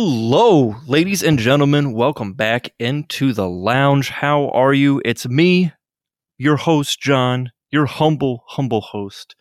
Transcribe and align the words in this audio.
Hello, 0.00 0.76
ladies 0.86 1.24
and 1.24 1.40
gentlemen. 1.40 1.92
Welcome 1.92 2.34
back 2.34 2.72
into 2.78 3.32
the 3.32 3.48
lounge. 3.48 4.10
How 4.10 4.48
are 4.50 4.72
you? 4.72 5.02
It's 5.04 5.26
me, 5.26 5.72
your 6.36 6.56
host, 6.56 7.00
Jon, 7.00 7.50
your 7.72 7.86
humble, 7.86 8.44
humble 8.46 8.80
host. 8.80 9.34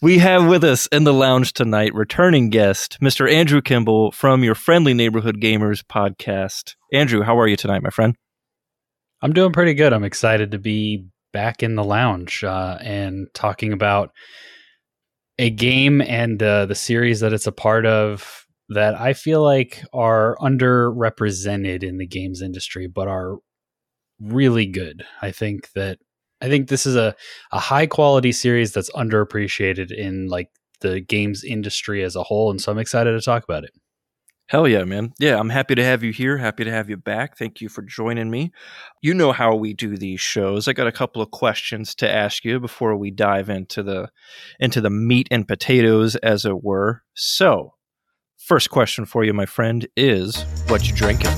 We 0.00 0.16
have 0.16 0.48
with 0.48 0.64
us 0.64 0.86
in 0.86 1.04
the 1.04 1.12
lounge 1.12 1.52
tonight 1.52 1.92
returning 1.92 2.48
guest, 2.48 2.96
Mr. 3.02 3.30
Andrew 3.30 3.60
Kimball 3.60 4.10
from 4.12 4.42
your 4.42 4.54
Friendly 4.54 4.94
Neighborhood 4.94 5.42
Gamers 5.42 5.84
podcast. 5.84 6.74
Andrew, 6.90 7.20
how 7.20 7.38
are 7.38 7.46
you 7.46 7.56
tonight, 7.56 7.82
my 7.82 7.90
friend? 7.90 8.16
I'm 9.20 9.34
doing 9.34 9.52
pretty 9.52 9.74
good. 9.74 9.92
I'm 9.92 10.04
excited 10.04 10.52
to 10.52 10.58
be 10.58 11.04
back 11.34 11.62
in 11.62 11.74
the 11.74 11.84
lounge 11.84 12.42
uh, 12.44 12.78
and 12.80 13.26
talking 13.34 13.74
about 13.74 14.12
a 15.38 15.50
game 15.50 16.00
and 16.00 16.42
uh, 16.42 16.64
the 16.64 16.74
series 16.74 17.20
that 17.20 17.34
it's 17.34 17.46
a 17.46 17.52
part 17.52 17.84
of 17.84 18.47
that 18.68 18.98
I 19.00 19.12
feel 19.14 19.42
like 19.42 19.82
are 19.92 20.36
underrepresented 20.40 21.82
in 21.82 21.98
the 21.98 22.06
games 22.06 22.42
industry, 22.42 22.86
but 22.86 23.08
are 23.08 23.36
really 24.20 24.66
good. 24.66 25.04
I 25.22 25.30
think 25.30 25.72
that 25.72 25.98
I 26.40 26.48
think 26.48 26.68
this 26.68 26.86
is 26.86 26.96
a, 26.96 27.14
a 27.50 27.58
high 27.58 27.86
quality 27.86 28.32
series 28.32 28.72
that's 28.72 28.90
underappreciated 28.92 29.90
in 29.90 30.28
like 30.28 30.50
the 30.80 31.00
games 31.00 31.42
industry 31.42 32.04
as 32.04 32.14
a 32.14 32.22
whole, 32.22 32.50
and 32.50 32.60
so 32.60 32.70
I'm 32.70 32.78
excited 32.78 33.12
to 33.12 33.20
talk 33.20 33.44
about 33.44 33.64
it. 33.64 33.72
Hell 34.48 34.66
yeah, 34.66 34.84
man. 34.84 35.12
Yeah, 35.18 35.38
I'm 35.38 35.50
happy 35.50 35.74
to 35.74 35.84
have 35.84 36.02
you 36.02 36.10
here. 36.10 36.38
Happy 36.38 36.64
to 36.64 36.70
have 36.70 36.88
you 36.88 36.96
back. 36.96 37.36
Thank 37.36 37.60
you 37.60 37.68
for 37.68 37.82
joining 37.82 38.30
me. 38.30 38.50
You 39.02 39.12
know 39.12 39.32
how 39.32 39.54
we 39.54 39.74
do 39.74 39.98
these 39.98 40.22
shows. 40.22 40.66
I 40.66 40.72
got 40.72 40.86
a 40.86 40.92
couple 40.92 41.20
of 41.20 41.30
questions 41.30 41.94
to 41.96 42.10
ask 42.10 42.46
you 42.46 42.58
before 42.58 42.96
we 42.96 43.10
dive 43.10 43.50
into 43.50 43.82
the 43.82 44.08
into 44.58 44.80
the 44.80 44.88
meat 44.88 45.28
and 45.30 45.46
potatoes 45.46 46.16
as 46.16 46.46
it 46.46 46.64
were. 46.64 47.02
So, 47.12 47.74
first 48.48 48.70
question 48.70 49.04
for 49.04 49.24
you, 49.24 49.34
my 49.34 49.44
friend, 49.44 49.86
is 49.94 50.42
what 50.68 50.88
you 50.88 50.94
drinking? 50.94 51.30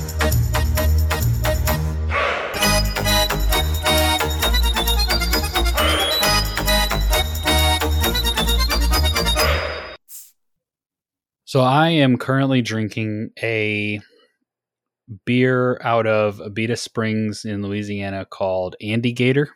So 11.46 11.62
I 11.62 11.88
am 11.88 12.16
currently 12.16 12.62
drinking 12.62 13.30
a 13.42 14.00
beer 15.26 15.80
out 15.82 16.06
of 16.06 16.36
Abita 16.36 16.78
Springs 16.78 17.44
in 17.44 17.60
Louisiana 17.60 18.24
called 18.24 18.76
Andy 18.80 19.10
Gator. 19.10 19.48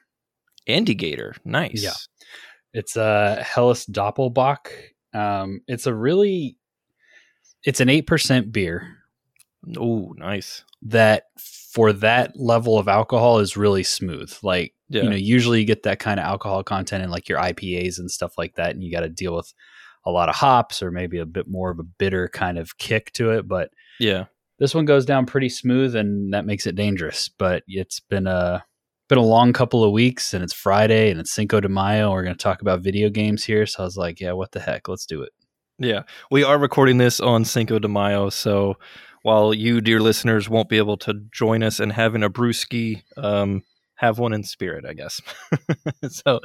Andy 0.66 0.96
Gator. 0.96 1.36
Nice. 1.44 1.84
Yeah. 1.84 1.92
It's 2.72 2.96
a 2.96 3.44
Helles 3.44 3.86
Doppelbock. 3.86 4.66
Um, 5.14 5.60
it's 5.68 5.86
a 5.86 5.94
really, 5.94 6.56
it's 7.64 7.80
an 7.80 7.88
8% 7.88 8.52
beer. 8.52 8.98
Oh, 9.78 10.12
nice. 10.16 10.62
That 10.82 11.24
for 11.72 11.92
that 11.94 12.38
level 12.38 12.78
of 12.78 12.86
alcohol 12.88 13.38
is 13.38 13.56
really 13.56 13.82
smooth. 13.82 14.32
Like, 14.42 14.74
Yeah. 14.90 15.02
you 15.04 15.10
know, 15.10 15.16
usually 15.16 15.60
you 15.60 15.66
get 15.66 15.82
that 15.84 15.98
kind 15.98 16.20
of 16.20 16.26
alcohol 16.26 16.62
content 16.62 17.02
in 17.02 17.10
like 17.10 17.28
your 17.28 17.38
IPAs 17.38 17.98
and 17.98 18.10
stuff 18.10 18.36
like 18.38 18.54
that. 18.56 18.70
And 18.74 18.82
you 18.84 18.92
got 18.92 19.00
to 19.00 19.08
deal 19.08 19.34
with 19.34 19.52
a 20.06 20.10
lot 20.10 20.28
of 20.28 20.34
hops 20.36 20.82
or 20.82 20.90
maybe 20.90 21.18
a 21.18 21.24
bit 21.26 21.48
more 21.48 21.70
of 21.70 21.78
a 21.78 21.82
bitter 21.84 22.28
kind 22.28 22.58
of 22.58 22.76
kick 22.78 23.10
to 23.14 23.30
it. 23.30 23.48
But 23.48 23.70
Yeah. 23.98 24.26
this 24.58 24.74
one 24.74 24.84
goes 24.84 25.06
down 25.06 25.24
pretty 25.26 25.48
smooth 25.48 25.96
and 25.96 26.32
that 26.34 26.44
makes 26.46 26.66
it 26.66 26.74
dangerous. 26.76 27.28
But 27.28 27.64
it's 27.66 28.00
been 28.00 28.26
a 28.26 28.64
been 29.08 29.18
a 29.18 29.22
long 29.22 29.52
couple 29.52 29.84
of 29.84 29.92
weeks 29.92 30.32
and 30.32 30.42
it's 30.44 30.52
Friday 30.54 31.10
and 31.10 31.20
it's 31.20 31.32
Cinco 31.32 31.60
de 31.60 31.68
Mayo. 31.68 32.10
We're 32.12 32.22
going 32.22 32.36
to 32.36 32.42
talk 32.42 32.62
about 32.62 32.80
video 32.80 33.10
games 33.10 33.44
here. 33.44 33.66
So 33.66 33.82
I 33.82 33.84
was 33.86 33.96
like, 33.98 34.18
yeah, 34.20 34.32
what 34.32 34.52
the 34.52 34.60
heck? 34.60 34.88
Let's 34.88 35.04
do 35.06 35.22
it. 35.22 35.32
Yeah, 35.78 36.02
we 36.30 36.44
are 36.44 36.56
recording 36.56 36.98
this 36.98 37.18
on 37.18 37.44
Cinco 37.44 37.80
de 37.80 37.88
Mayo, 37.88 38.30
so 38.30 38.76
while 39.22 39.52
you, 39.52 39.80
dear 39.80 40.00
listeners, 40.00 40.48
won't 40.48 40.68
be 40.68 40.76
able 40.76 40.96
to 40.98 41.14
join 41.32 41.64
us 41.64 41.80
in 41.80 41.90
having 41.90 42.22
a 42.22 42.30
brewski, 42.30 43.02
um, 43.16 43.64
have 43.96 44.20
one 44.20 44.32
in 44.32 44.44
spirit, 44.44 44.84
I 44.86 44.92
guess. 44.92 45.20
so, 46.08 46.38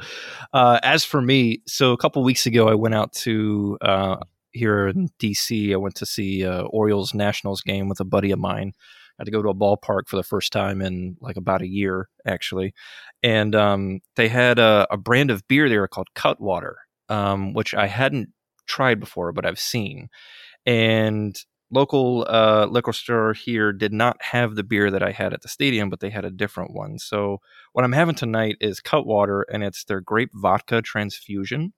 uh, 0.52 0.80
as 0.82 1.04
for 1.04 1.22
me, 1.22 1.62
so 1.64 1.92
a 1.92 1.96
couple 1.96 2.24
weeks 2.24 2.44
ago, 2.44 2.68
I 2.68 2.74
went 2.74 2.96
out 2.96 3.12
to 3.12 3.78
uh, 3.82 4.16
here 4.50 4.88
in 4.88 5.10
DC. 5.20 5.72
I 5.72 5.76
went 5.76 5.94
to 5.96 6.06
see 6.06 6.44
uh, 6.44 6.62
Orioles 6.62 7.14
Nationals 7.14 7.60
game 7.60 7.88
with 7.88 8.00
a 8.00 8.04
buddy 8.04 8.32
of 8.32 8.40
mine. 8.40 8.72
I 8.74 9.14
had 9.20 9.26
to 9.26 9.30
go 9.30 9.42
to 9.42 9.50
a 9.50 9.54
ballpark 9.54 10.08
for 10.08 10.16
the 10.16 10.24
first 10.24 10.52
time 10.52 10.82
in 10.82 11.16
like 11.20 11.36
about 11.36 11.62
a 11.62 11.68
year, 11.68 12.08
actually, 12.26 12.74
and 13.22 13.54
um, 13.54 14.00
they 14.16 14.26
had 14.26 14.58
a, 14.58 14.88
a 14.90 14.96
brand 14.96 15.30
of 15.30 15.46
beer 15.46 15.68
there 15.68 15.86
called 15.86 16.08
Cutwater, 16.16 16.78
um, 17.08 17.54
which 17.54 17.74
I 17.74 17.86
hadn't 17.86 18.30
tried 18.70 19.00
before, 19.00 19.32
but 19.32 19.44
I've 19.44 19.58
seen. 19.58 20.08
And 20.64 21.36
local 21.70 22.26
uh, 22.28 22.66
liquor 22.70 22.92
store 22.92 23.32
here 23.32 23.72
did 23.72 23.92
not 23.92 24.22
have 24.22 24.54
the 24.54 24.62
beer 24.62 24.90
that 24.90 25.02
I 25.02 25.12
had 25.12 25.32
at 25.32 25.42
the 25.42 25.48
stadium, 25.48 25.90
but 25.90 26.00
they 26.00 26.10
had 26.10 26.24
a 26.24 26.30
different 26.30 26.72
one. 26.72 26.98
So 26.98 27.38
what 27.72 27.84
I'm 27.84 27.92
having 27.92 28.14
tonight 28.14 28.56
is 28.60 28.80
Cutwater, 28.80 29.42
and 29.42 29.62
it's 29.62 29.84
their 29.84 30.00
grape 30.00 30.30
vodka 30.34 30.82
transfusion. 30.82 31.72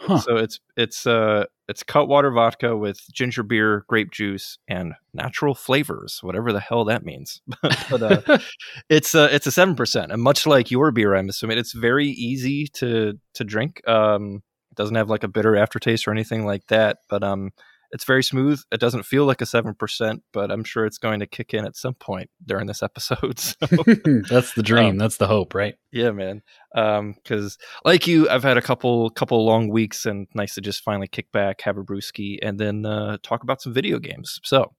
Huh. 0.00 0.18
So 0.18 0.36
it's 0.36 0.60
it's 0.76 1.06
uh 1.06 1.46
it's 1.68 1.82
Cutwater 1.82 2.30
vodka 2.30 2.76
with 2.76 3.00
ginger 3.12 3.42
beer, 3.42 3.84
grape 3.88 4.10
juice, 4.10 4.58
and 4.68 4.94
natural 5.12 5.54
flavors, 5.54 6.20
whatever 6.22 6.52
the 6.52 6.60
hell 6.60 6.84
that 6.84 7.04
means. 7.04 7.40
but 7.90 8.02
uh, 8.02 8.38
it's 8.88 9.14
uh, 9.14 9.28
it's 9.32 9.46
a 9.46 9.52
seven 9.52 9.74
percent, 9.74 10.12
and 10.12 10.22
much 10.22 10.46
like 10.46 10.70
your 10.70 10.90
beer, 10.92 11.14
I'm 11.14 11.28
assuming 11.28 11.58
it's 11.58 11.72
very 11.72 12.08
easy 12.08 12.68
to 12.74 13.18
to 13.34 13.44
drink. 13.44 13.86
Um, 13.88 14.42
doesn't 14.78 14.96
have 14.96 15.10
like 15.10 15.24
a 15.24 15.28
bitter 15.28 15.56
aftertaste 15.56 16.08
or 16.08 16.12
anything 16.12 16.46
like 16.46 16.66
that, 16.68 16.98
but 17.10 17.22
um, 17.22 17.50
it's 17.90 18.04
very 18.04 18.22
smooth. 18.22 18.60
It 18.70 18.80
doesn't 18.80 19.04
feel 19.04 19.24
like 19.24 19.40
a 19.40 19.46
seven 19.46 19.74
percent, 19.74 20.22
but 20.32 20.50
I'm 20.50 20.64
sure 20.64 20.86
it's 20.86 20.98
going 20.98 21.20
to 21.20 21.26
kick 21.26 21.52
in 21.52 21.66
at 21.66 21.76
some 21.76 21.94
point 21.94 22.30
during 22.46 22.66
this 22.66 22.82
episode. 22.82 23.38
So 23.60 23.66
That's 24.30 24.54
the 24.54 24.62
dream. 24.62 24.90
Um, 24.90 24.98
That's 24.98 25.16
the 25.16 25.26
hope, 25.26 25.54
right? 25.54 25.74
yeah, 25.92 26.10
man. 26.10 26.42
Um, 26.74 27.14
because 27.14 27.58
like 27.84 28.06
you, 28.06 28.28
I've 28.28 28.42
had 28.42 28.56
a 28.56 28.62
couple 28.62 29.10
couple 29.10 29.44
long 29.44 29.68
weeks, 29.68 30.06
and 30.06 30.26
nice 30.34 30.54
to 30.54 30.60
just 30.60 30.82
finally 30.82 31.08
kick 31.08 31.30
back, 31.32 31.60
have 31.62 31.76
a 31.76 31.82
brewski, 31.82 32.38
and 32.40 32.58
then 32.58 32.86
uh, 32.86 33.18
talk 33.22 33.42
about 33.42 33.60
some 33.60 33.74
video 33.74 33.98
games. 33.98 34.38
So, 34.44 34.72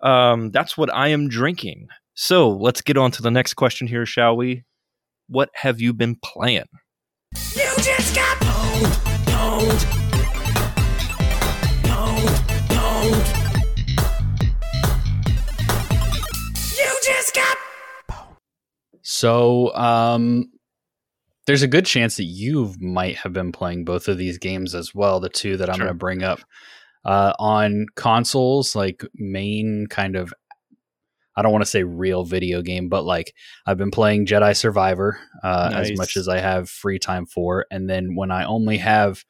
um, 0.00 0.50
that's 0.50 0.76
what 0.76 0.92
I 0.94 1.08
am 1.08 1.28
drinking. 1.28 1.88
So 2.14 2.50
let's 2.50 2.80
get 2.80 2.96
on 2.96 3.10
to 3.12 3.22
the 3.22 3.30
next 3.30 3.54
question 3.54 3.86
here, 3.86 4.06
shall 4.06 4.36
we? 4.36 4.64
What 5.28 5.50
have 5.54 5.80
you 5.80 5.92
been 5.92 6.16
playing? 6.16 6.64
You 7.54 7.68
just 7.82 8.14
got 8.14 8.38
pwned, 8.38 9.17
pwned, 9.38 9.82
pwned, 11.84 12.34
pwned. 12.68 13.26
You 16.76 16.90
just 17.04 17.34
got 17.34 17.56
So, 19.02 19.72
um, 19.74 20.50
there's 21.46 21.62
a 21.62 21.68
good 21.68 21.86
chance 21.86 22.16
that 22.16 22.24
you 22.24 22.74
might 22.80 23.16
have 23.18 23.32
been 23.32 23.52
playing 23.52 23.84
both 23.84 24.08
of 24.08 24.18
these 24.18 24.38
games 24.38 24.74
as 24.74 24.92
well. 24.94 25.20
The 25.20 25.28
two 25.28 25.56
that 25.56 25.68
I'm 25.70 25.76
Sure. 25.76 25.86
going 25.86 25.94
to 25.94 25.98
bring 25.98 26.22
up 26.24 26.40
uh, 27.04 27.32
on 27.38 27.86
consoles, 27.94 28.74
like 28.74 29.04
main 29.14 29.86
kind 29.88 30.16
of. 30.16 30.34
I 31.38 31.42
don't 31.42 31.52
want 31.52 31.62
to 31.62 31.70
say 31.70 31.84
real 31.84 32.24
video 32.24 32.62
game, 32.62 32.88
but 32.88 33.04
like 33.04 33.32
I've 33.64 33.78
been 33.78 33.92
playing 33.92 34.26
Jedi 34.26 34.56
Survivor 34.56 35.20
uh, 35.44 35.70
as 35.72 35.96
much 35.96 36.16
as 36.16 36.26
I 36.28 36.38
have 36.40 36.68
free 36.68 36.98
time 36.98 37.26
for, 37.26 37.64
and 37.70 37.88
then 37.88 38.16
when 38.16 38.30
I 38.32 38.44
only 38.44 38.78
have 38.78 39.24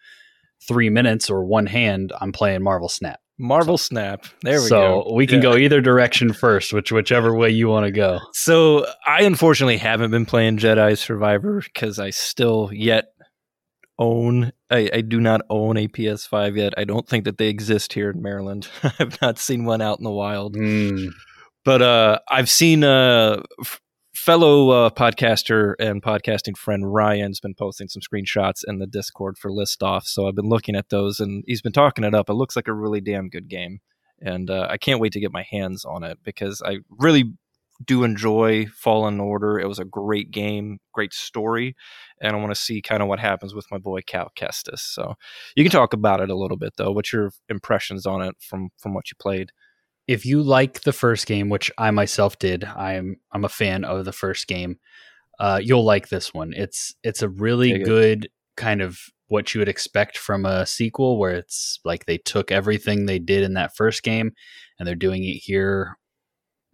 three 0.66 0.88
minutes 0.88 1.28
or 1.28 1.44
one 1.44 1.66
hand, 1.66 2.12
I'm 2.20 2.32
playing 2.32 2.62
Marvel 2.62 2.88
Snap. 2.88 3.20
Marvel 3.38 3.78
Snap. 3.78 4.24
There 4.42 4.60
we 4.60 4.66
so 4.68 4.80
go. 4.80 5.04
So 5.06 5.14
we 5.14 5.26
can 5.26 5.36
Yeah. 5.36 5.42
go 5.52 5.56
either 5.56 5.80
direction 5.80 6.32
first, 6.32 6.72
which 6.72 6.90
whichever 6.90 7.34
way 7.36 7.50
you 7.50 7.68
want 7.68 7.84
to 7.86 7.92
go. 7.92 8.18
So 8.32 8.86
I 9.06 9.22
unfortunately 9.22 9.76
haven't 9.76 10.10
been 10.10 10.26
playing 10.26 10.58
Jedi 10.58 10.98
Survivor 10.98 11.60
because 11.62 11.98
I 12.00 12.10
still 12.10 12.70
yet 12.72 13.12
own. 13.98 14.52
I, 14.70 14.90
I 14.92 15.00
do 15.02 15.20
not 15.20 15.42
own 15.50 15.76
a 15.76 15.88
PS5 15.88 16.56
yet. 16.56 16.74
I 16.76 16.84
don't 16.84 17.08
think 17.08 17.24
that 17.24 17.38
they 17.38 17.48
exist 17.48 17.92
here 17.92 18.10
in 18.10 18.22
Maryland. 18.22 18.68
I've 18.98 19.20
not 19.22 19.38
seen 19.38 19.64
one 19.64 19.80
out 19.82 19.98
in 19.98 20.04
the 20.04 20.10
wild. 20.10 20.56
Mm, 20.56 21.12
But 21.68 21.82
uh, 21.82 22.18
I've 22.30 22.48
seen 22.48 22.82
uh, 22.82 23.42
f- 23.60 23.78
fellow 24.14 24.70
uh, 24.70 24.88
podcaster 24.88 25.74
and 25.78 26.02
podcasting 26.02 26.56
friend 26.56 26.90
Ryan's 26.90 27.40
been 27.40 27.52
posting 27.52 27.88
some 27.88 28.00
screenshots 28.00 28.64
in 28.66 28.78
the 28.78 28.86
Discord 28.86 29.36
for 29.36 29.52
list 29.52 29.82
off. 29.82 30.06
So 30.06 30.26
I've 30.26 30.34
been 30.34 30.48
looking 30.48 30.74
at 30.74 30.88
those, 30.88 31.20
and 31.20 31.44
he's 31.46 31.60
been 31.60 31.72
talking 31.72 32.04
it 32.04 32.14
up. 32.14 32.30
It 32.30 32.36
looks 32.36 32.56
like 32.56 32.68
a 32.68 32.72
really 32.72 33.02
damn 33.02 33.28
good 33.28 33.50
game, 33.50 33.80
and 34.18 34.48
uh, 34.48 34.66
I 34.70 34.78
can't 34.78 34.98
wait 34.98 35.12
to 35.12 35.20
get 35.20 35.30
my 35.30 35.42
hands 35.42 35.84
on 35.84 36.04
it 36.04 36.16
because 36.24 36.62
I 36.64 36.78
really 36.88 37.34
do 37.84 38.02
enjoy 38.02 38.64
Fallen 38.68 39.20
Order. 39.20 39.60
It 39.60 39.68
was 39.68 39.78
a 39.78 39.84
great 39.84 40.30
game, 40.30 40.78
great 40.94 41.12
story, 41.12 41.76
and 42.18 42.34
I 42.34 42.38
want 42.38 42.50
to 42.50 42.58
see 42.58 42.80
kind 42.80 43.02
of 43.02 43.08
what 43.08 43.20
happens 43.20 43.54
with 43.54 43.66
my 43.70 43.76
boy 43.76 44.00
Cal 44.06 44.32
Kestis. 44.34 44.78
So 44.78 45.16
you 45.54 45.64
can 45.64 45.70
talk 45.70 45.92
about 45.92 46.22
it 46.22 46.30
a 46.30 46.34
little 46.34 46.56
bit 46.56 46.72
though. 46.78 46.92
What's 46.92 47.12
your 47.12 47.30
impressions 47.50 48.06
on 48.06 48.22
it 48.22 48.36
from 48.40 48.70
from 48.78 48.94
what 48.94 49.10
you 49.10 49.16
played? 49.20 49.52
If 50.08 50.24
you 50.24 50.42
like 50.42 50.80
the 50.80 50.92
first 50.92 51.26
game, 51.26 51.50
which 51.50 51.70
I 51.76 51.90
myself 51.90 52.38
did, 52.38 52.64
I'm 52.64 53.20
I'm 53.30 53.44
a 53.44 53.50
fan 53.50 53.84
of 53.84 54.06
the 54.06 54.12
first 54.12 54.48
game. 54.48 54.78
Uh, 55.38 55.60
you'll 55.62 55.84
like 55.84 56.08
this 56.08 56.34
one. 56.34 56.52
It's 56.56 56.96
it's 57.04 57.22
a 57.22 57.28
really 57.28 57.72
it. 57.72 57.84
good 57.84 58.30
kind 58.56 58.80
of 58.80 58.98
what 59.28 59.54
you 59.54 59.60
would 59.60 59.68
expect 59.68 60.16
from 60.16 60.46
a 60.46 60.64
sequel 60.64 61.18
where 61.18 61.32
it's 61.32 61.78
like 61.84 62.06
they 62.06 62.16
took 62.16 62.50
everything 62.50 63.04
they 63.04 63.18
did 63.18 63.44
in 63.44 63.52
that 63.54 63.76
first 63.76 64.02
game 64.02 64.32
and 64.78 64.88
they're 64.88 64.94
doing 64.94 65.22
it 65.22 65.36
here 65.36 65.98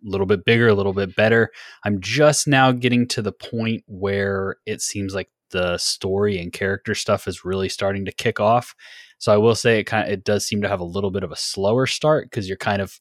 a 0.07 0.09
little 0.09 0.27
bit 0.27 0.45
bigger, 0.45 0.69
a 0.69 0.75
little 0.75 0.93
bit 0.93 1.17
better. 1.17 1.51
I'm 1.85 2.01
just 2.01 2.47
now 2.47 2.71
getting 2.71 3.09
to 3.09 3.23
the 3.23 3.33
point 3.33 3.83
where 3.87 4.57
it 4.65 4.81
seems 4.81 5.15
like 5.15 5.31
the 5.51 5.77
story 5.79 6.39
and 6.39 6.53
character 6.53 6.95
stuff 6.95 7.27
is 7.27 7.45
really 7.45 7.69
starting 7.69 8.05
to 8.05 8.13
kick 8.13 8.39
off. 8.39 8.75
So 9.19 9.35
I 9.35 9.37
will 9.37 9.57
say 9.57 9.81
it 9.81 9.85
kind 9.85 10.07
of 10.07 10.13
it 10.13 10.25
does 10.25 10.47
seem 10.47 10.63
to 10.63 10.69
have 10.69 10.81
a 10.81 10.85
little 10.85 11.11
bit 11.11 11.25
of 11.25 11.33
a 11.33 11.37
slower 11.37 11.87
start 11.87 12.31
because 12.31 12.49
you're 12.49 12.57
kind 12.57 12.81
of 12.81 13.01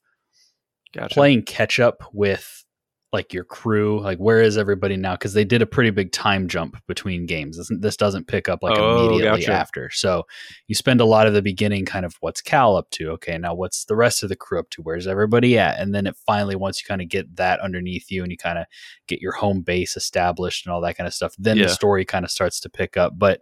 Gotcha. 0.94 1.14
playing 1.14 1.42
catch 1.42 1.78
up 1.80 2.02
with 2.12 2.60
like 3.12 3.32
your 3.32 3.44
crew 3.44 4.00
like 4.00 4.18
where 4.18 4.42
is 4.42 4.58
everybody 4.58 4.96
now? 4.96 5.12
Because 5.12 5.34
they 5.34 5.44
did 5.44 5.62
a 5.62 5.66
pretty 5.66 5.90
big 5.90 6.10
time 6.10 6.48
jump 6.48 6.76
between 6.88 7.26
games. 7.26 7.56
This, 7.56 7.70
this 7.80 7.96
doesn't 7.96 8.26
pick 8.26 8.48
up 8.48 8.60
like 8.60 8.76
Oh, 8.76 9.06
immediately 9.06 9.42
gotcha. 9.42 9.52
after. 9.52 9.88
So 9.90 10.24
you 10.66 10.74
spend 10.74 11.00
a 11.00 11.04
lot 11.04 11.28
of 11.28 11.32
the 11.32 11.40
beginning 11.40 11.84
kind 11.84 12.04
of 12.04 12.16
what's 12.22 12.40
cal 12.40 12.74
up 12.76 12.90
to? 12.90 13.10
Okay 13.10 13.38
now 13.38 13.54
what's 13.54 13.84
the 13.84 13.94
rest 13.94 14.24
of 14.24 14.30
the 14.30 14.34
crew 14.36 14.58
up 14.58 14.68
to? 14.70 14.82
Where's 14.82 15.06
everybody 15.06 15.56
at? 15.56 15.78
And 15.78 15.94
then 15.94 16.08
it 16.08 16.16
finally 16.26 16.56
once 16.56 16.82
you 16.82 16.88
kind 16.88 17.00
of 17.02 17.08
get 17.08 17.36
that 17.36 17.60
underneath 17.60 18.10
you 18.10 18.24
and 18.24 18.32
you 18.32 18.36
kind 18.36 18.58
of 18.58 18.66
get 19.06 19.20
your 19.20 19.32
home 19.32 19.60
base 19.62 19.96
established 19.96 20.66
and 20.66 20.72
all 20.72 20.80
that 20.80 20.96
kind 20.96 21.06
of 21.06 21.14
stuff 21.14 21.34
then 21.38 21.56
Yeah. 21.56 21.66
the 21.66 21.68
story 21.68 22.04
kind 22.04 22.24
of 22.24 22.32
starts 22.32 22.58
to 22.60 22.68
pick 22.68 22.96
up. 22.96 23.12
But 23.16 23.40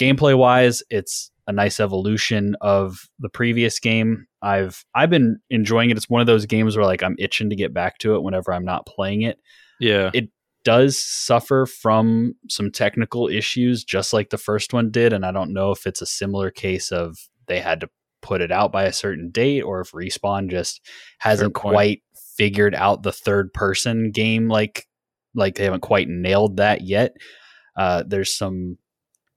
gameplay 0.00 0.34
wise 0.38 0.82
it's 0.88 1.30
a 1.46 1.52
nice 1.52 1.80
evolution 1.80 2.56
of 2.60 3.08
the 3.18 3.28
previous 3.28 3.78
game. 3.80 4.26
I've 4.42 4.84
i've 4.94 5.10
been 5.10 5.38
enjoying 5.50 5.90
it. 5.90 5.96
It's 5.96 6.10
one 6.10 6.20
of 6.20 6.26
those 6.26 6.46
games 6.46 6.76
where 6.76 6.86
like 6.86 7.02
i'm 7.02 7.16
itching 7.18 7.50
to 7.50 7.56
get 7.56 7.74
back 7.74 7.98
to 7.98 8.14
it 8.14 8.22
whenever 8.22 8.52
i'm 8.52 8.64
not 8.64 8.86
playing 8.86 9.22
it. 9.22 9.38
Yeah. 9.80 10.10
it 10.14 10.28
does 10.64 11.02
suffer 11.02 11.66
from 11.66 12.34
some 12.48 12.70
technical 12.70 13.26
issues 13.26 13.82
just 13.82 14.12
like 14.12 14.30
the 14.30 14.38
first 14.38 14.72
one 14.72 14.92
did 14.92 15.12
and 15.12 15.26
i 15.26 15.32
don't 15.32 15.52
know 15.52 15.72
if 15.72 15.88
it's 15.88 16.00
a 16.00 16.06
similar 16.06 16.52
case 16.52 16.92
of 16.92 17.18
they 17.48 17.58
had 17.58 17.80
to 17.80 17.88
put 18.20 18.40
it 18.40 18.52
out 18.52 18.70
by 18.70 18.84
a 18.84 18.92
certain 18.92 19.28
date 19.30 19.62
or 19.62 19.80
if 19.80 19.90
respawn 19.90 20.48
just 20.48 20.80
hasn't 21.18 21.54
quite 21.54 22.02
figured 22.36 22.76
out 22.76 23.02
the 23.02 23.10
third 23.10 23.52
person 23.52 24.12
game 24.12 24.48
like 24.48 24.86
like 25.34 25.56
they 25.56 25.64
haven't 25.64 25.80
quite 25.80 26.08
nailed 26.08 26.58
that 26.58 26.82
yet. 26.82 27.16
Uh 27.76 28.02
there's 28.06 28.34
some 28.34 28.78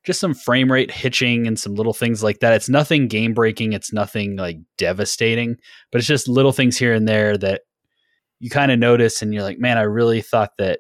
just 0.06 0.20
some 0.20 0.34
frame 0.34 0.72
rate 0.72 0.92
hitching 0.92 1.48
and 1.48 1.60
some 1.60 1.76
little 1.76 1.94
things 1.94 2.24
like 2.24 2.40
that. 2.40 2.54
It's 2.54 2.70
nothing 2.70 3.08
game 3.08 3.34
breaking. 3.34 3.74
It's 3.74 3.92
nothing 3.92 4.36
like 4.36 4.58
devastating 4.78 5.58
but 5.92 6.00
it's 6.00 6.08
just 6.08 6.28
little 6.28 6.52
things 6.52 6.78
here 6.78 6.94
and 6.94 7.08
there 7.08 7.38
that 7.38 7.62
you 8.40 8.50
kind 8.50 8.72
of 8.72 8.80
notice 8.80 9.22
and 9.22 9.34
you're 9.34 9.44
like 9.44 9.60
man 9.60 9.78
i 9.78 9.82
really 9.82 10.22
thought 10.22 10.52
that 10.58 10.80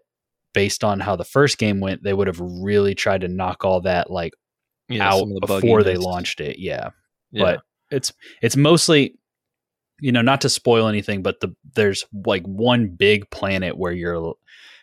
based 0.53 0.83
on 0.83 0.99
how 0.99 1.15
the 1.15 1.23
first 1.23 1.57
game 1.57 1.79
went 1.79 2.03
they 2.03 2.13
would 2.13 2.27
have 2.27 2.39
really 2.39 2.95
tried 2.95 3.21
to 3.21 3.27
knock 3.27 3.63
all 3.63 3.81
that 3.81 4.09
like 4.09 4.33
yeah, 4.87 5.11
out 5.11 5.27
the 5.27 5.47
before 5.47 5.83
they 5.83 5.97
launched 5.97 6.39
it. 6.41 6.59
Yeah. 6.59 6.89
Yeah. 7.31 7.43
but 7.43 7.61
it's 7.91 8.13
it's 8.41 8.55
mostly 8.55 9.17
you 9.99 10.11
know 10.11 10.21
not 10.21 10.41
to 10.41 10.49
spoil 10.49 10.87
anything 10.87 11.21
but 11.21 11.39
the 11.39 11.53
there's 11.73 12.05
like 12.25 12.43
one 12.45 12.87
big 12.87 13.29
planet 13.29 13.77
where 13.77 13.91
you're 13.91 14.33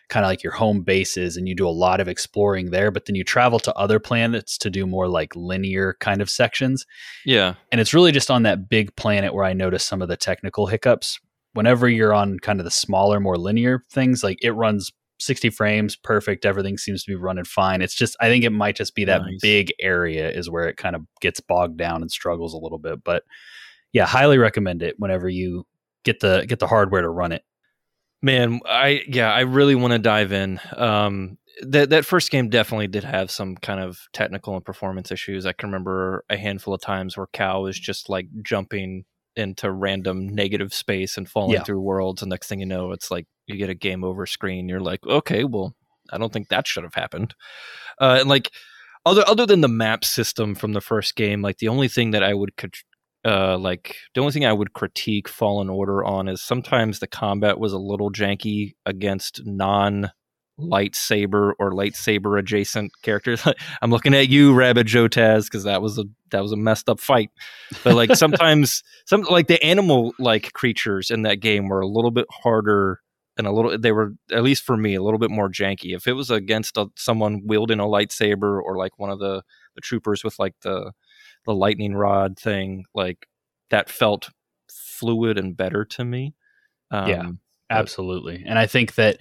kind 0.09 0.25
of 0.25 0.29
like 0.29 0.43
your 0.43 0.53
home 0.53 0.81
bases 0.81 1.37
and 1.37 1.47
you 1.47 1.55
do 1.55 1.67
a 1.67 1.69
lot 1.69 1.99
of 1.99 2.07
exploring 2.07 2.71
there 2.71 2.91
but 2.91 3.05
then 3.05 3.15
you 3.15 3.23
travel 3.23 3.59
to 3.59 3.73
other 3.75 3.99
planets 3.99 4.57
to 4.57 4.69
do 4.69 4.85
more 4.85 5.07
like 5.07 5.35
linear 5.35 5.95
kind 5.99 6.21
of 6.21 6.29
sections 6.29 6.85
yeah. 7.25 7.55
and 7.71 7.79
it's 7.81 7.93
really 7.93 8.11
just 8.11 8.29
on 8.29 8.43
that 8.43 8.69
big 8.69 8.95
planet 8.95 9.33
where 9.33 9.45
I 9.45 9.53
notice 9.53 9.83
some 9.83 10.01
of 10.01 10.07
the 10.07 10.17
technical 10.17 10.67
hiccups. 10.67 11.19
Whenever 11.53 11.87
you're 11.87 12.13
on 12.13 12.39
kind 12.39 12.59
of 12.59 12.63
the 12.63 12.71
smaller, 12.71 13.19
more 13.19 13.37
linear 13.37 13.83
things, 13.91 14.23
like 14.23 14.39
it 14.41 14.51
runs 14.51 14.91
60 15.19 15.51
frames, 15.51 15.95
perfect. 15.95 16.45
Everything 16.45 16.77
seems 16.77 17.03
to 17.03 17.11
be 17.11 17.15
running 17.15 17.43
fine. 17.43 17.81
It's 17.81 17.93
just, 17.93 18.15
I 18.19 18.27
think 18.27 18.43
it 18.43 18.49
might 18.49 18.75
just 18.75 18.95
be 18.95 19.05
that 19.05 19.21
Nice. 19.21 19.39
big 19.41 19.73
area 19.79 20.29
is 20.29 20.49
where 20.49 20.67
it 20.67 20.77
kind 20.77 20.95
of 20.95 21.03
gets 21.21 21.39
bogged 21.39 21.77
down 21.77 22.01
and 22.01 22.11
struggles 22.11 22.53
a 22.53 22.57
little 22.57 22.79
bit. 22.79 23.03
But 23.03 23.23
yeah, 23.91 24.05
highly 24.05 24.39
recommend 24.39 24.81
it 24.81 24.95
whenever 24.97 25.29
you 25.29 25.65
get 26.03 26.19
the 26.19 26.45
get 26.47 26.59
the 26.59 26.67
hardware 26.67 27.03
to 27.03 27.09
run 27.09 27.31
it. 27.31 27.43
Man, 28.23 28.61
I 28.65 29.03
yeah, 29.07 29.31
I 29.33 29.41
really 29.41 29.75
want 29.75 29.91
to 29.91 29.99
dive 29.99 30.31
in. 30.31 30.59
Um, 30.77 31.37
that 31.61 31.89
that 31.89 32.05
first 32.05 32.31
game 32.31 32.49
definitely 32.49 32.87
did 32.87 33.03
have 33.03 33.29
some 33.29 33.57
kind 33.57 33.81
of 33.81 33.99
technical 34.13 34.55
and 34.55 34.63
performance 34.63 35.11
issues. 35.11 35.45
I 35.45 35.51
can 35.51 35.67
remember 35.69 36.23
a 36.29 36.37
handful 36.37 36.73
of 36.73 36.81
times 36.81 37.17
where 37.17 37.27
Cal 37.33 37.63
was 37.63 37.77
just 37.77 38.07
like 38.09 38.27
jumping 38.41 39.03
into 39.35 39.69
random 39.69 40.29
negative 40.29 40.73
space 40.73 41.17
and 41.17 41.27
falling 41.29 41.55
Yeah. 41.55 41.63
through 41.63 41.81
worlds, 41.81 42.21
and 42.21 42.29
next 42.29 42.47
thing 42.47 42.61
you 42.61 42.65
know, 42.65 42.93
it's 42.93 43.11
like 43.11 43.27
you 43.45 43.57
get 43.57 43.69
a 43.69 43.75
game 43.75 44.05
over 44.05 44.25
screen. 44.25 44.69
You're 44.69 44.79
like, 44.79 45.05
okay, 45.05 45.43
well, 45.43 45.75
I 46.11 46.17
don't 46.17 46.31
think 46.31 46.47
that 46.47 46.65
should 46.65 46.83
have 46.85 46.93
happened. 46.95 47.35
Uh, 47.99 48.17
and 48.21 48.29
like 48.29 48.49
other 49.05 49.23
other 49.27 49.45
than 49.45 49.59
the 49.59 49.67
map 49.67 50.05
system 50.05 50.55
from 50.55 50.71
the 50.71 50.81
first 50.81 51.15
game, 51.17 51.41
like 51.41 51.57
the 51.57 51.67
only 51.67 51.89
thing 51.89 52.11
that 52.11 52.23
I 52.23 52.33
would 52.33 52.55
uh, 53.25 53.57
like 53.57 53.95
the 54.13 54.21
only 54.21 54.33
thing 54.33 54.45
I 54.45 54.53
would 54.53 54.73
critique 54.73 55.29
Fallen 55.29 55.69
Order 55.69 56.03
on 56.03 56.27
is 56.27 56.41
sometimes 56.41 56.99
the 56.99 57.07
combat 57.07 57.59
was 57.59 57.73
a 57.73 57.77
little 57.77 58.11
janky 58.11 58.73
against 58.85 59.45
non 59.45 60.11
lightsaber 60.59 61.53
or 61.57 61.71
lightsaber 61.71 62.37
adjacent 62.37 62.91
characters. 63.01 63.45
I'm 63.81 63.91
looking 63.91 64.13
at 64.13 64.29
you, 64.29 64.53
Rabbit 64.53 64.87
Jotaz, 64.87 65.45
because 65.45 65.63
that 65.63 65.81
was 65.81 65.97
a 65.97 66.05
that 66.31 66.41
was 66.41 66.51
a 66.51 66.57
messed 66.57 66.89
up 66.89 66.99
fight. 66.99 67.29
But 67.83 67.95
like 67.95 68.15
sometimes 68.15 68.83
some 69.05 69.21
like 69.21 69.47
the 69.47 69.63
animal 69.63 70.13
like 70.19 70.53
creatures 70.53 71.09
in 71.09 71.23
that 71.23 71.39
game 71.39 71.69
were 71.69 71.81
a 71.81 71.87
little 71.87 72.11
bit 72.11 72.25
harder 72.29 72.99
and 73.37 73.47
a 73.47 73.51
little 73.51 73.77
they 73.77 73.91
were 73.91 74.13
at 74.31 74.43
least 74.43 74.63
for 74.63 74.77
me 74.77 74.95
a 74.95 75.01
little 75.01 75.19
bit 75.19 75.31
more 75.31 75.49
janky. 75.49 75.95
If 75.95 76.07
it 76.07 76.13
was 76.13 76.29
against 76.29 76.77
a, 76.77 76.87
someone 76.95 77.41
wielding 77.45 77.79
a 77.79 77.85
lightsaber 77.85 78.61
or 78.61 78.77
like 78.77 78.97
one 78.99 79.09
of 79.09 79.19
the 79.19 79.43
the 79.75 79.81
troopers 79.81 80.23
with 80.23 80.37
like 80.39 80.55
the 80.61 80.91
the 81.45 81.53
lightning 81.53 81.93
rod 81.95 82.37
thing, 82.37 82.85
like 82.93 83.27
that 83.69 83.89
felt 83.89 84.29
fluid 84.69 85.37
and 85.37 85.55
better 85.57 85.85
to 85.85 86.05
me. 86.05 86.33
Um, 86.91 87.09
Yeah. 87.09 87.23
But- 87.23 87.35
Absolutely. 87.77 88.43
And 88.45 88.59
I 88.59 88.67
think 88.67 88.95
that 88.95 89.17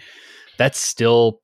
that's 0.58 0.78
still 0.78 1.40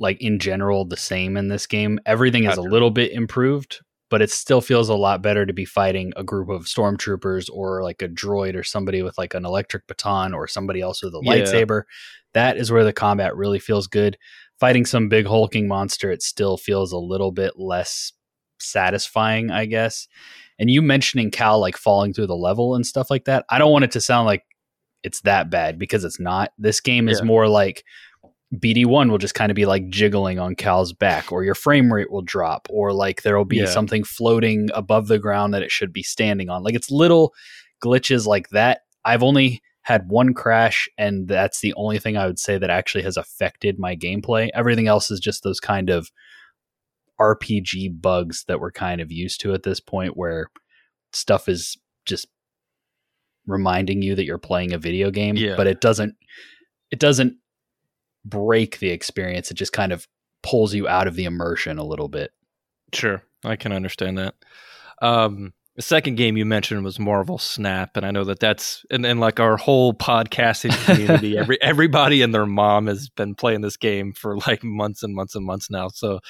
like 0.00 0.20
in 0.20 0.38
general 0.40 0.84
the 0.84 0.96
same 0.96 1.36
in 1.36 1.48
this 1.48 1.66
game. 1.66 2.00
Everything 2.04 2.44
is 2.44 2.56
a 2.56 2.62
little 2.62 2.90
bit 2.90 3.12
improved, 3.12 3.78
but 4.10 4.20
it 4.20 4.30
still 4.30 4.60
feels 4.60 4.88
a 4.88 4.94
lot 4.96 5.22
better 5.22 5.46
to 5.46 5.52
be 5.52 5.64
fighting 5.64 6.12
a 6.16 6.24
group 6.24 6.48
of 6.48 6.62
stormtroopers 6.64 7.48
or 7.52 7.82
like 7.84 8.02
a 8.02 8.08
droid 8.08 8.56
or 8.56 8.64
somebody 8.64 9.02
with 9.02 9.16
like 9.16 9.34
an 9.34 9.44
electric 9.44 9.86
baton 9.86 10.34
or 10.34 10.48
somebody 10.48 10.80
else 10.80 11.02
with 11.04 11.14
a 11.14 11.20
Yeah. 11.22 11.34
lightsaber. 11.34 11.82
That 12.32 12.56
is 12.56 12.72
where 12.72 12.82
the 12.84 12.92
combat 12.92 13.36
really 13.36 13.60
feels 13.60 13.86
good. 13.86 14.18
Fighting 14.58 14.84
some 14.86 15.08
big 15.08 15.26
hulking 15.26 15.68
monster, 15.68 16.10
it 16.10 16.22
still 16.22 16.56
feels 16.56 16.90
a 16.90 16.98
little 16.98 17.30
bit 17.30 17.52
less 17.56 18.12
satisfying, 18.64 19.50
I 19.50 19.66
guess. 19.66 20.08
And 20.58 20.70
you 20.70 20.82
mentioning 20.82 21.30
Cal 21.30 21.58
like 21.60 21.76
falling 21.76 22.12
through 22.12 22.28
the 22.28 22.36
level 22.36 22.74
and 22.74 22.86
stuff 22.86 23.10
like 23.10 23.24
that, 23.24 23.44
I 23.50 23.58
don't 23.58 23.72
want 23.72 23.84
it 23.84 23.90
to 23.92 24.00
sound 24.00 24.26
like 24.26 24.42
it's 25.02 25.20
that 25.22 25.50
bad 25.50 25.78
because 25.78 26.04
it's 26.04 26.20
not. 26.20 26.50
This 26.58 26.80
game 26.80 27.08
is 27.08 27.20
Yeah. 27.20 27.26
more 27.26 27.48
like 27.48 27.84
BD1 28.54 29.10
will 29.10 29.18
just 29.18 29.34
kind 29.34 29.50
of 29.50 29.56
be 29.56 29.66
like 29.66 29.88
jiggling 29.88 30.38
on 30.38 30.54
Cal's 30.54 30.92
back, 30.92 31.32
or 31.32 31.42
your 31.42 31.56
frame 31.56 31.92
rate 31.92 32.10
will 32.10 32.22
drop, 32.22 32.68
or 32.70 32.92
like 32.92 33.22
there 33.22 33.36
will 33.36 33.44
be 33.44 33.56
Yeah. 33.58 33.66
something 33.66 34.04
floating 34.04 34.68
above 34.74 35.08
the 35.08 35.18
ground 35.18 35.52
that 35.54 35.62
it 35.62 35.72
should 35.72 35.92
be 35.92 36.02
standing 36.04 36.48
on. 36.50 36.62
Like 36.62 36.74
it's 36.74 36.90
little 36.90 37.34
glitches 37.82 38.26
like 38.26 38.50
that. 38.50 38.82
I've 39.04 39.22
only 39.24 39.60
had 39.82 40.08
one 40.08 40.32
crash, 40.32 40.88
and 40.96 41.26
that's 41.28 41.60
the 41.60 41.74
only 41.74 41.98
thing 41.98 42.16
I 42.16 42.26
would 42.26 42.38
say 42.38 42.56
that 42.56 42.70
actually 42.70 43.02
has 43.02 43.16
affected 43.16 43.78
my 43.78 43.96
gameplay. 43.96 44.48
Everything 44.54 44.86
else 44.86 45.10
is 45.10 45.20
just 45.20 45.42
those 45.42 45.60
kind 45.60 45.90
of 45.90 46.10
RPG 47.20 48.00
bugs 48.00 48.44
that 48.48 48.60
we're 48.60 48.72
kind 48.72 49.00
of 49.00 49.10
used 49.12 49.40
to 49.42 49.54
at 49.54 49.62
this 49.62 49.80
point, 49.80 50.16
where 50.16 50.50
stuff 51.12 51.48
is 51.48 51.76
just 52.06 52.26
reminding 53.46 54.02
you 54.02 54.14
that 54.14 54.24
you're 54.24 54.38
playing 54.38 54.72
a 54.72 54.78
video 54.78 55.10
game, 55.10 55.36
Yeah. 55.36 55.56
but 55.56 55.66
it 55.66 55.80
doesn't 55.80 56.16
it 56.90 56.98
doesn't 56.98 57.36
break 58.24 58.78
the 58.78 58.90
experience. 58.90 59.50
It 59.50 59.54
just 59.54 59.72
kind 59.72 59.92
of 59.92 60.06
pulls 60.42 60.74
you 60.74 60.86
out 60.86 61.06
of 61.08 61.14
the 61.16 61.24
immersion 61.24 61.78
a 61.78 61.84
little 61.84 62.08
bit. 62.08 62.30
Sure, 62.92 63.22
I 63.44 63.56
can 63.56 63.72
understand 63.72 64.18
that. 64.18 64.34
Um, 65.02 65.52
the 65.76 65.82
second 65.82 66.14
game 66.14 66.36
you 66.36 66.44
mentioned 66.44 66.84
was 66.84 67.00
Marvel 67.00 67.36
Snap, 67.36 67.96
and 67.96 68.06
I 68.06 68.12
know 68.12 68.22
that 68.24 68.38
that's 68.38 68.84
and, 68.90 69.04
and 69.04 69.18
like 69.18 69.40
our 69.40 69.56
whole 69.56 69.92
podcasting 69.92 70.72
community, 70.84 71.36
every 71.38 71.60
everybody 71.60 72.22
and 72.22 72.32
their 72.32 72.46
mom 72.46 72.86
has 72.86 73.08
been 73.08 73.34
playing 73.34 73.62
this 73.62 73.76
game 73.76 74.12
for 74.12 74.38
like 74.38 74.62
months 74.62 75.02
and 75.02 75.14
months 75.14 75.34
and 75.34 75.44
months 75.44 75.70
now. 75.70 75.88
So 75.88 76.20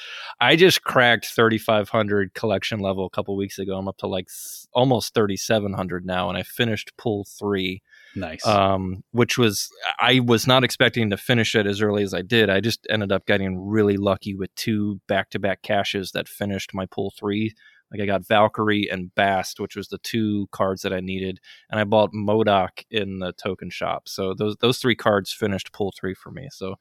I 0.41 0.55
just 0.55 0.83
cracked 0.83 1.27
3500 1.27 2.33
collection 2.33 2.79
level 2.79 3.05
a 3.05 3.09
couple 3.11 3.37
weeks 3.37 3.59
ago. 3.59 3.77
I'm 3.77 3.87
up 3.87 3.97
to 3.97 4.07
like 4.07 4.25
s- 4.29 4.67
almost 4.73 5.13
3700 5.13 6.05
now, 6.05 6.27
and 6.29 6.37
I 6.37 6.43
finished 6.43 6.91
Pool 6.97 7.25
Three 7.37 7.83
Nice. 8.15 8.47
um, 8.47 9.03
which 9.11 9.37
was 9.37 9.69
I 9.99 10.21
was 10.21 10.47
not 10.47 10.63
expecting 10.63 11.09
to 11.09 11.17
finish 11.17 11.53
it 11.53 11.67
as 11.67 11.81
early 11.81 12.01
as 12.01 12.13
I 12.13 12.21
did. 12.21 12.49
I 12.49 12.61
just 12.61 12.87
ended 12.89 13.11
up 13.11 13.25
getting 13.25 13.59
really 13.67 13.97
lucky 13.97 14.33
with 14.33 14.53
two 14.55 15.01
back 15.07 15.29
to 15.31 15.39
back 15.39 15.61
caches 15.61 16.11
that 16.13 16.27
finished 16.27 16.73
my 16.73 16.85
pool 16.85 17.13
three. 17.17 17.53
Like 17.91 18.01
I 18.01 18.05
got 18.05 18.27
Valkyrie 18.27 18.89
and 18.89 19.13
Bast, 19.15 19.59
which 19.59 19.75
was 19.75 19.87
the 19.87 19.99
two 19.99 20.47
cards 20.51 20.81
that 20.81 20.93
I 20.93 20.99
needed, 20.99 21.39
and 21.69 21.79
I 21.79 21.83
bought 21.83 22.13
MODOK 22.13 22.83
in 22.89 23.19
the 23.19 23.33
token 23.33 23.69
shop. 23.69 24.09
So 24.09 24.33
those 24.33 24.55
those 24.57 24.79
three 24.79 24.95
cards 24.95 25.31
finished 25.31 25.71
pool 25.71 25.93
three 25.97 26.13
for 26.13 26.31
me. 26.31 26.49
So 26.51 26.75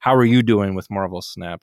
how 0.00 0.14
are 0.14 0.24
you 0.24 0.42
doing 0.42 0.74
with 0.74 0.90
Marvel 0.90 1.22
Snap? 1.22 1.62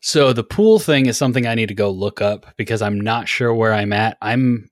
So 0.00 0.32
the 0.32 0.44
pool 0.44 0.78
thing 0.78 1.06
is 1.06 1.16
something 1.16 1.46
I 1.46 1.54
need 1.54 1.68
to 1.68 1.74
go 1.74 1.90
look 1.90 2.20
up 2.20 2.46
because 2.56 2.80
I'm 2.80 3.00
not 3.00 3.28
sure 3.28 3.52
where 3.52 3.72
I'm 3.72 3.92
at. 3.92 4.16
I'm 4.22 4.70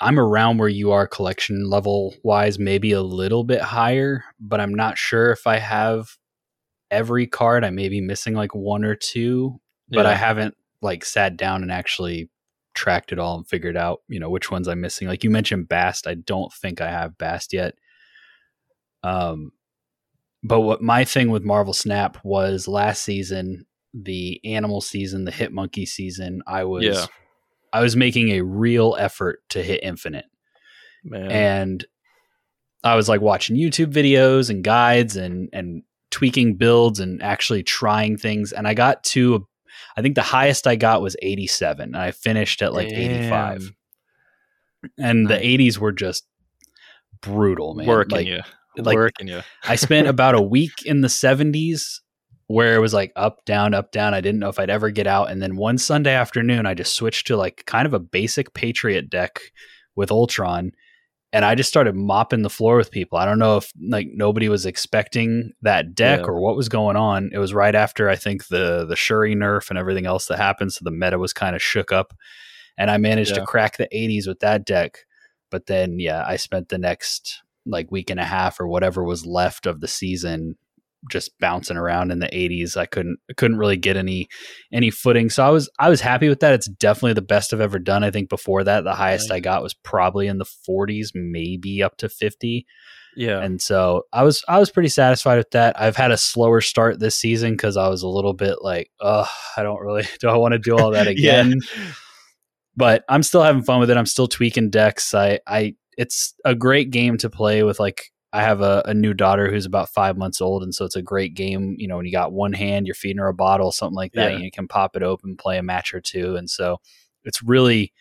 I'm 0.00 0.18
around 0.18 0.58
where 0.58 0.68
you 0.68 0.92
are 0.92 1.06
collection 1.06 1.68
level 1.68 2.14
wise, 2.22 2.58
maybe 2.58 2.92
a 2.92 3.02
little 3.02 3.44
bit 3.44 3.60
higher, 3.60 4.24
but 4.40 4.60
I'm 4.60 4.74
not 4.74 4.96
sure 4.98 5.30
if 5.32 5.46
I 5.46 5.58
have 5.58 6.16
every 6.90 7.26
card. 7.26 7.64
I 7.64 7.70
may 7.70 7.88
be 7.88 8.00
missing 8.00 8.34
like 8.34 8.54
one 8.54 8.84
or 8.84 8.94
two, 8.94 9.60
but 9.88 10.06
I 10.06 10.14
haven't 10.14 10.56
like 10.82 11.04
sat 11.04 11.36
down 11.36 11.62
and 11.62 11.72
actually 11.72 12.28
tracked 12.74 13.10
it 13.10 13.18
all 13.18 13.36
and 13.36 13.48
figured 13.48 13.76
out, 13.76 14.02
you 14.08 14.20
know, 14.20 14.30
which 14.30 14.50
ones 14.50 14.68
I'm 14.68 14.80
missing. 14.80 15.08
Like 15.08 15.24
you 15.24 15.30
mentioned 15.30 15.68
Bast, 15.68 16.06
I 16.06 16.14
don't 16.14 16.52
think 16.52 16.80
I 16.80 16.90
have 16.90 17.18
Bast 17.18 17.52
yet. 17.52 17.74
Um 19.02 19.52
but 20.42 20.60
what 20.60 20.82
my 20.82 21.04
thing 21.04 21.30
with 21.30 21.42
Marvel 21.42 21.72
Snap 21.72 22.18
was 22.22 22.68
last 22.68 23.02
season, 23.02 23.66
the 23.94 24.40
animal 24.44 24.80
season, 24.80 25.24
the 25.24 25.32
hit 25.32 25.52
monkey 25.52 25.86
season, 25.86 26.42
I 26.46 26.64
was 26.64 26.84
Yeah. 26.84 27.06
I 27.72 27.80
was 27.80 27.96
making 27.96 28.30
a 28.30 28.42
real 28.42 28.96
effort 28.98 29.40
to 29.50 29.62
hit 29.62 29.82
infinite 29.82 30.26
man. 31.04 31.30
and 31.30 31.84
I 32.84 32.94
was 32.94 33.08
like 33.08 33.20
watching 33.20 33.56
YouTube 33.56 33.92
videos 33.92 34.50
and 34.50 34.62
guides 34.62 35.16
and 35.16 35.48
and 35.52 35.82
tweaking 36.10 36.56
builds 36.56 37.00
and 37.00 37.22
actually 37.22 37.62
trying 37.62 38.16
things 38.16 38.52
and 38.52 38.68
I 38.68 38.74
got 38.74 39.02
to 39.04 39.46
I 39.96 40.02
think 40.02 40.14
the 40.14 40.22
highest 40.22 40.66
I 40.66 40.76
got 40.76 41.02
was 41.02 41.16
87 41.22 41.82
and 41.82 41.96
I 41.96 42.10
finished 42.10 42.62
at 42.62 42.72
like 42.74 42.88
85 42.88 43.72
Damn. 44.82 44.90
and 44.98 45.28
the 45.28 45.36
80s 45.36 45.78
were 45.78 45.92
just 45.92 46.26
brutal 47.22 47.74
man 47.74 47.86
working 47.86 48.16
like 48.16 48.26
you, 48.26 48.40
like- 48.76 48.94
working 48.96 49.28
you. 49.28 49.40
I 49.64 49.76
spent 49.76 50.06
about 50.08 50.34
a 50.34 50.42
week 50.42 50.84
in 50.84 51.00
the 51.00 51.08
70s 51.08 52.00
where 52.48 52.76
it 52.76 52.80
was 52.80 52.94
like 52.94 53.12
up, 53.16 53.44
down, 53.44 53.74
up, 53.74 53.90
down. 53.90 54.14
I 54.14 54.20
didn't 54.20 54.38
know 54.38 54.48
if 54.48 54.58
I'd 54.60 54.70
ever 54.70 54.90
get 54.90 55.06
out. 55.06 55.30
And 55.30 55.42
then 55.42 55.56
one 55.56 55.78
Sunday 55.78 56.14
afternoon, 56.14 56.66
I 56.66 56.74
just 56.74 56.94
switched 56.94 57.26
to 57.26 57.36
like 57.36 57.64
kind 57.66 57.86
of 57.86 57.94
a 57.94 57.98
basic 57.98 58.54
Patriot 58.54 59.10
deck 59.10 59.40
with 59.96 60.12
Ultron. 60.12 60.72
And 61.36 61.44
I 61.44 61.54
just 61.54 61.68
started 61.68 61.94
mopping 61.94 62.40
the 62.40 62.48
floor 62.50 62.76
with 62.78 62.90
people. 62.90 63.18
I 63.18 63.26
don't 63.26 63.38
know 63.38 63.58
if 63.58 63.70
like 63.86 64.08
nobody 64.10 64.48
was 64.48 64.64
expecting 64.64 65.52
that 65.60 65.94
deck 65.94 66.20
Yeah. 66.20 66.26
or 66.26 66.40
what 66.40 66.56
was 66.56 66.70
going 66.70 66.96
on. 66.96 67.28
It 67.32 67.38
was 67.38 67.52
right 67.52 67.74
after 67.74 68.08
I 68.08 68.16
think 68.16 68.46
the 68.48 68.86
the 68.88 68.96
Shuri 68.96 69.34
nerf 69.36 69.68
and 69.68 69.78
everything 69.78 70.06
else 70.06 70.26
that 70.26 70.38
happened. 70.38 70.72
So 70.72 70.80
the 70.82 70.90
meta 70.90 71.18
was 71.18 71.34
kind 71.34 71.54
of 71.54 71.62
shook 71.62 71.92
up. 71.92 72.14
And 72.78 72.90
I 72.90 72.96
managed 72.96 73.32
Yeah. 73.32 73.40
to 73.40 73.46
crack 73.46 73.76
the 73.76 73.88
80s 73.92 74.26
with 74.26 74.40
that 74.40 74.64
deck. 74.64 75.00
But 75.50 75.66
then 75.66 75.98
yeah, 76.00 76.24
I 76.26 76.36
spent 76.36 76.70
the 76.70 76.78
next 76.78 77.42
like 77.66 77.90
week 77.92 78.08
and 78.08 78.20
a 78.20 78.24
half 78.24 78.58
or 78.58 78.66
whatever 78.66 79.04
was 79.04 79.26
left 79.26 79.66
of 79.66 79.80
the 79.80 79.88
season 79.88 80.56
just 81.10 81.30
bouncing 81.40 81.76
around 81.76 82.10
in 82.10 82.18
the 82.18 82.26
80s. 82.28 82.76
I 82.76 82.86
couldn't 82.86 83.18
I 83.30 83.34
couldn't 83.34 83.58
really 83.58 83.76
get 83.76 83.96
any 83.96 84.28
any 84.72 84.90
footing. 84.90 85.30
So 85.30 85.44
I 85.46 85.50
was 85.50 85.70
I 85.78 85.88
was 85.88 86.00
happy 86.00 86.28
with 86.28 86.40
that. 86.40 86.54
It's 86.54 86.68
definitely 86.68 87.12
the 87.14 87.22
best 87.22 87.52
I've 87.54 87.60
ever 87.60 87.78
done. 87.78 88.02
I 88.04 88.10
think 88.10 88.28
before 88.28 88.64
that 88.64 88.84
the 88.84 88.94
highest 88.94 89.30
I 89.30 89.40
got 89.40 89.62
was 89.62 89.74
probably 89.74 90.26
in 90.26 90.38
the 90.38 90.46
40s, 90.68 91.08
maybe 91.14 91.82
up 91.82 91.96
to 91.98 92.08
50. 92.08 92.66
Yeah, 93.18 93.40
And 93.40 93.62
so 93.62 94.02
I 94.12 94.24
was 94.24 94.44
I 94.46 94.58
was 94.58 94.70
pretty 94.70 94.90
satisfied 94.90 95.38
with 95.38 95.50
that. 95.52 95.80
I've 95.80 95.96
had 95.96 96.10
a 96.10 96.18
slower 96.18 96.60
start 96.60 96.98
this 97.00 97.16
season 97.16 97.56
cuz 97.56 97.76
I 97.76 97.88
was 97.88 98.02
a 98.02 98.08
little 98.08 98.34
bit 98.34 98.56
like, 98.60 98.90
"Oh, 99.00 99.26
I 99.56 99.62
don't 99.62 99.80
really 99.80 100.04
do 100.20 100.28
I 100.28 100.36
want 100.36 100.52
to 100.52 100.58
do 100.58 100.76
all 100.76 100.90
that 100.90 101.06
Yeah. 101.16 101.40
again?" 101.40 101.60
but 102.76 103.04
I'm 103.08 103.22
still 103.22 103.42
having 103.42 103.62
fun 103.62 103.80
with 103.80 103.90
it. 103.90 103.96
I'm 103.96 104.06
still 104.06 104.28
tweaking 104.28 104.70
decks. 104.70 105.14
I, 105.14 105.40
I, 105.46 105.74
it's 105.96 106.34
a 106.44 106.54
great 106.54 106.90
game 106.90 107.16
to 107.18 107.30
play 107.30 107.62
with. 107.62 107.80
Like, 107.80 108.10
I 108.32 108.42
have 108.42 108.60
a, 108.60 108.82
a 108.86 108.94
new 108.94 109.14
daughter 109.14 109.50
who's 109.50 109.66
about 109.66 109.88
five 109.88 110.16
months 110.16 110.40
old, 110.40 110.62
and 110.62 110.74
so 110.74 110.84
it's 110.84 110.96
a 110.96 111.02
great 111.02 111.34
game. 111.34 111.76
You 111.78 111.88
know, 111.88 111.96
when 111.96 112.06
you 112.06 112.12
got 112.12 112.32
one 112.32 112.52
hand, 112.52 112.86
you're 112.86 112.94
feeding 112.94 113.18
her 113.18 113.28
a 113.28 113.34
bottle, 113.34 113.72
something 113.72 113.94
like 113.96 114.12
that. 114.12 114.32
Yeah. 114.32 114.38
You 114.38 114.50
can 114.50 114.68
pop 114.68 114.96
it 114.96 115.02
open, 115.02 115.36
play 115.36 115.58
a 115.58 115.62
match 115.62 115.94
or 115.94 116.00
two, 116.00 116.36
and 116.36 116.50
so 116.50 116.78
it's 117.24 117.42
really 117.42 117.92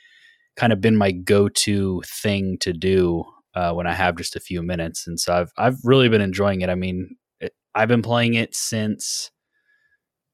kind 0.56 0.74
of 0.74 0.82
been 0.82 0.96
my 0.96 1.12
go-to 1.12 2.02
thing 2.06 2.58
to 2.60 2.74
do 2.74 3.24
uh, 3.56 3.72
when 3.74 3.88
I 3.88 3.94
have 3.94 4.18
just 4.18 4.36
a 4.36 4.40
few 4.40 4.62
minutes. 4.62 5.08
And 5.08 5.20
so 5.20 5.34
I've 5.34 5.52
I've 5.58 5.78
really 5.84 6.10
been 6.10 6.22
enjoying 6.22 6.62
it. 6.62 6.70
I 6.70 6.76
mean, 6.76 7.16
it, 7.40 7.54
I've 7.74 7.88
been 7.88 8.02
playing 8.02 8.34
it 8.34 8.56
since 8.56 9.32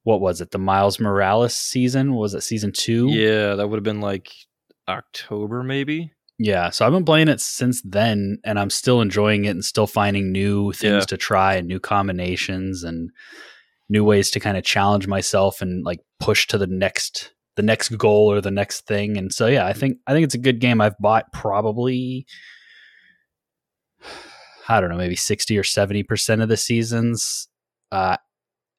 what 0.04 0.22
was 0.22 0.42
it? 0.42 0.52
The 0.52 0.58
Miles 0.58 1.00
Morales 1.00 1.54
season 1.54 2.16
was 2.16 2.34
it 2.34 2.42
season 2.42 2.72
two? 2.72 3.10
yeah, 3.10 3.56
that 3.56 3.68
would 3.68 3.78
have 3.78 3.84
been 3.84 4.02
like 4.02 4.32
October, 4.88 5.64
maybe. 5.64 6.12
Yeah, 6.44 6.72
so 6.72 6.86
I've 6.88 6.92
been 6.92 7.06
playing 7.06 7.28
it 7.28 7.40
since 7.40 7.84
then, 7.84 8.40
and 8.44 8.58
I'm 8.60 8.72
still 8.72 9.00
enjoying 9.02 9.46
it 9.46 9.50
and 9.50 9.64
still 9.64 9.86
finding 9.86 10.32
new 10.32 10.72
things 10.72 10.92
Yeah. 10.94 11.00
to 11.02 11.18
try 11.18 11.54
and 11.56 11.68
new 11.68 11.80
combinations 11.80 12.84
and 12.84 13.12
new 13.90 14.04
ways 14.04 14.32
to 14.32 14.40
kind 14.40 14.58
of 14.58 14.64
challenge 14.64 15.06
myself 15.06 15.62
and 15.62 15.84
like 15.86 16.00
push 16.20 16.48
to 16.48 16.58
the 16.58 16.66
next 16.68 17.32
the 17.58 17.62
next 17.62 17.90
goal 17.98 18.32
or 18.32 18.40
the 18.42 18.50
next 18.50 18.88
thing. 18.88 19.18
And 19.18 19.32
so 19.32 19.46
yeah, 19.48 19.68
I 19.68 19.74
think 19.74 19.98
I 20.08 20.14
think 20.14 20.24
it's 20.24 20.34
a 20.34 20.40
good 20.40 20.60
game. 20.60 20.82
I've 20.82 20.98
bought 20.98 21.32
probably 21.32 22.26
I 24.68 24.80
don't 24.80 24.90
know, 24.90 24.98
maybe 24.98 25.16
sixty 25.18 25.58
or 25.58 25.64
seventy 25.64 26.02
percent 26.04 26.42
of 26.42 26.50
the 26.50 26.58
seasons. 26.58 27.50
Uh, 27.92 28.18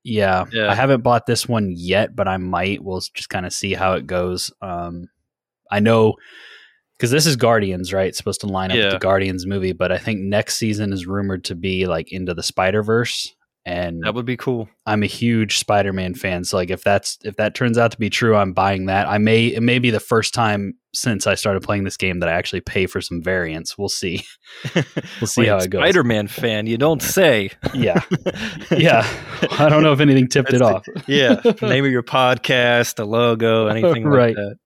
yeah, 0.04 0.47
Yeah. 0.52 0.71
I 0.71 0.75
haven't 0.75 1.02
bought 1.02 1.26
this 1.26 1.47
one 1.47 1.71
yet, 1.76 2.16
but 2.16 2.26
I 2.26 2.38
might. 2.38 2.83
We'll 2.83 3.00
just 3.14 3.28
kind 3.28 3.47
of 3.47 3.52
see 3.52 3.75
how 3.75 3.92
it 3.92 4.07
goes. 4.07 4.50
Um, 4.62 5.09
I 5.71 5.81
know 5.81 6.14
because 6.99 7.11
this 7.11 7.27
is 7.27 7.37
Guardians, 7.37 7.93
right? 7.93 8.09
It's 8.09 8.19
supposed 8.19 8.41
to 8.43 8.47
line 8.47 8.71
up 8.71 8.77
with 8.77 8.93
the 8.93 8.99
Guardians 8.99 9.47
movie, 9.47 9.73
but 9.73 9.93
I 9.93 9.99
think 9.99 10.21
next 10.21 10.57
season 10.57 10.93
is 10.93 11.07
rumored 11.07 11.45
to 11.45 11.55
be 11.55 11.87
like 11.87 12.13
into 12.13 12.35
the 12.35 12.43
Spider 12.43 12.83
Verse, 12.83 13.35
and 13.65 14.03
That 14.03 14.15
would 14.15 14.27
be 14.27 14.37
cool. 14.37 14.69
I'm 14.87 15.03
a 15.03 15.07
huge 15.07 15.59
Spider-Man 15.59 16.15
fan. 16.15 16.45
So 16.45 16.57
like 16.57 16.71
if 16.71 16.83
that's 16.83 17.19
if 17.23 17.37
that 17.37 17.55
turns 17.55 17.79
out 17.79 17.93
to 17.93 17.99
be 17.99 18.11
true, 18.11 18.37
I'm 18.37 18.53
buying 18.53 18.87
that. 18.87 19.09
I 19.09 19.19
may 19.19 19.47
it 19.47 19.63
may 19.63 19.79
be 19.79 19.91
the 19.91 20.01
first 20.01 20.35
time 20.35 20.75
since 20.95 21.27
I 21.27 21.35
started 21.37 21.63
playing 21.63 21.85
this 21.85 21.97
game 21.97 22.21
that 22.21 22.29
I 22.29 22.33
actually 22.33 22.61
pay 22.61 22.87
for 22.87 23.01
some 23.01 23.23
variants. 23.23 23.79
We'll 23.79 23.89
see. 23.89 24.25
We'll 25.21 25.27
see 25.29 25.47
how 25.47 25.57
it 25.59 25.71
goes. 25.71 25.81
Spider-Man 25.81 26.27
fan, 26.29 26.67
you 26.67 26.77
don't 26.77 27.03
say. 27.03 27.51
Yeah. 27.75 28.01
Yeah. 28.77 29.07
I 29.59 29.69
don't 29.69 29.83
know 29.83 29.93
if 29.93 30.01
anything 30.01 30.29
tipped 30.29 30.51
it 30.53 30.59
That's 30.61 30.63
off. 30.63 30.87
yeah, 31.07 31.41
name 31.63 31.85
of 31.85 31.91
your 31.91 32.03
podcast, 32.03 32.97
the 32.97 33.05
logo, 33.05 33.65
oh, 33.67 33.69
anything 33.69 34.05
Right. 34.05 34.37
like 34.37 34.57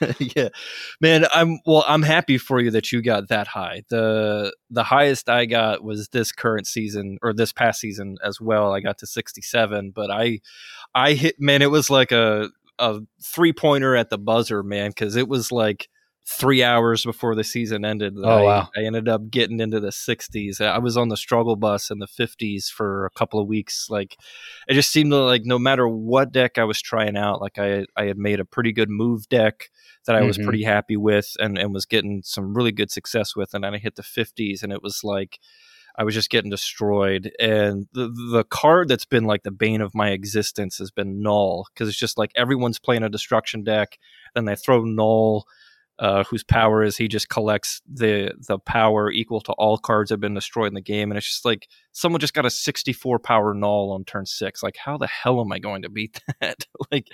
that. 0.00 0.16
yeah, 0.36 0.48
man, 1.00 1.26
I'm 1.32 1.58
well. 1.66 1.84
I'm 1.86 2.02
happy 2.02 2.38
for 2.38 2.60
you 2.60 2.70
that 2.72 2.92
you 2.92 3.02
got 3.02 3.28
that 3.28 3.46
high. 3.48 3.82
the 3.90 4.54
The 4.70 4.84
highest 4.84 5.28
I 5.28 5.46
got 5.46 5.82
was 5.84 6.08
this 6.08 6.32
current 6.32 6.66
season 6.66 7.18
or 7.22 7.32
this 7.32 7.52
past 7.52 7.80
season 7.80 8.16
as 8.24 8.40
well. 8.40 8.72
I 8.74 8.80
got 8.80 8.98
to 8.98 9.06
67, 9.06 9.90
but 9.94 10.10
I, 10.10 10.40
I 10.94 11.12
hit 11.12 11.36
man. 11.40 11.62
It 11.62 11.70
was 11.70 11.90
like 11.90 12.12
a 12.12 12.50
a 12.78 13.00
three 13.22 13.52
pointer 13.52 13.96
at 13.96 14.10
the 14.10 14.18
buzzer, 14.18 14.62
man, 14.62 14.90
because 14.90 15.16
it 15.16 15.28
was 15.28 15.50
like 15.52 15.88
three 16.28 16.62
hours 16.62 17.04
before 17.04 17.36
the 17.36 17.44
season 17.44 17.84
ended. 17.84 18.14
Oh, 18.20 18.28
I, 18.28 18.42
wow. 18.44 18.68
I 18.76 18.80
ended 18.84 19.08
up 19.08 19.30
getting 19.30 19.60
into 19.60 19.78
the 19.78 19.92
60s. 19.92 20.60
I 20.60 20.78
was 20.78 20.96
on 20.96 21.08
the 21.08 21.16
struggle 21.16 21.54
bus 21.54 21.88
in 21.90 22.00
the 22.00 22.08
50s 22.08 22.68
for 22.68 23.06
a 23.06 23.10
couple 23.10 23.38
of 23.40 23.46
weeks. 23.46 23.86
Like 23.88 24.16
it 24.68 24.74
just 24.74 24.90
seemed 24.90 25.12
like 25.12 25.42
no 25.44 25.58
matter 25.58 25.86
what 25.88 26.32
deck 26.32 26.58
I 26.58 26.64
was 26.64 26.82
trying 26.82 27.16
out, 27.16 27.40
like 27.40 27.58
I 27.58 27.84
I 27.96 28.06
had 28.06 28.18
made 28.18 28.40
a 28.40 28.44
pretty 28.44 28.72
good 28.72 28.90
move 28.90 29.28
deck 29.28 29.70
that 30.06 30.16
I 30.16 30.22
was 30.22 30.36
Mhm. 30.38 30.44
pretty 30.44 30.64
happy 30.64 30.96
with 30.96 31.36
and 31.38 31.56
and 31.58 31.72
was 31.72 31.86
getting 31.86 32.22
some 32.24 32.54
really 32.54 32.72
good 32.72 32.90
success 32.90 33.36
with, 33.36 33.54
and 33.54 33.62
then 33.64 33.74
I 33.74 33.78
hit 33.78 33.94
the 33.96 34.02
50s 34.02 34.62
and 34.64 34.72
it 34.72 34.82
was 34.82 35.02
like 35.04 35.38
I 35.98 36.04
was 36.04 36.14
just 36.14 36.30
getting 36.30 36.50
destroyed. 36.50 37.32
And 37.40 37.86
the 37.92 38.08
the 38.08 38.44
card 38.44 38.88
that's 38.88 39.04
been 39.04 39.24
like 39.24 39.42
the 39.42 39.50
bane 39.50 39.80
of 39.80 39.94
my 39.94 40.10
existence 40.10 40.78
has 40.78 40.90
been 40.90 41.22
Null 41.22 41.66
because 41.72 41.88
it's 41.88 41.98
just 41.98 42.18
like 42.18 42.32
everyone's 42.36 42.78
playing 42.78 43.02
a 43.02 43.08
destruction 43.08 43.64
deck, 43.64 43.98
and 44.34 44.46
they 44.46 44.56
throw 44.56 44.84
Null. 44.84 45.46
Uh, 45.98 46.24
whose 46.24 46.44
power 46.44 46.82
is 46.82 46.98
he 46.98 47.08
just 47.08 47.30
collects 47.30 47.80
the 47.90 48.30
the 48.48 48.58
power 48.58 49.10
equal 49.10 49.40
to 49.40 49.52
all 49.52 49.78
cards 49.78 50.10
that 50.10 50.14
have 50.14 50.20
been 50.20 50.34
destroyed 50.34 50.68
in 50.68 50.74
the 50.74 50.80
game, 50.82 51.10
and 51.10 51.16
it's 51.16 51.26
just 51.26 51.44
like 51.44 51.68
someone 51.92 52.20
just 52.20 52.34
got 52.34 52.44
a 52.44 52.50
64 52.50 53.18
power 53.18 53.54
null 53.54 53.92
on 53.92 54.04
turn 54.04 54.26
six. 54.26 54.62
Like, 54.62 54.76
how 54.76 54.98
the 54.98 55.06
hell 55.06 55.40
am 55.40 55.52
I 55.52 55.58
going 55.58 55.82
to 55.82 55.88
beat 55.88 56.20
that? 56.40 56.66
like, 56.92 57.08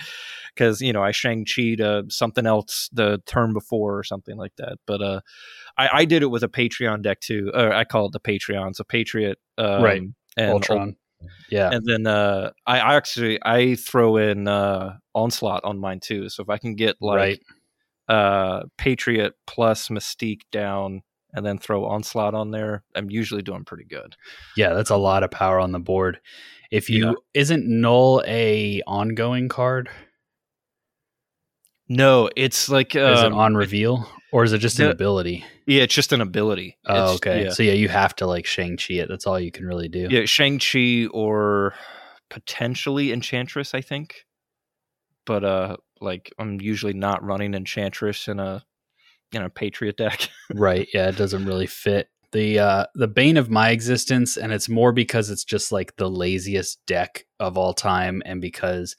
because 0.54 0.80
you 0.80 0.92
know 0.92 1.02
I 1.02 1.12
Shang 1.12 1.44
Chi 1.44 1.76
to 1.76 2.04
something 2.08 2.46
else 2.46 2.88
the 2.92 3.22
turn 3.26 3.52
before 3.52 3.98
or 3.98 4.04
something 4.04 4.36
like 4.36 4.56
that. 4.56 4.78
But 4.86 5.00
uh, 5.00 5.20
I, 5.78 5.88
I 5.92 6.04
did 6.04 6.22
it 6.22 6.30
with 6.30 6.42
a 6.42 6.48
Patreon 6.48 7.02
deck 7.02 7.20
too. 7.20 7.52
Uh, 7.54 7.70
I 7.72 7.84
call 7.84 8.06
it 8.06 8.12
the 8.12 8.20
Patreon. 8.20 8.74
So 8.74 8.84
Patriot, 8.84 9.38
um, 9.58 9.82
Right. 9.82 10.02
And 10.36 10.50
Ultron. 10.50 10.96
Yeah. 11.50 11.70
and 11.70 11.84
then 11.86 12.06
uh, 12.06 12.50
I, 12.66 12.80
I 12.80 12.94
actually 12.96 13.38
I 13.42 13.76
throw 13.76 14.16
in 14.16 14.48
uh, 14.48 14.96
onslaught 15.14 15.64
on 15.64 15.78
mine 15.78 16.00
too. 16.00 16.28
So 16.28 16.42
if 16.42 16.48
I 16.48 16.58
can 16.58 16.74
get 16.74 16.96
like 17.00 17.16
right. 17.16 17.40
Uh, 18.08 18.62
Patriot 18.78 19.34
plus 19.46 19.88
Mystique 19.88 20.42
down, 20.50 21.02
and 21.32 21.46
then 21.46 21.58
throw 21.58 21.84
onslaught 21.86 22.34
on 22.34 22.50
there, 22.50 22.82
I'm 22.94 23.10
usually 23.10 23.42
doing 23.42 23.64
pretty 23.64 23.84
good. 23.84 24.16
Yeah, 24.56 24.74
that's 24.74 24.90
a 24.90 24.96
lot 24.96 25.22
of 25.22 25.30
power 25.30 25.58
on 25.60 25.72
the 25.72 25.78
board. 25.80 26.20
If 26.70 26.88
you 26.90 27.06
Yeah. 27.06 27.12
isn't 27.34 27.66
null 27.66 28.22
a 28.26 28.82
ongoing 28.86 29.48
card? 29.48 29.88
No, 31.88 32.30
it's 32.36 32.68
like 32.68 32.94
is 32.94 33.20
it 33.20 33.26
um, 33.26 33.34
on 33.34 33.54
reveal? 33.54 34.08
Or 34.32 34.44
is 34.44 34.54
it 34.54 34.58
just 34.58 34.80
an 34.80 34.88
ability? 34.90 35.44
Yeah, 35.66 35.82
it's 35.82 35.94
just 35.94 36.12
an 36.12 36.22
ability. 36.22 36.78
Oh, 36.86 36.94
It's- 36.94 37.14
okay. 37.16 37.44
Yeah, 37.44 37.50
So 37.50 37.62
yeah, 37.62 37.74
you 37.74 37.88
have 37.88 38.16
to 38.16 38.26
like 38.26 38.46
Shang-Chi 38.46 38.94
it. 38.94 39.08
That's 39.08 39.26
all 39.26 39.38
you 39.38 39.50
can 39.52 39.66
really 39.66 39.88
do. 39.88 40.08
yeah 40.10 40.24
Shang 40.24 40.58
Chi 40.58 41.06
or 41.12 41.74
potentially 42.30 43.12
Enchantress. 43.12 43.74
I 43.74 43.80
think. 43.82 44.24
but 45.26 45.44
uh, 45.44 45.76
like 46.02 46.32
I'm 46.38 46.60
usually 46.60 46.92
not 46.92 47.22
running 47.22 47.54
Enchantress 47.54 48.28
in 48.28 48.40
a 48.40 48.64
in 49.32 49.42
a 49.42 49.50
Patriot 49.50 49.96
deck. 49.96 50.28
right. 50.54 50.88
Yeah, 50.92 51.08
it 51.08 51.16
doesn't 51.16 51.46
really 51.46 51.66
fit. 51.66 52.08
The 52.32 52.58
uh 52.58 52.86
the 52.94 53.08
bane 53.08 53.36
of 53.36 53.50
my 53.50 53.70
existence, 53.70 54.36
and 54.36 54.52
it's 54.52 54.68
more 54.68 54.92
because 54.92 55.30
it's 55.30 55.44
just 55.44 55.72
like 55.72 55.96
the 55.96 56.08
laziest 56.08 56.80
deck 56.86 57.26
of 57.38 57.58
all 57.58 57.74
time, 57.74 58.22
and 58.24 58.40
because 58.40 58.96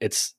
it's 0.00 0.34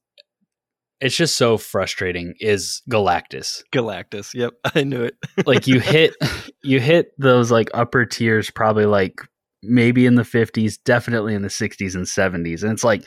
it's 1.00 1.16
just 1.16 1.36
so 1.36 1.58
frustrating 1.58 2.34
is 2.40 2.82
Galactus. 2.90 3.62
Galactus. 3.74 4.34
Yep, 4.34 4.54
I 4.76 4.84
knew 4.84 5.04
it. 5.04 5.16
like 5.46 5.68
you 5.68 5.80
hit 5.80 6.16
you 6.64 6.80
hit 6.80 7.12
those 7.18 7.52
like 7.52 7.70
upper 7.74 8.06
tiers 8.06 8.50
probably 8.50 8.86
like 8.86 9.20
maybe 9.64 10.06
in 10.06 10.16
the 10.16 10.24
50s 10.24 10.78
definitely 10.86 11.34
in 11.34 11.42
the 11.42 11.48
60s 11.48 11.96
and 11.96 12.06
70s 12.06 12.62
and 12.62 12.72
it's 12.72 12.84
like 12.84 13.04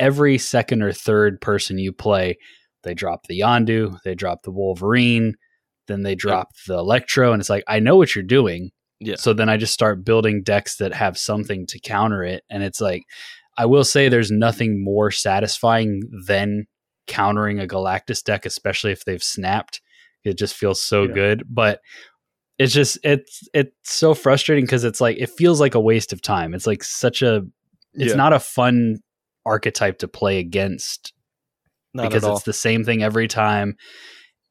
every 0.00 0.36
second 0.38 0.82
or 0.82 0.92
third 0.92 1.40
person 1.40 1.78
you 1.78 1.92
play 1.92 2.36
they 2.82 2.94
drop 2.94 3.26
the 3.28 3.38
yondu 3.40 3.96
they 4.04 4.14
drop 4.14 4.42
the 4.42 4.50
wolverine 4.50 5.34
then 5.86 6.02
they 6.02 6.14
drop 6.14 6.48
the 6.66 6.74
electro 6.78 7.32
and 7.32 7.40
it's 7.40 7.50
like 7.50 7.62
i 7.68 7.78
know 7.78 7.96
what 7.96 8.14
you're 8.14 8.24
doing 8.24 8.70
Yeah. 9.00 9.16
so 9.16 9.32
then 9.32 9.48
i 9.48 9.56
just 9.56 9.74
start 9.74 10.04
building 10.04 10.42
decks 10.42 10.76
that 10.78 10.92
have 10.94 11.16
something 11.18 11.66
to 11.68 11.78
counter 11.78 12.24
it 12.24 12.42
and 12.50 12.62
it's 12.62 12.80
like 12.80 13.02
i 13.58 13.66
will 13.66 13.84
say 13.84 14.08
there's 14.08 14.30
nothing 14.30 14.82
more 14.82 15.10
satisfying 15.10 16.00
than 16.26 16.64
countering 17.06 17.60
a 17.60 17.66
galactus 17.66 18.22
deck 18.24 18.46
especially 18.46 18.92
if 18.92 19.04
they've 19.04 19.22
snapped 19.22 19.80
it 20.24 20.38
just 20.38 20.54
feels 20.54 20.82
so 20.82 21.02
Yeah. 21.04 21.12
good 21.14 21.44
but 21.48 21.80
it's 22.58 22.72
just 22.74 22.98
it's 23.02 23.42
it's 23.52 23.72
so 23.84 24.14
frustrating 24.14 24.64
because 24.64 24.84
it's 24.84 25.00
like 25.00 25.16
it 25.18 25.30
feels 25.30 25.60
like 25.60 25.74
a 25.74 25.80
waste 25.80 26.12
of 26.12 26.22
time 26.22 26.54
it's 26.54 26.66
like 26.66 26.84
such 26.84 27.20
a 27.22 27.42
it's 27.94 28.10
Yeah. 28.12 28.16
not 28.16 28.32
a 28.32 28.38
fun 28.38 28.98
archetype 29.46 29.98
to 29.98 30.08
play 30.08 30.38
against 30.38 31.12
Not 31.94 32.08
because 32.10 32.24
it's 32.24 32.44
the 32.44 32.52
same 32.52 32.84
thing 32.84 33.02
every 33.02 33.28
time 33.28 33.76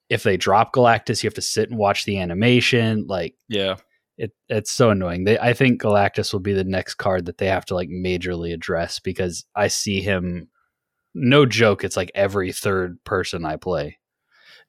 if 0.10 0.24
they 0.24 0.38
drop 0.38 0.74
galactus 0.74 1.24
you 1.24 1.28
have 1.28 1.36
to 1.36 1.42
sit 1.42 1.70
and 1.70 1.78
watch 1.78 2.06
the 2.06 2.20
animation 2.20 3.06
like 3.08 3.36
yeah. 3.48 3.76
it 4.18 4.32
it's 4.48 4.72
so 4.72 4.90
annoying 4.90 5.24
they 5.24 5.38
i 5.40 5.54
think 5.54 5.82
galactus 5.82 6.34
will 6.34 6.40
be 6.40 6.54
the 6.54 6.64
next 6.64 6.96
card 6.96 7.26
that 7.26 7.38
they 7.38 7.48
have 7.48 7.66
to 7.66 7.76
like 7.76 7.90
majorly 7.90 8.54
address 8.54 9.00
because 9.00 9.46
i 9.56 9.68
see 9.68 10.02
him 10.02 10.50
no 11.14 11.46
joke 11.46 11.84
it's 11.84 11.98
like 11.98 12.12
every 12.16 12.52
third 12.52 12.98
person 13.04 13.46
i 13.46 13.56
play 13.56 14.00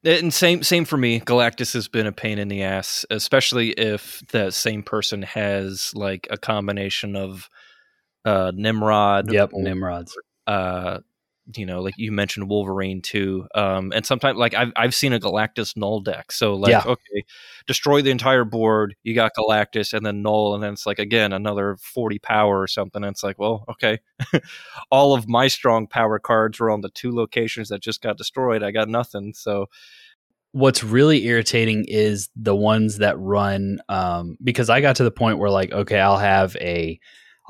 And 0.03 0.33
same 0.33 0.63
same 0.63 0.85
for 0.85 0.97
me. 0.97 1.19
Galactus 1.19 1.73
has 1.73 1.87
been 1.87 2.07
a 2.07 2.11
pain 2.11 2.39
in 2.39 2.47
the 2.47 2.63
ass, 2.63 3.05
especially 3.11 3.69
if 3.71 4.23
the 4.31 4.49
same 4.49 4.81
person 4.81 5.21
has 5.21 5.91
like 5.93 6.27
a 6.31 6.37
combination 6.37 7.15
of 7.15 7.49
uh 8.25 8.51
Nimrod. 8.55 9.31
yep 9.31 9.51
or, 9.53 9.61
nimrods 9.61 10.15
uh 10.47 10.99
you 11.57 11.65
know, 11.65 11.81
like 11.81 11.95
you 11.97 12.11
mentioned 12.11 12.47
Wolverine 12.49 13.01
too. 13.01 13.47
Um 13.55 13.91
and 13.93 14.05
sometimes 14.05 14.37
like 14.37 14.53
I've 14.53 14.71
I've 14.75 14.95
seen 14.95 15.11
a 15.11 15.19
Galactus 15.19 15.75
null 15.75 15.99
deck. 15.99 16.31
So 16.31 16.53
like 16.53 16.69
Yeah. 16.69 16.83
okay, 16.85 17.25
destroy 17.67 18.01
the 18.01 18.11
entire 18.11 18.45
board, 18.45 18.95
you 19.03 19.15
got 19.15 19.31
Galactus 19.37 19.91
and 19.91 20.05
then 20.05 20.21
null 20.21 20.53
and 20.53 20.63
then 20.63 20.73
it's 20.73 20.85
like 20.85 20.99
again 20.99 21.33
another 21.33 21.77
40 21.81 22.19
power 22.19 22.61
or 22.61 22.67
something. 22.67 23.03
And 23.03 23.11
it's 23.11 23.23
like, 23.23 23.39
well, 23.39 23.65
okay. 23.69 23.99
All 24.91 25.13
of 25.13 25.27
my 25.27 25.47
strong 25.47 25.87
power 25.87 26.19
cards 26.19 26.59
were 26.59 26.69
on 26.69 26.81
the 26.81 26.89
two 26.89 27.11
locations 27.11 27.69
that 27.69 27.81
just 27.81 28.01
got 28.01 28.17
destroyed. 28.17 28.63
I 28.63 28.71
got 28.71 28.87
nothing. 28.87 29.33
So 29.33 29.67
what's 30.53 30.83
really 30.83 31.25
irritating 31.25 31.85
is 31.87 32.29
the 32.35 32.55
ones 32.55 32.99
that 32.99 33.17
run 33.19 33.79
um, 33.89 34.37
because 34.43 34.69
I 34.69 34.79
got 34.79 34.97
to 34.97 35.03
the 35.03 35.11
point 35.11 35.39
where 35.39 35.49
like 35.49 35.71
okay 35.71 35.99
I'll 35.99 36.17
have 36.17 36.55
a 36.57 36.99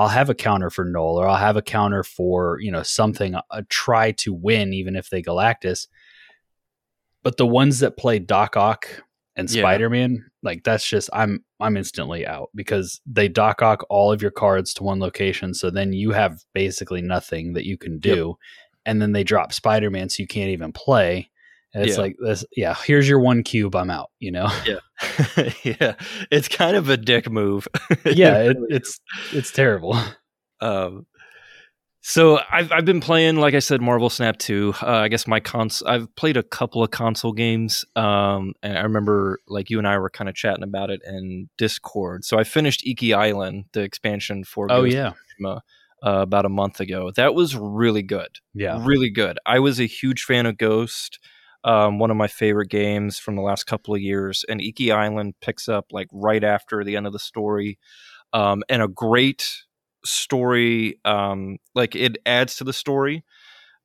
I'll 0.02 0.08
have 0.08 0.32
a 0.32 0.36
counter 0.36 0.72
for 0.72 0.84
Null 0.84 1.18
or 1.18 1.28
I'll 1.28 1.38
have 1.38 1.58
a 1.58 1.62
counter 1.62 2.04
for 2.04 2.60
you 2.60 2.72
know 2.72 2.82
something 2.82 3.36
a 3.52 3.64
try 3.70 4.14
to 4.14 4.34
win 4.34 4.74
even 4.74 4.96
if 4.96 5.12
they 5.12 5.22
Galactus. 5.22 5.88
But 7.22 7.38
the 7.38 7.46
ones 7.46 7.80
that 7.80 7.98
play 7.98 8.18
Doc 8.18 8.58
Ock 8.58 8.88
and 9.36 9.48
Yeah. 9.48 9.62
Spider 9.62 9.92
Man 9.92 10.26
like 10.42 10.64
that's 10.64 10.88
just 10.88 11.12
I'm 11.14 11.46
I'm 11.60 11.78
instantly 11.78 12.26
out 12.26 12.50
because 12.56 13.00
they 13.06 13.28
Doc 13.28 13.62
Ock 13.62 13.86
all 13.92 14.12
of 14.12 14.24
your 14.24 14.32
cards 14.32 14.74
to 14.76 14.84
one 14.84 15.00
location 15.00 15.54
so 15.54 15.70
then 15.70 15.94
you 15.94 16.12
have 16.14 16.40
basically 16.54 17.04
nothing 17.04 17.54
that 17.54 17.68
you 17.68 17.78
can 17.78 18.00
do. 18.00 18.38
And 18.88 19.00
then 19.00 19.12
they 19.12 19.24
drop 19.24 19.54
Spider 19.54 19.92
Man 19.92 20.10
so 20.10 20.24
you 20.24 20.28
can't 20.28 20.50
even 20.50 20.74
play 20.74 21.30
and 21.74 21.84
it's 21.86 21.96
Yeah. 21.98 22.02
like 22.02 22.16
this, 22.24 22.46
yeah. 22.56 22.76
Here's 22.86 23.08
your 23.08 23.20
one 23.20 23.44
cube. 23.44 23.76
I'm 23.76 23.90
out. 23.90 24.10
You 24.20 24.32
know. 24.32 24.50
yeah, 24.66 25.52
yeah. 25.64 25.96
it's 26.32 26.48
kind 26.48 26.76
of 26.76 26.90
a 26.90 26.98
dick 26.98 27.30
move. 27.30 27.68
yeah, 28.06 28.38
it, 28.44 28.58
it's 28.70 29.00
it's 29.32 29.52
terrible. 29.52 29.98
Um, 30.60 31.06
so 32.04 32.40
I've 32.52 32.72
I've 32.72 32.86
been 32.86 33.00
playing, 33.00 33.36
like 33.36 33.54
I 33.54 33.60
said, 33.60 33.80
Marvel 33.80 34.10
Snap 34.10 34.38
too. 34.38 34.74
Uh, 34.82 34.88
I 34.88 35.08
guess 35.08 35.28
my 35.28 35.40
cons. 35.40 35.84
I've 35.86 36.14
played 36.16 36.36
a 36.36 36.42
couple 36.42 36.84
of 36.84 36.90
console 36.90 37.32
games. 37.32 37.86
Um, 37.96 38.54
and 38.64 38.76
I 38.78 38.82
remember 38.82 39.40
like 39.48 39.70
you 39.70 39.78
and 39.78 39.88
I 39.88 40.00
were 40.00 40.10
kind 40.10 40.28
of 40.28 40.34
chatting 40.36 40.64
about 40.64 40.90
it 40.90 41.02
in 41.06 41.48
Discord. 41.60 42.26
So 42.26 42.40
I 42.40 42.44
finished 42.44 42.86
Iki 42.88 43.14
Island, 43.14 43.66
the 43.74 43.82
expansion 43.82 44.44
for 44.44 44.66
Oh 44.72 44.82
Ghost 44.82 44.96
yeah, 44.96 45.12
uh, 45.48 45.60
about 46.04 46.46
a 46.46 46.50
month 46.50 46.80
ago. 46.80 47.12
That 47.16 47.36
was 47.36 47.56
really 47.56 48.02
good. 48.04 48.30
yeah. 48.56 48.84
really 48.84 49.12
good. 49.12 49.38
I 49.46 49.60
was 49.60 49.80
a 49.80 49.86
huge 49.86 50.24
fan 50.24 50.48
of 50.48 50.58
Ghost, 50.58 51.20
um, 51.64 52.00
one 52.00 52.12
of 52.12 52.18
my 52.18 52.28
favorite 52.28 52.70
games 52.70 53.18
from 53.18 53.36
the 53.36 53.42
last 53.42 53.66
couple 53.66 53.94
of 53.94 54.02
years. 54.02 54.44
And 54.50 54.62
Iki 54.62 54.92
Island 54.92 55.36
picks 55.42 55.70
up 55.70 55.86
like 55.92 56.08
right 56.12 56.44
after 56.44 56.84
the 56.84 56.96
end 56.96 57.08
of 57.08 57.14
the 57.14 57.20
story, 57.20 57.78
um, 58.34 58.64
and 58.70 58.82
a 58.82 58.88
great 58.88 59.48
story. 60.06 61.00
Um, 61.06 61.58
like 61.76 61.96
it 61.96 62.18
adds 62.26 62.56
to 62.58 62.64
the 62.64 62.74
story 62.74 63.24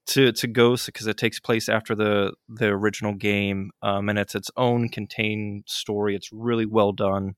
to 0.07 0.33
to 0.33 0.47
Ghost 0.47 0.87
because 0.87 1.07
it 1.07 1.17
takes 1.17 1.41
place 1.41 1.69
after 1.69 1.95
the 1.95 2.33
the 2.49 2.67
original 2.67 3.15
game, 3.15 3.71
um, 3.83 4.09
and 4.09 4.19
it's 4.19 4.35
its 4.35 4.51
own 4.57 4.89
contained 4.89 5.65
story. 5.67 6.15
It's 6.15 6.33
really 6.33 6.67
well 6.67 6.93
done, 6.93 7.35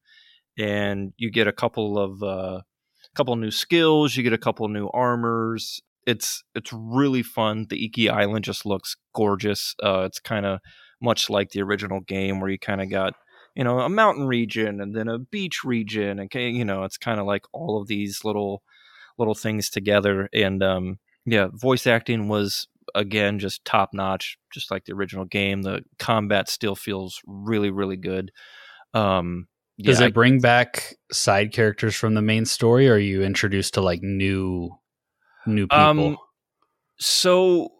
and 0.59 1.13
you 1.17 1.31
get 1.31 1.49
a 1.49 1.53
couple 1.53 1.99
of 1.99 2.23
uh, 2.23 2.61
couple 3.15 3.35
new 3.37 3.51
skills. 3.51 4.17
You 4.17 4.23
get 4.23 4.33
a 4.33 4.39
couple 4.39 4.69
new 4.69 4.89
armors. 4.93 5.81
It's 6.09 6.43
it's 6.55 6.73
really 6.73 7.23
fun. 7.23 7.67
The 7.69 7.85
Iki 7.85 8.09
Island 8.09 8.45
just 8.45 8.65
looks 8.65 8.97
gorgeous. 9.15 9.75
Uh, 9.83 10.05
it's 10.07 10.21
kind 10.21 10.47
of 10.47 10.61
much 11.01 11.31
like 11.31 11.51
the 11.51 11.63
original 11.63 12.01
game 12.01 12.41
where 12.41 12.51
you 12.51 12.59
kind 12.59 12.81
of 12.81 12.91
got 12.91 13.15
you 13.55 13.65
know 13.65 13.81
a 13.81 13.89
mountain 13.89 14.27
region 14.27 14.81
and 14.81 14.95
then 14.95 15.09
a 15.09 15.19
beach 15.19 15.65
region 15.65 16.19
and 16.19 16.33
you 16.35 16.65
know 16.65 16.85
it's 16.85 16.97
kind 16.97 17.21
of 17.21 17.27
like 17.27 17.43
all 17.53 17.81
of 17.81 17.89
these 17.89 18.25
little 18.25 18.63
little 19.19 19.35
things 19.35 19.69
together 19.69 20.29
and 20.33 20.63
um 20.63 20.99
yeah 21.27 21.49
voice 21.53 21.87
acting 21.87 22.29
was 22.29 22.69
again 22.95 23.39
just 23.39 23.65
top 23.65 23.91
notch 23.93 24.39
just 24.53 24.71
like 24.71 24.85
the 24.85 24.93
original 24.93 25.25
game 25.25 25.63
the 25.63 25.83
combat 25.99 26.49
still 26.49 26.77
feels 26.77 27.21
really 27.27 27.71
really 27.71 27.97
good 27.97 28.31
um 28.95 29.47
Does 29.81 30.01
it 30.01 30.15
bring 30.15 30.41
back 30.41 30.97
side 31.13 31.53
characters 31.53 31.95
from 31.95 32.15
the 32.15 32.23
main 32.23 32.45
story, 32.45 32.89
or 32.89 32.95
are 32.95 32.99
you 32.99 33.23
introduced 33.23 33.75
to 33.75 33.81
like 33.81 34.03
new 34.03 34.71
new 35.47 35.67
people? 35.67 36.09
Um, 36.09 36.17
so 36.99 37.71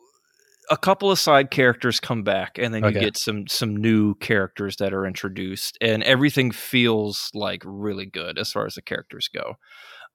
a 0.71 0.77
couple 0.77 1.11
of 1.11 1.19
side 1.19 1.51
characters 1.51 2.01
come 2.01 2.23
back 2.23 2.59
and 2.59 2.75
then 2.75 2.85
you 2.85 2.91
Okay. 2.91 3.01
get 3.01 3.17
some 3.17 3.47
some 3.47 3.77
new 3.77 4.15
characters 4.17 4.77
that 4.77 4.93
are 4.93 5.07
introduced 5.07 5.79
and 5.81 6.03
everything 6.03 6.51
feels 6.51 7.31
like 7.35 7.63
really 7.65 8.07
good 8.07 8.39
as 8.39 8.53
far 8.53 8.67
as 8.67 8.75
the 8.75 8.83
characters 8.83 9.29
go 9.33 9.55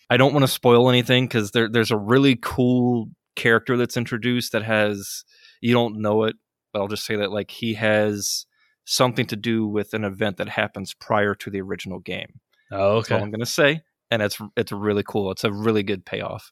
i 0.09 0.17
don't 0.17 0.33
want 0.33 0.43
to 0.43 0.47
spoil 0.47 0.89
anything 0.89 1.25
because 1.25 1.51
there, 1.51 1.69
there's 1.69 1.91
a 1.91 1.97
really 1.97 2.37
cool 2.41 3.07
character 3.35 3.77
that's 3.77 3.97
introduced 3.97 4.51
that 4.51 4.63
has 4.63 5.23
you 5.61 5.73
don't 5.73 5.99
know 5.99 6.23
it 6.23 6.35
but 6.71 6.79
i'll 6.81 6.87
just 6.87 7.05
say 7.05 7.15
that 7.15 7.31
like 7.31 7.49
he 7.49 7.73
has 7.73 8.45
something 8.85 9.25
to 9.25 9.35
do 9.35 9.65
with 9.65 9.93
an 9.93 10.03
event 10.03 10.37
that 10.37 10.49
happens 10.49 10.93
prior 10.93 11.33
to 11.33 11.49
the 11.49 11.61
original 11.61 11.99
game 11.99 12.39
oh, 12.71 12.97
that's 12.97 13.11
all 13.11 13.17
okay. 13.17 13.23
i'm 13.23 13.31
going 13.31 13.39
to 13.39 13.45
say 13.45 13.81
and 14.13 14.21
it's 14.21 14.39
it's 14.55 14.71
really 14.71 15.03
cool 15.07 15.31
it's 15.31 15.43
a 15.43 15.51
really 15.51 15.83
good 15.83 16.05
payoff 16.05 16.51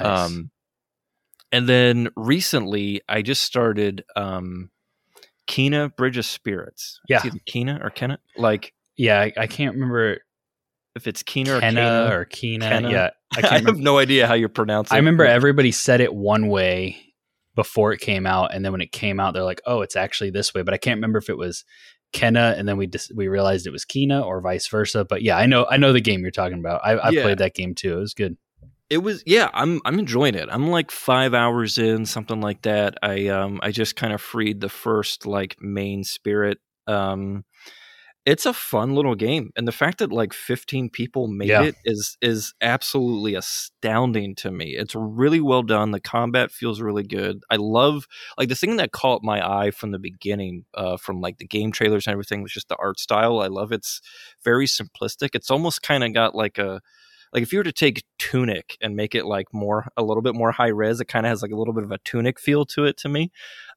Nice. 0.00 0.30
um, 0.30 0.50
and 1.54 1.68
then 1.68 2.08
recently, 2.16 3.00
I 3.08 3.22
just 3.22 3.44
started 3.44 4.04
um, 4.16 4.70
Kina 5.46 5.88
Bridge 5.88 6.18
of 6.18 6.26
Spirits. 6.26 7.00
Yeah. 7.08 7.18
It's 7.18 7.26
either 7.26 7.38
Kina 7.46 7.78
or 7.80 7.90
Kenna. 7.90 8.18
Like 8.36 8.74
yeah, 8.96 9.20
I, 9.20 9.32
I 9.36 9.46
can't 9.46 9.74
remember 9.74 10.18
if 10.96 11.06
it's 11.06 11.22
Kina 11.22 11.58
or 11.58 11.60
Kenna 11.60 12.08
or 12.10 12.24
Kina. 12.24 12.68
Kenna. 12.68 12.90
Yeah, 12.90 13.10
I 13.36 13.48
I, 13.56 13.58
have 13.60 13.78
no 13.78 13.98
idea 13.98 14.26
how 14.26 14.34
you 14.34 14.48
pronounce 14.48 14.90
it. 14.90 14.94
I 14.94 14.96
remember 14.96 15.24
everybody 15.24 15.70
said 15.70 16.00
it 16.00 16.12
one 16.12 16.48
way 16.48 17.14
before 17.54 17.92
it 17.92 18.00
came 18.00 18.26
out, 18.26 18.52
and 18.52 18.64
then 18.64 18.72
when 18.72 18.80
it 18.80 18.90
came 18.90 19.20
out, 19.20 19.32
they're 19.34 19.44
like, 19.44 19.62
"Oh, 19.64 19.80
it's 19.82 19.94
actually 19.94 20.30
this 20.30 20.54
way." 20.54 20.62
But 20.62 20.74
I 20.74 20.76
can't 20.76 20.98
remember 20.98 21.20
if 21.20 21.30
it 21.30 21.38
was 21.38 21.64
Kenna, 22.14 22.54
and 22.56 22.66
then 22.66 22.78
we 22.78 22.86
dis- 22.86 23.12
we 23.14 23.28
realized 23.28 23.66
it 23.66 23.70
was 23.72 23.84
Kina 23.84 24.22
or 24.22 24.40
vice 24.40 24.66
versa. 24.68 25.04
But 25.04 25.20
yeah, 25.22 25.36
I 25.36 25.44
know 25.44 25.66
I 25.70 25.76
know 25.76 25.92
the 25.92 26.00
game 26.00 26.22
you're 26.22 26.30
talking 26.30 26.58
about. 26.58 26.80
I, 26.82 26.92
I 26.92 27.10
Yeah. 27.10 27.22
played 27.22 27.38
that 27.38 27.54
game 27.54 27.74
too. 27.74 27.98
It 27.98 28.00
was 28.00 28.14
good. 28.14 28.36
it 28.90 28.98
was 28.98 29.22
yeah 29.26 29.48
i'm 29.54 29.80
i'm 29.86 29.98
enjoying 29.98 30.34
it 30.34 30.46
i'm 30.52 30.68
like 30.68 30.90
five 30.90 31.32
hours 31.32 31.78
in 31.78 32.04
something 32.04 32.42
like 32.42 32.60
that 32.62 32.94
i 33.02 33.28
um 33.28 33.58
i 33.62 33.70
just 33.70 33.96
kind 33.96 34.12
of 34.12 34.20
freed 34.20 34.60
the 34.60 34.68
first 34.68 35.24
like 35.26 35.56
main 35.58 36.04
spirit 36.04 36.58
um 36.86 37.44
it's 38.26 38.46
a 38.46 38.54
fun 38.54 38.94
little 38.94 39.14
game 39.14 39.50
and 39.54 39.68
the 39.68 39.72
fact 39.72 39.98
that 39.98 40.10
like 40.10 40.32
15 40.32 40.88
people 40.90 41.28
made 41.28 41.48
Yeah. 41.48 41.62
it 41.64 41.74
is 41.84 42.16
is 42.22 42.54
absolutely 42.62 43.34
astounding 43.34 44.34
to 44.36 44.50
me. 44.50 44.76
It's 44.76 44.94
really 44.94 45.40
well 45.40 45.62
done 45.62 45.90
the 45.90 46.00
combat 46.00 46.50
feels 46.50 46.80
really 46.80 47.02
good. 47.02 47.42
I 47.50 47.56
love 47.56 48.06
like 48.38 48.48
the 48.48 48.54
thing 48.54 48.76
that 48.78 48.92
caught 48.92 49.22
my 49.22 49.46
eye 49.46 49.70
from 49.70 49.90
the 49.90 49.98
beginning 49.98 50.64
uh 50.74 50.96
from 50.96 51.20
like 51.20 51.38
the 51.38 51.46
game 51.46 51.70
trailers 51.72 52.06
and 52.06 52.12
everything 52.12 52.42
was 52.42 52.52
just 52.52 52.68
the 52.68 52.76
art 52.76 52.98
style. 52.98 53.40
I 53.40 53.48
love 53.48 53.72
it's 53.72 54.00
very 54.42 54.66
simplistic. 54.66 55.30
It's 55.34 55.50
almost 55.50 55.82
kind 55.82 56.02
of 56.04 56.14
got 56.14 56.34
like 56.34 56.58
a 56.58 56.80
like 57.34 57.42
if 57.42 57.52
you 57.52 57.58
were 57.58 57.64
to 57.64 57.72
take 57.72 58.04
tunic 58.18 58.78
and 58.80 58.96
make 58.96 59.14
it 59.14 59.26
like 59.26 59.46
more 59.52 59.88
a 59.96 60.02
little 60.02 60.22
bit 60.22 60.34
more 60.34 60.52
high 60.52 60.68
res 60.68 61.00
it 61.00 61.06
kind 61.06 61.26
of 61.26 61.30
has 61.30 61.42
like 61.42 61.50
a 61.50 61.56
little 61.56 61.74
bit 61.74 61.84
of 61.84 61.90
a 61.90 61.98
tunic 61.98 62.40
feel 62.40 62.64
to 62.64 62.84
it 62.84 62.96
to 62.96 63.08
me 63.08 63.30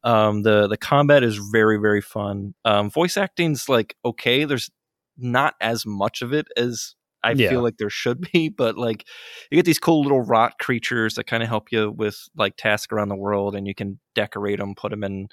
um, 0.04 0.44
the 0.44 0.68
the 0.68 0.78
combat 0.78 1.24
is 1.24 1.38
very 1.52 1.78
very 1.78 2.02
fun. 2.02 2.54
Um, 2.66 2.90
voice 2.90 3.18
acting's 3.18 3.68
like 3.68 3.96
okay. 4.06 4.46
There's 4.46 4.70
not 5.18 5.56
as 5.60 5.86
much 5.86 6.22
of 6.22 6.34
it 6.34 6.48
as 6.56 6.96
I 7.24 7.36
Yeah. 7.36 7.50
feel 7.50 7.62
like 7.62 7.78
there 7.78 7.90
should 7.90 8.22
be, 8.34 8.50
but 8.50 8.78
like 8.78 9.06
you 9.52 9.58
get 9.58 9.66
these 9.66 9.80
cool 9.80 10.02
little 10.04 10.22
rot 10.22 10.60
creatures 10.60 11.16
that 11.16 11.26
kind 11.26 11.44
of 11.44 11.50
help 11.50 11.72
you 11.72 11.92
with 11.92 12.18
like 12.38 12.56
tasks 12.58 12.94
around 12.94 13.10
the 13.10 13.16
world, 13.16 13.56
and 13.56 13.68
you 13.68 13.76
can 13.76 14.00
decorate 14.16 14.60
them, 14.60 14.76
put 14.76 14.92
them 14.92 15.04
in 15.04 15.28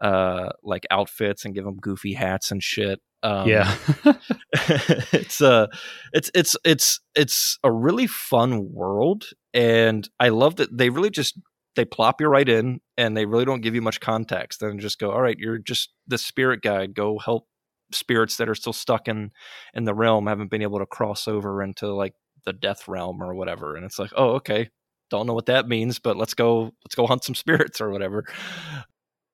uh, 0.00 0.50
like 0.62 0.86
outfits, 0.90 1.44
and 1.44 1.54
give 1.54 1.64
them 1.64 1.76
goofy 1.76 2.14
hats 2.14 2.50
and 2.50 2.62
shit. 2.62 3.00
Um, 3.22 3.48
yeah. 3.48 3.76
it's 4.52 5.40
uh 5.42 5.66
it's 6.12 6.30
it's 6.34 6.56
it's 6.64 7.00
it's 7.14 7.58
a 7.62 7.70
really 7.70 8.06
fun 8.06 8.72
world 8.72 9.26
and 9.52 10.08
i 10.18 10.30
love 10.30 10.56
that 10.56 10.76
they 10.76 10.88
really 10.88 11.10
just 11.10 11.38
they 11.76 11.84
plop 11.84 12.20
you 12.20 12.26
right 12.28 12.48
in 12.48 12.80
and 12.96 13.16
they 13.16 13.26
really 13.26 13.44
don't 13.44 13.60
give 13.60 13.74
you 13.74 13.82
much 13.82 14.00
context 14.00 14.62
and 14.62 14.80
just 14.80 14.98
go 14.98 15.10
all 15.10 15.20
right 15.20 15.36
you're 15.38 15.58
just 15.58 15.92
the 16.06 16.18
spirit 16.18 16.62
guide 16.62 16.94
go 16.94 17.18
help 17.18 17.46
spirits 17.92 18.36
that 18.36 18.48
are 18.48 18.54
still 18.54 18.72
stuck 18.72 19.08
in 19.08 19.30
in 19.74 19.84
the 19.84 19.94
realm 19.94 20.26
haven't 20.26 20.50
been 20.50 20.62
able 20.62 20.78
to 20.78 20.86
cross 20.86 21.28
over 21.28 21.62
into 21.62 21.92
like 21.92 22.14
the 22.44 22.52
death 22.52 22.88
realm 22.88 23.22
or 23.22 23.34
whatever 23.34 23.76
and 23.76 23.84
it's 23.84 23.98
like 23.98 24.12
oh 24.16 24.30
okay 24.30 24.68
don't 25.10 25.26
know 25.26 25.34
what 25.34 25.46
that 25.46 25.68
means 25.68 25.98
but 25.98 26.16
let's 26.16 26.34
go 26.34 26.70
let's 26.84 26.94
go 26.94 27.06
hunt 27.06 27.24
some 27.24 27.34
spirits 27.34 27.80
or 27.80 27.90
whatever 27.90 28.24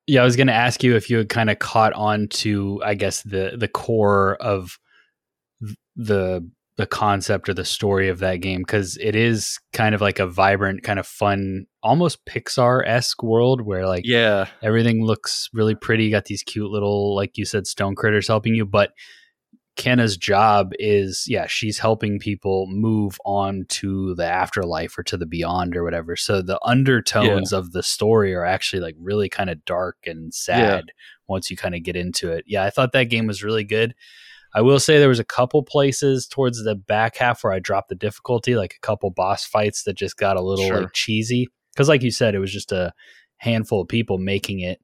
Yeah, 0.06 0.22
I 0.22 0.24
was 0.24 0.36
going 0.36 0.46
to 0.46 0.52
ask 0.52 0.84
you 0.84 0.94
if 0.94 1.10
you 1.10 1.18
had 1.18 1.28
kind 1.28 1.50
of 1.50 1.58
caught 1.58 1.92
on 1.94 2.28
to, 2.28 2.80
I 2.84 2.94
guess 2.94 3.22
the 3.22 3.56
the 3.58 3.68
core 3.68 4.36
of 4.36 4.78
the 5.96 6.48
the 6.76 6.86
concept 6.86 7.48
or 7.48 7.54
the 7.54 7.64
story 7.64 8.08
of 8.08 8.18
that 8.18 8.36
game 8.36 8.60
because 8.60 8.98
it 8.98 9.16
is 9.16 9.58
kind 9.72 9.94
of 9.94 10.00
like 10.00 10.18
a 10.18 10.26
vibrant, 10.26 10.82
kind 10.82 10.98
of 10.98 11.06
fun, 11.06 11.66
almost 11.82 12.24
Pixar 12.26 12.86
esque 12.86 13.22
world 13.22 13.62
where 13.62 13.86
like 13.86 14.02
yeah 14.06 14.46
everything 14.62 15.04
looks 15.04 15.48
really 15.52 15.74
pretty. 15.74 16.04
You 16.04 16.10
got 16.10 16.26
these 16.26 16.42
cute 16.42 16.70
little, 16.70 17.16
like 17.16 17.38
you 17.38 17.44
said, 17.44 17.66
stone 17.66 17.94
critters 17.94 18.28
helping 18.28 18.54
you, 18.54 18.66
but 18.66 18.90
Kenna's 19.76 20.16
job 20.16 20.72
is, 20.78 21.26
yeah, 21.28 21.46
she's 21.46 21.78
helping 21.78 22.18
people 22.18 22.66
move 22.68 23.18
on 23.24 23.66
to 23.68 24.14
the 24.14 24.24
afterlife 24.26 24.98
or 24.98 25.02
to 25.04 25.16
the 25.16 25.26
beyond 25.26 25.76
or 25.76 25.84
whatever. 25.84 26.16
So 26.16 26.40
the 26.42 26.58
undertones 26.64 27.52
of 27.52 27.72
the 27.72 27.82
story 27.82 28.34
are 28.34 28.44
actually 28.44 28.80
like 28.80 28.96
really 28.98 29.28
kind 29.28 29.50
of 29.50 29.64
dark 29.64 29.98
and 30.06 30.32
sad 30.32 30.92
once 31.28 31.50
you 31.50 31.56
kind 31.56 31.74
of 31.74 31.82
get 31.82 31.94
into 31.94 32.32
it. 32.32 32.44
Yeah, 32.46 32.64
I 32.64 32.70
thought 32.70 32.92
that 32.92 33.10
game 33.10 33.26
was 33.26 33.44
really 33.44 33.64
good. 33.64 33.94
I 34.54 34.62
will 34.62 34.80
say 34.80 34.98
there 34.98 35.08
was 35.10 35.18
a 35.18 35.24
couple 35.24 35.62
places 35.62 36.26
towards 36.26 36.64
the 36.64 36.74
back 36.74 37.16
half 37.16 37.44
where 37.44 37.52
I 37.52 37.58
dropped 37.58 37.90
the 37.90 37.94
difficulty, 37.94 38.56
like 38.56 38.74
a 38.74 38.86
couple 38.86 39.10
boss 39.10 39.44
fights 39.44 39.82
that 39.82 39.96
just 39.96 40.16
got 40.16 40.38
a 40.38 40.42
little 40.42 40.66
Sure. 40.66 40.80
like 40.82 40.92
cheesy. 40.94 41.48
Because, 41.74 41.90
like 41.90 42.02
you 42.02 42.10
said, 42.10 42.34
it 42.34 42.38
was 42.38 42.52
just 42.52 42.72
a 42.72 42.94
handful 43.36 43.82
of 43.82 43.88
people 43.88 44.16
making 44.16 44.60
it. 44.60 44.80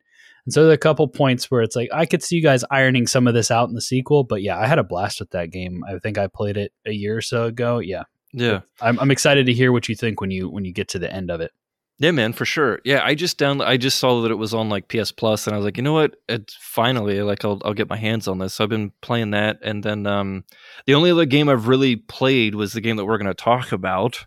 And 0.46 0.52
so 0.52 0.62
there 0.62 0.70
are 0.70 0.74
a 0.74 0.78
couple 0.78 1.06
points 1.08 1.50
where 1.50 1.62
it's 1.62 1.76
like 1.76 1.88
I 1.92 2.06
could 2.06 2.22
see 2.22 2.36
you 2.36 2.42
guys 2.42 2.64
ironing 2.70 3.06
some 3.06 3.26
of 3.26 3.34
this 3.34 3.50
out 3.50 3.68
in 3.68 3.74
the 3.74 3.80
sequel, 3.80 4.24
but 4.24 4.42
yeah, 4.42 4.58
I 4.58 4.66
had 4.66 4.78
a 4.78 4.84
blast 4.84 5.20
with 5.20 5.30
that 5.30 5.50
game. 5.50 5.84
I 5.88 5.98
think 5.98 6.18
I 6.18 6.26
played 6.26 6.56
it 6.56 6.72
a 6.86 6.92
year 6.92 7.16
or 7.16 7.22
so 7.22 7.44
ago. 7.44 7.78
Yeah, 7.78 8.04
yeah 8.32 8.60
I'm, 8.80 8.98
I'm 8.98 9.10
excited 9.10 9.46
to 9.46 9.52
hear 9.52 9.72
what 9.72 9.88
you 9.88 9.94
think 9.94 10.20
when 10.20 10.30
you 10.30 10.48
when 10.50 10.64
you 10.64 10.72
get 10.72 10.88
to 10.88 10.98
the 10.98 11.12
end 11.12 11.30
of 11.30 11.40
it. 11.40 11.52
Yeah, 11.98 12.10
man, 12.10 12.32
for 12.32 12.44
sure. 12.44 12.80
Yeah, 12.84 13.04
I 13.04 13.14
just 13.14 13.38
down 13.38 13.60
I 13.60 13.76
just 13.76 13.98
saw 13.98 14.22
that 14.22 14.32
it 14.32 14.36
was 14.36 14.52
on 14.52 14.68
like 14.68 14.88
PS 14.88 15.12
Plus 15.12 15.46
and 15.46 15.54
I 15.54 15.56
was 15.56 15.64
like, 15.64 15.76
you 15.76 15.84
know 15.84 15.92
what? 15.92 16.16
It's 16.28 16.56
finally 16.60 17.22
like 17.22 17.44
I'll 17.44 17.60
I'll 17.64 17.74
get 17.74 17.88
my 17.88 17.96
hands 17.96 18.26
on 18.26 18.38
this. 18.38 18.54
So 18.54 18.64
I've 18.64 18.70
been 18.70 18.90
playing 19.02 19.30
that 19.30 19.58
and 19.62 19.84
then 19.84 20.06
um 20.08 20.44
the 20.86 20.94
only 20.94 21.12
other 21.12 21.26
game 21.26 21.48
I've 21.48 21.68
really 21.68 21.94
played 21.94 22.56
was 22.56 22.72
the 22.72 22.80
game 22.80 22.96
that 22.96 23.04
we're 23.04 23.18
gonna 23.18 23.34
talk 23.34 23.70
about 23.70 24.26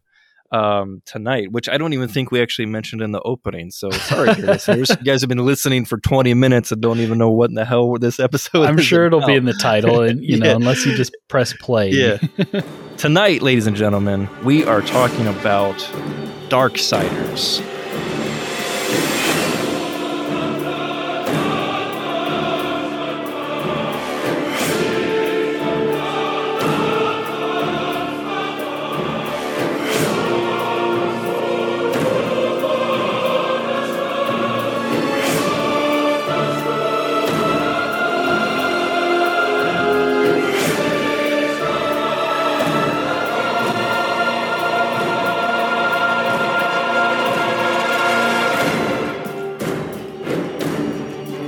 um 0.51 1.01
tonight, 1.05 1.51
which 1.51 1.67
I 1.67 1.77
don't 1.77 1.93
even 1.93 2.07
think 2.07 2.31
we 2.31 2.41
actually 2.41 2.67
mentioned 2.67 3.01
in 3.01 3.11
the 3.11 3.21
opening. 3.21 3.71
So 3.71 3.89
sorry, 3.91 4.33
listeners. 4.35 4.89
You 4.89 4.97
guys 4.97 5.21
have 5.21 5.29
been 5.29 5.45
listening 5.45 5.85
for 5.85 5.97
20 5.97 6.33
minutes 6.33 6.71
and 6.71 6.81
don't 6.81 6.99
even 6.99 7.17
know 7.17 7.29
what 7.29 7.49
in 7.49 7.55
the 7.55 7.65
hell 7.65 7.97
this 7.97 8.19
episode 8.19 8.65
I'm 8.65 8.77
sure 8.77 9.05
it'll 9.05 9.25
be 9.25 9.35
in 9.35 9.45
the 9.45 9.53
title, 9.53 10.01
and 10.01 10.23
you 10.23 10.37
know, 10.37 10.55
unless 10.55 10.85
you 10.85 10.95
just 10.95 11.15
press 11.27 11.53
play. 11.53 11.89
Yeah. 11.89 12.17
Tonight, 12.97 13.41
ladies 13.41 13.67
and 13.67 13.75
gentlemen, 13.75 14.29
we 14.43 14.63
are 14.63 14.81
talking 14.81 15.27
about 15.27 15.75
Darksiders. 16.49 17.61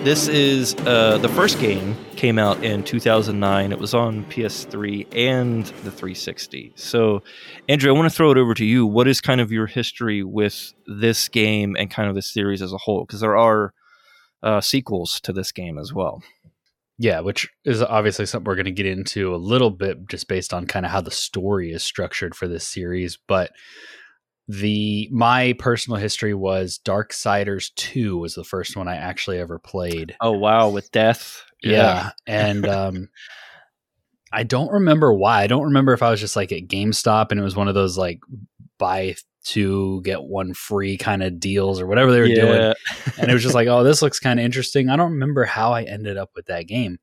This 0.07 0.29
is 0.29 0.73
uh, 0.85 1.17
the 1.17 1.27
first 1.27 1.59
game 1.59 1.93
came 2.15 2.39
out 2.39 2.63
in 2.63 2.81
2009. 2.81 3.73
It 3.73 3.77
was 3.77 3.93
on 3.93 4.23
PS3 4.27 5.05
and 5.13 5.65
the 5.65 5.91
360. 5.91 6.71
So, 6.75 7.23
Andrew, 7.67 7.93
I 7.93 7.93
want 7.93 8.09
to 8.09 8.15
throw 8.15 8.31
it 8.31 8.37
over 8.37 8.53
to 8.53 8.63
you. 8.63 8.85
What 8.85 9.09
is 9.09 9.19
kind 9.19 9.41
of 9.41 9.51
your 9.51 9.65
history 9.65 10.23
with 10.23 10.73
this 10.85 11.27
game 11.27 11.75
and 11.77 11.91
kind 11.91 12.07
of 12.07 12.15
the 12.15 12.21
series 12.21 12.61
as 12.61 12.71
a 12.71 12.77
whole? 12.77 13.03
Because 13.03 13.19
there 13.19 13.35
are 13.35 13.73
uh, 14.41 14.61
sequels 14.61 15.19
to 15.23 15.33
this 15.33 15.51
game 15.51 15.77
as 15.77 15.93
well. 15.93 16.23
Yeah, 16.97 17.19
which 17.19 17.49
is 17.65 17.81
obviously 17.81 18.27
something 18.27 18.45
we're 18.45 18.55
going 18.55 18.63
to 18.63 18.71
get 18.71 18.85
into 18.85 19.35
a 19.35 19.35
little 19.35 19.71
bit 19.71 20.07
just 20.07 20.29
based 20.29 20.53
on 20.53 20.67
kind 20.67 20.85
of 20.85 20.93
how 20.93 21.01
the 21.01 21.11
story 21.11 21.73
is 21.73 21.83
structured 21.83 22.33
for 22.33 22.47
this 22.47 22.65
series. 22.65 23.17
But 23.27 23.51
the 24.47 25.09
my 25.11 25.53
personal 25.59 25.99
history 25.99 26.33
was 26.33 26.79
Darksiders 26.83 27.73
2 27.75 28.17
was 28.17 28.35
the 28.35 28.43
first 28.43 28.77
one 28.77 28.87
I 28.87 28.95
actually 28.95 29.39
ever 29.39 29.59
played. 29.59 30.15
Oh 30.21 30.31
wow, 30.31 30.69
with 30.69 30.91
death. 30.91 31.43
Yeah. 31.61 32.11
And 32.25 32.65
um 32.67 33.09
I 34.31 34.43
don't 34.43 34.71
remember 34.71 35.13
why. 35.13 35.41
I 35.41 35.47
don't 35.47 35.63
remember 35.63 35.93
if 35.93 36.03
I 36.03 36.11
was 36.11 36.19
just 36.19 36.35
like 36.35 36.51
at 36.51 36.67
GameStop 36.67 37.31
and 37.31 37.39
it 37.39 37.43
was 37.43 37.55
one 37.55 37.67
of 37.67 37.75
those 37.75 37.97
like 37.97 38.19
buy 38.77 39.15
two 39.43 40.01
get 40.03 40.23
one 40.23 40.53
free 40.53 40.97
kind 40.97 41.23
of 41.23 41.39
deals 41.39 41.79
or 41.79 41.87
whatever 41.87 42.11
they 42.11 42.19
were 42.19 42.27
doing 42.27 42.73
and 43.17 43.31
it 43.31 43.33
was 43.33 43.43
just 43.43 43.55
like, 43.55 43.67
oh, 43.67 43.83
this 43.83 44.01
looks 44.01 44.19
kind 44.19 44.39
of 44.39 44.45
interesting. 44.45 44.89
I 44.89 44.97
don't 44.97 45.13
remember 45.13 45.45
how 45.45 45.71
I 45.73 45.83
ended 45.83 46.17
up 46.17 46.31
with 46.35 46.47
that 46.47 46.67
game, 46.67 46.99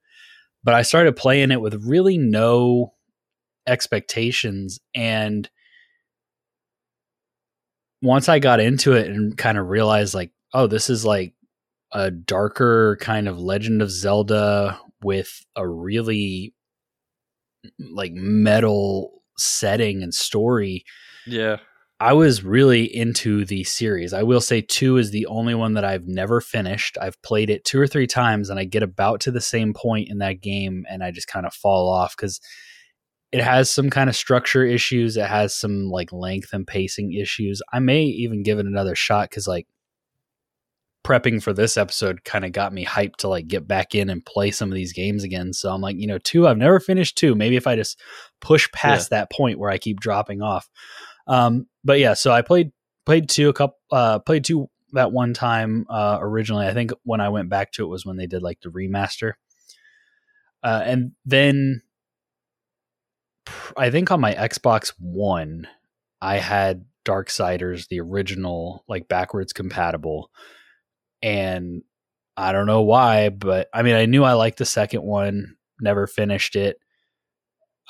but 0.62 0.74
I 0.74 0.82
started 0.82 1.16
playing 1.16 1.50
it 1.50 1.60
with 1.60 1.84
really 1.84 2.18
no 2.18 2.94
expectations. 3.66 4.80
And 4.94 5.48
once 8.04 8.28
I 8.28 8.38
got 8.38 8.60
into 8.60 8.92
it 8.92 9.08
and 9.08 9.36
kind 9.36 9.58
of 9.58 9.68
realized, 9.68 10.14
like, 10.14 10.30
oh, 10.52 10.66
this 10.66 10.90
is 10.90 11.04
like 11.04 11.34
a 11.90 12.10
darker 12.10 12.98
kind 13.00 13.28
of 13.28 13.38
Legend 13.38 13.80
of 13.80 13.90
Zelda 13.90 14.78
with 15.02 15.44
a 15.56 15.66
really 15.66 16.54
like 17.78 18.12
metal 18.12 19.22
setting 19.38 20.02
and 20.02 20.14
story. 20.14 20.84
yeah. 21.26 21.56
I 22.00 22.12
was 22.12 22.42
really 22.42 22.84
into 22.84 23.44
the 23.44 23.64
series. 23.64 24.12
I 24.12 24.24
will 24.24 24.40
say 24.40 24.60
two 24.60 24.96
is 24.96 25.10
the 25.10 25.26
only 25.26 25.54
one 25.54 25.74
that 25.74 25.84
I've 25.84 26.06
never 26.06 26.40
finished. 26.40 26.98
I've 27.00 27.20
played 27.22 27.48
it 27.48 27.64
two 27.64 27.80
or 27.80 27.86
three 27.86 28.08
times 28.08 28.50
and 28.50 28.58
I 28.58 28.64
get 28.64 28.82
about 28.82 29.20
to 29.20 29.30
the 29.30 29.40
same 29.40 29.72
point 29.72 30.10
in 30.10 30.18
that 30.18 30.42
game 30.42 30.84
and 30.90 31.04
I 31.04 31.12
just 31.12 31.28
kind 31.28 31.46
of 31.46 31.54
fall 31.54 31.88
off 31.88 32.16
because 32.16 32.40
it 33.34 33.42
has 33.42 33.68
some 33.68 33.90
kind 33.90 34.08
of 34.08 34.14
structure 34.14 34.64
issues. 34.64 35.16
It 35.16 35.26
has 35.26 35.52
some 35.52 35.88
like 35.90 36.12
length 36.12 36.52
and 36.52 36.64
pacing 36.64 37.14
issues. 37.14 37.60
I 37.72 37.80
may 37.80 38.04
even 38.04 38.44
give 38.44 38.60
it 38.60 38.66
another 38.66 38.94
shot 38.94 39.28
because 39.28 39.48
like 39.48 39.66
prepping 41.04 41.42
for 41.42 41.52
this 41.52 41.76
episode 41.76 42.22
kind 42.22 42.44
of 42.44 42.52
got 42.52 42.72
me 42.72 42.86
hyped 42.86 43.16
to 43.16 43.28
like 43.28 43.48
get 43.48 43.66
back 43.66 43.92
in 43.92 44.08
and 44.08 44.24
play 44.24 44.52
some 44.52 44.70
of 44.70 44.76
these 44.76 44.92
games 44.92 45.24
again. 45.24 45.52
So 45.52 45.72
I'm 45.72 45.80
like, 45.80 45.96
you 45.98 46.06
know, 46.06 46.18
two, 46.18 46.46
I've 46.46 46.58
never 46.58 46.78
finished 46.78 47.18
two. 47.18 47.34
Maybe 47.34 47.56
if 47.56 47.66
I 47.66 47.74
just 47.74 48.00
push 48.40 48.70
past 48.70 49.10
that 49.10 49.32
point 49.32 49.58
where 49.58 49.70
I 49.70 49.78
keep 49.78 49.98
dropping 49.98 50.40
off. 50.40 50.70
Um, 51.26 51.66
but 51.82 51.98
yeah, 51.98 52.14
so 52.14 52.30
I 52.30 52.42
played 52.42 52.70
played 53.04 53.28
two 53.28 53.48
a 53.48 53.52
couple 53.52 53.78
uh 53.90 54.20
played 54.20 54.44
two 54.44 54.70
that 54.92 55.10
one 55.10 55.34
time 55.34 55.86
uh 55.90 56.18
originally. 56.20 56.68
I 56.68 56.72
think 56.72 56.92
when 57.02 57.20
I 57.20 57.30
went 57.30 57.48
back 57.48 57.72
to 57.72 57.84
it 57.84 57.88
was 57.88 58.06
when 58.06 58.16
they 58.16 58.28
did 58.28 58.44
like 58.44 58.60
the 58.60 58.68
remaster. 58.68 59.32
Uh, 60.62 60.82
and 60.84 61.12
then 61.26 61.82
I 63.76 63.90
think 63.90 64.10
on 64.10 64.20
my 64.20 64.34
Xbox 64.34 64.92
One, 64.98 65.66
I 66.20 66.38
had 66.38 66.84
Darksiders, 67.04 67.88
the 67.88 68.00
original, 68.00 68.84
like 68.88 69.08
backwards 69.08 69.52
compatible. 69.52 70.30
And 71.22 71.82
I 72.36 72.52
don't 72.52 72.66
know 72.66 72.82
why, 72.82 73.28
but 73.28 73.68
I 73.72 73.82
mean, 73.82 73.94
I 73.94 74.06
knew 74.06 74.24
I 74.24 74.32
liked 74.32 74.58
the 74.58 74.64
second 74.64 75.02
one, 75.02 75.56
never 75.80 76.06
finished 76.06 76.56
it. 76.56 76.78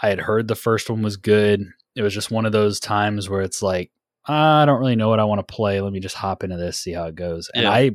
I 0.02 0.08
had 0.08 0.20
heard 0.20 0.48
the 0.48 0.56
first 0.56 0.90
one 0.90 1.02
was 1.02 1.16
good. 1.16 1.64
It 1.94 2.02
was 2.02 2.12
just 2.12 2.30
one 2.30 2.44
of 2.44 2.52
those 2.52 2.80
times 2.80 3.28
where 3.28 3.42
it's 3.42 3.62
like, 3.62 3.90
ah, 4.26 4.62
I 4.62 4.66
don't 4.66 4.80
really 4.80 4.96
know 4.96 5.08
what 5.08 5.20
I 5.20 5.24
want 5.24 5.46
to 5.46 5.54
play. 5.54 5.80
Let 5.80 5.92
me 5.92 6.00
just 6.00 6.16
hop 6.16 6.42
into 6.42 6.56
this, 6.56 6.78
see 6.78 6.92
how 6.92 7.06
it 7.06 7.14
goes. 7.14 7.50
And 7.54 7.66
I 7.66 7.92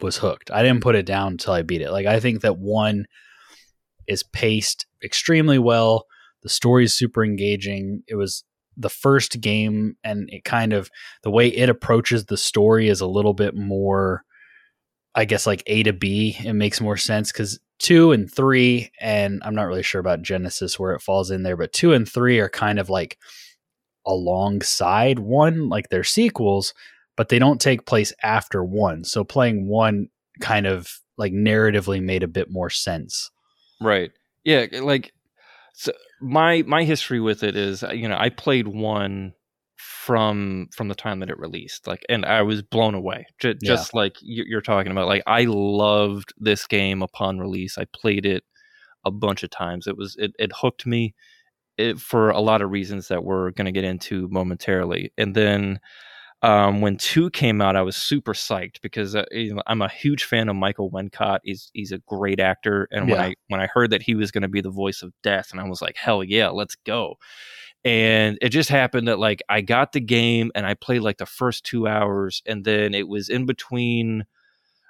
was 0.00 0.16
hooked. 0.16 0.50
I 0.50 0.62
didn't 0.62 0.82
put 0.82 0.94
it 0.94 1.06
down 1.06 1.32
until 1.32 1.52
I 1.52 1.62
beat 1.62 1.82
it. 1.82 1.90
Like, 1.90 2.06
I 2.06 2.20
think 2.20 2.42
that 2.42 2.58
one 2.58 3.06
is 4.06 4.22
paced 4.22 4.86
extremely 5.02 5.58
well. 5.58 6.06
The 6.42 6.48
story 6.48 6.84
is 6.84 6.94
super 6.94 7.24
engaging. 7.24 8.02
It 8.06 8.16
was 8.16 8.44
the 8.76 8.90
first 8.90 9.40
game, 9.40 9.96
and 10.04 10.28
it 10.30 10.44
kind 10.44 10.72
of 10.72 10.90
the 11.22 11.30
way 11.30 11.48
it 11.48 11.68
approaches 11.68 12.26
the 12.26 12.36
story 12.36 12.88
is 12.88 13.00
a 13.00 13.06
little 13.06 13.34
bit 13.34 13.54
more, 13.54 14.24
I 15.14 15.24
guess, 15.24 15.46
like 15.46 15.62
A 15.66 15.82
to 15.82 15.92
B. 15.92 16.36
It 16.42 16.54
makes 16.54 16.80
more 16.80 16.96
sense 16.96 17.32
because 17.32 17.58
two 17.78 18.12
and 18.12 18.32
three, 18.32 18.90
and 19.00 19.42
I'm 19.44 19.54
not 19.54 19.66
really 19.66 19.82
sure 19.82 20.00
about 20.00 20.22
Genesis 20.22 20.78
where 20.78 20.92
it 20.92 21.02
falls 21.02 21.30
in 21.30 21.42
there, 21.42 21.56
but 21.56 21.72
two 21.72 21.92
and 21.92 22.08
three 22.08 22.38
are 22.38 22.48
kind 22.48 22.78
of 22.78 22.88
like 22.88 23.18
alongside 24.06 25.18
one, 25.18 25.68
like 25.68 25.88
they're 25.88 26.04
sequels, 26.04 26.72
but 27.16 27.28
they 27.28 27.38
don't 27.38 27.60
take 27.60 27.86
place 27.86 28.12
after 28.22 28.64
one. 28.64 29.04
So 29.04 29.24
playing 29.24 29.66
one 29.66 30.08
kind 30.40 30.66
of 30.66 31.00
like 31.18 31.32
narratively 31.32 32.02
made 32.02 32.22
a 32.22 32.28
bit 32.28 32.50
more 32.50 32.70
sense. 32.70 33.30
Right. 33.80 34.10
Yeah. 34.44 34.66
Like, 34.80 35.12
so 35.82 35.92
my 36.20 36.62
my 36.66 36.84
history 36.84 37.20
with 37.20 37.42
it 37.42 37.56
is, 37.56 37.82
uh, 37.82 37.92
you 37.92 38.06
know, 38.08 38.16
I 38.18 38.28
played 38.28 38.68
one 38.68 39.32
from 39.78 40.68
from 40.76 40.88
the 40.88 40.94
time 40.94 41.20
that 41.20 41.30
it 41.30 41.38
released, 41.38 41.86
like, 41.86 42.04
and 42.10 42.24
I 42.26 42.42
was 42.42 42.60
blown 42.62 42.94
away. 42.94 43.26
J- 43.40 43.56
Yeah. 43.62 43.74
just 43.76 43.94
like 43.94 44.16
you- 44.20 44.44
you're 44.46 44.60
talking 44.60 44.92
about, 44.92 45.06
like, 45.08 45.22
I 45.26 45.44
loved 45.48 46.34
this 46.36 46.66
game 46.66 47.02
upon 47.02 47.38
release. 47.38 47.78
I 47.78 47.86
played 48.00 48.26
it 48.26 48.44
a 49.06 49.10
bunch 49.10 49.42
of 49.42 49.48
times. 49.50 49.86
It 49.86 49.96
was 49.96 50.16
it 50.18 50.32
it 50.38 50.52
hooked 50.60 50.84
me 50.86 51.14
it, 51.78 51.98
for 51.98 52.28
a 52.30 52.40
lot 52.40 52.60
of 52.62 52.70
reasons 52.70 53.08
that 53.08 53.24
we're 53.24 53.50
going 53.52 53.64
to 53.66 53.72
get 53.72 53.84
into 53.84 54.28
momentarily, 54.30 55.12
and 55.16 55.34
then. 55.34 55.80
Um, 56.42 56.80
when 56.80 56.96
two 56.96 57.28
came 57.30 57.60
out, 57.60 57.76
I 57.76 57.82
was 57.82 57.96
super 57.96 58.32
psyched 58.32 58.80
because 58.80 59.14
uh, 59.14 59.26
you 59.30 59.54
know, 59.54 59.62
I'm 59.66 59.82
a 59.82 59.88
huge 59.90 60.24
fan 60.24 60.48
of 60.48 60.56
Michael 60.56 60.90
Wincott. 60.90 61.40
He's 61.44 61.70
he's 61.74 61.92
a 61.92 61.98
great 61.98 62.40
actor, 62.40 62.88
and 62.90 63.08
when 63.10 63.18
Yeah. 63.18 63.26
I 63.26 63.34
when 63.48 63.60
I 63.60 63.66
heard 63.66 63.90
that 63.90 64.02
he 64.02 64.14
was 64.14 64.30
going 64.30 64.42
to 64.42 64.48
be 64.48 64.62
the 64.62 64.70
voice 64.70 65.02
of 65.02 65.12
Death, 65.22 65.50
and 65.52 65.60
I 65.60 65.68
was 65.68 65.82
like, 65.82 65.96
hell 65.96 66.24
yeah, 66.24 66.48
let's 66.48 66.76
go. 66.86 67.16
And 67.84 68.38
it 68.40 68.50
just 68.50 68.70
happened 68.70 69.08
that 69.08 69.18
like 69.18 69.42
I 69.50 69.60
got 69.60 69.92
the 69.92 70.00
game 70.00 70.50
and 70.54 70.66
I 70.66 70.74
played 70.74 71.00
like 71.02 71.18
the 71.18 71.26
first 71.26 71.64
two 71.64 71.86
hours, 71.86 72.42
and 72.46 72.64
then 72.64 72.94
it 72.94 73.06
was 73.06 73.28
in 73.28 73.44
between 73.44 74.24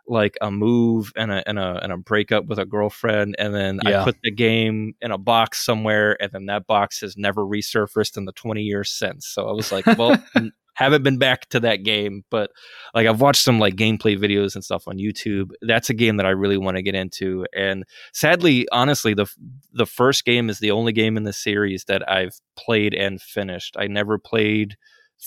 like 0.07 0.37
a 0.41 0.51
move 0.51 1.13
and 1.17 1.31
a 1.31 1.49
and 1.49 1.59
a 1.59 1.81
and 1.83 1.93
a 1.93 1.97
breakup 1.97 2.47
with 2.47 2.59
a 2.61 2.65
girlfriend, 2.65 3.35
and 3.41 3.53
then 3.55 3.81
Yeah. 3.85 4.03
I 4.03 4.05
put 4.05 4.17
the 4.23 4.31
game 4.31 4.95
in 5.01 5.11
a 5.11 5.19
box 5.19 5.65
somewhere, 5.65 6.17
and 6.23 6.31
then 6.33 6.47
that 6.47 6.67
box 6.69 7.01
has 7.01 7.17
never 7.17 7.43
resurfaced 7.43 8.17
in 8.17 8.25
the 8.25 8.33
20 8.33 8.63
years 8.63 8.89
since. 8.91 9.27
So 9.27 9.49
I 9.49 9.53
was 9.53 9.73
like, 9.73 9.85
well. 9.99 10.17
n- 10.37 10.53
haven't 10.85 11.03
been 11.03 11.19
back 11.19 11.49
to 11.51 11.61
that 11.61 11.83
game, 11.83 12.25
but 12.31 12.51
like 12.95 13.07
I've 13.07 13.21
watched 13.21 13.43
some 13.43 13.59
like 13.59 13.77
gameplay 13.77 14.19
videos 14.19 14.55
and 14.55 14.65
stuff 14.65 14.89
on 14.89 14.97
YouTube. 14.97 15.51
That's 15.61 15.91
a 15.91 15.95
game 15.95 16.17
that 16.17 16.27
I 16.27 16.31
really 16.31 16.57
want 16.57 16.77
to 16.77 16.83
get 16.83 16.95
into. 16.95 17.45
And 17.55 17.85
sadly, 18.13 18.67
honestly, 18.73 19.13
the 19.13 19.27
the 19.73 19.87
first 19.87 20.25
game 20.25 20.49
is 20.49 20.59
the 20.59 20.71
only 20.71 20.93
game 20.93 21.17
in 21.17 21.25
the 21.25 21.33
series 21.33 21.85
that 21.85 22.11
I've 22.11 22.41
played 22.57 22.95
and 22.95 23.21
finished. 23.21 23.77
I 23.79 23.89
never 23.89 24.19
played 24.19 24.77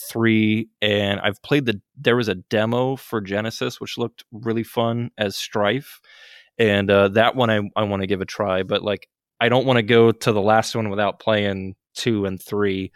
three, 0.10 0.70
and 0.82 1.20
I've 1.20 1.42
played 1.44 1.66
the. 1.66 1.80
There 1.96 2.18
was 2.18 2.30
a 2.30 2.36
demo 2.36 2.96
for 2.96 3.22
Genesis 3.22 3.80
which 3.80 3.98
looked 3.98 4.24
really 4.32 4.64
fun 4.64 5.12
as 5.18 5.36
Strife, 5.36 6.02
and 6.58 6.90
uh, 6.90 7.10
that 7.10 7.36
one 7.36 7.50
I 7.50 7.62
I 7.76 7.84
want 7.84 8.02
to 8.02 8.08
give 8.08 8.22
a 8.22 8.26
try. 8.26 8.64
But 8.64 8.84
like 8.84 9.08
I 9.40 9.50
don't 9.50 9.66
want 9.66 9.78
to 9.78 9.84
go 9.84 10.12
to 10.12 10.32
the 10.32 10.42
last 10.42 10.76
one 10.76 10.90
without 10.90 11.20
playing 11.20 11.76
two 11.94 12.26
and 12.26 12.42
three. 12.42 12.92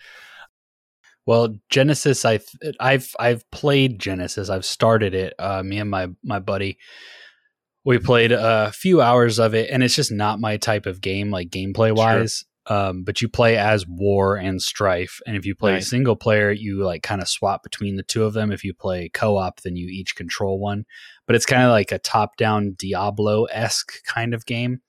Well, 1.27 1.55
Genesis, 1.69 2.23
I 2.23 2.37
th- 2.37 2.75
I've 2.79 3.13
I've 3.19 3.49
played 3.51 3.99
Genesis. 3.99 4.49
I've 4.49 4.65
started 4.65 5.13
it. 5.13 5.33
Uh, 5.37 5.61
me 5.61 5.77
and 5.77 5.89
my 5.89 6.07
my 6.23 6.39
buddy, 6.39 6.77
we 7.83 7.99
played 7.99 8.31
a 8.31 8.71
few 8.71 9.01
hours 9.01 9.37
of 9.37 9.53
it, 9.53 9.69
and 9.69 9.83
it's 9.83 9.95
just 9.95 10.11
not 10.11 10.39
my 10.39 10.55
type 10.55 10.85
of 10.85 11.01
game, 11.01 11.29
like 11.29 11.49
gameplay 11.49 11.93
wise. 11.95 12.45
Um, 12.69 13.03
but 13.03 13.21
you 13.21 13.29
play 13.29 13.55
as 13.57 13.85
War 13.87 14.35
and 14.35 14.61
Strife, 14.61 15.19
and 15.25 15.37
if 15.37 15.45
you 15.45 15.55
play 15.55 15.73
Nice. 15.73 15.89
single 15.89 16.17
player, 16.17 16.51
you 16.51 16.83
like 16.83 17.01
kind 17.01 17.21
of 17.21 17.27
swap 17.29 17.63
between 17.63 17.95
the 17.95 18.03
two 18.03 18.23
of 18.23 18.33
them. 18.33 18.51
If 18.51 18.63
you 18.63 18.73
play 18.73 19.09
co 19.09 19.37
op, 19.37 19.61
then 19.61 19.75
you 19.75 19.87
each 19.87 20.15
control 20.15 20.59
one. 20.59 20.85
But 21.25 21.35
it's 21.35 21.45
kind 21.45 21.63
of 21.63 21.71
like 21.71 21.91
a 21.91 21.99
top 21.99 22.37
down 22.37 22.75
Diablo 22.77 23.45
esque 23.45 24.03
kind 24.05 24.33
of 24.33 24.45
game. 24.45 24.81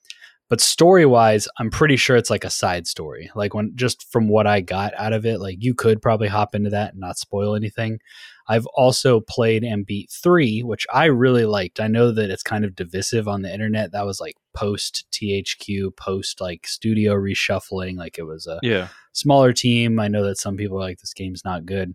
But 0.48 0.62
story 0.62 1.04
wise, 1.04 1.46
I'm 1.58 1.70
pretty 1.70 1.96
sure 1.96 2.16
it's 2.16 2.30
like 2.30 2.44
a 2.44 2.50
side 2.50 2.86
story. 2.86 3.30
Like 3.34 3.52
when 3.52 3.72
just 3.74 4.10
from 4.10 4.28
what 4.28 4.46
I 4.46 4.62
got 4.62 4.94
out 4.96 5.12
of 5.12 5.26
it, 5.26 5.40
like 5.40 5.56
you 5.60 5.74
could 5.74 6.00
probably 6.00 6.28
hop 6.28 6.54
into 6.54 6.70
that 6.70 6.92
and 6.92 7.00
not 7.00 7.18
spoil 7.18 7.54
anything. 7.54 7.98
I've 8.48 8.64
also 8.74 9.20
played 9.20 9.62
and 9.62 9.84
beat 9.84 10.10
three, 10.10 10.62
which 10.62 10.86
I 10.90 11.04
really 11.04 11.44
liked. 11.44 11.80
I 11.80 11.86
know 11.86 12.12
that 12.12 12.30
it's 12.30 12.42
kind 12.42 12.64
of 12.64 12.74
divisive 12.74 13.28
on 13.28 13.42
the 13.42 13.52
internet. 13.52 13.92
That 13.92 14.06
was 14.06 14.20
like 14.20 14.36
post 14.54 15.06
THQ, 15.12 15.94
post 15.96 16.40
like 16.40 16.66
studio 16.66 17.12
reshuffling. 17.14 17.98
Like 17.98 18.16
it 18.18 18.24
was 18.24 18.46
a 18.46 18.58
Yeah, 18.62 18.88
smaller 19.12 19.52
team. 19.52 20.00
I 20.00 20.08
know 20.08 20.24
that 20.24 20.38
some 20.38 20.56
people 20.56 20.78
are 20.78 20.80
like 20.80 21.00
this 21.00 21.12
game's 21.12 21.44
not 21.44 21.66
good. 21.66 21.94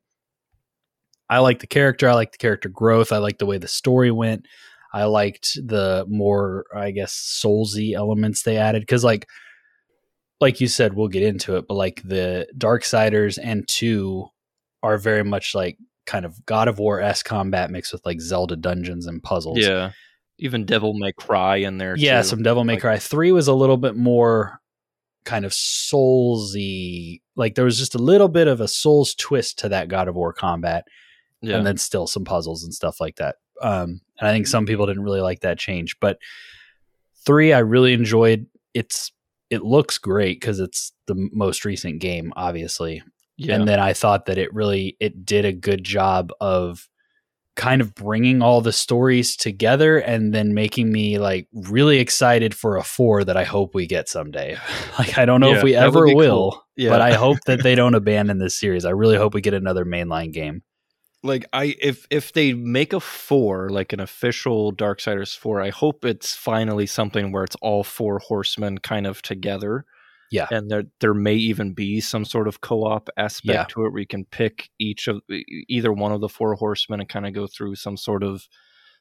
I 1.29 1.39
like 1.39 1.59
the 1.59 1.67
character. 1.67 2.07
I 2.07 2.13
like 2.13 2.33
the 2.33 2.37
character 2.37 2.69
growth. 2.69 3.11
I 3.11 3.17
like 3.17 3.39
the 3.39 3.45
way 3.47 3.57
the 3.57 3.67
story 3.67 4.11
went. 4.11 4.45
I 4.93 5.06
liked 5.06 5.56
the 5.56 6.06
more, 6.08 6.65
I 6.75 6.91
guess, 6.91 7.13
soulsy 7.43 7.93
elements 7.95 8.43
they 8.43 8.58
added 8.58 8.84
because, 8.84 9.03
like, 9.03 9.27
like 10.39 10.62
you 10.62 10.67
said, 10.67 10.93
we'll 10.93 11.08
get 11.08 11.23
into 11.23 11.56
it, 11.58 11.65
but 11.67 11.73
like 11.75 12.01
the 12.03 12.47
Darksiders 12.58 13.39
and 13.41 13.67
two 13.67 14.27
are 14.84 14.97
very 14.97 15.23
much 15.23 15.56
like 15.56 15.77
kind 16.06 16.25
of 16.25 16.45
God 16.45 16.67
of 16.67 16.77
War 16.79 16.99
s 17.01 17.23
combat 17.23 17.71
mixed 17.71 17.93
with 17.93 18.06
like 18.06 18.19
Zelda 18.21 18.56
dungeons 18.56 19.08
and 19.08 19.23
puzzles. 19.23 19.58
yeah. 19.60 19.91
Even 20.39 20.65
Devil 20.65 20.93
May 20.95 21.13
Cry 21.13 21.58
in 21.58 21.77
there. 21.77 21.95
Yeah, 21.95 22.21
too. 22.21 22.27
some 22.27 22.43
Devil 22.43 22.63
May 22.65 22.73
Like- 22.73 22.82
Cry. 22.82 22.97
Three 22.99 23.32
was 23.32 23.47
a 23.47 23.53
little 23.53 23.77
bit 23.77 23.95
more 23.95 24.60
kind 25.25 25.45
of 25.45 25.53
soulsy. 25.53 27.21
Like 27.36 27.56
there 27.56 27.65
was 27.65 27.77
just 27.77 27.95
a 27.95 27.99
little 27.99 28.27
bit 28.27 28.47
of 28.47 28.60
a 28.62 28.67
souls 28.67 29.15
twist 29.15 29.60
to 29.60 29.69
that 29.69 29.88
God 29.88 30.08
of 30.08 30.15
War 30.15 30.34
combat, 30.34 30.86
yeah. 31.41 31.56
and 31.58 31.65
then 31.65 31.77
still 31.77 32.08
some 32.08 32.25
puzzles 32.25 32.63
and 32.63 32.73
stuff 32.73 32.99
like 32.99 33.15
that. 33.17 33.36
Um, 33.63 34.02
and 34.19 34.28
I 34.28 34.32
think 34.32 34.47
some 34.47 34.65
people 34.65 34.86
didn't 34.86 35.04
really 35.04 35.21
like 35.21 35.39
that 35.41 35.58
change, 35.58 35.99
but 35.99 36.17
three 37.26 37.54
I 37.54 37.60
really 37.60 37.93
enjoyed. 37.93 38.45
It's 38.73 39.12
it 39.49 39.63
looks 39.63 39.97
great 39.97 40.39
because 40.39 40.60
it's 40.60 40.91
the 41.08 41.30
most 41.32 41.65
recent 41.65 41.99
game, 41.99 42.34
obviously, 42.36 43.04
yeah. 43.38 43.56
and 43.56 43.67
then 43.67 43.80
I 43.80 43.93
thought 43.93 44.26
that 44.26 44.38
it 44.38 44.54
really 44.54 44.97
it 44.99 45.26
did 45.26 45.45
a 45.45 45.54
good 45.54 45.84
job 45.84 46.32
of 46.41 46.88
kind 47.56 47.82
of 47.82 47.93
bringing 47.93 48.41
all 48.41 48.62
the 48.62 48.71
stories 48.71 49.36
together 49.36 49.99
and 49.99 50.34
then 50.34 50.54
making 50.54 50.91
me 50.91 51.19
like 51.19 51.47
really 51.54 51.99
excited 51.99 52.56
for 52.56 52.78
a 52.78 52.84
4 52.84 53.26
that 53.26 53.38
I 53.38 53.43
hope 53.43 53.76
we 53.76 53.86
get 53.86 54.10
someday. 54.10 54.58
like 54.99 55.17
I 55.17 55.26
don't 55.26 55.39
know 55.39 55.52
Yeah, 55.52 55.58
if 55.58 55.63
we 55.63 55.76
ever 55.76 56.08
will, 56.08 56.52
cool. 56.52 56.65
Yeah. 56.76 56.89
but 56.89 57.02
I 57.02 57.13
hope 57.13 57.38
that 57.45 57.62
they 57.62 57.76
don't 57.76 57.93
abandon 57.93 58.39
this 58.39 58.56
series. 58.56 58.86
I 58.86 58.91
really 58.91 59.17
hope 59.17 59.34
we 59.34 59.41
get 59.41 59.54
another 59.54 59.86
mainline 59.86 60.34
game. 60.34 60.63
Like 61.23 61.45
I 61.53 61.75
if 61.81 62.05
if 62.09 62.33
they 62.33 62.53
make 62.53 62.93
a 62.93 62.99
four, 62.99 63.69
like 63.69 63.93
an 63.93 63.99
official 63.99 64.73
Darksiders 64.73 65.36
four, 65.38 65.62
I 65.62 65.69
hope 65.69 66.05
it's 66.05 66.36
finally 66.36 66.86
something 66.86 67.31
where 67.31 67.43
it's 67.43 67.55
all 67.62 67.83
four 67.83 68.19
horsemen 68.19 68.79
kind 68.79 69.07
of 69.07 69.21
together. 69.21 69.86
Yeah. 70.31 70.47
And 70.51 70.69
there 70.69 70.83
there 70.99 71.13
may 71.13 71.36
even 71.36 71.73
be 71.73 72.01
some 72.01 72.25
sort 72.25 72.47
of 72.47 72.62
co-op 72.62 73.09
aspect 73.17 73.55
Yeah. 73.55 73.65
to 73.69 73.86
it 73.86 73.91
where 73.91 73.99
you 74.01 74.07
can 74.07 74.25
pick 74.25 74.69
each 74.79 75.07
of 75.07 75.21
either 75.69 75.93
one 75.93 76.12
of 76.12 76.21
the 76.21 76.29
four 76.29 76.55
horsemen 76.55 76.99
and 76.99 77.09
kind 77.09 77.25
of 77.27 77.33
go 77.33 77.47
through 77.47 77.75
some 77.75 77.97
sort 77.97 78.23
of 78.23 78.47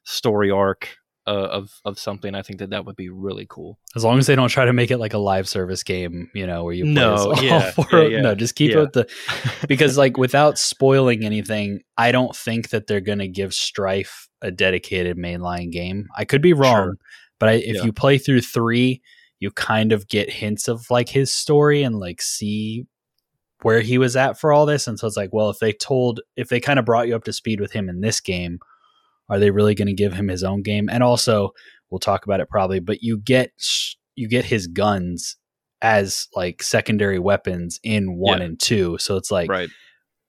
story 0.05 0.51
arc 0.51 0.97
uh, 1.27 1.31
of 1.31 1.81
of 1.85 1.99
something. 1.99 2.35
I 2.35 2.43
think 2.43 2.59
that 2.59 2.71
that 2.71 2.85
would 2.85 2.97
be 2.97 3.09
really 3.09 3.47
cool. 3.49 3.79
As 3.95 4.05
long 4.05 4.19
as 4.19 4.27
they 4.27 4.35
don't 4.35 4.49
try 4.49 4.65
to 4.65 4.73
make 4.73 4.91
it 4.91 4.99
like 4.99 5.15
a 5.15 5.19
live 5.19 5.49
service 5.49 5.83
game, 5.83 6.31
you 6.35 6.47
know, 6.47 6.65
where 6.65 6.75
you 6.75 6.85
play 6.85 6.93
No, 6.95 7.15
all 7.15 7.43
yeah, 7.43 7.71
four- 7.73 7.87
yeah, 7.93 8.03
yeah, 8.09 8.21
no, 8.21 8.35
just 8.35 8.55
keep 8.55 8.71
yeah. 8.73 8.79
it 8.79 8.81
with 8.81 8.93
the 8.93 9.67
because 9.69 9.97
like 9.97 10.17
without 10.17 10.59
spoiling 10.59 11.25
anything, 11.25 11.81
I 11.97 12.13
don't 12.13 12.35
think 12.35 12.71
that 12.71 12.87
they're 12.87 13.01
going 13.01 13.21
to 13.21 13.29
give 13.29 13.55
Strife 13.55 14.29
a 14.41 14.51
dedicated 14.51 15.17
mainline 15.17 15.71
game. 15.71 16.09
I 16.17 16.25
could 16.25 16.43
be 16.43 16.53
wrong, 16.53 16.85
Sure. 16.87 16.97
but 17.39 17.49
I, 17.49 17.53
if 17.53 17.85
you 17.85 17.93
play 17.93 18.19
through 18.19 18.41
3, 18.41 19.01
you 19.39 19.51
kind 19.53 19.93
of 19.93 20.09
get 20.09 20.31
hints 20.31 20.67
of 20.69 20.91
like 20.91 21.09
his 21.09 21.33
story 21.33 21.83
and 21.85 21.99
like 22.01 22.21
see 22.21 22.87
where 23.63 23.81
he 23.81 23.97
was 23.99 24.17
at 24.17 24.39
for 24.41 24.53
all 24.53 24.67
this 24.67 24.89
and 24.89 24.99
so 24.99 25.07
it's 25.07 25.17
like, 25.17 25.31
well, 25.33 25.49
if 25.51 25.59
they 25.61 25.73
told 25.73 26.21
if 26.37 26.49
they 26.49 26.59
kind 26.59 26.81
of 26.81 26.85
brought 26.85 27.07
you 27.07 27.15
up 27.15 27.23
to 27.25 27.33
speed 27.33 27.61
with 27.61 27.71
him 27.73 27.89
in 27.89 28.01
this 28.01 28.21
game, 28.21 28.59
are 29.29 29.39
they 29.39 29.51
really 29.51 29.75
going 29.75 29.89
to 29.89 29.95
give 29.95 30.13
him 30.13 30.29
his 30.29 30.43
own 30.45 30.63
game? 30.63 30.89
And 30.91 31.03
also, 31.03 31.51
we'll 31.91 31.99
talk 31.99 32.25
about 32.25 32.41
it 32.41 32.49
probably, 32.49 32.81
but 32.81 33.03
you 33.03 33.19
get 33.19 33.51
you 34.15 34.29
get 34.29 34.45
his 34.45 34.67
guns 34.67 35.37
as 35.81 36.29
like 36.37 36.63
secondary 36.63 37.19
weapons 37.19 37.81
in 37.83 38.17
one 38.17 38.39
Yeah. 38.39 38.45
and 38.45 38.61
two. 38.61 38.99
So 38.99 39.17
it's 39.17 39.31
like 39.31 39.51
right. 39.51 39.69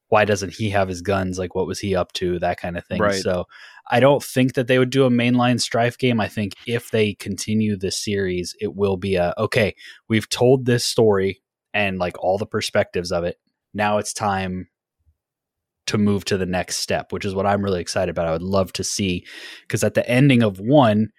why 0.07 0.25
doesn't 0.25 0.53
he 0.53 0.69
have 0.71 0.87
his 0.87 1.01
guns? 1.01 1.37
Like, 1.37 1.53
what 1.53 1.67
was 1.67 1.79
he 1.79 1.95
up 1.95 2.13
to? 2.13 2.39
That 2.39 2.59
kind 2.59 2.77
of 2.77 2.85
thing. 2.85 3.01
Right. 3.01 3.21
So, 3.21 3.45
I 3.91 3.99
don't 3.99 4.23
think 4.23 4.53
that 4.53 4.67
they 4.67 4.79
would 4.79 4.89
do 4.91 5.03
a 5.05 5.09
mainline 5.09 5.59
strife 5.59 5.97
game. 5.97 6.21
I 6.21 6.29
think 6.29 6.53
if 6.65 6.89
they 6.91 7.15
continue 7.15 7.75
this 7.77 7.97
series, 8.01 8.55
it 8.61 8.75
will 8.75 8.95
be 8.95 9.15
a 9.15 9.33
okay. 9.37 9.75
We've 10.07 10.29
told 10.29 10.65
this 10.65 10.85
story 10.85 11.41
and 11.73 11.99
like 11.99 12.17
all 12.23 12.37
the 12.37 12.45
perspectives 12.45 13.11
of 13.11 13.25
it. 13.25 13.37
Now 13.73 13.97
it's 13.97 14.13
time 14.13 14.69
to 15.87 15.97
move 15.97 16.25
to 16.25 16.37
the 16.37 16.45
next 16.45 16.77
step, 16.77 17.11
which 17.11 17.25
is 17.25 17.35
what 17.35 17.45
I'm 17.45 17.61
really 17.63 17.81
excited 17.81 18.09
about. 18.11 18.27
I 18.27 18.31
would 18.31 18.41
love 18.43 18.71
to 18.73 18.83
see 18.83 19.25
because 19.61 19.83
at 19.83 19.93
the 19.95 20.07
ending 20.09 20.41
of 20.43 20.59
one, 20.59 21.09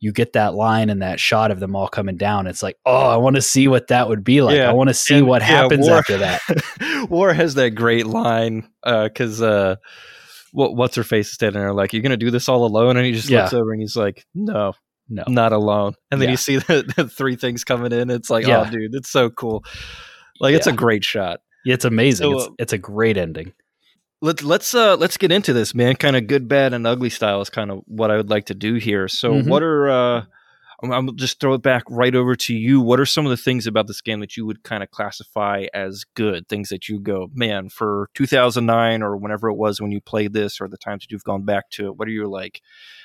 you 0.00 0.12
get 0.12 0.34
that 0.34 0.54
line 0.54 0.90
and 0.90 1.00
that 1.00 1.18
shot 1.18 1.50
of 1.50 1.60
them 1.60 1.74
all 1.74 1.88
coming 1.88 2.16
down. 2.18 2.46
It's 2.46 2.62
like, 2.62 2.76
oh, 2.84 3.08
I 3.08 3.16
want 3.16 3.36
to 3.36 3.42
see 3.42 3.68
what 3.68 3.86
that 3.88 4.08
would 4.08 4.22
be 4.22 4.42
like. 4.42 4.56
Yeah. 4.56 4.68
I 4.68 4.72
want 4.74 4.88
to 4.88 4.94
see 4.94 5.16
And, 5.18 5.26
what 5.26 5.40
yeah, 5.40 5.46
happens 5.62 5.86
War- 5.88 5.96
after 5.98 6.18
that. 6.18 7.06
War 7.08 7.32
has 7.32 7.54
that 7.54 7.70
great 7.70 8.06
line 8.06 8.68
because 8.84 9.40
uh, 9.40 9.76
what 10.52 10.76
what's 10.76 10.96
her 10.96 11.04
face 11.04 11.28
is 11.28 11.34
standing 11.34 11.60
there 11.62 11.72
like, 11.72 11.92
"You're 11.94 12.02
gonna 12.02 12.16
do 12.18 12.30
this 12.30 12.48
all 12.48 12.66
alone?" 12.66 12.96
And 12.98 13.06
he 13.06 13.12
just 13.12 13.30
Yeah. 13.30 13.42
looks 13.42 13.54
over 13.54 13.72
and 13.72 13.80
he's 13.80 13.96
like, 13.96 14.26
"No, 14.34 14.74
No. 15.08 15.24
not 15.26 15.52
alone." 15.52 15.94
And 16.10 16.20
then 16.20 16.28
you 16.28 16.36
see 16.36 16.56
the, 16.58 16.92
the 16.96 17.08
three 17.08 17.36
things 17.36 17.64
coming 17.64 17.92
in. 17.92 18.10
It's 18.10 18.28
like, 18.28 18.46
oh, 18.46 18.68
dude, 18.70 18.94
it's 18.94 19.10
so 19.10 19.30
cool. 19.30 19.64
Like, 20.40 20.54
it's 20.54 20.66
a 20.66 20.72
great 20.72 21.04
shot. 21.04 21.40
It's 21.64 21.84
amazing. 21.86 22.30
So, 22.30 22.36
it's, 22.36 22.46
uh, 22.48 22.50
it's 22.58 22.72
a 22.74 22.78
great 22.78 23.16
ending. 23.16 23.54
Let's 24.24 24.42
let's 24.42 24.74
uh 24.74 24.96
let's 24.96 25.18
get 25.18 25.30
into 25.32 25.52
this, 25.52 25.74
man. 25.74 25.96
Kind 25.96 26.16
of 26.16 26.26
good, 26.26 26.48
bad, 26.48 26.72
and 26.72 26.86
ugly 26.86 27.10
style 27.10 27.42
is 27.42 27.50
kind 27.50 27.70
of 27.70 27.82
what 27.86 28.10
I 28.10 28.16
would 28.16 28.30
like 28.30 28.46
to 28.46 28.54
do 28.54 28.74
here. 28.76 29.06
So, 29.06 29.34
Mhm. 29.34 29.48
what 29.48 29.62
are 29.62 29.90
uh, 29.90 30.24
I'm, 30.82 30.92
I'm 30.92 31.16
just 31.16 31.40
throw 31.40 31.52
it 31.54 31.62
back 31.62 31.82
right 31.90 32.14
over 32.14 32.34
to 32.34 32.54
you. 32.54 32.80
What 32.80 32.98
are 33.00 33.06
some 33.06 33.26
of 33.26 33.30
the 33.30 33.36
things 33.36 33.66
about 33.66 33.86
this 33.86 34.00
game 34.00 34.20
that 34.20 34.36
you 34.36 34.46
would 34.46 34.62
kind 34.62 34.82
of 34.82 34.90
classify 34.90 35.66
as 35.74 36.04
good? 36.14 36.48
Things 36.48 36.70
that 36.70 36.88
you 36.88 37.00
go, 37.00 37.28
man, 37.34 37.68
for 37.68 38.08
2009 38.14 39.02
or 39.02 39.16
whenever 39.18 39.48
it 39.50 39.56
was 39.56 39.80
when 39.80 39.92
you 39.92 40.00
played 40.00 40.32
this, 40.32 40.58
or 40.60 40.68
the 40.68 40.78
times 40.78 41.04
that 41.04 41.12
you've 41.12 41.24
gone 41.24 41.44
back 41.44 41.68
to 41.72 41.86
it. 41.88 41.96
What 41.96 42.08
are 42.08 42.12
you 42.12 42.26
like, 42.26 42.62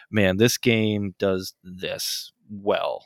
man? 0.10 0.38
This 0.38 0.58
game 0.58 1.16
does 1.20 1.54
this 1.64 2.32
well. 2.50 3.06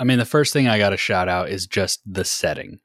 I 0.00 0.04
mean, 0.04 0.18
the 0.18 0.24
first 0.24 0.52
thing 0.54 0.66
I 0.66 0.78
got 0.78 0.90
to 0.90 0.96
shout 0.96 1.28
out 1.28 1.50
is 1.50 1.66
just 1.66 2.00
the 2.06 2.24
setting. 2.24 2.80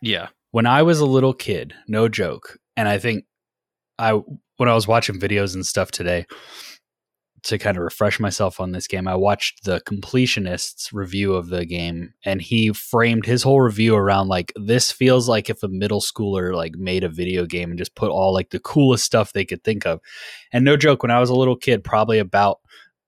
Yeah, 0.00 0.28
When 0.52 0.64
I 0.66 0.82
was 0.82 1.00
a 1.00 1.06
little 1.06 1.34
kid, 1.34 1.74
no 1.88 2.08
joke, 2.08 2.58
and 2.76 2.88
I 2.88 2.98
think 2.98 3.24
I 3.98 4.20
when 4.56 4.68
I 4.68 4.74
was 4.74 4.88
watching 4.88 5.18
videos 5.18 5.54
and 5.54 5.66
stuff 5.66 5.90
today 5.90 6.26
to 7.44 7.58
kind 7.58 7.76
of 7.76 7.82
refresh 7.82 8.18
myself 8.18 8.58
on 8.58 8.72
this 8.72 8.86
game, 8.86 9.06
I 9.06 9.16
watched 9.16 9.64
the 9.64 9.80
completionist's 9.80 10.92
review 10.92 11.34
of 11.34 11.48
the 11.48 11.66
game 11.66 12.14
and 12.24 12.40
he 12.40 12.72
framed 12.72 13.26
his 13.26 13.42
whole 13.42 13.60
review 13.60 13.94
around 13.94 14.28
like 14.28 14.52
this 14.56 14.90
feels 14.90 15.28
like 15.28 15.50
if 15.50 15.62
a 15.62 15.68
middle 15.68 16.00
schooler 16.00 16.54
like 16.54 16.74
made 16.76 17.04
a 17.04 17.08
video 17.08 17.44
game 17.44 17.70
and 17.70 17.78
just 17.78 17.94
put 17.94 18.10
all 18.10 18.32
like 18.32 18.50
the 18.50 18.60
coolest 18.60 19.04
stuff 19.04 19.32
they 19.32 19.44
could 19.44 19.62
think 19.62 19.84
of. 19.86 20.00
And 20.52 20.64
no 20.64 20.76
joke, 20.76 21.02
when 21.02 21.10
I 21.10 21.20
was 21.20 21.28
a 21.28 21.34
little 21.34 21.56
kid, 21.56 21.84
probably 21.84 22.18
about 22.18 22.60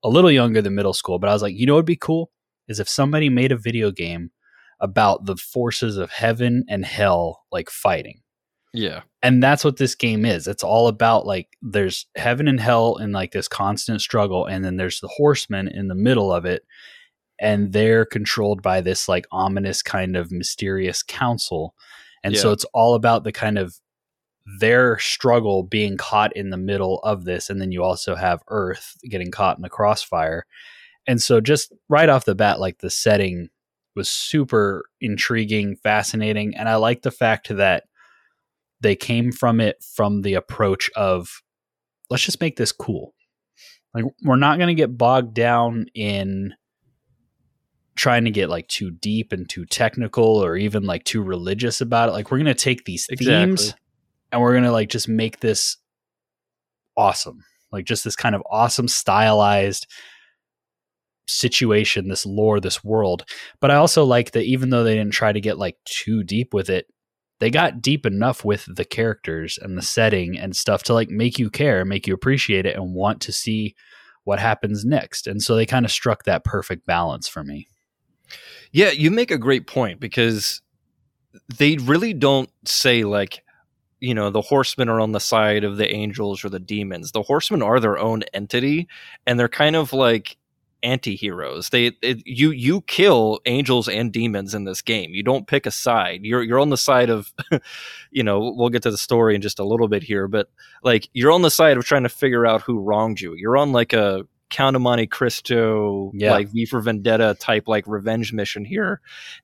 a 0.05 0.09
little 0.11 0.31
younger 0.31 0.61
than 0.61 0.75
middle 0.75 0.92
school, 0.92 1.18
but 1.18 1.31
I 1.31 1.33
was 1.33 1.42
like, 1.42 1.55
you 1.55 1.64
know 1.64 1.72
what 1.72 1.79
would 1.79 1.87
be 1.87 1.96
cool? 1.96 2.31
Is 2.68 2.79
if 2.79 2.88
somebody 2.88 3.31
made 3.31 3.53
a 3.53 3.57
video 3.57 3.90
game 3.90 4.33
about 4.81 5.25
the 5.25 5.37
forces 5.37 5.96
of 5.96 6.11
heaven 6.11 6.64
and 6.68 6.85
hell 6.85 7.44
like 7.51 7.70
fighting. 7.70 8.20
yeah, 8.77 9.03
And 9.27 9.43
that's 9.43 9.65
what 9.65 9.77
this 9.77 9.97
game 9.97 10.25
is. 10.25 10.47
It's 10.47 10.62
all 10.62 10.87
about 10.87 11.27
like 11.27 11.49
there's 11.61 12.07
heaven 12.15 12.47
and 12.47 12.61
hell 12.61 12.97
and 12.97 13.12
like 13.12 13.33
this 13.33 13.49
constant 13.49 14.01
struggle 14.01 14.47
and 14.47 14.65
then 14.65 14.77
there's 14.77 15.01
the 15.01 15.09
horsemen 15.09 15.67
in 15.67 15.89
the 15.89 15.97
middle 15.97 16.33
of 16.33 16.45
it 16.45 16.62
and 17.41 17.73
they're 17.73 18.05
controlled 18.05 18.62
by 18.62 18.81
this 18.81 19.09
like 19.09 19.27
ominous 19.33 19.83
kind 19.83 20.17
of 20.17 20.31
mysterious 20.31 21.03
council. 21.03 21.75
And 22.23 22.37
so 22.37 22.53
it's 22.53 22.65
all 22.73 22.95
about 22.95 23.25
the 23.25 23.33
kind 23.33 23.59
of 23.59 23.75
their 24.61 24.97
struggle 25.01 25.65
being 25.65 25.97
caught 25.97 26.37
in 26.37 26.51
the 26.51 26.57
middle 26.57 27.01
of 27.01 27.25
this 27.25 27.51
and 27.51 27.61
then 27.61 27.73
you 27.73 27.83
also 27.83 28.15
have 28.15 28.45
earth 28.47 28.97
getting 29.11 29.33
caught 29.33 29.57
in 29.59 29.62
the 29.62 29.69
crossfire. 29.69 30.47
And 31.09 31.21
so 31.21 31.41
just 31.41 31.73
right 31.89 32.09
off 32.09 32.27
the 32.27 32.37
bat 32.37 32.61
like 32.61 32.79
the 32.79 32.91
setting 32.91 33.49
was 33.97 34.09
super 34.09 34.85
intriguing, 35.01 35.75
fascinating, 35.83 36.55
and 36.55 36.69
I 36.69 36.77
like 36.77 37.03
the 37.03 37.11
fact 37.11 37.49
that 37.49 37.85
they 38.81 38.97
came 38.97 39.33
from 39.33 39.61
it 39.61 39.83
from 39.95 40.23
the 40.23 40.35
approach 40.35 40.91
of 40.97 41.43
let's 42.11 42.25
just 42.25 42.41
make 42.41 42.57
this 42.57 42.73
cool. 42.73 43.15
Like 43.95 44.05
we're 44.23 44.37
not 44.37 44.59
going 44.59 44.69
to 44.69 44.75
get 44.75 44.99
bogged 44.99 45.35
down 45.35 45.87
in 45.95 46.55
trying 47.97 48.27
to 48.27 48.31
get 48.31 48.51
like 48.51 48.69
too 48.69 48.91
deep 48.91 49.33
and 49.33 49.49
too 49.49 49.65
technical 49.65 50.25
or 50.25 50.57
even 50.57 50.85
like 50.85 51.05
too 51.05 51.23
religious 51.23 51.81
about 51.81 52.11
it. 52.11 52.12
Like 52.12 52.31
we're 52.31 52.39
going 52.39 52.47
to 52.47 52.55
take 52.55 52.85
these 52.85 53.07
themes 53.07 53.75
and 54.31 54.43
we're 54.43 54.53
going 54.53 54.65
to 54.65 54.73
like 54.73 54.91
just 54.91 55.09
make 55.09 55.41
this 55.41 55.79
awesome. 56.97 57.43
Like 57.73 57.87
just 57.87 58.05
this 58.05 58.17
kind 58.17 58.35
of 58.35 58.43
awesome 58.51 58.87
stylized 58.87 59.87
situation, 61.27 62.09
this 62.09 62.27
lore, 62.27 62.61
this 62.61 62.85
world. 62.85 63.25
But 63.61 63.71
I 63.71 63.77
also 63.77 64.05
like 64.05 64.33
that 64.33 64.45
even 64.45 64.71
though 64.71 64.85
they 64.85 64.95
didn't 64.95 65.15
try 65.15 65.33
to 65.33 65.41
get 65.41 65.59
like 65.59 65.77
too 65.87 66.23
deep 66.23 66.53
with 66.53 66.69
it, 66.69 66.87
they 67.38 67.51
got 67.51 67.83
deep 67.83 68.07
enough 68.07 68.44
with 68.44 68.66
the 68.75 68.85
characters 68.85 69.59
and 69.61 69.77
the 69.77 69.83
setting 69.83 70.38
and 70.38 70.57
stuff 70.57 70.83
to 70.85 70.94
like 70.94 71.11
make 71.11 71.38
you 71.38 71.51
care, 71.51 71.85
make 71.85 72.07
you 72.07 72.14
appreciate 72.14 72.66
it 72.66 72.77
and 72.77 72.94
want 72.94 73.20
to 73.22 73.33
see 73.33 73.75
what 74.25 74.38
happens 74.38 74.85
next. 74.85 75.27
And 75.27 75.42
so 75.42 75.55
they 75.55 75.66
kind 75.66 75.85
of 75.85 75.92
struck 75.92 76.25
that 76.25 76.44
perfect 76.44 76.87
balance 76.87 77.29
for 77.29 77.44
me. 77.44 77.68
Yeah, 78.72 78.90
you 78.90 79.11
make 79.11 79.31
a 79.31 79.38
great 79.38 79.66
point 79.66 80.01
because 80.01 80.62
they 81.59 81.77
really 81.77 82.12
don't 82.12 82.51
say 82.64 83.05
like 83.05 83.42
you 84.01 84.14
know 84.14 84.31
the 84.31 84.42
horsemen 84.42 84.88
are 84.88 85.01
on 85.01 85.12
the 85.12 85.20
side 85.20 85.64
of 85.64 85.77
the 85.77 85.90
angels 85.90 86.44
or 86.44 86.49
the 86.49 86.59
demons. 86.59 87.12
The 87.12 87.22
horsemen 87.22 87.62
are 87.62 87.81
their 87.81 87.99
own 87.99 88.22
entity 88.35 88.88
and 89.27 89.38
they're 89.38 89.49
kind 89.49 89.77
of 89.77 89.92
like 89.92 90.37
anti-heroes. 90.87 91.68
They 91.70 91.87
it, 92.03 92.22
you 92.27 92.51
you 92.51 92.81
kill 92.83 93.40
angels 93.44 93.88
and 93.88 94.12
demons 94.12 94.55
in 94.55 94.64
this 94.64 94.81
game. 94.81 95.11
You 95.12 95.22
don't 95.22 95.46
pick 95.46 95.66
a 95.66 95.70
side. 95.70 96.20
You're 96.22 96.42
you're 96.42 96.61
on 96.61 96.70
the 96.70 96.77
side 96.77 97.11
of 97.11 97.33
you 98.11 98.22
know, 98.22 98.53
we'll 98.57 98.70
get 98.70 98.83
to 98.85 98.90
the 98.90 98.96
story 98.99 99.35
in 99.35 99.42
just 99.42 99.59
a 99.59 99.64
little 99.64 99.88
bit 99.88 100.03
here, 100.03 100.29
but 100.29 100.49
like 100.83 101.09
you're 101.12 101.33
on 101.33 101.42
the 101.42 101.51
side 101.51 101.77
of 101.77 101.85
trying 101.85 102.05
to 102.05 102.09
figure 102.09 102.46
out 102.46 102.62
who 102.62 102.79
wronged 102.81 103.20
you. 103.20 103.35
You're 103.35 103.57
on 103.57 103.72
like 103.72 103.92
a 103.92 104.27
Count 104.49 104.77
of 104.77 104.83
Monte 104.83 105.09
Cristo, 105.09 106.12
Yeah. 106.14 106.31
like 106.31 106.49
V 106.51 106.66
for 106.66 106.81
Vendetta 106.81 107.37
type, 107.40 107.66
like 107.66 107.85
revenge 107.88 108.33
mission 108.33 108.64
here, 108.64 109.01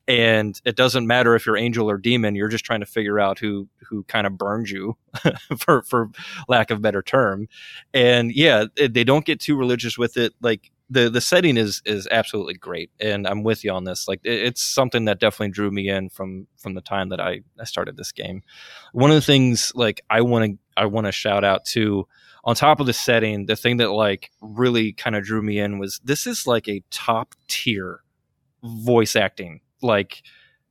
and 0.07 0.59
it 0.63 0.77
doesn't 0.77 1.05
matter 1.05 1.35
if 1.35 1.45
you're 1.45 1.57
angel 1.57 1.89
or 1.89 1.97
demon. 1.97 2.35
You're 2.35 2.47
just 2.47 2.63
trying 2.63 2.79
to 2.79 2.85
figure 2.85 3.19
out 3.19 3.37
who 3.37 3.67
who 3.89 4.03
kind 4.03 4.25
of 4.25 4.37
burned 4.37 4.69
you, 4.69 4.95
for 5.57 5.81
for 5.81 6.09
lack 6.47 6.71
of 6.71 6.81
better 6.81 7.01
term. 7.01 7.49
And 7.93 8.31
yeah, 8.33 8.63
they 8.77 9.03
don't 9.03 9.25
get 9.25 9.41
too 9.41 9.57
religious 9.57 9.97
with 9.97 10.15
it. 10.15 10.33
Like 10.41 10.71
the 10.89 11.09
the 11.09 11.21
setting 11.21 11.57
is 11.57 11.81
is 11.85 12.07
absolutely 12.11 12.55
great, 12.55 12.91
and 12.99 13.27
I'm 13.27 13.43
with 13.43 13.63
you 13.63 13.71
on 13.71 13.83
this. 13.83 14.07
Like 14.07 14.21
it, 14.23 14.41
it's 14.41 14.63
something 14.63 15.05
that 15.05 15.19
definitely 15.19 15.51
drew 15.51 15.71
me 15.71 15.89
in 15.89 16.09
from 16.09 16.47
from 16.57 16.73
the 16.73 16.81
time 16.81 17.09
that 17.09 17.19
I 17.19 17.41
I 17.59 17.63
started 17.63 17.97
this 17.97 18.11
game. 18.11 18.43
One 18.91 19.09
of 19.09 19.15
the 19.15 19.21
things 19.21 19.71
like 19.75 20.01
I 20.09 20.21
want 20.21 20.45
to 20.51 20.57
I 20.75 20.85
want 20.85 21.05
to 21.07 21.11
shout 21.11 21.43
out 21.43 21.65
to 21.67 22.07
on 22.43 22.55
top 22.55 22.79
of 22.79 22.85
the 22.85 22.93
setting, 22.93 23.45
the 23.45 23.55
thing 23.55 23.77
that 23.77 23.91
like 23.91 24.29
really 24.41 24.93
kind 24.93 25.15
of 25.15 25.23
drew 25.23 25.41
me 25.41 25.59
in 25.59 25.79
was 25.79 25.99
this 26.03 26.27
is 26.27 26.45
like 26.45 26.67
a 26.67 26.83
top 26.91 27.35
tier 27.47 28.01
voice 28.63 29.15
acting, 29.15 29.61
like 29.81 30.23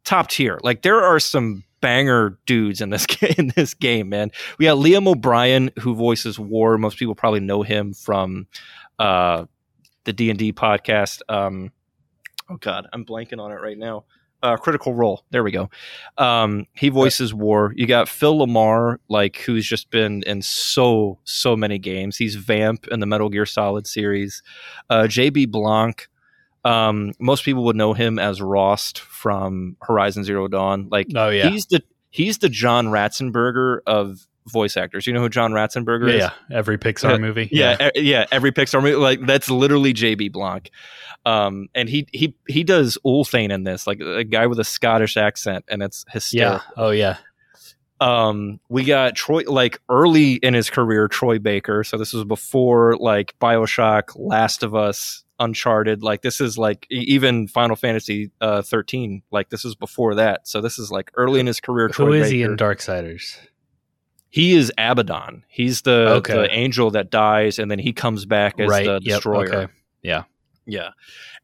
top 0.04 0.28
tier. 0.28 0.60
Like 0.62 0.82
there 0.82 1.02
are 1.02 1.18
some 1.18 1.64
banger 1.80 2.38
dudes 2.46 2.80
in 2.80 2.90
this 2.90 3.06
ga- 3.06 3.34
in 3.38 3.52
this 3.56 3.74
game, 3.74 4.10
man. 4.10 4.30
We 4.58 4.66
got 4.66 4.78
Liam 4.78 5.08
O'Brien 5.08 5.70
who 5.80 5.94
voices 5.94 6.38
War. 6.38 6.76
Most 6.78 6.98
people 6.98 7.14
probably 7.14 7.40
know 7.40 7.62
him 7.62 7.94
from 7.94 8.46
uh, 8.98 9.46
the 10.04 10.12
D 10.12 10.30
and 10.30 10.38
D 10.38 10.52
podcast. 10.52 11.20
Um, 11.28 11.72
oh 12.50 12.56
God, 12.56 12.86
I'm 12.92 13.04
blanking 13.04 13.40
on 13.40 13.50
it 13.52 13.56
right 13.56 13.78
now. 13.78 14.04
Uh, 14.42 14.56
Critical 14.56 14.92
Role. 14.92 15.24
There 15.30 15.44
we 15.44 15.52
go. 15.52 15.70
Um, 16.18 16.66
he 16.74 16.88
voices 16.88 17.32
War. 17.32 17.72
You 17.76 17.86
got 17.86 18.08
Phil 18.08 18.36
LaMarr, 18.38 18.96
like 19.08 19.36
who's 19.36 19.64
just 19.64 19.88
been 19.90 20.24
in 20.24 20.42
so 20.42 21.20
so 21.22 21.54
many 21.54 21.78
games. 21.78 22.16
He's 22.16 22.34
Vamp 22.34 22.88
in 22.88 22.98
the 22.98 23.06
Metal 23.06 23.28
Gear 23.28 23.46
Solid 23.46 23.86
series. 23.86 24.42
Uh, 24.90 25.02
JB 25.04 25.50
Blanc. 25.52 26.08
Um, 26.64 27.12
most 27.20 27.44
people 27.44 27.64
would 27.64 27.76
know 27.76 27.92
him 27.92 28.18
as 28.18 28.40
Rost 28.42 28.98
from 29.00 29.76
Horizon 29.82 30.24
Zero 30.24 30.48
Dawn. 30.48 30.88
Like 30.90 31.08
Oh 31.14 31.28
yeah. 31.28 31.48
he's 31.48 31.66
the 31.66 31.82
he's 32.10 32.38
the 32.38 32.48
John 32.48 32.88
Ratzenberger 32.88 33.78
of 33.86 34.26
voice 34.48 34.76
actors. 34.76 35.06
You 35.06 35.12
know 35.12 35.20
who 35.20 35.28
John 35.28 35.52
Ratzenberger 35.52 36.08
yeah, 36.08 36.14
is? 36.26 36.30
yeah. 36.50 36.56
Every 36.58 36.78
Pixar 36.78 37.10
Yeah, 37.12 37.18
movie. 37.18 37.48
Yeah, 37.52 37.90
e- 37.96 38.00
yeah. 38.02 38.26
Every 38.32 38.52
Pixar 38.52 38.82
movie, 38.82 38.96
like 38.96 39.24
that's 39.26 39.50
literally 39.50 39.92
JB 39.94 40.32
Blanc, 40.32 40.70
um, 41.24 41.68
and 41.74 41.88
he 41.88 42.06
he 42.12 42.34
he 42.48 42.64
does 42.64 42.98
Ulthane 43.04 43.52
in 43.52 43.64
this, 43.64 43.86
like 43.86 44.00
a 44.00 44.24
guy 44.24 44.46
with 44.46 44.58
a 44.58 44.64
Scottish 44.64 45.16
accent, 45.16 45.64
and 45.68 45.82
it's 45.82 46.04
Yeah. 46.08 46.12
hysterical. 46.12 46.60
Oh 46.76 46.90
yeah. 46.90 47.16
Um, 48.00 48.58
we 48.68 48.82
got 48.84 49.14
Troy, 49.14 49.42
like 49.46 49.80
early 49.88 50.32
in 50.34 50.54
his 50.54 50.70
career, 50.70 51.06
Troy 51.06 51.38
Baker. 51.38 51.84
So 51.84 51.96
this 51.96 52.12
was 52.12 52.24
before 52.24 52.96
like 52.96 53.32
Bioshock, 53.40 54.12
Last 54.16 54.62
of 54.62 54.74
Us. 54.74 55.24
Uncharted. 55.38 56.04
Like 56.04 56.22
this 56.22 56.40
is 56.40 56.56
like 56.56 56.86
even 56.88 57.48
Final 57.48 57.74
Fantasy 57.74 58.30
uh, 58.40 58.62
13. 58.62 59.22
Like 59.32 59.48
this 59.50 59.64
is 59.64 59.74
before 59.74 60.14
that. 60.14 60.46
So 60.46 60.60
this 60.60 60.78
is 60.78 60.92
like 60.92 61.10
early 61.16 61.40
in 61.40 61.46
his 61.46 61.58
career. 61.58 61.88
Who 61.88 61.92
Troy 61.94 62.20
is 62.22 62.30
he 62.30 62.42
in 62.44 62.54
Baker. 62.54 62.74
Darksiders? 62.76 63.38
He 64.32 64.54
is 64.54 64.72
Abaddon. 64.78 65.44
He's 65.48 65.82
the, 65.82 66.08
Okay. 66.16 66.32
the 66.32 66.50
angel 66.50 66.90
that 66.92 67.10
dies, 67.10 67.58
and 67.58 67.70
then 67.70 67.78
he 67.78 67.92
comes 67.92 68.24
back 68.24 68.58
as 68.58 68.68
Right, 68.68 68.86
the 68.86 68.92
yep, 69.02 69.16
destroyer. 69.16 69.54
okay. 69.54 69.72
Yeah. 70.02 70.24
Yeah. 70.66 70.88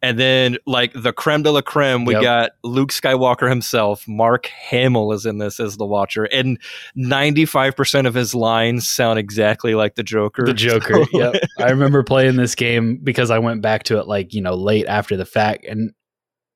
And 0.00 0.16
then 0.18 0.56
like 0.64 0.92
the 0.94 1.12
creme 1.12 1.42
de 1.42 1.50
la 1.50 1.60
creme, 1.60 2.04
we 2.04 2.14
Yep. 2.14 2.22
got 2.22 2.50
Luke 2.62 2.90
Skywalker 2.92 3.48
himself. 3.50 4.06
Mark 4.06 4.46
Hamill 4.46 5.12
is 5.12 5.26
in 5.26 5.38
this 5.38 5.58
as 5.60 5.76
the 5.76 5.84
Watcher, 5.84 6.24
and 6.26 6.56
ninety 6.94 7.44
five 7.44 7.74
percent 7.76 8.06
of 8.06 8.14
his 8.14 8.32
lines 8.32 8.88
sound 8.88 9.18
exactly 9.18 9.74
like 9.74 9.96
the 9.96 10.04
Joker. 10.04 10.46
The 10.46 10.54
Joker. 10.54 11.04
So- 11.12 11.18
yep. 11.32 11.42
I 11.58 11.70
remember 11.70 12.04
playing 12.04 12.36
this 12.36 12.54
game 12.54 13.00
because 13.02 13.30
I 13.32 13.40
went 13.40 13.60
back 13.60 13.82
to 13.84 13.98
it 13.98 14.06
like, 14.06 14.32
you 14.34 14.40
know, 14.40 14.54
late 14.54 14.86
after 14.86 15.16
the 15.16 15.26
fact 15.26 15.64
and 15.66 15.90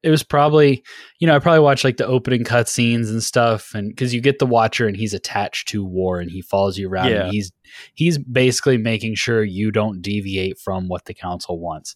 it 0.03 0.11
was 0.11 0.23
probably, 0.23 0.83
you 1.21 1.27
know, 1.27 1.37
I 1.37 1.39
probably 1.39 1.61
watched 1.61 1.85
like 1.85 1.97
the 1.97 2.07
opening 2.07 2.43
cutscenes 2.45 3.09
and 3.09 3.23
stuff 3.23 3.73
and 3.75 3.97
cuz 3.97 4.13
you 4.13 4.21
get 4.21 4.39
the 4.41 4.47
watcher 4.47 4.87
and 4.89 4.97
he's 4.97 5.15
attached 5.15 5.69
to 5.69 5.85
war 5.85 6.19
and 6.21 6.31
he 6.31 6.43
follows 6.43 6.77
you 6.79 6.89
around 6.89 7.11
Yeah. 7.11 7.25
and 7.25 7.33
he's 7.33 7.53
he's 7.95 8.19
basically 8.19 8.79
making 8.79 9.15
sure 9.15 9.45
you 9.45 9.71
don't 9.71 10.03
deviate 10.03 10.59
from 10.59 10.89
what 10.89 11.05
the 11.05 11.15
council 11.15 11.59
wants. 11.61 11.95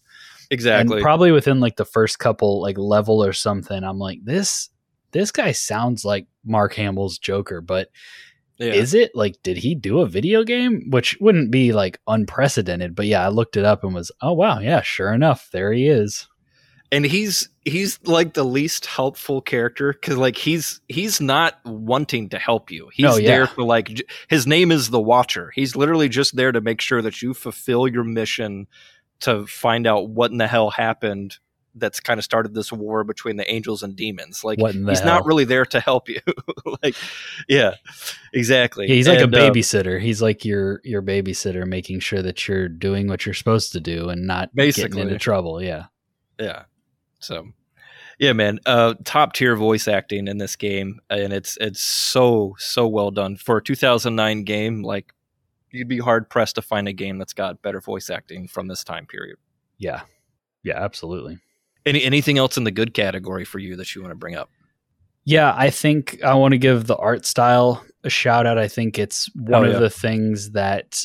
exactly. 0.49 0.95
And 0.97 1.03
probably 1.03 1.31
within 1.31 1.59
like 1.59 1.75
the 1.75 1.85
first 1.85 2.19
couple 2.19 2.61
like 2.61 2.77
level 2.77 3.23
or 3.23 3.33
something, 3.33 3.83
I'm 3.83 3.99
like 3.99 4.19
this 4.23 4.69
this 5.11 5.31
guy 5.31 5.51
sounds 5.51 6.03
like 6.05 6.27
Mark 6.45 6.73
Hamill's 6.75 7.17
Joker, 7.17 7.61
but 7.61 7.89
yeah. 8.57 8.73
is 8.73 8.93
it 8.93 9.11
like 9.13 9.35
did 9.43 9.57
he 9.57 9.75
do 9.75 9.99
a 9.99 10.07
video 10.07 10.43
game 10.43 10.89
which 10.89 11.17
wouldn't 11.21 11.51
be 11.51 11.73
like 11.73 11.99
unprecedented 12.07 12.95
but 12.95 13.05
yeah 13.05 13.23
i 13.23 13.27
looked 13.29 13.55
it 13.55 13.63
up 13.63 13.83
and 13.83 13.93
was 13.93 14.11
oh 14.21 14.33
wow 14.33 14.57
yeah 14.59 14.81
sure 14.81 15.13
enough 15.13 15.47
there 15.51 15.71
he 15.71 15.87
is 15.87 16.27
and 16.91 17.05
he's 17.05 17.49
he's 17.67 17.99
like 18.03 18.33
the 18.33 18.43
least 18.43 18.85
helpful 18.85 19.41
character 19.41 19.93
because 19.93 20.17
like 20.17 20.37
he's 20.37 20.81
he's 20.87 21.19
not 21.21 21.59
wanting 21.65 22.29
to 22.29 22.39
help 22.39 22.71
you 22.71 22.89
he's 22.93 23.03
No, 23.03 23.17
yeah. 23.17 23.27
there 23.27 23.47
for 23.47 23.63
like 23.63 23.87
j- 23.89 24.03
his 24.27 24.47
name 24.47 24.71
is 24.71 24.89
the 24.89 24.99
watcher 25.01 25.51
he's 25.55 25.75
literally 25.75 26.09
just 26.09 26.35
there 26.35 26.51
to 26.51 26.61
make 26.61 26.81
sure 26.81 27.01
that 27.01 27.21
you 27.21 27.33
fulfill 27.33 27.87
your 27.87 28.03
mission 28.03 28.67
to 29.21 29.45
find 29.47 29.85
out 29.87 30.09
what 30.09 30.31
in 30.31 30.37
the 30.37 30.47
hell 30.47 30.69
happened 30.69 31.37
that's 31.79 31.99
kind 31.99 32.17
of 32.17 32.23
started 32.23 32.55
this 32.55 32.71
war 32.71 33.03
between 33.03 33.35
the 33.35 33.51
angels 33.53 33.83
and 33.83 33.95
demons 33.95 34.43
like 34.43 34.59
what 34.59 34.73
in 34.73 34.83
the 34.85 34.91
he's 34.91 34.99
hell? 35.01 35.15
not 35.15 35.25
really 35.27 35.43
there 35.45 35.65
to 35.65 35.79
help 35.79 36.09
you 36.09 36.19
like 36.83 36.95
yeah 37.47 37.75
exactly 38.33 38.87
Yeah, 38.87 38.95
he's 38.95 39.07
like 39.07 39.19
And, 39.19 39.33
a 39.33 39.37
uh, 39.37 39.49
babysitter 39.51 40.01
he's 40.01 40.21
like 40.21 40.43
your 40.45 40.81
your 40.83 41.01
babysitter 41.01 41.65
making 41.67 41.99
sure 41.99 42.21
that 42.23 42.47
you're 42.47 42.67
doing 42.67 43.07
what 43.07 43.25
you're 43.25 43.35
supposed 43.35 43.73
to 43.73 43.79
do 43.79 44.09
and 44.09 44.25
not 44.25 44.55
getting 44.55 44.67
Basically. 44.67 45.01
into 45.01 45.17
trouble 45.19 45.61
yeah 45.61 45.85
Yeah. 46.39 46.63
So, 47.19 47.47
yeah, 48.19 48.33
man, 48.33 48.59
uh, 48.65 48.95
top 49.03 49.33
tier 49.33 49.55
voice 49.55 49.87
acting 49.87 50.27
in 50.27 50.37
this 50.37 50.55
game, 50.55 50.99
and 51.09 51.33
it's 51.33 51.57
it's 51.61 51.81
so 51.81 52.55
so 52.57 52.87
well 52.87 53.11
done 53.11 53.35
for 53.37 53.57
a 53.57 53.63
2009 53.63 54.43
game. 54.43 54.81
Like, 54.83 55.13
you'd 55.71 55.87
be 55.87 55.99
hard 55.99 56.29
pressed 56.29 56.55
to 56.55 56.61
find 56.61 56.87
a 56.87 56.93
game 56.93 57.17
that's 57.17 57.33
got 57.33 57.61
better 57.61 57.81
voice 57.81 58.09
acting 58.09 58.47
from 58.47 58.67
this 58.67 58.83
time 58.83 59.05
period. 59.05 59.37
yeah 59.77 60.01
yeah 60.63 60.77
absolutely 60.83 61.37
Any 61.85 62.03
anything 62.03 62.37
else 62.37 62.57
in 62.57 62.63
the 62.63 62.71
good 62.71 62.93
category 62.93 63.45
for 63.45 63.59
you 63.59 63.75
that 63.77 63.93
you 63.95 64.01
want 64.01 64.11
to 64.11 64.15
bring 64.15 64.35
up? 64.35 64.49
Yeah, 65.25 65.53
I 65.55 65.69
think 65.69 66.23
I 66.23 66.33
want 66.35 66.53
to 66.53 66.57
give 66.57 66.87
the 66.87 66.95
art 66.95 67.25
style 67.25 67.83
a 68.03 68.09
shout 68.09 68.47
out. 68.47 68.57
I 68.57 68.67
think 68.69 68.97
it's 68.97 69.29
one 69.35 69.65
Oh, 69.65 69.71
of 69.71 69.79
the 69.81 69.89
things 69.89 70.51
that 70.51 71.03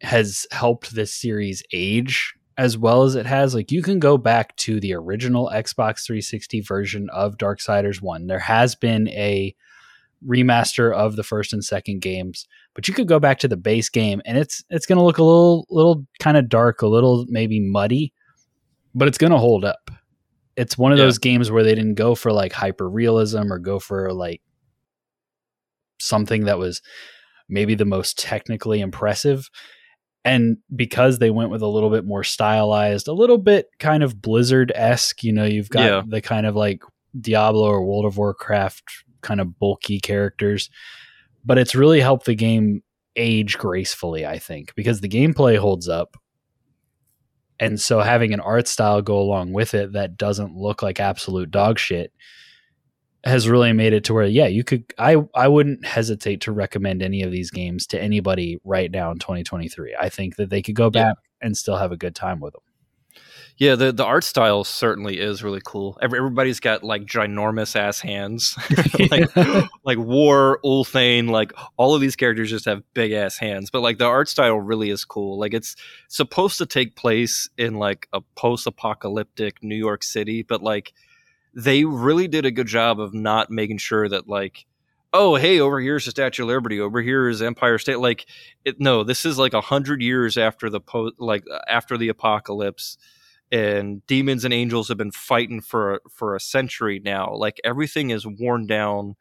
has 0.00 0.46
helped 0.50 0.94
this 0.94 1.12
series 1.12 1.62
age 1.72 2.34
as 2.56 2.78
well 2.78 3.02
as 3.02 3.14
it 3.14 3.26
has. 3.26 3.54
Like 3.54 3.70
you 3.72 3.82
can 3.82 3.98
go 3.98 4.16
back 4.18 4.54
to 4.56 4.80
the 4.80 4.94
original 4.94 5.50
Xbox 5.52 6.04
360 6.06 6.60
version 6.60 7.08
of 7.10 7.36
Darksiders 7.36 8.00
1. 8.00 8.26
There 8.26 8.38
has 8.38 8.74
been 8.74 9.08
a 9.08 9.54
remaster 10.26 10.94
of 10.94 11.16
the 11.16 11.22
first 11.22 11.52
and 11.52 11.64
second 11.64 12.00
games, 12.00 12.46
but 12.74 12.88
you 12.88 12.94
could 12.94 13.08
go 13.08 13.18
back 13.20 13.38
to 13.40 13.48
the 13.48 13.56
base 13.56 13.88
game 13.88 14.22
and 14.24 14.38
it's 14.38 14.64
it's 14.70 14.86
going 14.86 14.98
to 14.98 15.04
look 15.04 15.18
a 15.18 15.24
little 15.24 15.66
little 15.68 16.06
kind 16.18 16.36
of 16.36 16.48
dark, 16.48 16.80
a 16.82 16.86
little 16.86 17.26
maybe 17.28 17.60
muddy, 17.60 18.12
but 18.94 19.08
it's 19.08 19.18
going 19.18 19.32
to 19.32 19.38
hold 19.38 19.64
up 19.64 19.90
it's 20.56 20.78
one 20.78 20.92
of 20.92 20.98
Yeah. 20.98 21.06
those 21.06 21.18
games 21.18 21.50
where 21.50 21.64
they 21.64 21.74
didn't 21.74 21.94
go 21.96 22.14
for 22.14 22.32
like 22.32 22.52
hyper 22.52 22.88
realism 22.88 23.52
or 23.52 23.58
go 23.58 23.80
for 23.80 24.12
like 24.12 24.40
something 25.98 26.44
that 26.44 26.58
was 26.58 26.82
maybe 27.48 27.74
the 27.74 27.84
most 27.84 28.18
technically 28.18 28.80
impressive 28.80 29.48
and 30.24 30.56
because 30.74 31.18
they 31.18 31.30
went 31.30 31.50
with 31.50 31.60
a 31.62 31.66
little 31.68 31.90
bit 31.90 32.04
more 32.04 32.24
stylized 32.24 33.08
a 33.08 33.12
little 33.12 33.38
bit 33.38 33.68
kind 33.78 34.02
of 34.02 34.20
blizzard-esque 34.22 35.22
you 35.22 35.32
know 35.32 35.44
you've 35.44 35.68
got 35.70 35.84
Yeah. 35.84 36.02
the 36.06 36.20
kind 36.20 36.46
of 36.46 36.54
like 36.56 36.82
diablo 37.20 37.68
or 37.68 37.84
world 37.84 38.04
of 38.06 38.16
warcraft 38.16 38.82
kind 39.20 39.40
of 39.40 39.58
bulky 39.58 40.00
characters 40.00 40.70
but 41.44 41.58
it's 41.58 41.74
really 41.74 42.00
helped 42.00 42.26
the 42.26 42.34
game 42.34 42.82
age 43.16 43.56
gracefully 43.58 44.26
i 44.26 44.38
think 44.38 44.74
because 44.74 45.00
the 45.00 45.08
gameplay 45.08 45.56
holds 45.56 45.88
up 45.88 46.16
and 47.60 47.80
so 47.80 48.00
having 48.00 48.32
an 48.32 48.40
art 48.40 48.66
style 48.66 49.00
go 49.00 49.18
along 49.18 49.52
with 49.52 49.74
it 49.74 49.92
that 49.92 50.16
doesn't 50.16 50.56
look 50.56 50.82
like 50.82 50.98
absolute 50.98 51.50
dog 51.50 51.78
shit 51.78 52.12
has 53.24 53.48
really 53.48 53.72
made 53.72 53.92
it 53.92 54.04
to 54.04 54.14
where 54.14 54.26
yeah 54.26 54.46
you 54.46 54.62
could 54.62 54.84
i 54.98 55.16
i 55.34 55.48
wouldn't 55.48 55.84
hesitate 55.84 56.40
to 56.42 56.52
recommend 56.52 57.02
any 57.02 57.22
of 57.22 57.30
these 57.32 57.50
games 57.50 57.86
to 57.86 58.00
anybody 58.00 58.58
right 58.64 58.90
now 58.90 59.10
in 59.10 59.18
2023 59.18 59.96
i 60.00 60.08
think 60.08 60.36
that 60.36 60.50
they 60.50 60.60
could 60.62 60.74
go 60.74 60.86
Yeah. 60.92 61.04
back 61.08 61.16
and 61.40 61.56
still 61.56 61.76
have 61.76 61.90
a 61.92 61.96
good 61.96 62.14
time 62.14 62.40
with 62.40 62.52
them 62.52 62.62
Yeah, 63.56 63.76
the 63.76 63.92
the 63.92 64.04
art 64.04 64.24
style 64.24 64.64
certainly 64.64 65.20
is 65.20 65.44
really 65.44 65.60
cool. 65.64 65.96
Every, 66.02 66.18
everybody's 66.18 66.58
got 66.58 66.82
like 66.82 67.02
ginormous 67.06 67.76
ass 67.76 68.00
hands, 68.00 68.56
like 69.12 69.30
like 69.84 69.98
War, 69.98 70.58
Ulthane, 70.64 71.30
like 71.30 71.52
all 71.76 71.94
of 71.94 72.00
these 72.00 72.16
characters 72.16 72.50
just 72.50 72.64
have 72.64 72.82
big 72.94 73.12
ass 73.12 73.38
hands. 73.38 73.70
But 73.70 73.82
like 73.82 73.98
the 73.98 74.06
art 74.06 74.28
style 74.28 74.58
really 74.58 74.90
is 74.90 75.04
cool. 75.04 75.38
Like 75.38 75.54
it's 75.54 75.76
supposed 76.08 76.58
to 76.58 76.66
take 76.66 76.96
place 76.96 77.48
in 77.56 77.74
like 77.74 78.08
a 78.12 78.20
post 78.34 78.66
apocalyptic 78.66 79.62
New 79.62 79.76
York 79.76 80.02
City, 80.02 80.42
but 80.42 80.60
like 80.60 80.92
they 81.54 81.84
really 81.84 82.28
did 82.28 82.44
a 82.44 82.50
good 82.50 82.66
job 82.66 83.00
of 83.00 83.14
not 83.14 83.50
making 83.50 83.78
sure 83.78 84.08
that 84.08 84.28
like 84.28 84.66
oh 85.12 85.36
hey 85.36 85.60
over 85.60 85.80
here's 85.80 86.04
the 86.04 86.10
statue 86.10 86.42
of 86.42 86.48
liberty 86.48 86.80
over 86.80 87.00
here 87.00 87.28
is 87.28 87.40
empire 87.40 87.78
state 87.78 88.00
like 88.00 88.26
it 88.64 88.80
no 88.80 89.04
this 89.04 89.24
is 89.24 89.38
like 89.38 89.52
a 89.54 89.60
hundred 89.60 90.02
years 90.02 90.36
after 90.36 90.68
the 90.68 90.80
po- 90.80 91.12
like 91.18 91.44
after 91.68 91.96
the 91.96 92.08
apocalypse 92.08 92.98
and 93.54 94.04
demons 94.08 94.44
and 94.44 94.52
angels 94.52 94.88
have 94.88 94.98
been 94.98 95.12
fighting 95.12 95.60
for 95.60 96.00
for 96.10 96.34
a 96.34 96.40
century 96.40 97.00
now. 97.04 97.32
Like 97.34 97.60
everything 97.62 98.10
is 98.10 98.26
worn 98.26 98.66
down 98.66 99.14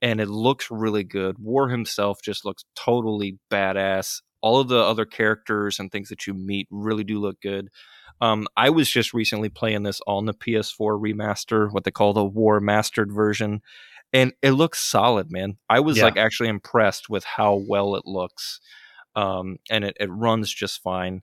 and 0.00 0.20
it 0.20 0.28
looks 0.28 0.70
really 0.70 1.04
good. 1.04 1.38
War 1.38 1.68
himself 1.68 2.20
just 2.20 2.44
looks 2.44 2.64
totally 2.74 3.38
badass. 3.50 4.22
All 4.40 4.58
of 4.58 4.68
the 4.68 4.78
other 4.78 5.04
characters 5.04 5.78
and 5.78 5.92
things 5.92 6.08
that 6.08 6.26
you 6.26 6.34
meet 6.34 6.66
really 6.70 7.04
do 7.04 7.20
look 7.20 7.40
good 7.40 7.68
um, 8.20 8.46
I 8.56 8.70
was 8.70 8.90
just 8.90 9.14
recently 9.14 9.48
playing 9.48 9.82
this 9.84 10.00
on 10.06 10.26
the 10.26 10.34
PS4 10.34 11.00
remaster, 11.00 11.72
what 11.72 11.84
they 11.84 11.90
call 11.90 12.12
the 12.12 12.28
Warmastered 12.28 13.12
version, 13.14 13.62
and 14.12 14.32
it 14.42 14.52
looks 14.52 14.80
solid, 14.80 15.30
man. 15.30 15.56
I 15.68 15.80
was 15.80 15.98
Yeah. 15.98 16.04
like 16.04 16.16
actually 16.16 16.48
impressed 16.48 17.08
with 17.08 17.24
how 17.24 17.62
well 17.68 17.94
it 17.94 18.06
looks, 18.06 18.60
um, 19.14 19.58
and 19.70 19.84
it, 19.84 19.96
it 20.00 20.10
runs 20.10 20.52
just 20.52 20.82
fine. 20.82 21.22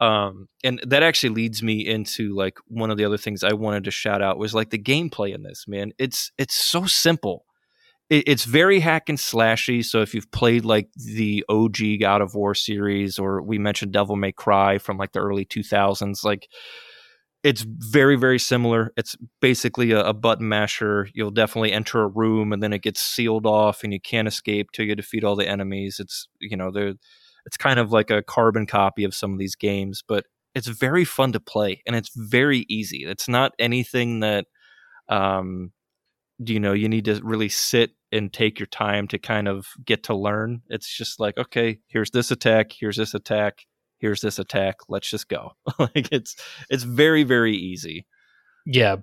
Um, 0.00 0.48
and 0.62 0.80
that 0.86 1.02
actually 1.02 1.30
leads 1.30 1.60
me 1.62 1.84
into 1.84 2.32
like 2.34 2.58
one 2.68 2.90
of 2.90 2.98
the 2.98 3.04
other 3.04 3.18
things 3.18 3.42
I 3.42 3.52
wanted 3.54 3.82
to 3.84 3.90
shout 3.90 4.22
out 4.22 4.38
was 4.38 4.54
like 4.54 4.70
the 4.70 4.78
gameplay 4.78 5.34
in 5.34 5.42
this, 5.42 5.66
man. 5.66 5.92
It's 5.98 6.30
it's 6.38 6.54
so 6.54 6.86
simple. 6.86 7.44
It, 8.10 8.24
it's 8.26 8.44
very 8.44 8.80
hack 8.80 9.08
and 9.08 9.18
slashy. 9.18 9.84
So 9.84 10.00
if 10.00 10.14
you've 10.14 10.30
played 10.30 10.64
like 10.64 10.88
the 10.94 11.44
OG 11.48 11.78
God 12.00 12.20
of 12.20 12.34
War 12.34 12.54
series, 12.54 13.18
or 13.18 13.42
we 13.42 13.58
mentioned 13.58 13.92
Devil 13.92 14.16
May 14.16 14.32
Cry 14.32 14.78
from 14.78 14.96
like 14.98 15.12
the 15.12 15.20
early 15.20 15.44
2000s, 15.44 16.24
like 16.24 16.48
it's 17.44 17.62
very 17.62 18.16
very 18.16 18.38
similar. 18.38 18.92
It's 18.96 19.16
basically 19.40 19.92
a, 19.92 20.04
a 20.06 20.12
button 20.12 20.48
masher. 20.48 21.08
You'll 21.14 21.30
definitely 21.30 21.72
enter 21.72 22.02
a 22.02 22.08
room 22.08 22.52
and 22.52 22.62
then 22.62 22.72
it 22.72 22.82
gets 22.82 23.00
sealed 23.00 23.46
off 23.46 23.84
and 23.84 23.92
you 23.92 24.00
can't 24.00 24.28
escape 24.28 24.72
till 24.72 24.86
you 24.86 24.96
defeat 24.96 25.24
all 25.24 25.36
the 25.36 25.48
enemies. 25.48 25.98
It's 26.00 26.28
you 26.40 26.56
know 26.56 26.70
they're 26.70 26.94
it's 27.46 27.56
kind 27.56 27.78
of 27.78 27.92
like 27.92 28.10
a 28.10 28.22
carbon 28.22 28.66
copy 28.66 29.04
of 29.04 29.14
some 29.14 29.32
of 29.32 29.38
these 29.38 29.54
games, 29.54 30.02
but 30.06 30.26
it's 30.54 30.66
very 30.66 31.04
fun 31.04 31.32
to 31.32 31.40
play 31.40 31.82
and 31.86 31.94
it's 31.94 32.10
very 32.14 32.66
easy. 32.68 33.04
It's 33.04 33.28
not 33.28 33.52
anything 33.58 34.20
that 34.20 34.46
um 35.08 35.72
you 36.44 36.60
know 36.60 36.72
you 36.72 36.88
need 36.88 37.04
to 37.06 37.20
really 37.22 37.48
sit 37.48 37.92
and 38.12 38.32
take 38.32 38.58
your 38.58 38.66
time 38.66 39.06
to 39.08 39.18
kind 39.18 39.48
of 39.48 39.66
get 39.84 40.04
to 40.04 40.14
learn. 40.14 40.62
It's 40.68 40.88
just 40.96 41.20
like 41.20 41.38
okay, 41.38 41.78
here's 41.88 42.10
this 42.10 42.30
attack, 42.30 42.72
here's 42.78 42.96
this 42.96 43.14
attack, 43.14 43.66
here's 43.98 44.20
this 44.20 44.38
attack. 44.38 44.76
Let's 44.88 45.10
just 45.10 45.28
go. 45.28 45.52
like 45.78 46.08
it's 46.12 46.36
it's 46.70 46.84
very 46.84 47.24
very 47.24 47.56
easy. 47.56 48.06
yeah 48.66 48.96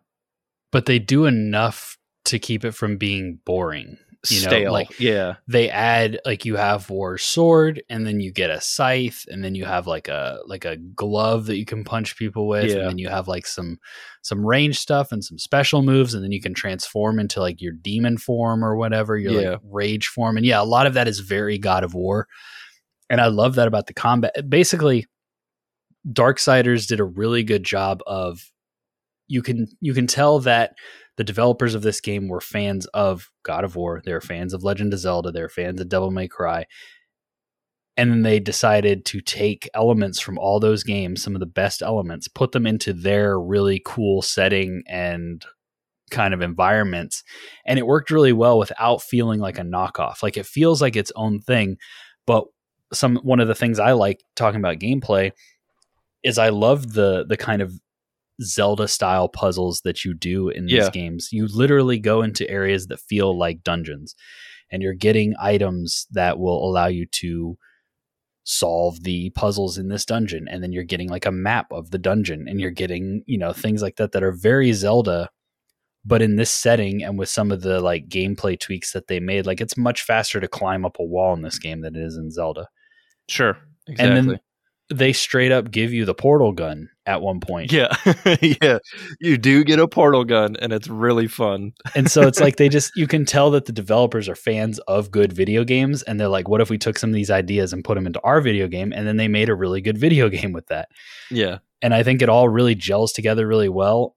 but 0.72 0.88
they 0.88 0.99
do 0.99 1.26
enough 1.26 1.97
to 2.26 2.38
keep 2.38 2.66
it 2.66 2.72
from 2.74 2.97
being 2.97 3.39
boring 3.45 3.97
You 4.32 4.42
know, 4.42 4.48
stale. 4.48 4.72
like 4.74 5.00
yeah, 5.00 5.36
they 5.48 5.70
add 5.70 6.20
like 6.26 6.46
you 6.46 6.56
have 6.56 6.90
war 6.90 7.18
sword 7.18 7.84
and 7.90 8.06
then 8.06 8.20
you 8.20 8.32
get 8.32 8.50
a 8.50 8.62
scythe 8.62 9.26
and 9.30 9.44
then 9.44 9.56
you 9.56 9.66
have 9.66 9.88
like 9.88 10.08
a 10.08 10.40
like 10.46 10.66
a 10.66 10.78
glove 10.78 11.46
that 11.48 11.58
you 11.58 11.66
can 11.66 11.84
punch 11.84 12.16
people 12.18 12.48
with 12.48 12.72
Yeah. 12.72 12.78
and 12.78 12.90
then 12.90 12.98
you 12.98 13.10
have 13.10 13.28
like 13.28 13.46
some 13.48 13.78
some 14.22 14.46
range 14.46 14.78
stuff 14.80 15.12
and 15.12 15.24
some 15.24 15.38
special 15.38 15.82
moves 15.84 16.14
and 16.14 16.24
then 16.24 16.32
you 16.32 16.42
can 16.42 16.54
transform 16.54 17.20
into 17.20 17.40
like 17.40 17.62
your 17.62 17.74
demon 17.74 18.18
form 18.18 18.64
or 18.64 18.76
whatever 18.76 19.18
your 19.18 19.42
Yeah. 19.42 19.50
like 19.52 19.60
rage 19.70 20.08
form 20.08 20.38
and 20.38 20.46
yeah 20.46 20.62
a 20.62 20.64
lot 20.66 20.88
of 20.88 20.94
that 20.96 21.08
is 21.08 21.20
very 21.20 21.58
god 21.58 21.84
of 21.84 21.94
war 21.94 22.28
and 23.10 23.22
i 23.22 23.28
love 23.28 23.56
that 23.56 23.68
about 23.68 23.86
the 23.88 23.94
combat 23.94 24.34
basically 24.50 25.06
darksiders 26.08 26.88
did 26.88 27.00
a 27.00 27.04
really 27.04 27.44
good 27.44 27.64
job 27.64 28.02
of 28.08 28.52
you 29.28 29.42
can 29.42 29.68
you 29.82 29.94
can 29.94 30.08
tell 30.08 30.40
that 30.40 30.76
the 31.18 31.24
developers 31.24 31.76
of 31.76 31.82
this 31.82 32.01
game 32.01 32.28
were 32.28 32.41
fans 32.41 32.86
of 32.88 33.32
God 33.43 33.63
of 33.63 33.76
War. 33.76 34.01
They're 34.03 34.22
fans 34.22 34.53
of 34.53 34.63
Legend 34.63 34.93
of 34.93 34.99
Zelda. 34.99 35.32
They're 35.32 35.49
fans 35.49 35.80
of 35.80 35.89
Devil 35.89 36.11
May 36.11 36.28
Cry. 36.28 36.66
And 37.97 38.11
then 38.11 38.24
they 38.24 38.41
decided 38.41 39.05
to 39.05 39.22
take 39.22 39.70
elements 39.74 40.20
from 40.20 40.38
all 40.38 40.59
those 40.59 40.84
games, 40.84 41.24
some 41.24 41.34
of 41.34 41.39
the 41.39 41.45
best 41.45 41.82
elements, 41.82 42.28
put 42.28 42.51
them 42.51 42.68
into 42.68 42.91
their 42.91 43.39
really 43.39 43.82
cool 43.86 44.22
setting 44.22 44.84
and 44.88 45.45
kind 46.11 46.34
of 46.34 46.41
environments. 46.41 47.24
And 47.66 47.80
it 47.80 47.88
worked 47.88 48.11
really 48.11 48.34
well 48.34 48.59
without 48.59 49.01
feeling 49.01 49.39
like 49.39 49.57
a 49.57 49.63
knockoff. 49.63 50.22
Like 50.22 50.36
it 50.36 50.45
feels 50.45 50.82
like 50.82 50.97
its 50.97 51.11
own 51.16 51.39
thing. 51.39 51.78
But 52.28 52.45
some 52.91 53.18
one 53.18 53.39
of 53.39 53.47
the 53.47 53.55
things 53.55 53.80
I 53.80 53.93
like 53.93 54.24
talking 54.36 54.59
about 54.59 54.80
gameplay 54.80 55.32
is 56.24 56.38
I 56.38 56.49
love 56.49 56.93
the 56.93 57.26
the 57.28 57.38
kind 57.38 57.61
of 57.61 57.74
Zelda 58.42 58.88
style 58.88 59.30
puzzles 59.30 59.82
that 59.82 60.04
you 60.04 60.14
do 60.14 60.50
in 60.50 60.66
these 60.66 60.74
Yeah. 60.76 60.90
games. 60.90 61.30
You 61.32 61.48
literally 61.48 62.00
go 62.00 62.22
into 62.22 62.50
areas 62.50 62.88
that 62.88 63.00
feel 63.00 63.38
like 63.38 63.64
dungeons 63.64 64.16
and 64.72 64.82
you're 64.82 64.94
getting 64.94 65.34
items 65.40 66.08
that 66.12 66.38
will 66.40 66.64
allow 66.68 66.88
you 66.88 67.06
to 67.08 67.58
solve 68.44 69.02
the 69.04 69.30
puzzles 69.32 69.78
in 69.78 69.88
this 69.88 70.06
dungeon 70.06 70.48
and 70.48 70.62
then 70.62 70.72
you're 70.72 70.84
getting 70.84 71.10
like 71.10 71.26
a 71.26 71.32
map 71.32 71.66
of 71.72 71.90
the 71.92 71.98
dungeon 71.98 72.46
and 72.48 72.60
you're 72.62 72.70
getting, 72.72 73.24
you 73.26 73.38
know, 73.38 73.52
things 73.54 73.82
like 73.82 73.96
that 73.96 74.12
that 74.12 74.24
are 74.24 74.32
very 74.34 74.72
Zelda 74.74 75.30
but 76.08 76.22
in 76.22 76.36
this 76.36 76.52
setting 76.52 77.04
and 77.04 77.18
with 77.18 77.28
some 77.30 77.52
of 77.52 77.62
the 77.64 77.80
like 77.82 78.08
gameplay 78.08 78.60
tweaks 78.60 78.92
that 78.92 79.08
they 79.08 79.20
made 79.20 79.48
like 79.48 79.60
it's 79.60 79.76
much 79.76 80.04
faster 80.04 80.40
to 80.40 80.48
climb 80.48 80.86
up 80.86 80.98
a 81.00 81.04
wall 81.04 81.34
in 81.34 81.42
this 81.42 81.58
game 81.58 81.82
than 81.82 81.96
it 81.96 82.02
is 82.04 82.16
in 82.16 82.30
Zelda. 82.30 82.68
sure, 83.28 83.58
exactly. 83.88 84.18
And 84.20 84.30
then 84.30 84.40
they 84.94 85.12
straight 85.14 85.52
up 85.52 85.72
give 85.72 85.92
you 85.92 86.06
the 86.06 86.14
portal 86.14 86.52
gun 86.52 86.90
at 87.06 87.22
one 87.22 87.39
point. 87.39 87.72
yeah, 87.72 87.95
yeah, 88.41 88.80
you 89.20 89.38
do 89.38 89.64
get 89.64 89.80
a 89.80 89.88
portal 89.88 90.24
gun, 90.24 90.56
and 90.58 90.74
it's 90.74 90.88
really 90.88 91.28
fun. 91.28 91.74
And 91.93 92.10
so 92.10 92.28
it's 92.28 92.39
like 92.39 92.58
they 92.58 92.70
just 92.70 92.91
you 92.95 93.08
can 93.08 93.26
tell 93.26 93.51
that 93.51 93.66
the 93.66 93.72
developers 93.72 94.28
are 94.28 94.36
fans 94.36 94.80
of 94.88 95.12
good 95.12 95.34
video 95.34 95.64
games 95.64 96.03
and 96.03 96.20
they're 96.20 96.28
like 96.28 96.47
what 96.47 96.62
if 96.62 96.70
we 96.70 96.78
took 96.78 96.97
some 96.97 97.10
of 97.10 97.16
these 97.16 97.32
ideas 97.32 97.74
and 97.74 97.84
put 97.84 97.95
them 97.95 98.08
into 98.08 98.22
our 98.22 98.41
video 98.41 98.68
game 98.68 98.91
and 98.93 99.08
then 99.08 99.18
they 99.18 99.28
made 99.28 99.49
a 99.49 99.56
really 99.56 99.82
good 99.82 99.97
video 99.97 100.30
game 100.36 100.53
with 100.53 100.68
that. 100.68 100.89
Yeah, 101.30 101.60
And 101.82 101.93
I 101.93 102.03
think 102.03 102.22
it 102.22 102.30
all 102.30 102.49
really 102.49 102.76
gels 102.76 103.12
together 103.12 103.47
really 103.47 103.70
well 103.70 104.16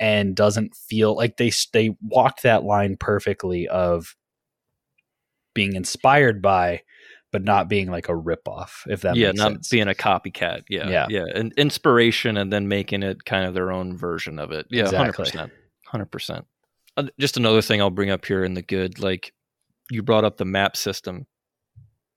and 0.00 0.36
doesn't 0.36 0.76
feel 0.76 1.16
like 1.16 1.36
they 1.36 1.50
they 1.72 1.96
walked 2.00 2.42
that 2.42 2.64
line 2.64 2.96
perfectly 2.96 3.66
of 3.68 4.14
being 5.54 5.74
inspired 5.74 6.40
by 6.40 6.82
but 7.32 7.42
not 7.44 7.68
being 7.68 7.90
like 7.90 8.08
a 8.08 8.12
ripoff 8.12 8.86
if 8.88 9.02
that 9.02 9.16
yeah, 9.16 9.32
not 9.32 9.52
sense. 9.52 9.68
being 9.68 9.88
a 9.88 9.94
copycat. 9.94 10.62
Yeah, 10.68 10.88
Yeah. 10.88 11.06
yeah, 11.10 11.24
and 11.34 11.52
inspiration, 11.56 12.36
and 12.36 12.52
then 12.52 12.68
making 12.68 13.02
it 13.02 13.24
kind 13.24 13.44
of 13.46 13.54
their 13.54 13.70
own 13.70 13.96
version 13.96 14.38
of 14.38 14.50
it. 14.52 14.66
Yeah, 14.70 14.90
hundred 14.90 15.14
percent, 15.14 15.52
hundred 15.86 16.06
percent. 16.10 16.46
Uh, 16.96 17.04
Just 17.18 17.36
another 17.36 17.62
thing 17.62 17.80
I'll 17.80 17.90
bring 17.90 18.10
up 18.10 18.24
here 18.24 18.44
in 18.44 18.54
the 18.54 18.62
good, 18.62 18.98
like 18.98 19.32
you 19.90 20.02
brought 20.02 20.24
up 20.24 20.36
the 20.36 20.44
map 20.44 20.76
system. 20.76 21.26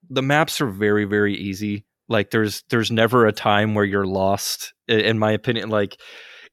The 0.09 0.21
maps 0.21 0.59
are 0.59 0.67
very, 0.67 1.05
very 1.05 1.35
easy. 1.35 1.85
Like 2.09 2.31
there's 2.31 2.63
there's 2.69 2.91
never 2.91 3.25
a 3.27 3.31
time 3.31 3.75
where 3.75 3.85
you're 3.85 4.07
lost. 4.07 4.73
In 4.87 5.19
my 5.19 5.31
opinion, 5.31 5.69
like 5.69 5.97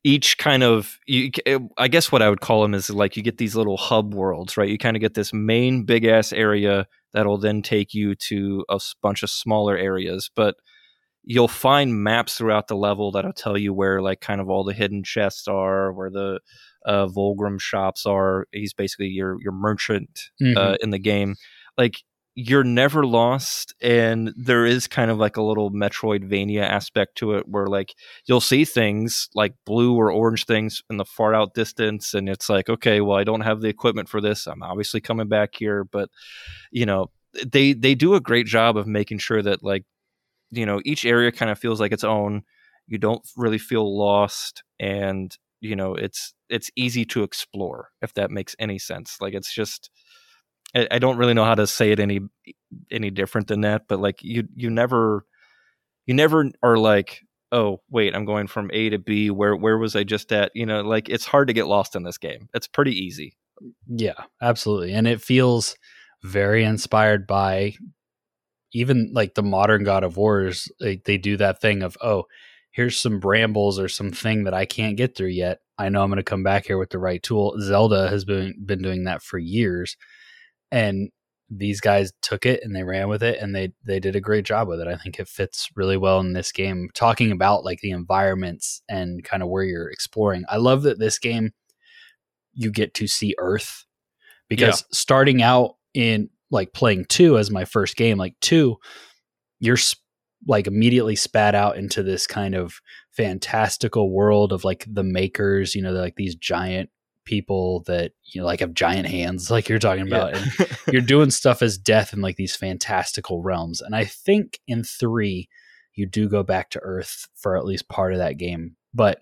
each 0.04 0.38
kind 0.38 0.62
of 0.62 0.96
you, 1.06 1.30
I 1.76 1.88
guess 1.88 2.12
what 2.12 2.22
I 2.22 2.30
would 2.30 2.40
call 2.40 2.62
them 2.62 2.74
is 2.74 2.88
like 2.88 3.16
you 3.16 3.22
get 3.22 3.38
these 3.38 3.56
little 3.56 3.76
hub 3.76 4.14
worlds, 4.14 4.56
right? 4.56 4.68
You 4.68 4.78
kind 4.78 4.96
of 4.96 5.00
get 5.00 5.14
this 5.14 5.32
main 5.32 5.82
big 5.84 6.04
ass 6.04 6.32
area 6.32 6.86
that'll 7.12 7.38
then 7.38 7.62
take 7.62 7.94
you 7.94 8.14
to 8.14 8.64
a 8.68 8.80
bunch 9.02 9.22
of 9.22 9.30
smaller 9.30 9.76
areas, 9.76 10.30
but 10.34 10.56
you'll 11.24 11.48
find 11.48 12.02
maps 12.02 12.36
throughout 12.36 12.68
the 12.68 12.76
level 12.76 13.10
that'll 13.12 13.32
tell 13.32 13.58
you 13.58 13.74
where 13.74 14.00
like 14.00 14.20
kind 14.20 14.40
of 14.40 14.48
all 14.48 14.64
the 14.64 14.72
hidden 14.72 15.02
chests 15.04 15.46
are, 15.48 15.92
where 15.92 16.10
the 16.10 16.40
uh, 16.86 17.06
Vulgrim 17.06 17.60
shops 17.60 18.06
are. 18.06 18.46
He's 18.52 18.72
basically 18.72 19.08
your 19.08 19.36
your 19.42 19.52
merchant 19.52 20.20
Mhm. 20.40 20.56
uh, 20.56 20.76
in 20.80 20.90
the 20.90 20.98
game. 20.98 21.34
Like 21.76 22.02
you're 22.40 22.62
never 22.62 23.04
lost, 23.04 23.74
and 23.82 24.32
there 24.36 24.64
is 24.64 24.86
kind 24.86 25.10
of 25.10 25.18
like 25.18 25.36
a 25.36 25.42
little 25.42 25.72
Metroidvania 25.72 26.62
aspect 26.62 27.16
to 27.16 27.32
it, 27.34 27.48
where 27.48 27.66
like 27.66 27.96
you'll 28.26 28.40
see 28.40 28.64
things 28.64 29.28
like 29.34 29.54
blue 29.66 29.96
or 29.96 30.12
orange 30.12 30.44
things 30.44 30.80
in 30.88 30.98
the 30.98 31.04
far 31.04 31.34
out 31.34 31.54
distance, 31.54 32.14
and 32.14 32.28
it's 32.28 32.48
like, 32.48 32.68
okay, 32.68 33.00
well, 33.00 33.18
I 33.18 33.24
don't 33.24 33.40
have 33.40 33.60
the 33.60 33.68
equipment 33.68 34.08
for 34.08 34.20
this. 34.20 34.46
I'm 34.46 34.62
obviously 34.62 35.00
coming 35.00 35.26
back 35.28 35.50
here, 35.56 35.82
but 35.82 36.10
you 36.70 36.86
know, 36.86 37.10
they 37.44 37.72
they 37.72 37.96
do 37.96 38.14
a 38.14 38.20
great 38.20 38.46
job 38.46 38.76
of 38.76 38.86
making 38.86 39.18
sure 39.18 39.42
that 39.42 39.64
like 39.64 39.84
you 40.50 40.66
know 40.66 40.80
each 40.84 41.04
area 41.04 41.32
kind 41.32 41.50
of 41.50 41.58
feels 41.58 41.80
like 41.80 41.92
its 41.92 42.04
own. 42.04 42.42
You 42.88 42.98
don't 42.98 43.22
really 43.36 43.58
feel 43.58 43.98
lost, 43.98 44.62
and 44.80 45.36
you 45.60 45.76
know 45.76 45.94
it's 45.94 46.34
it's 46.50 46.70
easy 46.76 47.04
to 47.06 47.24
explore 47.24 47.90
if 48.02 48.14
that 48.14 48.30
makes 48.30 48.56
any 48.60 48.78
sense. 48.78 49.18
Like 49.20 49.34
it's 49.34 49.52
just 49.52 49.90
I, 50.74 50.88
I 50.92 50.98
don't 50.98 51.16
really 51.16 51.34
know 51.34 51.44
how 51.44 51.54
to 51.54 51.66
say 51.66 51.92
it 51.92 52.00
any 52.00 52.20
any 52.90 53.10
different 53.10 53.48
than 53.48 53.62
that, 53.62 53.88
but 53.88 54.00
like 54.00 54.22
you 54.22 54.48
you 54.54 54.70
never 54.70 55.24
you 56.06 56.14
never 56.14 56.50
are 56.62 56.78
like 56.78 57.20
oh 57.50 57.80
wait 57.88 58.14
i'm 58.14 58.26
going 58.26 58.46
from 58.46 58.70
a 58.74 58.90
to 58.90 58.98
b 58.98 59.30
where 59.30 59.56
where 59.56 59.78
was 59.78 59.96
i 59.96 60.04
just 60.04 60.30
at 60.32 60.52
you 60.54 60.66
know 60.66 60.82
like 60.82 61.08
it's 61.08 61.24
hard 61.24 61.48
to 61.48 61.54
get 61.54 61.66
lost 61.66 61.96
in 61.96 62.02
this 62.02 62.18
game 62.18 62.46
it's 62.52 62.66
pretty 62.66 62.92
easy 62.92 63.38
Yeah, 63.86 64.24
absolutely. 64.40 64.92
And 64.92 65.06
it 65.06 65.20
feels 65.20 65.76
very 66.22 66.64
inspired 66.64 67.26
by 67.26 67.74
even 68.72 69.10
like 69.12 69.34
the 69.34 69.42
modern 69.42 69.84
God 69.84 70.04
of 70.04 70.16
Wars. 70.16 70.70
Like 70.80 71.04
they 71.04 71.18
do 71.18 71.36
that 71.38 71.60
thing 71.60 71.82
of, 71.82 71.96
oh, 72.00 72.24
here's 72.70 73.00
some 73.00 73.18
brambles 73.20 73.78
or 73.78 73.88
something 73.88 74.44
that 74.44 74.54
I 74.54 74.66
can't 74.66 74.96
get 74.96 75.16
through 75.16 75.28
yet. 75.28 75.60
I 75.78 75.88
know 75.88 76.02
I'm 76.02 76.10
going 76.10 76.18
to 76.18 76.22
come 76.22 76.42
back 76.42 76.66
here 76.66 76.78
with 76.78 76.90
the 76.90 76.98
right 76.98 77.22
tool. 77.22 77.56
Zelda 77.60 78.08
has 78.08 78.24
been 78.24 78.54
been 78.64 78.82
doing 78.82 79.04
that 79.04 79.22
for 79.22 79.38
years, 79.38 79.96
and 80.70 81.10
these 81.50 81.80
guys 81.80 82.12
took 82.20 82.44
it 82.44 82.60
and 82.62 82.76
they 82.76 82.82
ran 82.82 83.08
with 83.08 83.22
it 83.22 83.38
and 83.40 83.54
they 83.54 83.72
they 83.84 83.98
did 83.98 84.14
a 84.14 84.20
great 84.20 84.44
job 84.44 84.68
with 84.68 84.80
it. 84.80 84.88
I 84.88 84.96
think 84.96 85.18
it 85.18 85.28
fits 85.28 85.68
really 85.74 85.96
well 85.96 86.20
in 86.20 86.34
this 86.34 86.52
game. 86.52 86.90
Talking 86.94 87.32
about 87.32 87.64
like 87.64 87.80
the 87.80 87.90
environments 87.90 88.82
and 88.88 89.24
kind 89.24 89.42
of 89.42 89.48
where 89.48 89.64
you're 89.64 89.90
exploring. 89.90 90.44
I 90.48 90.58
love 90.58 90.82
that 90.82 90.98
this 90.98 91.18
game 91.18 91.52
you 92.52 92.70
get 92.70 92.92
to 92.94 93.06
see 93.06 93.34
Earth 93.38 93.86
because 94.48 94.84
starting 94.92 95.42
out 95.42 95.76
in 95.94 96.28
like 96.50 96.72
playing 96.72 97.06
two 97.06 97.38
as 97.38 97.50
my 97.50 97.64
first 97.64 97.96
game, 97.96 98.18
like 98.18 98.34
two, 98.40 98.76
you're 99.60 99.76
sp- 99.78 100.02
like 100.46 100.66
immediately 100.66 101.16
spat 101.16 101.54
out 101.54 101.76
into 101.76 102.02
this 102.02 102.26
kind 102.26 102.54
of 102.54 102.80
fantastical 103.10 104.10
world 104.10 104.52
of 104.52 104.64
like 104.64 104.84
the 104.88 105.02
makers, 105.02 105.74
you 105.74 105.82
know, 105.82 105.92
they're 105.92 106.02
like 106.02 106.16
these 106.16 106.36
giant 106.36 106.90
people 107.28 107.82
that 107.86 108.12
you 108.24 108.40
know 108.40 108.46
like 108.46 108.60
have 108.60 108.72
giant 108.72 109.06
hands 109.06 109.50
like 109.50 109.68
you're 109.68 109.78
talking 109.78 110.06
about 110.06 110.34
and 110.34 110.46
you're 110.92 111.02
doing 111.02 111.30
stuff 111.30 111.60
as 111.60 111.76
death 111.76 112.14
in 112.14 112.22
like 112.22 112.36
these 112.36 112.56
fantastical 112.56 113.42
realms. 113.42 113.82
And 113.82 113.94
i 113.94 114.04
think 114.04 114.58
in 114.66 114.82
3 114.82 115.46
you 115.94 116.06
do 116.06 116.28
go 116.28 116.42
back 116.42 116.70
to 116.70 116.80
earth 116.82 117.26
for 117.34 117.56
at 117.56 117.66
least 117.66 117.88
part 117.88 118.12
of 118.12 118.18
that 118.20 118.38
game. 118.38 118.76
But 118.94 119.20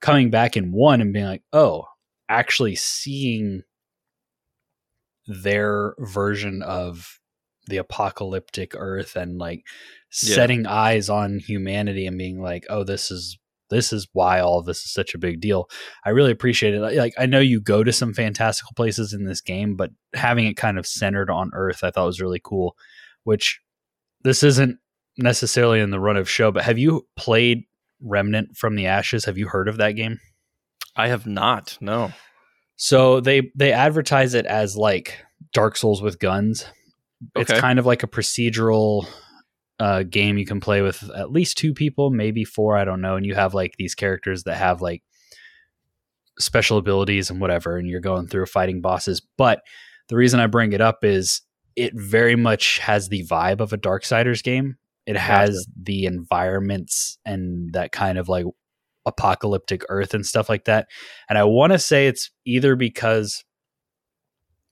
coming 0.00 0.28
back 0.28 0.56
in 0.56 0.70
1 0.72 1.00
and 1.00 1.12
being 1.14 1.24
like 1.24 1.42
oh 1.52 1.86
actually 2.28 2.74
seeing 2.76 3.62
their 5.26 5.94
version 5.98 6.62
of 6.62 7.20
the 7.68 7.78
apocalyptic 7.78 8.74
earth 8.76 9.16
and 9.16 9.38
like 9.38 9.64
Yeah. 10.22 10.34
setting 10.36 10.66
eyes 10.66 11.08
on 11.08 11.38
humanity 11.38 12.06
and 12.06 12.16
being 12.18 12.40
like 12.40 12.64
oh 12.68 12.84
this 12.84 13.10
is 13.10 13.38
this 13.70 13.92
is 13.92 14.08
why 14.12 14.40
all 14.40 14.58
of 14.58 14.66
this 14.66 14.78
is 14.78 14.92
such 14.92 15.14
a 15.14 15.18
big 15.18 15.40
deal. 15.40 15.68
I 16.04 16.10
really 16.10 16.32
appreciate 16.32 16.74
it. 16.74 16.80
Like 16.80 17.14
i 17.18 17.26
know 17.26 17.40
you 17.40 17.60
go 17.60 17.82
to 17.84 17.92
some 17.92 18.14
fantastical 18.14 18.72
places 18.74 19.12
in 19.12 19.24
this 19.24 19.40
game 19.40 19.76
but 19.76 19.90
having 20.14 20.46
it 20.46 20.56
kind 20.56 20.78
of 20.78 20.86
centered 20.86 21.30
on 21.30 21.50
earth 21.54 21.82
i 21.82 21.90
thought 21.90 22.06
was 22.06 22.20
really 22.20 22.40
cool 22.42 22.76
which 23.24 23.60
this 24.22 24.42
isn't 24.42 24.78
necessarily 25.18 25.80
in 25.80 25.90
the 25.90 26.00
run 26.00 26.16
of 26.16 26.28
show 26.28 26.50
but 26.50 26.64
have 26.64 26.78
you 26.78 27.06
played 27.16 27.64
remnant 28.00 28.56
from 28.56 28.76
the 28.76 28.86
ashes? 28.86 29.24
Have 29.24 29.38
you 29.38 29.48
heard 29.48 29.68
of 29.68 29.78
that 29.78 29.92
game? 29.92 30.20
I 30.94 31.08
have 31.08 31.26
not 31.26 31.76
no. 31.80 32.12
So 32.76 33.20
they 33.20 33.50
they 33.54 33.72
advertise 33.72 34.34
it 34.34 34.46
as 34.46 34.76
like 34.76 35.24
Dark 35.52 35.76
Souls 35.76 36.02
with 36.02 36.18
guns. 36.18 36.66
It's 37.34 37.52
kind 37.52 37.78
of 37.78 37.86
like 37.86 38.02
a 38.02 38.08
procedural 38.08 39.06
uh, 39.78 40.02
game 40.04 40.38
you 40.38 40.46
can 40.46 40.60
play 40.60 40.82
with 40.82 41.08
at 41.14 41.30
least 41.30 41.58
two 41.58 41.74
people, 41.74 42.10
maybe 42.10 42.44
four, 42.44 42.76
I 42.76 42.84
don't 42.84 43.00
know. 43.00 43.16
And 43.16 43.26
you 43.26 43.34
have 43.34 43.54
like 43.54 43.74
these 43.78 43.94
characters 43.94 44.44
that 44.44 44.56
have 44.56 44.80
like 44.80 45.02
special 46.38 46.78
abilities 46.78 47.30
and 47.30 47.40
whatever, 47.40 47.76
and 47.76 47.88
you're 47.88 48.00
going 48.00 48.26
through 48.26 48.46
fighting 48.46 48.80
bosses. 48.80 49.20
But 49.36 49.60
the 50.08 50.16
reason 50.16 50.40
I 50.40 50.46
bring 50.46 50.72
it 50.72 50.80
up 50.80 51.04
is 51.04 51.42
it 51.74 51.92
very 51.94 52.36
much 52.36 52.78
has 52.78 53.08
the 53.08 53.24
vibe 53.26 53.60
of 53.60 53.72
a 53.72 53.78
Darksiders 53.78 54.42
game. 54.42 54.76
It 55.06 55.16
has 55.16 55.66
the 55.80 56.06
environments 56.06 57.18
and 57.24 57.72
that 57.74 57.92
kind 57.92 58.18
of 58.18 58.28
like 58.28 58.44
apocalyptic 59.04 59.82
earth 59.88 60.14
and 60.14 60.26
stuff 60.26 60.48
like 60.48 60.64
that. 60.64 60.88
And 61.28 61.38
I 61.38 61.44
want 61.44 61.72
to 61.72 61.78
say 61.78 62.08
it's 62.08 62.30
either 62.44 62.74
because 62.74 63.44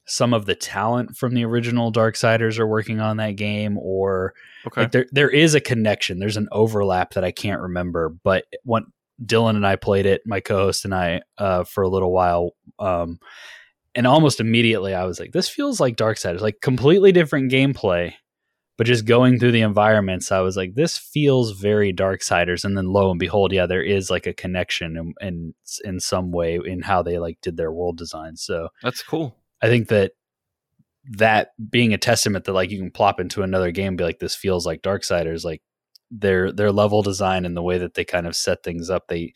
some 0.07 0.34
of 0.34 0.46
the 0.46 0.55
talent 0.55 1.16
from 1.16 1.34
the 1.34 1.44
original 1.44 1.92
Darksiders 1.92 2.59
are 2.59 2.66
working 2.66 3.00
on 3.00 3.16
that 3.18 3.36
game 3.36 3.78
or 3.78 4.34
Okay. 4.66 4.82
like 4.82 4.92
there 4.92 5.07
there 5.12 5.30
is 5.30 5.55
a 5.55 5.61
connection. 5.61 6.18
There's 6.18 6.36
an 6.36 6.48
overlap 6.52 7.14
that 7.14 7.24
I 7.24 7.30
can't 7.30 7.61
remember, 7.61 8.09
but 8.22 8.44
when 8.64 8.84
Dylan 9.24 9.57
and 9.57 9.66
I 9.66 9.76
played 9.76 10.07
it, 10.07 10.22
my 10.26 10.40
co-host 10.40 10.84
and 10.84 10.94
I, 10.94 11.22
uh, 11.38 11.64
for 11.64 11.82
a 11.84 11.88
little 11.88 12.11
while, 12.12 12.50
um, 12.78 13.18
and 13.94 14.07
almost 14.07 14.40
immediately 14.40 14.92
I 14.94 15.05
was 15.05 15.20
like, 15.20 15.32
"This 15.32 15.48
feels 15.48 15.78
like 15.80 15.96
Darksiders, 15.96 16.40
like 16.40 16.61
completely 16.61 17.12
different 17.12 17.52
gameplay." 17.52 18.14
But 18.76 18.88
just 18.88 19.05
going 19.05 19.38
through 19.38 19.52
the 19.52 19.61
environments, 19.61 20.32
I 20.32 20.40
was 20.40 20.57
like, 20.57 20.74
"This 20.74 20.98
feels 20.98 21.52
very 21.52 21.92
Darksiders." 21.92 22.64
And 22.64 22.76
then 22.76 22.88
lo 22.88 23.11
and 23.11 23.20
behold, 23.20 23.52
yeah, 23.52 23.66
there 23.66 23.82
is 23.84 24.11
like 24.11 24.26
a 24.26 24.32
connection 24.32 24.96
in 24.96 25.14
in, 25.20 25.55
in 25.84 26.00
some 26.00 26.32
way 26.32 26.59
in 26.64 26.82
how 26.82 27.02
they 27.02 27.18
like 27.18 27.38
did 27.40 27.57
their 27.57 27.70
world 27.72 27.96
design. 27.96 28.36
So 28.36 28.70
That's 28.82 29.02
cool. 29.02 29.36
I 29.64 29.68
think 29.68 29.88
that 29.88 30.12
that 31.12 31.50
being 31.70 31.94
a 31.94 31.98
testament 31.98 32.44
that 32.44 32.52
like 32.52 32.70
you 32.70 32.78
can 32.78 32.90
plop 32.90 33.18
into 33.18 33.42
another 33.42 33.70
game 33.70 33.88
and 33.88 33.96
be 33.98 34.04
like 34.04 34.18
this 34.18 34.34
feels 34.36 34.66
like 34.66 34.82
Darksiders 34.82 35.42
like 35.44 35.62
their 36.10 36.52
their 36.52 36.70
level 36.70 37.00
design 37.02 37.46
and 37.46 37.56
the 37.56 37.62
way 37.62 37.78
that 37.78 37.94
they 37.94 38.04
kind 38.04 38.26
of 38.26 38.36
set 38.36 38.62
things 38.62 38.90
up 38.90 39.04
they 39.08 39.32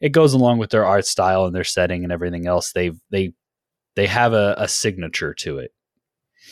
it 0.00 0.10
goes 0.12 0.32
along 0.32 0.58
with 0.58 0.70
their 0.70 0.84
art 0.84 1.06
style 1.06 1.44
and 1.44 1.54
their 1.54 1.64
setting 1.64 2.04
and 2.04 2.12
everything 2.12 2.46
else 2.46 2.72
they 2.72 2.92
they 3.10 3.32
they 3.96 4.06
have 4.06 4.32
a, 4.32 4.54
a 4.58 4.68
signature 4.68 5.34
to 5.34 5.58
it 5.58 5.72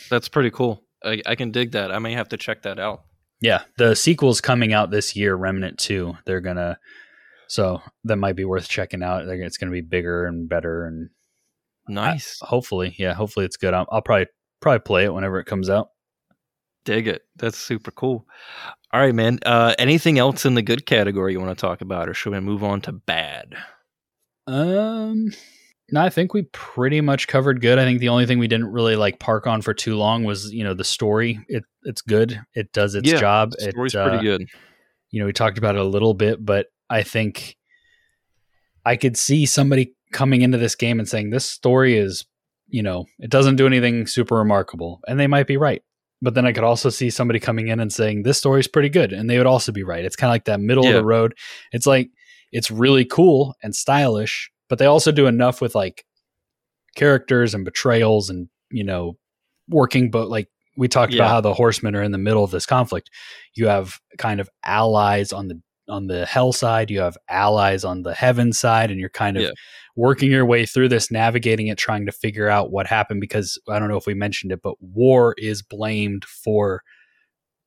That's 0.09 0.27
pretty 0.29 0.49
cool. 0.49 0.83
I, 1.03 1.21
I 1.25 1.35
can 1.35 1.51
dig 1.51 1.71
that. 1.71 1.91
I 1.91 1.99
may 1.99 2.13
have 2.13 2.29
to 2.29 2.37
check 2.37 2.63
that 2.63 2.79
out. 2.79 3.03
yeah 3.41 3.63
the 3.77 3.95
sequel's 3.95 4.41
coming 4.41 4.73
out 4.73 4.91
this 4.91 5.15
year 5.15 5.33
remnant 5.35 5.77
2 5.79 6.17
they're 6.25 6.41
gonna 6.41 6.77
so 7.47 7.81
that 8.03 8.17
might 8.17 8.35
be 8.35 8.45
worth 8.45 8.67
checking 8.67 9.01
out 9.03 9.27
it's 9.27 9.57
gonna 9.57 9.71
be 9.71 9.81
bigger 9.81 10.25
and 10.25 10.49
better 10.49 10.85
and 10.85 11.09
Nice. 11.87 12.39
hopefully 12.41 12.95
yeah 12.97 13.13
hopefully 13.13 13.45
it's 13.45 13.57
good 13.57 13.73
I'll, 13.73 13.87
I'll 13.91 14.01
probably 14.01 14.27
probably 14.61 14.79
play 14.79 15.05
it 15.05 15.13
whenever 15.13 15.39
it 15.39 15.45
comes 15.45 15.69
out 15.69 15.89
Dig 16.85 17.07
it. 17.07 17.21
That's 17.37 17.57
super 17.57 17.91
cool. 17.91 18.25
All 18.91 18.99
right, 18.99 19.15
man. 19.15 19.39
Uh, 19.45 19.73
anything 19.79 20.19
else 20.19 20.45
in 20.45 20.55
the 20.55 20.61
good 20.61 20.85
category 20.85 21.31
you 21.31 21.39
want 21.39 21.57
to 21.57 21.61
talk 21.61 21.81
about, 21.81 22.09
or 22.09 22.13
should 22.13 22.33
we 22.33 22.39
move 22.41 22.63
on 22.63 22.81
to 22.81 22.91
bad? 22.91 23.55
Um, 24.47 25.31
no, 25.91 26.01
I 26.01 26.09
think 26.09 26.33
we 26.33 26.43
pretty 26.51 26.99
much 26.99 27.27
covered 27.27 27.61
good. 27.61 27.79
I 27.79 27.85
think 27.85 27.99
the 27.99 28.09
only 28.09 28.25
thing 28.25 28.37
we 28.37 28.49
didn't 28.49 28.71
really 28.71 28.95
like 28.97 29.19
park 29.19 29.47
on 29.47 29.61
for 29.61 29.73
too 29.73 29.95
long 29.95 30.25
was 30.25 30.53
you 30.53 30.63
know 30.63 30.73
the 30.73 30.83
story. 30.83 31.39
It 31.47 31.63
it's 31.83 32.01
good. 32.01 32.39
It 32.53 32.71
does 32.73 32.95
its 32.95 33.09
Yeah, 33.09 33.19
job. 33.19 33.51
The 33.51 33.71
story's 33.71 33.95
it, 33.95 33.99
uh, 33.99 34.09
pretty 34.09 34.23
good. 34.23 34.47
You 35.11 35.21
know, 35.21 35.25
we 35.27 35.33
talked 35.33 35.57
about 35.57 35.75
it 35.75 35.81
a 35.81 35.85
little 35.85 36.13
bit, 36.13 36.43
but 36.45 36.67
I 36.89 37.03
think 37.03 37.55
I 38.85 38.97
could 38.97 39.15
see 39.15 39.45
somebody 39.45 39.95
coming 40.13 40.41
into 40.41 40.57
this 40.57 40.75
game 40.75 40.99
and 40.99 41.07
saying 41.09 41.29
this 41.31 41.45
story 41.45 41.97
is, 41.97 42.25
you 42.69 42.81
know, 42.83 43.05
it 43.19 43.29
doesn't 43.29 43.57
do 43.57 43.67
anything 43.67 44.07
super 44.07 44.35
remarkable, 44.35 45.01
and 45.07 45.19
they 45.19 45.27
might 45.27 45.47
be 45.47 45.57
right. 45.57 45.81
But 46.21 46.35
then 46.35 46.45
I 46.45 46.53
could 46.53 46.63
also 46.63 46.89
see 46.89 47.09
somebody 47.09 47.39
coming 47.39 47.67
in 47.67 47.81
and 47.81 47.91
saying 47.91 48.23
this 48.23 48.37
story 48.37 48.61
is 48.61 48.67
pretty 48.67 48.89
good, 48.89 49.11
and 49.11 49.29
they 49.29 49.37
would 49.37 49.47
also 49.47 49.71
be 49.73 49.83
right. 49.83 50.05
It's 50.05 50.15
kind 50.15 50.29
of 50.29 50.33
like 50.33 50.45
that 50.45 50.61
middle 50.61 50.85
of 50.87 50.93
the 50.93 51.03
road. 51.05 51.35
It's 51.73 51.85
like 51.85 52.09
it's 52.53 52.71
really 52.71 53.03
cool 53.03 53.55
and 53.61 53.75
stylish, 53.75 54.49
but 54.69 54.79
they 54.79 54.85
also 54.85 55.11
do 55.11 55.27
enough 55.27 55.59
with 55.59 55.75
like 55.75 56.05
characters 56.95 57.53
and 57.53 57.65
betrayals 57.65 58.29
and 58.29 58.47
you 58.71 58.83
know 58.83 59.17
working 59.67 60.11
but 60.11 60.29
like 60.29 60.47
we 60.77 60.87
talked 60.87 61.13
Yeah. 61.13 61.23
about 61.23 61.29
how 61.29 61.41
the 61.41 61.53
horsemen 61.53 61.95
are 61.95 62.03
in 62.03 62.11
the 62.11 62.17
middle 62.19 62.43
of 62.43 62.51
this 62.51 62.65
conflict 62.67 63.09
you 63.55 63.67
have 63.67 63.99
kind 64.17 64.39
of 64.39 64.49
allies 64.63 65.33
on 65.33 65.47
the 65.47 65.59
on 65.89 66.05
the 66.07 66.25
hell 66.25 66.53
side 66.53 66.91
you 66.91 66.99
have 66.99 67.17
allies 67.29 67.83
on 67.83 68.03
the 68.03 68.13
heaven 68.13 68.53
side 68.53 68.91
and 68.91 68.99
you're 68.99 69.09
kind 69.09 69.37
of 69.37 69.43
Yeah. 69.43 69.49
Working 69.95 70.31
your 70.31 70.45
way 70.45 70.65
through 70.65 70.89
this 70.89 71.11
navigating 71.11 71.67
it 71.67 71.77
trying 71.77 72.05
to 72.05 72.11
figure 72.11 72.49
out 72.49 72.71
what 72.71 72.87
happened 72.87 73.21
because 73.21 73.59
i 73.69 73.77
don't 73.79 73.89
know 73.89 73.97
if 73.97 74.07
we 74.07 74.13
mentioned 74.13 74.51
it 74.51 74.61
but 74.63 74.75
war 74.81 75.35
is 75.37 75.61
blamed 75.61 76.25
for 76.25 76.81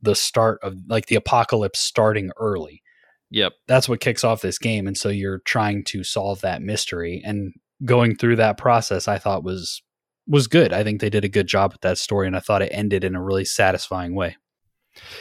the 0.02 0.14
start 0.14 0.58
of 0.62 0.74
like 0.88 1.06
the 1.06 1.14
apocalypse 1.16 1.78
starting 1.78 2.30
early 2.36 2.82
Yep. 3.30 3.54
that's 3.66 3.88
what 3.88 4.00
kicks 4.00 4.22
off 4.24 4.40
this 4.40 4.58
game 4.58 4.86
and 4.86 4.96
so 4.96 5.08
you're 5.08 5.40
trying 5.40 5.82
to 5.84 6.04
solve 6.04 6.40
that 6.42 6.62
mystery 6.62 7.22
and 7.24 7.52
going 7.84 8.16
through 8.16 8.36
that 8.36 8.56
process 8.58 9.08
i 9.08 9.18
thought 9.18 9.42
was 9.44 9.82
was 10.28 10.46
good 10.46 10.72
i 10.72 10.82
think 10.84 11.00
they 11.00 11.10
did 11.10 11.24
a 11.24 11.28
good 11.28 11.46
job 11.46 11.72
with 11.72 11.80
that 11.80 11.98
story 11.98 12.26
and 12.26 12.36
i 12.36 12.40
thought 12.40 12.62
it 12.62 12.70
ended 12.72 13.02
in 13.04 13.14
a 13.16 13.22
really 13.22 13.44
satisfying 13.44 14.14
way 14.14 14.36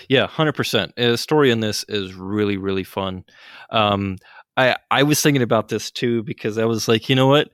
Yeah, 0.07 0.27
hundred 0.27 0.53
percent. 0.53 0.93
The 0.95 1.17
story 1.17 1.51
in 1.51 1.59
this 1.59 1.83
is 1.89 2.13
really, 2.13 2.55
really 2.55 2.85
fun. 2.85 3.25
Um, 3.71 4.17
I 4.57 4.75
I 4.91 5.03
was 5.03 5.21
thinking 5.21 5.41
about 5.43 5.69
this 5.69 5.91
too 5.91 6.23
because 6.23 6.57
I 6.57 6.65
was 6.65 6.87
like, 6.87 7.09
you 7.09 7.15
know 7.15 7.27
what, 7.27 7.49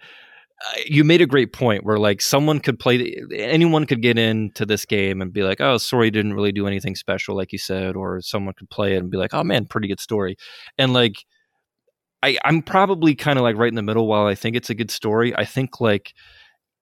Uh, 0.61 0.81
you 0.85 1.03
made 1.03 1.21
a 1.21 1.25
great 1.27 1.53
point 1.53 1.83
where 1.85 1.97
like 1.99 2.21
someone 2.21 2.59
could 2.59 2.79
play, 2.79 3.15
anyone 3.35 3.85
could 3.87 4.01
get 4.01 4.17
into 4.19 4.65
this 4.65 4.85
game 4.85 5.21
and 5.21 5.33
be 5.33 5.43
like, 5.43 5.61
oh, 5.61 5.77
story 5.77 6.11
didn't 6.11 6.33
really 6.35 6.51
do 6.51 6.67
anything 6.67 6.95
special, 6.95 7.35
like 7.35 7.51
you 7.51 7.59
said, 7.59 7.95
or 7.95 8.21
someone 8.21 8.53
could 8.55 8.69
play 8.69 8.93
it 8.95 8.97
and 8.99 9.11
be 9.11 9.17
like, 9.17 9.33
oh 9.33 9.43
man, 9.43 9.65
pretty 9.65 9.87
good 9.87 9.99
story, 10.01 10.37
and 10.77 10.93
like. 10.93 11.15
I, 12.23 12.37
I'm 12.45 12.61
probably 12.61 13.15
kind 13.15 13.39
of 13.39 13.43
like 13.43 13.55
right 13.57 13.69
in 13.69 13.75
the 13.75 13.81
middle. 13.81 14.07
While 14.07 14.27
I 14.27 14.35
think 14.35 14.55
it's 14.55 14.69
a 14.69 14.75
good 14.75 14.91
story, 14.91 15.35
I 15.35 15.45
think 15.45 15.81
like 15.81 16.13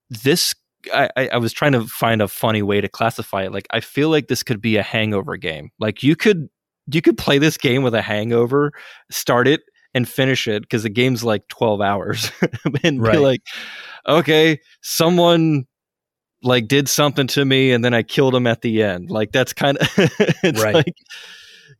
this 0.10 0.56
I 0.94 1.10
I 1.34 1.38
was 1.38 1.54
trying 1.54 1.74
to 1.74 1.88
find 1.88 2.22
a 2.22 2.28
funny 2.28 2.62
way 2.62 2.82
to 2.82 2.90
classify 2.90 3.44
it. 3.46 3.54
Like 3.54 3.68
I 3.72 3.80
feel 3.82 4.10
like 4.10 4.28
this 4.28 4.44
could 4.44 4.62
be 4.62 4.78
a 4.78 4.84
hangover 4.84 5.38
game. 5.38 5.72
Like 5.80 6.04
you 6.04 6.16
could 6.16 6.50
you 6.92 7.02
could 7.02 7.18
play 7.18 7.38
this 7.38 7.58
game 7.58 7.84
with 7.84 7.96
a 7.96 8.02
hangover, 8.02 8.74
start 9.12 9.48
it 9.48 9.62
and 9.94 10.08
finish 10.08 10.48
it 10.48 10.62
because 10.64 10.84
the 10.84 10.90
game's 10.90 11.24
like 11.24 11.48
twelve 11.48 11.82
hours, 11.82 12.32
and 12.84 13.02
Right. 13.02 13.14
be 13.14 13.18
like, 13.20 13.42
okay, 14.08 14.60
someone 14.82 15.66
like 16.42 16.68
did 16.68 16.88
something 16.88 17.28
to 17.28 17.44
me 17.44 17.72
and 17.74 17.84
then 17.84 17.94
I 17.94 18.02
killed 18.02 18.34
him 18.34 18.48
at 18.48 18.62
the 18.62 18.82
end. 18.82 19.12
Like 19.12 19.34
that's 19.34 19.52
kind 19.52 19.78
of 19.78 19.88
it's 19.98 20.64
Right. 20.64 20.74
like 20.76 20.94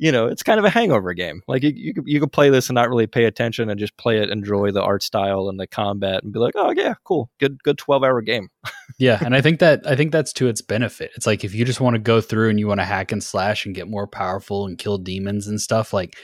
you 0.02 0.12
know, 0.14 0.28
it's 0.28 0.44
kind 0.44 0.60
of 0.60 0.66
a 0.66 0.70
hangover 0.70 1.14
game. 1.14 1.42
Like 1.48 1.62
you, 1.64 1.72
you 1.76 1.94
could 1.94 2.04
you 2.08 2.20
could 2.20 2.32
play 2.32 2.50
this 2.50 2.70
and 2.70 2.76
not 2.76 2.90
really 2.90 3.08
pay 3.08 3.26
attention 3.26 3.70
and 3.70 3.80
just 3.80 3.96
play 3.98 4.20
it, 4.22 4.30
enjoy 4.30 4.72
the 4.72 4.82
art 4.82 5.02
style 5.04 5.50
and 5.50 5.60
the 5.60 5.68
combat, 5.68 6.24
and 6.24 6.32
be 6.32 6.40
like, 6.40 6.54
oh 6.58 6.72
yeah, 6.76 6.94
cool, 7.04 7.30
good 7.40 7.62
good 7.64 7.78
twelve 7.78 8.04
hour 8.04 8.22
game. 8.22 8.50
yeah 9.00 9.18
and 9.24 9.34
i 9.36 9.40
think 9.40 9.60
that 9.60 9.86
i 9.88 9.96
think 9.96 10.12
that's 10.12 10.34
to 10.34 10.48
its 10.48 10.62
benefit 10.62 11.10
it's 11.16 11.26
like 11.26 11.46
if 11.46 11.54
you 11.54 11.64
just 11.64 11.80
want 11.80 11.94
to 11.94 12.00
go 12.00 12.20
through 12.20 12.50
and 12.50 12.60
you 12.60 12.68
want 12.68 12.82
to 12.82 12.86
hack 12.86 13.12
and 13.14 13.24
slash 13.24 13.66
and 13.66 13.74
get 13.76 13.88
more 13.88 14.08
powerful 14.08 14.66
and 14.66 14.78
kill 14.78 14.98
demons 14.98 15.48
and 15.48 15.62
stuff 15.62 15.94
like 15.94 16.18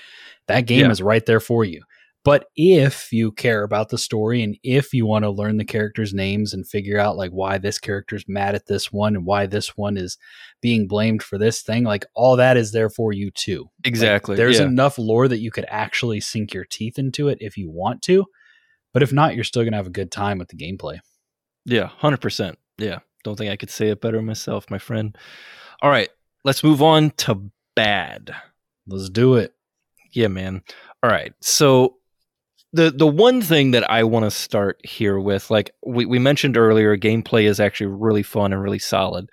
that 0.47 0.61
game 0.67 0.81
Yeah. 0.85 0.91
is 0.91 1.01
right 1.01 1.25
there 1.25 1.39
for 1.39 1.63
you 1.65 1.81
but 2.23 2.47
if 2.55 3.11
you 3.13 3.31
care 3.31 3.61
about 3.61 3.89
the 3.89 3.99
story 3.99 4.41
and 4.41 4.57
if 4.63 4.95
you 4.95 5.05
want 5.05 5.23
to 5.23 5.29
learn 5.29 5.57
the 5.57 5.63
characters 5.65 6.11
names 6.11 6.53
and 6.55 6.67
figure 6.67 6.97
out 6.97 7.15
like 7.17 7.29
why 7.29 7.59
this 7.59 7.77
character's 7.77 8.25
mad 8.27 8.55
at 8.55 8.65
this 8.65 8.91
one 8.91 9.15
and 9.15 9.27
why 9.27 9.45
this 9.45 9.77
one 9.77 9.95
is 9.95 10.17
being 10.59 10.87
blamed 10.87 11.21
for 11.21 11.37
this 11.37 11.61
thing 11.61 11.83
like 11.83 12.03
all 12.15 12.35
that 12.35 12.57
is 12.57 12.71
there 12.71 12.89
for 12.89 13.13
you 13.13 13.29
too 13.31 13.65
Like, 13.83 13.87
Exactly. 13.87 14.35
there's 14.35 14.57
yeah. 14.59 14.65
enough 14.65 14.97
lore 14.97 15.27
that 15.27 15.37
you 15.37 15.51
could 15.51 15.65
actually 15.69 16.19
sink 16.19 16.51
your 16.53 16.65
teeth 16.65 16.97
into 16.97 17.27
it 17.27 17.37
if 17.41 17.57
you 17.57 17.69
want 17.69 18.01
to 18.03 18.25
but 18.91 19.03
if 19.03 19.13
not 19.13 19.35
you're 19.35 19.43
still 19.43 19.61
going 19.63 19.73
to 19.73 19.77
have 19.77 19.87
a 19.87 19.91
good 19.91 20.11
time 20.11 20.39
with 20.39 20.47
the 20.47 20.57
gameplay 20.57 20.97
Yeah, 21.65 21.87
hundred 21.87 22.21
percent. 22.21 22.57
Yeah, 22.77 22.99
don't 23.23 23.37
think 23.37 23.51
I 23.51 23.55
could 23.55 23.69
say 23.69 23.89
it 23.89 24.01
better 24.01 24.21
myself, 24.21 24.69
my 24.69 24.77
friend. 24.79 25.15
All 25.81 25.89
right, 25.89 26.09
let's 26.43 26.63
move 26.63 26.81
on 26.81 27.11
to 27.17 27.49
bad. 27.75 28.33
let's 28.87 29.09
do 29.09 29.35
it 29.35 29.53
Yeah, 30.15 30.29
man. 30.29 30.61
All 31.03 31.09
right, 31.09 31.33
so 31.41 31.97
the 32.73 32.89
the 32.89 33.07
one 33.07 33.41
thing 33.41 33.71
that 33.71 33.89
I 33.89 34.03
want 34.03 34.25
to 34.25 34.31
start 34.31 34.79
here 34.83 35.19
with, 35.19 35.51
like 35.51 35.71
we, 35.85 36.05
we 36.05 36.19
mentioned 36.19 36.57
earlier, 36.57 36.97
gameplay 36.97 37.43
is 37.43 37.59
actually 37.59 37.87
really 37.87 38.23
fun 38.23 38.53
and 38.53 38.61
really 38.61 38.79
solid. 38.79 39.29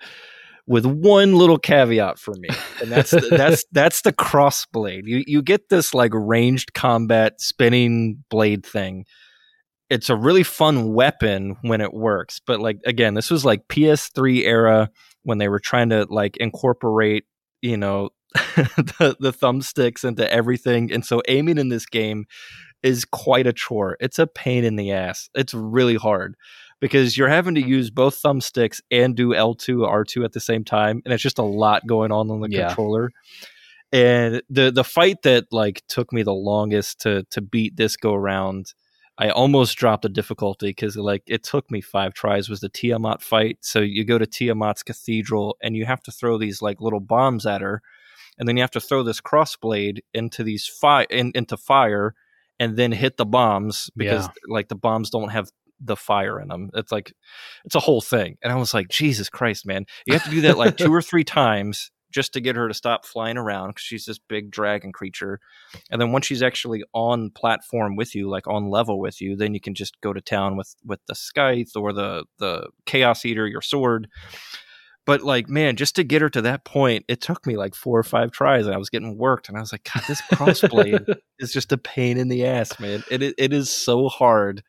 With 0.65 0.85
one 0.85 1.35
little 1.35 1.57
caveat 1.57 2.19
for 2.19 2.33
me, 2.35 2.47
and 2.81 2.91
that's 2.91 3.11
the, 3.11 3.19
that's 3.31 3.65
that's 3.71 4.01
the 4.01 4.13
crossblade. 4.13 5.03
You 5.05 5.23
you 5.25 5.41
get 5.41 5.69
this 5.69 5.93
like 5.93 6.11
ranged 6.13 6.73
combat 6.73 7.41
spinning 7.41 8.23
blade 8.29 8.65
thing. 8.65 9.05
It's 9.89 10.09
a 10.09 10.15
really 10.15 10.43
fun 10.43 10.93
weapon 10.93 11.57
when 11.61 11.81
it 11.81 11.93
works, 11.93 12.39
but 12.45 12.59
like 12.59 12.79
again, 12.85 13.13
this 13.13 13.31
was 13.31 13.43
like 13.43 13.67
PS3 13.67 14.45
era 14.45 14.89
when 15.23 15.37
they 15.37 15.49
were 15.49 15.59
trying 15.59 15.89
to 15.89 16.05
like 16.09 16.37
incorporate, 16.37 17.25
you 17.61 17.77
know, 17.77 18.09
the 18.55 19.15
the 19.19 19.33
thumbsticks 19.33 20.03
into 20.03 20.31
everything, 20.31 20.91
and 20.91 21.05
so 21.05 21.21
aiming 21.27 21.57
in 21.57 21.69
this 21.69 21.85
game 21.85 22.25
is 22.81 23.05
quite 23.05 23.47
a 23.47 23.53
chore. 23.53 23.97
It's 23.99 24.19
a 24.19 24.27
pain 24.27 24.63
in 24.63 24.75
the 24.75 24.91
ass. 24.91 25.29
It's 25.33 25.53
really 25.53 25.95
hard 25.95 26.35
because 26.79 27.17
you're 27.17 27.29
having 27.29 27.55
to 27.55 27.61
mm. 27.61 27.67
use 27.67 27.89
both 27.89 28.21
thumbsticks 28.21 28.81
and 28.91 29.15
do 29.15 29.29
L2 29.29 29.87
R2 29.87 30.25
at 30.25 30.33
the 30.33 30.41
same 30.41 30.65
time 30.65 31.01
and 31.05 31.13
it's 31.13 31.23
just 31.23 31.39
a 31.39 31.43
lot 31.43 31.87
going 31.87 32.11
on 32.11 32.29
on 32.29 32.41
the 32.41 32.49
Yeah. 32.49 32.67
controller. 32.67 33.11
And 33.93 34.41
the 34.49 34.69
the 34.69 34.83
fight 34.83 35.21
that 35.21 35.45
like 35.51 35.83
took 35.87 36.11
me 36.11 36.23
the 36.23 36.33
longest 36.33 36.99
to 37.01 37.23
to 37.29 37.41
beat 37.41 37.77
this 37.77 37.95
go 37.95 38.13
around 38.13 38.73
I 39.17 39.29
almost 39.29 39.77
dropped 39.77 40.01
the 40.01 40.09
difficulty 40.09 40.67
because 40.67 40.97
like 40.97 41.23
it 41.27 41.43
took 41.43 41.69
me 41.69 41.81
five 41.81 42.13
tries 42.13 42.49
was 42.49 42.61
the 42.61 42.69
Tiamat 42.69 43.21
fight. 43.21 43.59
So 43.61 43.79
you 43.79 44.03
go 44.03 44.17
to 44.17 44.25
Tiamat's 44.25 44.83
cathedral 44.83 45.55
and 45.61 45.75
you 45.75 45.85
have 45.85 46.01
to 46.03 46.11
throw 46.11 46.37
these 46.37 46.61
like 46.61 46.81
little 46.81 46.99
bombs 46.99 47.45
at 47.45 47.61
her, 47.61 47.81
and 48.37 48.47
then 48.47 48.57
you 48.57 48.63
have 48.63 48.71
to 48.71 48.79
throw 48.81 49.03
this 49.03 49.21
crossblade 49.21 49.99
into 50.13 50.43
these 50.43 50.65
fire 50.67 51.07
in, 51.09 51.31
into 51.35 51.57
fire, 51.57 52.15
and 52.59 52.77
then 52.77 52.91
hit 52.91 53.17
the 53.17 53.25
bombs 53.25 53.89
because 53.95 54.25
Yeah. 54.25 54.31
like 54.47 54.67
the 54.69 54.75
bombs 54.75 55.09
don't 55.09 55.29
have 55.29 55.49
the 55.79 55.95
fire 55.95 56.39
in 56.39 56.47
them. 56.47 56.69
It's 56.75 56.91
like 56.91 57.13
it's 57.65 57.75
a 57.75 57.79
whole 57.79 58.01
thing, 58.01 58.37
and 58.41 58.51
I 58.51 58.55
was 58.55 58.73
like, 58.73 58.87
Jesus 58.89 59.29
Christ, 59.29 59.65
man! 59.65 59.85
You 60.05 60.13
have 60.13 60.23
to 60.23 60.29
do 60.29 60.41
that 60.41 60.57
like 60.57 60.77
two 60.77 60.93
or 60.93 61.01
three 61.01 61.23
times 61.41 61.91
just 62.11 62.31
to 62.33 62.39
get 62.39 62.55
her 62.55 62.67
to 62.67 62.75
stop 62.75 63.05
flying 63.05 63.37
around 63.37 63.69
because 63.69 63.81
she's 63.81 64.05
this 64.05 64.19
big 64.19 64.51
dragon 64.51 64.91
creature. 64.91 65.39
And 65.89 65.99
then 65.99 66.11
once 66.11 66.27
she's 66.27 66.43
actually 66.43 66.83
on 66.93 67.31
platform 67.31 67.95
with 67.95 68.13
you, 68.13 68.29
like 68.29 68.47
on 68.47 68.69
level 68.69 68.99
with 68.99 69.19
you, 69.19 69.35
then 69.35 69.55
you 69.55 69.59
can 69.59 69.73
just 69.73 69.99
go 70.01 70.13
to 70.13 70.21
town 70.21 70.55
with 70.55 70.75
with 70.85 70.99
the 71.07 71.15
scythe 71.15 71.75
or 71.75 71.91
the 71.91 72.25
the 72.37 72.69
chaos 72.85 73.25
eater, 73.25 73.47
your 73.47 73.61
sword. 73.63 74.07
But 75.05 75.21
like, 75.21 75.49
man, 75.49 75.75
just 75.75 75.95
to 75.97 76.03
get 76.03 76.21
her 76.21 76.29
to 76.29 76.41
that 76.43 76.63
point, 76.63 77.05
it 77.07 77.21
took 77.21 77.45
me 77.45 77.57
like 77.57 77.75
four 77.75 77.99
or 77.99 78.03
five 78.03 78.31
tries, 78.31 78.65
and 78.65 78.73
I 78.73 78.77
was 78.77 78.89
getting 78.89 79.17
worked. 79.17 79.49
And 79.49 79.57
I 79.57 79.61
was 79.61 79.71
like, 79.71 79.89
God, 79.93 80.03
this 80.07 80.21
crossblade 80.21 81.17
is 81.39 81.51
just 81.51 81.71
a 81.71 81.77
pain 81.77 82.17
in 82.17 82.29
the 82.29 82.45
ass, 82.45 82.79
man. 82.79 83.03
It 83.11 83.21
it 83.37 83.51
is 83.53 83.69
so 83.69 84.07
hard 84.07 84.63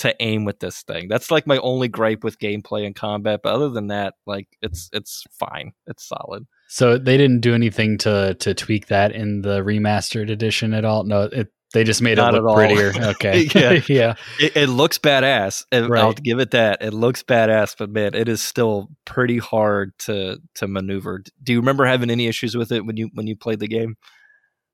to 0.00 0.14
aim 0.20 0.46
with 0.46 0.60
this 0.60 0.82
thing. 0.82 1.08
That's 1.08 1.30
like 1.30 1.46
my 1.46 1.58
only 1.58 1.86
gripe 1.86 2.24
with 2.24 2.38
gameplay 2.38 2.86
and 2.86 2.94
combat. 2.94 3.40
But 3.42 3.52
other 3.52 3.68
than 3.68 3.88
that, 3.88 4.14
like, 4.26 4.48
it's 4.62 4.88
it's 4.92 5.24
fine. 5.38 5.72
It's 5.86 6.08
solid. 6.08 6.46
So 6.68 6.96
they 6.96 7.16
didn't 7.16 7.40
do 7.40 7.54
anything 7.54 7.98
to 7.98 8.34
to 8.34 8.54
tweak 8.54 8.86
that 8.86 9.12
in 9.12 9.42
the 9.42 9.60
remastered 9.60 10.30
edition 10.30 10.72
at 10.72 10.84
all. 10.84 11.04
No, 11.04 11.22
it, 11.22 11.52
they 11.72 11.84
just 11.84 12.02
made 12.02 12.16
Not 12.18 12.34
it 12.34 12.42
look 12.42 12.56
prettier. 12.56 12.92
Okay, 13.10 13.48
Yeah. 13.54 13.80
yeah. 13.88 14.14
It, 14.40 14.56
it 14.56 14.66
looks 14.68 14.98
badass. 14.98 15.64
and 15.70 15.94
I'll 15.96 16.12
give 16.14 16.38
it 16.40 16.50
that. 16.52 16.82
It 16.82 16.92
looks 16.92 17.22
badass, 17.22 17.76
but 17.78 17.90
man, 17.90 18.14
it 18.14 18.28
is 18.28 18.42
still 18.42 18.88
pretty 19.04 19.38
hard 19.38 19.92
to 20.00 20.38
to 20.56 20.66
maneuver. 20.68 21.22
Do 21.42 21.52
you 21.52 21.60
remember 21.60 21.84
having 21.86 22.10
any 22.10 22.26
issues 22.26 22.56
with 22.56 22.72
it 22.72 22.84
when 22.84 22.96
you 22.96 23.10
when 23.14 23.26
you 23.26 23.36
played 23.36 23.60
the 23.60 23.68
game? 23.68 23.96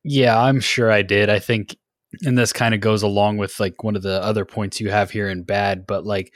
Yeah, 0.04 0.40
I'm 0.40 0.60
sure 0.60 0.90
I 0.90 1.02
did. 1.02 1.28
I 1.28 1.40
think, 1.40 1.76
and 2.24 2.38
this 2.38 2.52
kind 2.52 2.74
of 2.74 2.80
goes 2.80 3.02
along 3.02 3.38
with 3.38 3.58
like 3.58 3.82
one 3.82 3.96
of 3.96 4.02
the 4.02 4.22
other 4.22 4.44
points 4.44 4.80
you 4.80 4.88
have 4.90 5.10
here 5.10 5.28
in 5.28 5.42
bad, 5.42 5.84
but 5.86 6.06
like 6.06 6.32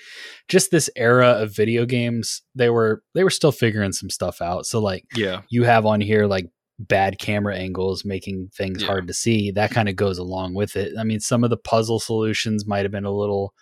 just 0.49 0.71
this 0.73 0.91
era 0.97 1.29
of 1.41 1.55
video 1.55 1.87
games, 1.87 2.43
they 2.55 2.69
were 2.69 3.03
they 3.15 3.23
were 3.25 3.31
still 3.31 3.53
figuring 3.53 3.93
some 3.93 4.11
stuff 4.11 4.43
out. 4.43 4.67
So 4.67 4.81
like 4.81 5.05
Yeah. 5.15 5.43
you 5.51 5.63
have 5.65 5.87
on 5.87 6.01
here 6.01 6.27
like 6.27 6.47
bad 6.89 7.19
camera 7.19 7.57
angles 7.57 8.05
making 8.05 8.51
things 8.55 8.81
Yeah. 8.81 8.89
hard 8.89 9.07
to 9.07 9.15
see. 9.15 9.51
That 9.51 9.71
mm-hmm. 9.71 9.75
kind 9.75 9.89
of 9.89 9.97
goes 9.97 10.19
along 10.19 10.55
with 10.55 10.77
it. 10.77 10.93
I 10.99 11.05
mean, 11.05 11.21
some 11.21 11.45
of 11.45 11.51
the 11.51 11.57
puzzle 11.57 12.01
solutions 12.01 12.67
might 12.67 12.85
have 12.85 12.93
been 12.93 13.05
a 13.05 13.13
little 13.13 13.55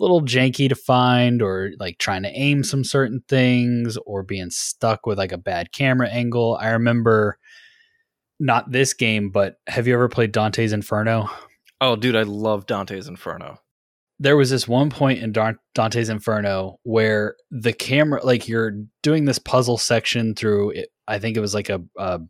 little 0.00 0.22
janky 0.22 0.68
to 0.68 0.76
find 0.76 1.42
or 1.42 1.72
like 1.80 1.98
trying 1.98 2.22
to 2.22 2.30
aim 2.30 2.58
mm-hmm. 2.58 2.62
some 2.62 2.84
certain 2.84 3.20
things 3.28 3.98
or 4.06 4.22
being 4.22 4.48
stuck 4.50 5.06
with 5.06 5.18
like 5.18 5.32
a 5.32 5.38
bad 5.38 5.72
camera 5.72 6.08
angle. 6.08 6.56
I 6.60 6.68
remember 6.70 7.38
not 8.38 8.70
this 8.70 8.94
game, 8.94 9.30
but 9.30 9.56
have 9.66 9.88
you 9.88 9.94
ever 9.94 10.08
played 10.08 10.30
Dante's 10.32 10.72
Inferno? 10.72 11.28
Oh, 11.80 11.96
dude, 11.96 12.16
I 12.16 12.22
love 12.22 12.66
Dante's 12.66 13.08
Inferno. 13.08 13.58
there 14.20 14.36
was 14.36 14.50
this 14.50 14.66
one 14.66 14.90
point 14.90 15.20
in 15.20 15.32
Dante's 15.74 16.08
Inferno 16.08 16.78
where 16.82 17.36
the 17.50 17.72
camera, 17.72 18.24
like 18.24 18.48
you're 18.48 18.72
doing 19.02 19.24
this 19.24 19.38
puzzle 19.38 19.78
section 19.78 20.34
through, 20.34 20.70
it, 20.70 20.88
I 21.08 21.18
think 21.18 21.36
it 21.36 21.40
was 21.40 21.54
like 21.54 21.70
a, 21.70 21.82
a 21.96 22.20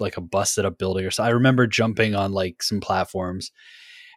like 0.00 0.16
a 0.16 0.20
busted 0.22 0.64
up 0.64 0.78
building 0.78 1.04
or 1.04 1.10
so. 1.10 1.22
I 1.22 1.28
remember 1.28 1.66
jumping 1.66 2.14
on 2.14 2.32
like 2.32 2.62
some 2.62 2.80
platforms, 2.80 3.52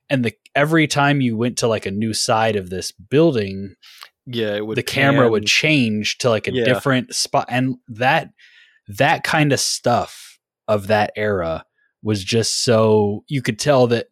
and 0.10 0.26
the 0.26 0.34
every 0.56 0.88
time 0.88 1.22
you 1.22 1.38
went 1.38 1.58
to 1.60 1.68
like 1.68 1.86
a 1.86 1.92
new 1.92 2.14
side 2.14 2.56
of 2.56 2.70
this 2.70 2.92
building, 2.92 3.76
Yeah, 4.26 4.56
it 4.56 4.66
would 4.66 4.78
the 4.78 4.84
camera 4.84 5.30
would 5.30 5.46
change 5.46 6.18
to 6.20 6.30
like 6.30 6.48
a 6.48 6.54
Yeah. 6.54 6.64
different 6.64 7.14
spot, 7.14 7.46
and 7.50 7.76
that 7.90 8.30
that 8.88 9.24
kind 9.24 9.52
of 9.52 9.60
stuff 9.60 10.40
of 10.68 10.88
that 10.88 11.12
era 11.16 11.66
was 12.02 12.24
just 12.24 12.64
so 12.64 13.24
you 13.28 13.42
could 13.42 13.60
tell 13.60 13.88
that 13.88 14.08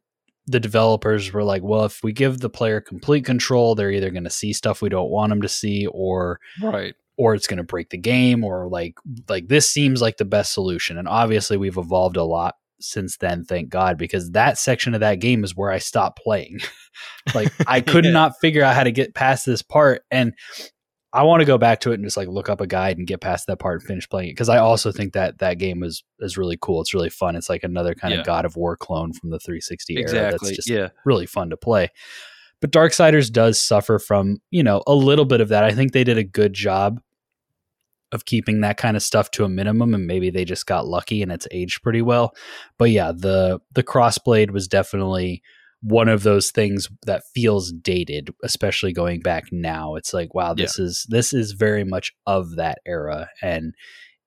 the 0.46 0.60
developers 0.60 1.32
were 1.32 1.44
like, 1.44 1.64
well, 1.64 1.86
if 1.86 2.04
we 2.04 2.12
give 2.12 2.40
the 2.40 2.50
player 2.50 2.82
complete 2.82 3.24
control, 3.24 3.76
they're 3.76 3.92
either 3.92 4.10
going 4.10 4.26
to 4.26 4.30
see 4.30 4.52
stuff 4.52 4.82
we 4.82 4.90
don't 4.90 5.10
want 5.10 5.30
them 5.30 5.42
to 5.42 5.48
see, 5.48 5.88
or 5.88 6.40
right. 6.62 6.96
Or 7.18 7.36
it's 7.36 7.48
going 7.48 7.58
to 7.58 7.64
break 7.64 7.90
the 7.90 7.98
game, 7.98 8.44
or 8.44 8.68
like 8.70 8.96
like 9.30 9.48
this 9.48 9.70
seems 9.70 10.02
like 10.02 10.18
the 10.18 10.26
best 10.26 10.54
solution. 10.54 10.98
And 10.98 11.08
obviously, 11.08 11.58
we've 11.58 11.78
evolved 11.78 12.18
a 12.18 12.24
lot 12.24 12.56
since 12.80 13.18
then, 13.18 13.46
thank 13.46 13.70
God, 13.70 13.98
because 13.98 14.32
that 14.32 14.58
section 14.58 14.94
of 14.94 15.00
that 15.00 15.20
game 15.22 15.44
is 15.44 15.56
where 15.56 15.72
I 15.72 15.78
stopped 15.78 16.20
playing. 16.22 16.60
like 17.36 17.52
I 17.68 17.82
could 17.82 18.06
Yeah. 18.06 18.12
not 18.12 18.40
figure 18.42 18.64
out 18.64 18.76
how 18.76 18.84
to 18.84 18.92
get 18.92 19.14
past 19.16 19.46
this 19.46 19.62
part, 19.62 20.04
and 20.12 20.34
I 21.16 21.22
want 21.24 21.42
to 21.42 21.46
go 21.46 21.60
back 21.60 21.80
to 21.82 21.92
it 21.92 21.96
and 21.96 22.04
just 22.04 22.18
like 22.18 22.28
look 22.28 22.50
up 22.50 22.60
a 22.60 22.66
guide 22.66 22.98
and 22.98 23.06
get 23.06 23.22
past 23.22 23.46
that 23.46 23.60
part 23.60 23.82
and 23.82 23.88
finish 23.88 24.10
playing 24.10 24.30
it 24.30 24.32
because 24.32 24.50
I 24.50 24.58
also 24.58 24.92
think 24.92 25.14
that 25.14 25.38
that 25.38 25.60
game 25.60 25.84
is 25.84 26.04
is 26.20 26.38
really 26.40 26.58
cool. 26.60 26.82
It's 26.82 26.94
really 26.96 27.12
fun. 27.12 27.36
It's 27.36 27.50
like 27.50 27.64
another 27.64 27.94
kind 27.94 28.16
Yeah. 28.16 28.22
of 28.22 28.26
God 28.26 28.46
of 28.46 28.56
War 28.56 28.76
clone 28.76 29.14
from 29.14 29.30
the 29.30 29.38
360 29.40 29.98
era. 29.98 30.10
That's 30.32 30.50
just 30.56 30.68
Yeah. 30.68 30.90
really 31.06 31.28
fun 31.28 31.52
to 31.52 31.58
play. 31.58 31.90
But 32.64 32.72
Darksiders 32.72 33.30
does 33.30 33.60
suffer 33.60 34.00
from, 34.00 34.38
you 34.50 34.64
know, 34.64 34.84
a 34.88 34.96
little 34.96 35.26
bit 35.26 35.42
of 35.42 35.50
that. 35.50 35.66
I 35.66 35.74
think 35.74 35.92
they 35.92 36.06
did 36.06 36.18
a 36.18 36.24
good 36.24 36.54
job 36.54 37.02
of 38.14 38.24
keeping 38.24 38.62
that 38.62 38.78
kind 38.78 38.96
of 38.96 39.04
stuff 39.04 39.32
to 39.32 39.44
a 39.44 39.50
minimum 39.50 39.94
and 39.94 40.08
maybe 40.08 40.30
they 40.30 40.46
just 40.46 40.66
got 40.66 40.88
lucky 40.88 41.22
and 41.22 41.30
it's 41.30 41.46
aged 41.52 41.84
pretty 41.84 42.02
well. 42.02 42.34
But 42.78 42.92
yeah, 42.92 43.12
the 43.14 43.60
the 43.74 43.84
crossblade 43.84 44.52
was 44.52 44.70
definitely 44.70 45.42
one 45.82 46.08
of 46.08 46.24
those 46.24 46.52
things 46.52 46.88
that 47.06 47.24
feels 47.36 47.74
dated, 47.74 48.34
especially 48.44 48.94
going 48.94 49.20
back 49.20 49.52
now. 49.52 49.96
It's 49.96 50.14
like, 50.14 50.34
wow, 50.34 50.54
this 50.54 50.80
is 50.80 51.06
this 51.10 51.34
is 51.34 51.52
very 51.52 51.84
much 51.84 52.14
of 52.26 52.56
that 52.56 52.78
era 52.86 53.28
and 53.42 53.74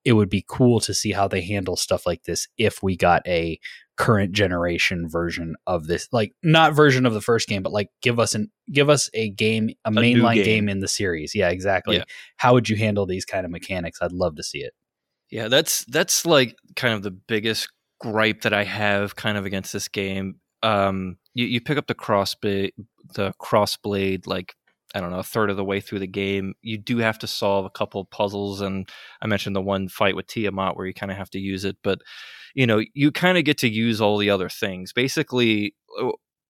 it 0.05 0.12
would 0.12 0.28
be 0.28 0.45
cool 0.47 0.78
to 0.80 0.93
see 0.93 1.12
how 1.12 1.26
they 1.26 1.41
handle 1.41 1.74
stuff 1.74 2.05
like 2.05 2.24
this 2.24 2.49
if 2.59 2.82
we 2.82 2.99
got 2.99 3.26
a 3.26 3.59
current 3.97 4.32
generation 4.32 5.09
version 5.09 5.55
of 5.66 5.86
this 5.86 6.09
like 6.12 6.32
not 6.42 6.74
version 6.74 7.07
of 7.07 7.14
the 7.14 7.20
first 7.20 7.49
game 7.49 7.62
but 7.62 7.72
like 7.72 7.88
give 8.03 8.18
us 8.18 8.34
an 8.34 8.51
give 8.70 8.90
us 8.90 9.09
a 9.14 9.30
game 9.30 9.70
a, 9.84 9.90
new 9.90 10.01
mainline 10.01 10.34
game. 10.34 10.44
game. 10.44 10.68
in 10.68 10.80
the 10.80 10.88
series 10.88 11.34
yeah 11.34 11.49
exactly 11.49 11.97
Yeah. 11.97 12.05
how 12.36 12.53
would 12.55 12.68
you 12.68 12.76
handle 12.76 13.07
these 13.07 13.24
kind 13.24 13.44
of 13.47 13.51
mechanics 13.51 13.99
i'd 14.03 14.12
love 14.12 14.36
to 14.36 14.42
see 14.42 14.59
it 14.59 14.74
Yeah, 15.30 15.49
that's 15.49 15.84
that's 15.86 16.24
like 16.26 16.57
kind 16.76 16.94
of 16.94 17.03
the 17.03 17.11
biggest 17.11 17.68
gripe 17.99 18.42
that 18.42 18.53
I 18.53 18.64
have 18.64 19.16
kind 19.16 19.38
of 19.38 19.47
against 19.47 19.72
this 19.72 19.88
game. 19.88 20.36
Um, 20.62 21.16
you, 21.34 21.47
you 21.47 21.61
pick 21.61 21.78
up 21.78 21.86
the 21.86 21.94
crossblade, 21.94 22.72
the 23.14 23.32
crossblade, 23.40 24.26
like 24.26 24.55
I 24.94 25.01
don't 25.01 25.11
know, 25.11 25.18
a 25.18 25.22
third 25.24 25.51
of 25.51 25.57
the 25.57 25.64
way 25.64 25.80
through 25.80 25.99
the 26.01 26.07
game. 26.07 26.55
You 26.62 26.78
do 26.78 26.99
have 26.99 27.18
to 27.20 27.26
solve 27.26 27.64
a 27.64 27.70
couple 27.70 28.01
of 28.01 28.11
puzzles, 28.11 28.61
and 28.61 28.88
I 29.20 29.26
mentioned 29.26 29.57
the 29.57 29.62
one 29.62 29.88
fight 29.88 30.14
with 30.14 30.26
Tiamat 30.26 30.76
where 30.76 30.86
you 30.86 30.94
kind 30.94 31.11
of 31.11 31.18
have 31.18 31.30
to 31.30 31.38
use 31.40 31.64
it, 31.64 31.76
but 31.82 31.99
you 32.57 32.66
know, 32.66 32.80
you 32.94 33.12
kind 33.12 33.36
of 33.36 33.44
get 33.44 33.59
to 33.59 33.68
use 33.68 34.00
all 34.00 34.16
the 34.16 34.30
other 34.30 34.48
things. 34.48 34.92
Basically, 34.94 35.74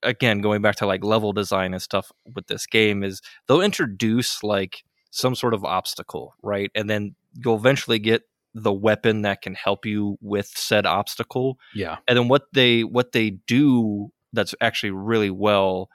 again, 0.05 0.41
going 0.41 0.63
back 0.63 0.77
to 0.77 0.87
like 0.87 1.05
level 1.05 1.33
design 1.33 1.75
and 1.75 1.83
stuff 1.83 2.13
with 2.33 2.47
this 2.47 2.65
game 2.65 3.03
is 3.03 3.21
they'll 3.47 3.61
introduce 3.61 4.43
like 4.45 4.85
some 5.11 5.35
sort 5.35 5.53
of 5.53 5.65
obstacle, 5.65 6.35
right? 6.45 6.71
And 6.77 6.89
then 6.89 7.17
you'll 7.35 7.57
eventually 7.57 7.99
get 7.99 8.23
the 8.55 8.73
weapon 8.73 9.23
that 9.23 9.43
can 9.43 9.55
help 9.55 9.85
you 9.85 10.17
with 10.23 10.47
said 10.47 10.87
obstacle 10.87 11.59
yeah 11.75 11.99
and 12.09 12.17
then 12.17 12.27
what 12.27 12.45
they 12.55 12.85
what 12.85 13.13
they 13.13 13.29
do 13.47 14.09
that's 14.33 14.55
actually 14.63 14.91
really 14.91 15.29
well 15.29 15.91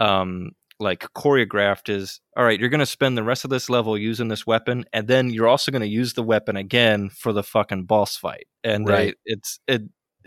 um 0.00 0.50
like 0.82 1.00
choreographed 1.14 1.88
is 1.88 2.20
all 2.36 2.44
right 2.44 2.60
you're 2.60 2.68
going 2.68 2.80
to 2.80 2.86
spend 2.86 3.16
the 3.16 3.22
rest 3.22 3.44
of 3.44 3.50
this 3.50 3.70
level 3.70 3.96
using 3.98 4.28
this 4.28 4.46
weapon 4.46 4.84
and 4.92 5.08
then 5.08 5.30
you're 5.30 5.48
also 5.48 5.70
going 5.72 5.82
to 5.82 5.88
use 5.88 6.14
the 6.14 6.22
weapon 6.22 6.56
again 6.56 7.10
for 7.10 7.32
the 7.32 7.42
fucking 7.42 7.84
boss 7.84 8.16
fight. 8.16 8.46
And 8.64 8.86
they, 8.86 8.92
Right. 8.92 9.14
it's 9.26 9.60
it 9.68 9.82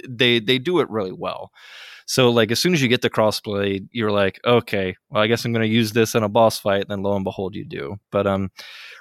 they 0.10 0.40
they 0.40 0.60
do 0.60 0.80
it 0.82 0.90
really 0.90 1.14
well. 1.14 1.52
So 2.08 2.30
like 2.30 2.52
as 2.52 2.60
soon 2.60 2.74
as 2.74 2.82
you 2.82 2.88
get 2.88 3.02
the 3.02 3.10
crossblade 3.10 3.88
you're 3.92 4.12
like 4.12 4.40
okay 4.46 4.96
well 5.10 5.24
i 5.24 5.28
guess 5.28 5.44
i'm 5.46 5.54
going 5.54 5.68
to 5.68 5.74
use 5.74 5.92
this 5.94 6.16
in 6.16 6.24
a 6.24 6.30
boss 6.30 6.60
fight 6.60 6.82
and 6.82 6.90
then 6.90 7.02
lo 7.04 7.16
and 7.16 7.24
behold 7.24 7.56
you 7.56 7.66
do. 7.66 7.98
But 8.12 8.28
um 8.28 8.52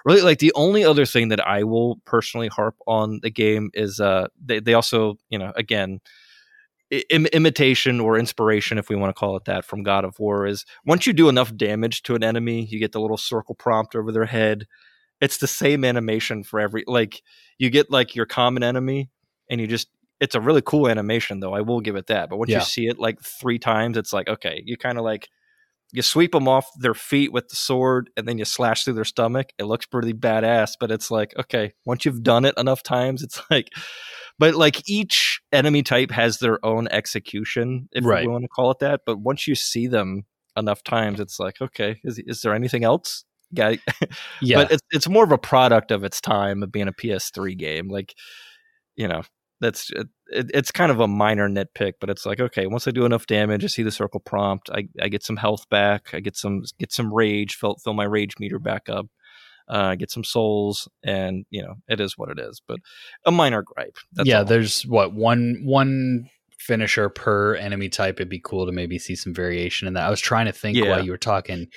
really 0.04 0.22
like 0.22 0.38
the 0.38 0.52
only 0.54 0.84
other 0.84 1.06
thing 1.06 1.28
that 1.28 1.46
i 1.46 1.64
will 1.64 1.96
personally 2.06 2.48
harp 2.48 2.76
on 2.86 3.20
the 3.22 3.30
game 3.30 3.70
is 3.74 4.00
uh 4.00 4.28
they, 4.44 4.60
they 4.60 4.74
also 4.74 5.16
you 5.30 5.38
know 5.38 5.52
again 5.56 6.00
Im- 7.10 7.26
imitation 7.26 7.98
or 7.98 8.18
inspiration 8.18 8.78
if 8.78 8.88
we 8.88 8.94
want 8.96 9.08
to 9.14 9.18
call 9.18 9.36
it 9.36 9.46
that 9.46 9.64
from 9.64 9.82
god 9.82 10.04
of 10.04 10.18
war 10.18 10.46
is 10.46 10.64
once 10.84 11.06
you 11.06 11.12
do 11.12 11.28
enough 11.28 11.54
damage 11.56 12.02
to 12.02 12.14
an 12.14 12.22
enemy 12.22 12.66
you 12.66 12.78
get 12.78 12.92
the 12.92 13.00
little 13.00 13.16
circle 13.16 13.54
prompt 13.54 13.96
over 13.96 14.12
their 14.12 14.26
head 14.26 14.66
it's 15.20 15.38
the 15.38 15.46
same 15.46 15.84
animation 15.84 16.44
for 16.44 16.60
every 16.60 16.84
like 16.86 17.22
you 17.58 17.70
get 17.70 17.90
like 17.90 18.14
your 18.14 18.26
common 18.26 18.62
enemy 18.62 19.08
and 19.50 19.60
you 19.60 19.66
just 19.66 19.88
it's 20.20 20.34
a 20.34 20.40
really 20.40 20.62
cool 20.62 20.86
animation 20.86 21.40
though 21.40 21.54
i 21.54 21.60
will 21.62 21.80
give 21.80 21.96
it 21.96 22.06
that 22.06 22.28
but 22.28 22.36
once 22.36 22.50
Yeah. 22.50 22.58
you 22.58 22.64
see 22.64 22.86
it 22.86 22.98
like 22.98 23.20
three 23.22 23.58
times 23.58 23.96
it's 23.96 24.12
like 24.12 24.28
okay 24.28 24.62
you 24.66 24.76
kind 24.76 24.98
of 24.98 25.04
like 25.04 25.28
you 25.92 26.02
sweep 26.02 26.32
them 26.32 26.48
off 26.48 26.66
their 26.80 26.94
feet 26.94 27.32
with 27.32 27.48
the 27.48 27.56
sword 27.56 28.10
and 28.16 28.26
then 28.28 28.36
you 28.36 28.44
slash 28.44 28.84
through 28.84 28.94
their 28.94 29.04
stomach 29.04 29.48
it 29.58 29.64
looks 29.64 29.86
pretty 29.86 30.12
badass 30.12 30.72
but 30.78 30.90
it's 30.90 31.10
like 31.10 31.32
okay 31.38 31.72
once 31.86 32.04
you've 32.04 32.22
done 32.22 32.44
it 32.44 32.54
enough 32.58 32.82
times 32.82 33.22
it's 33.22 33.40
like 33.50 33.68
but 34.38 34.54
like 34.54 34.88
each 34.88 35.40
enemy 35.52 35.82
type 35.82 36.10
has 36.10 36.38
their 36.38 36.64
own 36.64 36.88
execution, 36.88 37.88
if 37.92 38.04
Right. 38.04 38.26
we 38.26 38.32
want 38.32 38.42
to 38.44 38.48
call 38.48 38.70
it 38.70 38.78
that. 38.80 39.02
But 39.06 39.18
once 39.18 39.46
you 39.46 39.54
see 39.54 39.86
them 39.86 40.24
enough 40.56 40.82
times, 40.82 41.20
it's 41.20 41.38
like, 41.40 41.60
okay, 41.60 42.00
is 42.04 42.18
is 42.26 42.42
there 42.42 42.54
anything 42.54 42.84
else? 42.84 43.24
Yeah, 43.50 43.74
Yeah, 44.40 44.56
but 44.64 44.72
it's 44.72 44.82
it's 44.90 45.08
more 45.08 45.24
of 45.24 45.32
a 45.32 45.38
product 45.38 45.90
of 45.90 46.04
its 46.04 46.20
time 46.20 46.62
of 46.62 46.72
being 46.72 46.88
a 46.88 46.92
PS3 46.92 47.56
game. 47.56 47.88
Like, 47.88 48.14
you 48.96 49.08
know, 49.08 49.22
that's 49.60 49.90
it, 49.90 50.08
it, 50.28 50.50
it's 50.54 50.70
kind 50.72 50.90
of 50.92 51.00
a 51.00 51.08
minor 51.08 51.48
nitpick, 51.48 51.94
but 52.00 52.10
it's 52.10 52.26
like, 52.26 52.40
okay, 52.40 52.66
once 52.66 52.86
I 52.88 52.90
do 52.90 53.04
enough 53.04 53.26
damage, 53.26 53.64
I 53.64 53.68
see 53.68 53.82
the 53.82 53.90
circle 53.90 54.20
prompt, 54.20 54.70
I, 54.72 54.88
I 55.00 55.08
get 55.08 55.22
some 55.22 55.36
health 55.36 55.68
back, 55.70 56.10
I 56.14 56.20
get 56.20 56.36
some 56.36 56.62
get 56.78 56.92
some 56.92 57.12
rage, 57.12 57.54
fill 57.56 57.76
fill 57.84 57.94
my 57.94 58.04
rage 58.04 58.34
meter 58.40 58.58
back 58.58 58.88
up, 58.88 59.06
uh, 59.68 59.94
get 59.94 60.10
some 60.10 60.24
souls, 60.24 60.88
and 61.02 61.44
you 61.50 61.62
know, 61.62 61.74
it 61.88 62.00
is 62.00 62.18
what 62.18 62.30
it 62.30 62.38
is. 62.38 62.60
But 62.66 62.80
a 63.24 63.32
minor 63.32 63.62
gripe. 63.62 63.96
That's 64.12 64.28
yeah. 64.28 64.38
all. 64.38 64.44
There's 64.44 64.82
what 64.82 65.14
one 65.14 65.60
one 65.64 66.28
finisher 66.58 67.08
per 67.08 67.54
enemy 67.56 67.88
type. 67.88 68.16
It'd 68.16 68.28
be 68.28 68.40
cool 68.42 68.66
to 68.66 68.72
maybe 68.72 68.98
see 68.98 69.14
some 69.16 69.34
variation 69.34 69.86
in 69.88 69.94
that. 69.94 70.06
I 70.06 70.10
was 70.10 70.20
trying 70.20 70.46
to 70.46 70.52
think 70.52 70.76
Yeah. 70.76 70.90
while 70.90 71.04
you 71.04 71.10
were 71.10 71.18
talking. 71.18 71.68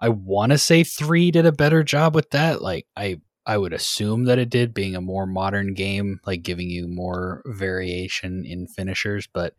I 0.00 0.10
want 0.10 0.52
to 0.52 0.58
say 0.58 0.84
three 0.84 1.30
did 1.30 1.46
a 1.46 1.52
better 1.52 1.82
job 1.82 2.14
with 2.14 2.30
that. 2.30 2.62
Like 2.62 2.86
I 2.96 3.20
I 3.46 3.56
would 3.56 3.72
assume 3.72 4.24
that 4.24 4.38
it 4.38 4.50
did, 4.50 4.74
being 4.74 4.94
a 4.94 5.00
more 5.00 5.26
modern 5.26 5.72
game, 5.72 6.20
like 6.26 6.42
giving 6.42 6.68
you 6.68 6.86
more 6.86 7.42
variation 7.46 8.44
in 8.46 8.66
finishers. 8.66 9.26
But 9.32 9.54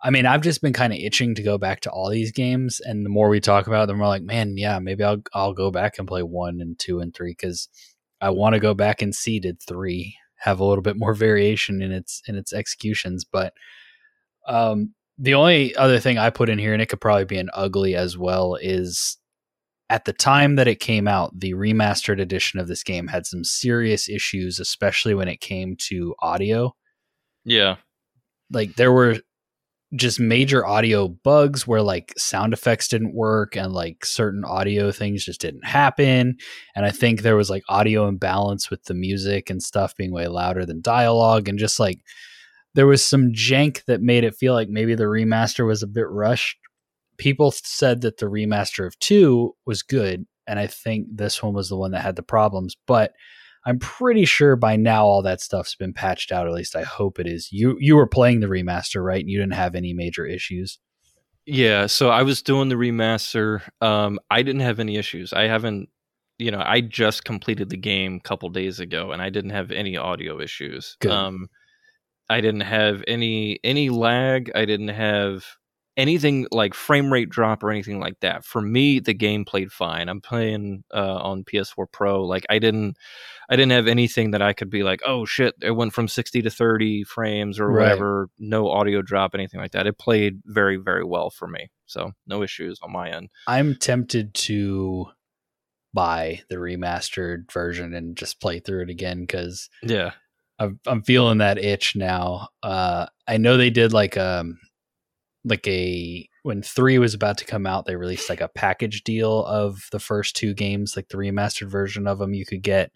I 0.00 0.10
mean, 0.10 0.26
I've 0.26 0.42
just 0.42 0.62
been 0.62 0.72
kind 0.72 0.92
of 0.92 0.98
itching 0.98 1.34
to 1.34 1.42
go 1.42 1.58
back 1.58 1.80
to 1.80 1.90
all 1.90 2.08
these 2.08 2.30
games, 2.30 2.80
and 2.80 3.04
the 3.04 3.10
more 3.10 3.28
we 3.28 3.40
talk 3.40 3.66
about 3.66 3.88
them, 3.88 3.98
we're 3.98 4.06
like, 4.06 4.22
man, 4.22 4.56
yeah, 4.56 4.78
maybe 4.78 5.02
I'll 5.02 5.22
I'll 5.34 5.54
go 5.54 5.70
back 5.70 5.98
and 5.98 6.06
play 6.06 6.22
one 6.22 6.60
and 6.60 6.78
two 6.78 7.00
and 7.00 7.14
three 7.14 7.32
because 7.32 7.68
I 8.20 8.30
want 8.30 8.54
to 8.54 8.60
go 8.60 8.74
back 8.74 9.02
and 9.02 9.14
see 9.14 9.40
did 9.40 9.60
three, 9.60 10.16
have 10.36 10.60
a 10.60 10.64
little 10.64 10.82
bit 10.82 10.96
more 10.96 11.14
variation 11.14 11.82
in 11.82 11.92
its 11.92 12.22
in 12.28 12.36
its 12.36 12.52
executions. 12.52 13.24
But 13.24 13.54
um, 14.46 14.94
the 15.18 15.34
only 15.34 15.74
other 15.74 15.98
thing 15.98 16.16
I 16.16 16.30
put 16.30 16.48
in 16.48 16.58
here, 16.58 16.72
and 16.72 16.80
it 16.82 16.86
could 16.86 17.00
probably 17.00 17.24
be 17.24 17.38
an 17.38 17.50
ugly 17.52 17.96
as 17.96 18.16
well, 18.16 18.54
is 18.54 19.16
at 19.90 20.04
the 20.04 20.12
time 20.12 20.56
that 20.56 20.68
it 20.68 20.80
came 20.80 21.08
out, 21.08 21.38
the 21.38 21.54
remastered 21.54 22.20
edition 22.20 22.60
of 22.60 22.68
this 22.68 22.84
game 22.84 23.08
had 23.08 23.26
some 23.26 23.42
serious 23.42 24.08
issues, 24.08 24.60
especially 24.60 25.14
when 25.14 25.28
it 25.28 25.40
came 25.40 25.76
to 25.88 26.14
audio. 26.20 26.74
yeah, 27.44 27.76
Like 28.50 28.76
there 28.76 28.92
were 28.92 29.16
just 29.96 30.20
major 30.20 30.66
audio 30.66 31.08
bugs 31.08 31.66
where 31.66 31.80
like 31.80 32.12
sound 32.18 32.52
effects 32.52 32.88
didn't 32.88 33.14
work 33.14 33.56
and 33.56 33.72
like 33.72 34.04
certain 34.04 34.44
audio 34.44 34.92
things 34.92 35.24
just 35.24 35.40
didn't 35.40 35.64
happen. 35.64 36.36
And 36.76 36.84
I 36.84 36.90
think 36.90 37.22
there 37.22 37.36
was 37.36 37.48
like 37.48 37.62
audio 37.68 38.06
imbalance 38.06 38.70
with 38.70 38.84
the 38.84 38.94
music 38.94 39.48
and 39.48 39.62
stuff 39.62 39.96
being 39.96 40.12
way 40.12 40.26
louder 40.28 40.66
than 40.66 40.82
dialogue 40.82 41.48
and 41.48 41.58
just 41.58 41.80
like 41.80 42.00
there 42.74 42.86
was 42.86 43.02
some 43.02 43.32
jank 43.32 43.84
that 43.86 44.02
made 44.02 44.24
it 44.24 44.34
feel 44.34 44.52
like 44.52 44.68
maybe 44.68 44.94
the 44.94 45.04
remaster 45.04 45.66
was 45.66 45.82
a 45.82 45.86
bit 45.86 46.08
rushed. 46.10 46.58
People 47.16 47.50
said 47.50 48.02
that 48.02 48.18
the 48.18 48.26
remaster 48.26 48.86
of 48.86 48.98
2 48.98 49.54
was 49.64 49.82
good 49.82 50.26
and 50.46 50.58
I 50.58 50.66
think 50.66 51.06
this 51.10 51.42
one 51.42 51.54
was 51.54 51.70
the 51.70 51.76
one 51.76 51.92
that 51.92 52.02
had 52.02 52.16
the 52.16 52.22
problems, 52.22 52.76
but 52.86 53.14
I'm 53.68 53.78
pretty 53.78 54.24
sure 54.24 54.56
by 54.56 54.76
now 54.76 55.04
all 55.04 55.20
that 55.22 55.42
stuff's 55.42 55.74
been 55.74 55.92
patched 55.92 56.32
out. 56.32 56.46
At 56.46 56.54
least 56.54 56.74
I 56.74 56.84
hope 56.84 57.20
it 57.20 57.26
is. 57.26 57.52
You 57.52 57.76
you 57.78 57.96
were 57.96 58.06
playing 58.06 58.40
the 58.40 58.46
remaster, 58.46 59.04
right? 59.04 59.20
And 59.20 59.28
you 59.28 59.38
didn't 59.38 59.52
have 59.52 59.74
any 59.74 59.92
major 59.92 60.24
issues. 60.24 60.78
yeah. 61.44 61.84
So 61.86 62.08
I 62.08 62.22
was 62.22 62.40
doing 62.40 62.70
the 62.70 62.76
remaster. 62.76 63.60
Um, 63.82 64.18
I 64.30 64.42
didn't 64.42 64.62
have 64.62 64.80
any 64.80 64.96
issues. 64.96 65.34
I 65.34 65.42
haven't. 65.48 65.90
You 66.38 66.50
know, 66.50 66.62
I 66.64 66.80
just 66.80 67.26
completed 67.26 67.68
the 67.68 67.76
game 67.76 68.16
a 68.16 68.28
couple 68.28 68.48
days 68.48 68.80
ago, 68.80 69.12
and 69.12 69.20
I 69.20 69.28
didn't 69.28 69.50
have 69.50 69.70
any 69.70 69.98
audio 69.98 70.40
issues. 70.40 70.96
Good. 71.00 71.10
Um, 71.10 71.48
I 72.30 72.40
didn't 72.40 72.62
have 72.62 73.04
any 73.06 73.60
any 73.64 73.90
lag. 73.90 74.50
I 74.54 74.64
didn't 74.64 74.88
have 74.88 75.44
anything 75.98 76.46
like 76.52 76.72
frame 76.72 77.12
rate 77.12 77.28
drop 77.28 77.62
or 77.62 77.70
anything 77.70 77.98
like 77.98 78.18
that. 78.20 78.44
For 78.44 78.62
me, 78.62 79.00
the 79.00 79.12
game 79.12 79.44
played 79.44 79.70
fine. 79.72 80.08
I'm 80.08 80.20
playing 80.22 80.84
uh, 80.94 81.16
on 81.16 81.44
PS4 81.44 81.86
Pro. 81.92 82.24
Like 82.24 82.46
I 82.48 82.58
didn't, 82.60 82.96
I 83.50 83.56
didn't 83.56 83.72
have 83.72 83.88
anything 83.88 84.30
that 84.30 84.40
I 84.40 84.52
could 84.52 84.70
be 84.70 84.84
like, 84.84 85.00
oh 85.04 85.24
shit, 85.26 85.54
it 85.60 85.72
went 85.72 85.92
from 85.92 86.06
60 86.08 86.40
to 86.42 86.50
30 86.50 87.02
frames 87.04 87.58
or 87.58 87.70
Right. 87.70 87.82
whatever. 87.82 88.30
No 88.38 88.70
audio 88.70 89.02
drop, 89.02 89.34
anything 89.34 89.60
like 89.60 89.72
that. 89.72 89.86
It 89.88 89.98
played 89.98 90.40
very, 90.46 90.76
very 90.76 91.04
well 91.04 91.30
for 91.30 91.48
me. 91.48 91.68
So 91.86 92.12
no 92.26 92.42
issues 92.42 92.78
on 92.82 92.92
my 92.92 93.10
end. 93.10 93.28
I'm 93.46 93.74
tempted 93.74 94.34
to 94.34 95.06
buy 95.92 96.42
the 96.48 96.56
remastered 96.56 97.50
version 97.50 97.92
and 97.94 98.16
just 98.16 98.40
play 98.40 98.60
through 98.60 98.82
it 98.82 98.90
again 98.90 99.22
because 99.22 99.68
Yeah, 99.82 100.12
I'm, 100.60 100.78
I'm 100.86 101.02
feeling 101.02 101.38
that 101.38 101.58
itch 101.58 101.96
now. 101.96 102.48
Uh, 102.62 103.06
I 103.26 103.38
know 103.38 103.56
they 103.56 103.70
did 103.70 103.92
like 103.92 104.16
um 104.16 104.58
like 105.48 105.66
a 105.66 106.28
when 106.42 106.62
three 106.62 106.98
was 106.98 107.14
about 107.14 107.38
to 107.38 107.44
come 107.44 107.66
out, 107.66 107.86
they 107.86 107.96
released 107.96 108.28
like 108.28 108.40
a 108.40 108.48
package 108.48 109.02
deal 109.04 109.44
of 109.44 109.88
the 109.92 109.98
first 109.98 110.36
two 110.36 110.54
games, 110.54 110.96
like 110.96 111.08
the 111.08 111.18
remastered 111.18 111.68
version 111.68 112.06
of 112.06 112.18
them 112.18 112.34
you 112.34 112.46
could 112.46 112.62
get. 112.62 112.92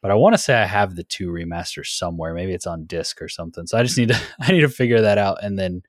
But 0.00 0.10
I 0.10 0.14
want 0.14 0.34
to 0.34 0.38
say 0.38 0.54
I 0.54 0.64
have 0.64 0.94
the 0.94 1.04
two 1.04 1.30
remasters 1.30 1.86
somewhere. 1.86 2.34
Maybe 2.34 2.52
it's 2.52 2.66
on 2.66 2.86
disc 2.86 3.20
or 3.20 3.28
something. 3.28 3.66
So 3.66 3.78
I 3.78 3.82
just 3.82 3.98
need 3.98 4.08
to 4.08 4.20
I 4.40 4.52
need 4.52 4.60
to 4.60 4.68
figure 4.68 5.00
that 5.02 5.18
out, 5.18 5.42
and 5.42 5.58
then 5.58 5.82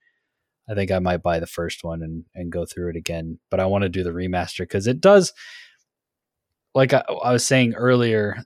I 0.70 0.76
think 0.76 0.92
I 0.92 1.00
might 1.00 1.24
buy 1.24 1.40
the 1.40 1.48
first 1.48 1.84
one 1.84 2.02
and 2.02 2.26
and 2.36 2.52
go 2.52 2.66
through 2.66 2.90
it 2.90 2.96
again. 2.96 3.40
But 3.50 3.60
I 3.60 3.66
want 3.66 3.84
to 3.84 3.90
do 3.90 4.04
the 4.04 4.12
remaster 4.12 4.60
because 4.60 4.88
it 4.88 5.02
does. 5.02 5.34
Like 6.76 6.94
I, 6.94 7.04
I 7.24 7.34
was 7.34 7.46
saying 7.46 7.74
earlier, 7.74 8.38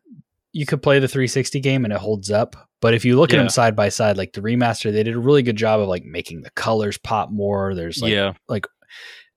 you 0.53 0.67
could 0.67 0.83
play 0.83 0.99
the 0.99 1.07
360 1.07 1.59
game 1.59 1.83
and 1.83 1.91
it 1.91 1.99
holds 1.99 2.31
up. 2.31 2.55
But 2.79 2.93
if 2.93 3.03
you 3.03 3.17
look 3.17 3.33
at 3.33 3.37
them 3.37 3.49
side 3.49 3.75
by 3.75 3.89
side, 3.89 4.17
like 4.17 4.33
the 4.33 4.41
remaster, 4.41 4.91
they 4.91 5.03
did 5.03 5.15
a 5.15 5.19
really 5.19 5.41
good 5.41 5.55
job 5.55 5.79
of 5.79 5.87
like 5.87 6.03
making 6.05 6.41
the 6.41 6.51
colors 6.51 6.97
pop 6.97 7.31
more. 7.31 7.73
There's 7.73 8.01
like 8.01 8.11
yeah, 8.11 8.33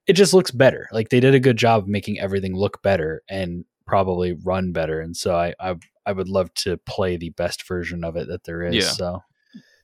it 0.06 0.12
just 0.14 0.34
looks 0.34 0.50
better. 0.50 0.88
Like 0.92 1.08
they 1.08 1.20
did 1.20 1.34
a 1.34 1.40
good 1.40 1.56
job 1.56 1.84
of 1.84 1.88
making 1.88 2.20
everything 2.20 2.56
look 2.56 2.82
better 2.82 3.22
and 3.28 3.64
probably 3.86 4.32
run 4.44 4.72
better. 4.72 5.00
And 5.00 5.16
so 5.16 5.36
I 5.36 5.54
I, 5.60 5.76
I 6.04 6.12
would 6.12 6.28
love 6.28 6.52
to 6.54 6.76
play 6.78 7.16
the 7.16 7.30
best 7.30 7.66
version 7.66 8.04
of 8.04 8.16
it 8.16 8.28
that 8.28 8.44
there 8.44 8.62
is. 8.62 8.74
Yeah. 8.74 8.90
So 8.90 9.22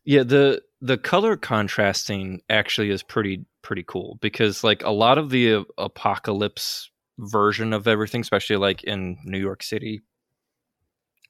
Yeah, 0.04 0.24
the 0.24 0.62
the 0.80 0.98
color 0.98 1.36
contrasting 1.36 2.42
actually 2.50 2.90
is 2.90 3.02
pretty 3.02 3.46
pretty 3.62 3.84
cool 3.86 4.18
because 4.20 4.64
like 4.64 4.82
a 4.82 4.90
lot 4.90 5.18
of 5.18 5.30
the 5.30 5.54
uh, 5.54 5.62
apocalypse 5.78 6.90
version 7.18 7.72
of 7.72 7.86
everything, 7.86 8.22
especially 8.22 8.56
like 8.56 8.82
in 8.84 9.18
New 9.24 9.38
York 9.38 9.62
City, 9.62 10.02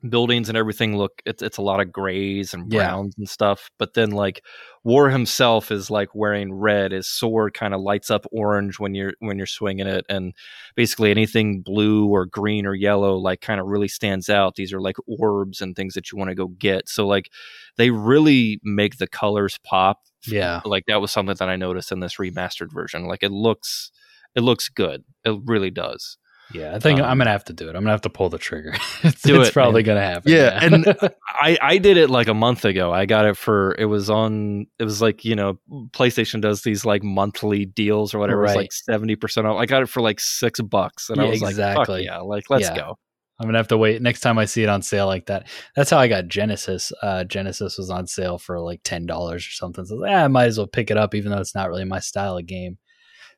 buildings 0.09 0.49
and 0.49 0.59
everything 0.59 0.97
look 0.97 1.23
it's 1.25 1.43
it's 1.43 1.59
a 1.59 1.63
lot 1.63 1.81
of 1.81 1.93
grays 1.93 2.55
and 2.55 2.73
Yeah. 2.73 2.79
browns 2.81 3.15
and 3.19 3.29
stuff. 3.29 3.71
But 3.79 3.95
then 3.95 4.11
like 4.11 4.45
War 4.85 5.11
himself 5.11 5.71
is 5.71 5.91
like 5.91 6.13
wearing 6.15 6.53
red. 6.53 6.91
His 6.91 7.07
sword 7.09 7.55
kind 7.55 7.73
of 7.73 7.81
lights 7.81 8.11
up 8.11 8.27
orange 8.33 8.81
when 8.81 8.95
you're 8.97 9.13
when 9.21 9.37
you're 9.39 9.47
swinging 9.47 9.87
it, 9.87 10.05
and 10.09 10.33
basically 10.75 11.11
anything 11.13 11.63
blue 11.63 12.09
or 12.09 12.27
green 12.27 12.67
or 12.67 12.75
yellow 12.75 13.17
like 13.17 13.41
kind 13.41 13.61
of 13.61 13.67
really 13.69 13.87
stands 13.89 14.29
out. 14.29 14.57
These 14.57 14.73
are 14.73 14.81
like 14.81 14.97
orbs 15.07 15.61
and 15.61 15.77
things 15.77 15.95
that 15.95 16.11
you 16.11 16.19
want 16.19 16.31
to 16.31 16.35
go 16.35 16.49
get. 16.49 16.89
So 16.89 17.07
like 17.07 17.31
they 17.77 17.91
really 17.91 18.59
make 18.65 18.97
the 18.99 19.07
colors 19.07 19.59
pop. 19.65 20.01
yeah. 20.27 20.61
Like 20.65 20.87
that 20.87 21.01
was 21.01 21.13
something 21.13 21.37
that 21.39 21.49
I 21.49 21.57
noticed 21.57 21.93
in 21.93 22.01
this 22.01 22.17
remastered 22.17 22.73
version. 22.73 23.05
Like 23.07 23.23
it 23.23 23.31
looks 23.33 23.93
it 24.35 24.41
looks 24.41 24.69
good. 24.69 25.05
It 25.25 25.39
really 25.45 25.71
does. 25.71 26.17
Yeah. 26.55 26.75
I 26.75 26.79
think 26.79 27.01
Um, 27.01 27.07
I'm 27.07 27.19
gonna 27.19 27.31
have 27.31 27.45
to 27.45 27.53
do 27.53 27.67
it. 27.67 27.71
I'm 27.71 27.83
gonna 27.83 27.91
have 27.93 28.03
to 28.03 28.11
pull 28.11 28.29
the 28.29 28.39
trigger. 28.39 28.75
it's 29.03 29.23
Do 29.23 29.41
it's 29.41 29.51
it, 29.51 29.53
probably 29.53 29.83
man. 29.83 29.87
gonna 29.97 30.07
happen. 30.07 30.33
Yeah, 30.33 30.59
and 30.63 30.87
I 31.29 31.59
I 31.61 31.79
did 31.79 31.97
it 31.97 32.11
like 32.11 32.29
a 32.29 32.35
month 32.35 32.65
ago. 32.65 32.93
I 32.93 33.07
got 33.07 33.25
it 33.27 33.37
for 33.37 33.75
it 33.79 33.87
was 33.87 34.09
on 34.11 34.67
it 34.79 34.85
was 34.85 35.01
like, 35.03 35.25
you 35.25 35.35
know, 35.35 35.59
PlayStation 35.91 36.41
does 36.41 36.63
these 36.63 36.85
like 36.85 37.03
monthly 37.03 37.65
deals 37.65 38.15
or 38.15 38.19
whatever. 38.19 38.41
Right. 38.43 38.57
like 38.57 38.71
70% 38.71 39.45
off. 39.45 39.59
I 39.61 39.67
got 39.67 39.83
it 39.83 39.89
for 39.89 40.01
like 40.03 40.21
6 40.21 40.61
bucks 40.63 41.11
and 41.11 41.21
I 41.21 41.25
Yeah, 41.25 41.31
was 41.31 41.43
like, 41.43 41.57
fuck 41.57 41.89
yeah, 42.01 42.19
like 42.19 42.45
let's 42.51 42.65
Yeah. 42.69 42.77
go. 42.77 42.99
I'm 43.41 43.49
gonna 43.49 43.59
have 43.59 43.69
to 43.69 43.79
wait 43.79 44.01
next 44.01 44.21
time 44.21 44.39
I 44.39 44.45
see 44.45 44.63
it 44.63 44.69
on 44.69 44.83
sale 44.83 45.07
like 45.07 45.27
that. 45.27 45.49
That's 45.75 45.91
how 45.91 45.99
I 45.99 46.07
got 46.07 46.29
Genesis. 46.29 46.93
Uh, 47.03 47.25
Genesis 47.25 47.77
was 47.77 47.91
on 47.91 48.07
sale 48.07 48.39
for 48.39 48.61
like 48.61 48.83
ten 48.85 49.05
dollars 49.05 49.45
or 49.45 49.51
something. 49.51 49.85
So 49.85 49.95
I, 49.95 49.97
was 49.97 50.03
like, 50.03 50.11
"Ah, 50.13 50.25
I 50.25 50.29
might 50.29 50.45
as 50.47 50.59
well 50.59 50.69
pick 50.69 50.93
it 50.93 50.97
up, 50.97 51.13
even 51.15 51.33
though 51.33 51.41
it's 51.41 51.55
not 51.55 51.69
really 51.69 51.85
my 51.85 51.99
style 51.99 52.37
of 52.39 52.47
game. 52.47 52.79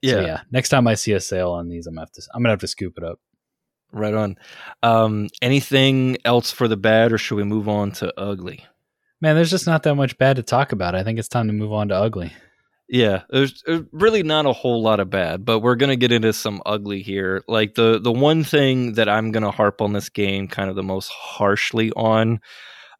So, 0.05 0.21
Yeah. 0.21 0.27
yeah. 0.27 0.41
Next 0.51 0.69
time 0.69 0.87
I 0.87 0.95
see 0.95 1.13
a 1.13 1.21
sale 1.21 1.51
on 1.53 1.69
these, 1.69 1.87
I'm 1.87 1.95
gonna 1.95 2.03
have 2.03 2.13
to. 2.13 2.23
I'm 2.35 2.43
gonna 2.43 2.53
have 2.53 2.61
to 2.61 2.67
scoop 2.69 2.95
it 2.97 3.05
up. 3.05 3.19
Right 3.93 4.15
on. 4.15 4.37
Um 4.83 5.29
anything 5.41 6.17
else 6.25 6.51
for 6.51 6.69
the 6.69 6.77
bad 6.77 7.13
or 7.13 7.19
should 7.19 7.37
we 7.37 7.45
move 7.45 7.69
on 7.69 7.93
to 7.93 8.13
ugly? 8.19 8.65
Man, 9.21 9.37
there's 9.37 9.51
just 9.51 9.67
not 9.67 9.83
that 9.85 9.95
much 9.95 10.19
bad 10.19 10.37
to 10.37 10.43
talk 10.43 10.73
about. 10.73 10.95
I 10.95 11.03
think 11.05 11.19
it's 11.19 11.29
time 11.29 11.47
to 11.47 11.53
move 11.53 11.73
on 11.73 11.89
to 11.89 11.95
ugly. 11.95 12.33
Yeah, 12.89 13.23
there's, 13.31 13.63
there's 13.65 13.83
really 13.93 14.23
not 14.23 14.45
a 14.45 14.53
whole 14.53 14.83
lot 14.83 15.01
of 15.01 15.09
bad, 15.09 15.45
but 15.47 15.61
we're 15.61 15.77
gonna 15.77 15.97
get 15.97 16.13
into 16.13 16.33
some 16.35 16.61
ugly 16.67 17.01
here. 17.03 17.43
Like 17.49 17.75
the 17.75 17.99
the 17.99 18.13
one 18.13 18.45
thing 18.45 18.95
that 18.95 19.09
I'm 19.09 19.31
gonna 19.33 19.51
harp 19.51 19.81
on 19.81 19.93
this 19.95 20.09
game, 20.11 20.49
kind 20.49 20.69
of 20.69 20.77
the 20.77 20.83
most 20.83 21.09
harshly 21.09 21.93
on, 21.93 22.41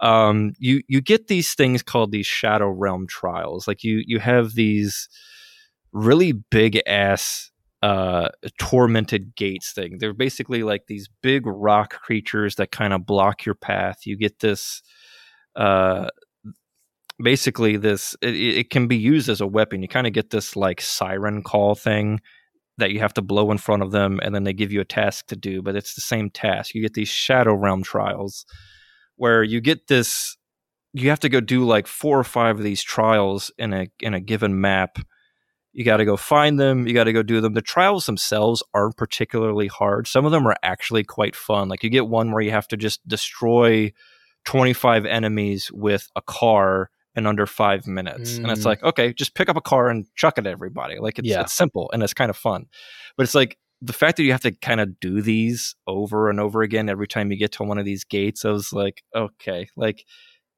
um, 0.01 0.55
you 0.59 0.83
you 0.89 1.01
get 1.03 1.27
these 1.27 1.53
things 1.55 1.83
called 1.83 2.13
these 2.13 2.27
Shadow 2.27 2.69
Realm 2.71 3.07
trials. 3.07 3.69
Like 3.69 3.85
you 3.85 4.03
you 4.07 4.21
have 4.21 4.55
these 4.55 5.09
really 5.95 6.33
big 6.33 6.83
ass 6.87 7.51
uh 7.83 8.29
tormented 8.59 9.35
gates 9.37 9.73
thing. 9.73 9.99
They're 9.99 10.13
basically 10.13 10.63
like 10.63 10.87
these 10.87 11.09
big 11.23 11.47
rock 11.47 12.01
creatures 12.01 12.57
that 12.57 12.73
kind 12.73 12.93
of 12.93 13.07
block 13.07 13.47
your 13.47 13.55
path. 13.55 14.07
You 14.07 14.17
get 14.17 14.41
this 14.41 14.83
uh 15.57 16.09
basically 17.23 17.77
this 17.77 18.17
it, 18.21 18.35
it 18.35 18.71
can 18.71 18.87
be 18.87 18.97
used 18.97 19.29
as 19.29 19.41
a 19.41 19.47
weapon. 19.47 19.83
You 19.83 19.89
kind 19.89 20.07
of 20.07 20.13
get 20.13 20.31
this 20.31 20.57
like 20.57 20.81
siren 20.81 21.43
call 21.43 21.75
thing 21.75 22.21
that 22.79 22.91
you 22.91 23.01
have 23.01 23.15
to 23.15 23.23
blow 23.23 23.51
in 23.51 23.59
front 23.59 23.83
of 23.83 23.93
them, 23.93 24.19
and 24.23 24.35
then 24.35 24.45
they 24.45 24.53
give 24.53 24.73
you 24.73 24.81
a 24.81 24.85
task 24.85 25.27
to 25.29 25.37
do. 25.37 25.63
But 25.63 25.77
it's 25.77 25.95
the 25.95 26.01
same 26.01 26.31
task. 26.31 26.75
You 26.75 26.83
get 26.83 26.95
these 26.95 27.09
Shadow 27.09 27.55
Realm 27.55 27.83
trials 27.83 28.45
where 29.17 29.43
you 29.43 29.61
get 29.61 29.87
this. 29.87 30.37
You 30.93 31.11
have 31.11 31.21
to 31.21 31.29
go 31.29 31.41
do 31.41 31.65
like 31.65 31.87
four 31.87 32.19
or 32.19 32.25
five 32.25 32.59
of 32.59 32.65
these 32.65 32.83
trials 32.83 33.51
in 33.59 33.73
a 33.73 33.87
in 34.01 34.15
a 34.15 34.21
given 34.21 34.61
map. 34.61 34.99
You 35.75 35.85
got 35.85 35.97
to 35.99 36.05
go 36.05 36.17
find 36.17 36.59
them. 36.59 36.87
You 36.87 36.95
got 36.95 37.05
to 37.05 37.13
go 37.13 37.23
do 37.23 37.41
them. 37.41 37.53
The 37.55 37.61
trials 37.61 38.07
themselves 38.07 38.63
aren't 38.73 38.97
particularly 38.97 39.67
hard. 39.67 40.07
Some 40.07 40.25
of 40.25 40.31
them 40.33 40.47
are 40.47 40.55
actually 40.63 41.03
quite 41.05 41.35
fun. 41.37 41.69
Like 41.69 41.83
you 41.83 41.91
get 41.91 42.07
one 42.09 42.31
where 42.33 42.43
you 42.43 42.53
have 42.53 42.69
to 42.69 42.77
just 42.77 43.07
destroy 43.09 43.93
25 44.45 45.05
enemies 45.07 45.71
with 45.73 46.09
a 46.17 46.23
car 46.23 46.91
in 47.17 47.27
under 47.27 47.47
five 47.47 47.87
minutes. 47.87 48.37
And 48.39 48.51
it's 48.51 48.63
Mm. 48.63 48.67
like, 48.67 48.83
okay, 48.83 49.13
just 49.13 49.35
pick 49.35 49.49
up 49.49 49.57
a 49.57 49.61
car 49.61 49.89
and 49.89 50.07
chuck 50.17 50.37
it 50.39 50.47
at 50.47 50.53
everybody. 50.53 50.99
Like 50.99 51.19
it's, 51.19 51.29
Yeah. 51.29 51.43
it's 51.43 51.53
simple 51.53 51.91
and 51.93 52.03
it's 52.03 52.15
kind 52.15 52.31
of 52.31 52.37
fun. 52.37 52.67
But 53.17 53.25
it's 53.25 53.35
like 53.35 53.57
the 53.81 53.93
fact 53.93 54.17
that 54.17 54.25
you 54.25 54.33
have 54.33 54.41
to 54.43 54.53
kind 54.53 54.81
of 54.81 54.99
do 55.01 55.23
these 55.23 55.77
over 55.87 56.29
and 56.31 56.41
over 56.41 56.63
again 56.63 56.89
every 56.89 57.07
time 57.07 57.31
you 57.31 57.37
get 57.39 57.53
to 57.53 57.63
one 57.65 57.79
of 57.79 57.85
these 57.85 58.05
gates, 58.05 58.45
I 58.45 58.51
was 58.51 58.73
like, 58.73 59.03
okay, 59.15 59.69
like, 59.77 60.05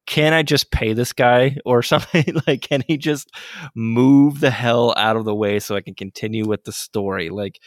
can 0.06 0.32
I 0.32 0.42
just 0.42 0.70
pay 0.70 0.92
this 0.92 1.12
guy 1.12 1.56
or 1.64 1.82
something? 1.82 2.24
like, 2.46 2.62
can 2.62 2.82
he 2.86 2.96
just 2.96 3.30
move 3.74 4.40
the 4.40 4.50
hell 4.50 4.94
out 4.96 5.16
of 5.16 5.24
the 5.24 5.34
way 5.34 5.58
so 5.58 5.76
I 5.76 5.80
can 5.80 5.94
continue 5.94 6.46
with 6.46 6.64
the 6.64 6.72
story? 6.72 7.30
Like, 7.30 7.60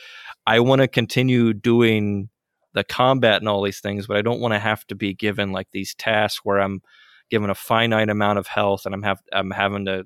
I 0.47 0.59
want 0.61 0.81
to 0.81 0.87
continue 0.87 1.53
doing 1.53 2.29
the 2.73 2.83
combat 2.83 3.41
and 3.41 3.49
all 3.49 3.63
these 3.63 3.79
things, 3.79 4.07
but 4.07 4.17
I 4.17 4.21
don't 4.21 4.39
want 4.39 4.53
to 4.53 4.59
have 4.59 4.85
to 4.87 4.95
be 4.95 5.13
given 5.13 5.51
like 5.51 5.67
these 5.71 5.95
tasks 5.95 6.41
where 6.43 6.59
I'm 6.59 6.81
given 7.29 7.49
a 7.49 7.55
finite 7.55 8.09
amount 8.09 8.39
of 8.39 8.47
health 8.47 8.85
and 8.85 8.93
I'm 8.93 9.03
have 9.03 9.21
I'm 9.31 9.51
having 9.51 9.85
to 9.85 10.05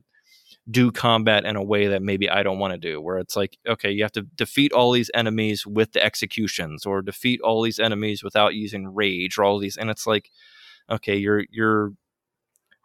do 0.69 0.91
combat 0.91 1.45
in 1.45 1.55
a 1.55 1.63
way 1.63 1.87
that 1.87 2.01
maybe 2.01 2.29
I 2.29 2.41
don't 2.43 2.59
want 2.59 2.73
to 2.73 2.79
do. 2.79 3.01
Where 3.01 3.17
it's 3.17 3.35
like, 3.35 3.57
okay, 3.67 3.91
you 3.91 4.03
have 4.03 4.11
to 4.13 4.21
defeat 4.21 4.71
all 4.71 4.91
these 4.91 5.11
enemies 5.13 5.65
with 5.65 5.91
the 5.91 6.03
executions, 6.03 6.85
or 6.85 7.01
defeat 7.01 7.41
all 7.41 7.61
these 7.61 7.79
enemies 7.79 8.23
without 8.23 8.53
using 8.53 8.87
rage, 8.87 9.37
or 9.37 9.43
all 9.43 9.59
these, 9.59 9.77
and 9.77 9.89
it's 9.89 10.07
like, 10.07 10.29
okay, 10.89 11.15
you're 11.15 11.43
you're 11.49 11.91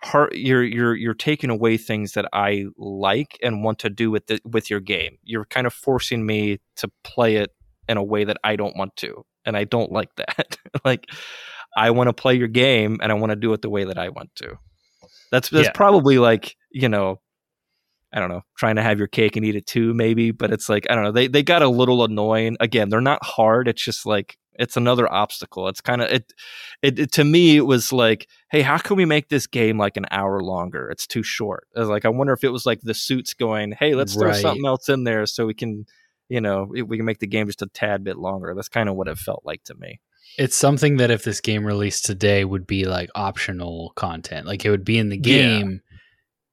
heart 0.03 0.35
you're 0.37 0.63
you're 0.65 0.95
you're 0.95 1.15
taking 1.15 1.51
away 1.51 1.77
things 1.77 2.13
that 2.13 2.27
I 2.33 2.67
like 2.77 3.37
and 3.43 3.65
want 3.65 3.79
to 3.81 3.91
do 3.91 4.11
with 4.11 4.27
the, 4.27 4.41
with 4.45 4.71
your 4.71 4.81
game. 4.81 5.19
You're 5.23 5.45
kind 5.47 5.67
of 5.67 5.75
forcing 5.75 6.25
me 6.25 6.59
to 6.77 6.91
play 7.05 7.37
it 7.37 7.51
in 7.89 7.97
a 7.97 8.03
way 8.03 8.25
that 8.25 8.37
I 8.45 8.57
don't 8.57 8.77
want 8.77 8.95
to, 8.97 9.25
and 9.45 9.57
I 9.57 9.65
don't 9.65 9.91
like 9.93 10.15
that. 10.17 10.57
like 10.85 11.07
I 11.77 11.91
want 11.91 12.09
to 12.09 12.13
play 12.13 12.35
your 12.35 12.49
game 12.49 12.99
and 13.03 13.13
I 13.13 13.15
want 13.15 13.31
to 13.31 13.37
do 13.37 13.53
it 13.53 13.63
the 13.63 13.71
way 13.71 13.85
that 13.85 13.99
I 13.99 14.09
want 14.09 14.31
to. 14.37 14.59
That's 15.31 15.51
that's 15.51 15.67
Yeah. 15.67 15.73
probably 15.73 16.19
like, 16.19 16.57
you 16.71 16.89
know, 16.89 17.21
I 18.13 18.21
don't 18.21 18.31
know, 18.31 18.43
trying 18.57 18.77
to 18.77 18.83
have 18.83 18.99
your 18.99 19.07
cake 19.09 19.37
and 19.37 19.45
eat 19.45 19.55
it 19.57 19.67
too, 19.67 19.93
maybe. 19.95 20.31
But 20.31 20.51
it's 20.53 20.69
like, 20.69 20.87
I 20.91 20.95
don't 20.95 21.05
know, 21.05 21.13
they 21.13 21.29
they 21.29 21.43
got 21.43 21.63
a 21.63 21.69
little 21.69 22.03
annoying. 22.05 22.57
Again, 22.61 22.89
they're 22.89 23.01
not 23.01 23.23
hard. 23.25 23.69
It's 23.69 23.85
just 23.85 24.07
like 24.07 24.39
it's 24.59 24.77
another 24.77 25.11
obstacle. 25.11 25.69
It's 25.69 25.81
kind 25.81 26.03
of 26.03 26.11
it, 26.11 26.33
it 26.83 26.99
it 26.99 27.13
to 27.13 27.25
me 27.25 27.57
it 27.57 27.67
was 27.67 27.93
like, 27.93 28.29
hey, 28.51 28.63
how 28.63 28.79
can 28.79 28.97
we 28.97 29.05
make 29.05 29.29
this 29.29 29.47
game 29.47 29.79
like 29.79 29.97
an 29.97 30.07
hour 30.11 30.43
longer? 30.43 30.91
It's 30.91 31.07
too 31.07 31.23
short. 31.23 31.69
I 31.77 31.81
was 31.81 31.89
like, 31.89 32.05
I 32.05 32.09
wonder 32.09 32.33
if 32.33 32.45
it 32.45 32.51
was 32.51 32.67
like 32.67 32.81
the 32.83 32.95
suits 32.95 33.35
going, 33.35 33.73
hey, 33.73 33.95
let's 33.95 34.15
throw 34.15 34.33
Right. 34.33 34.43
something 34.43 34.67
else 34.67 34.89
in 34.89 35.05
there 35.05 35.25
so 35.27 35.47
we 35.47 35.55
can, 35.55 35.87
you 36.29 36.41
know, 36.41 36.67
we 36.69 36.97
can 36.97 37.07
make 37.07 37.21
the 37.21 37.27
game 37.27 37.47
just 37.47 37.63
a 37.63 37.67
tad 37.67 38.05
bit 38.05 38.19
longer. 38.19 38.53
That's 38.55 38.69
kind 38.69 38.89
of 38.89 38.97
what 38.97 39.09
it 39.09 39.19
felt 39.19 39.43
like 39.45 39.65
to 39.65 39.75
me. 39.75 40.01
It's 40.37 40.57
something 40.57 40.99
that 40.99 41.11
if 41.11 41.25
this 41.25 41.41
game 41.41 41.65
released 41.65 42.05
today 42.05 42.45
would 42.45 42.67
be 42.67 42.85
like 42.85 43.11
optional 43.15 43.93
content. 43.97 44.47
Like 44.47 44.65
it 44.65 44.71
would 44.71 44.85
be 44.85 44.99
in 44.99 45.09
the 45.09 45.17
Yeah. 45.17 45.23
game 45.23 45.81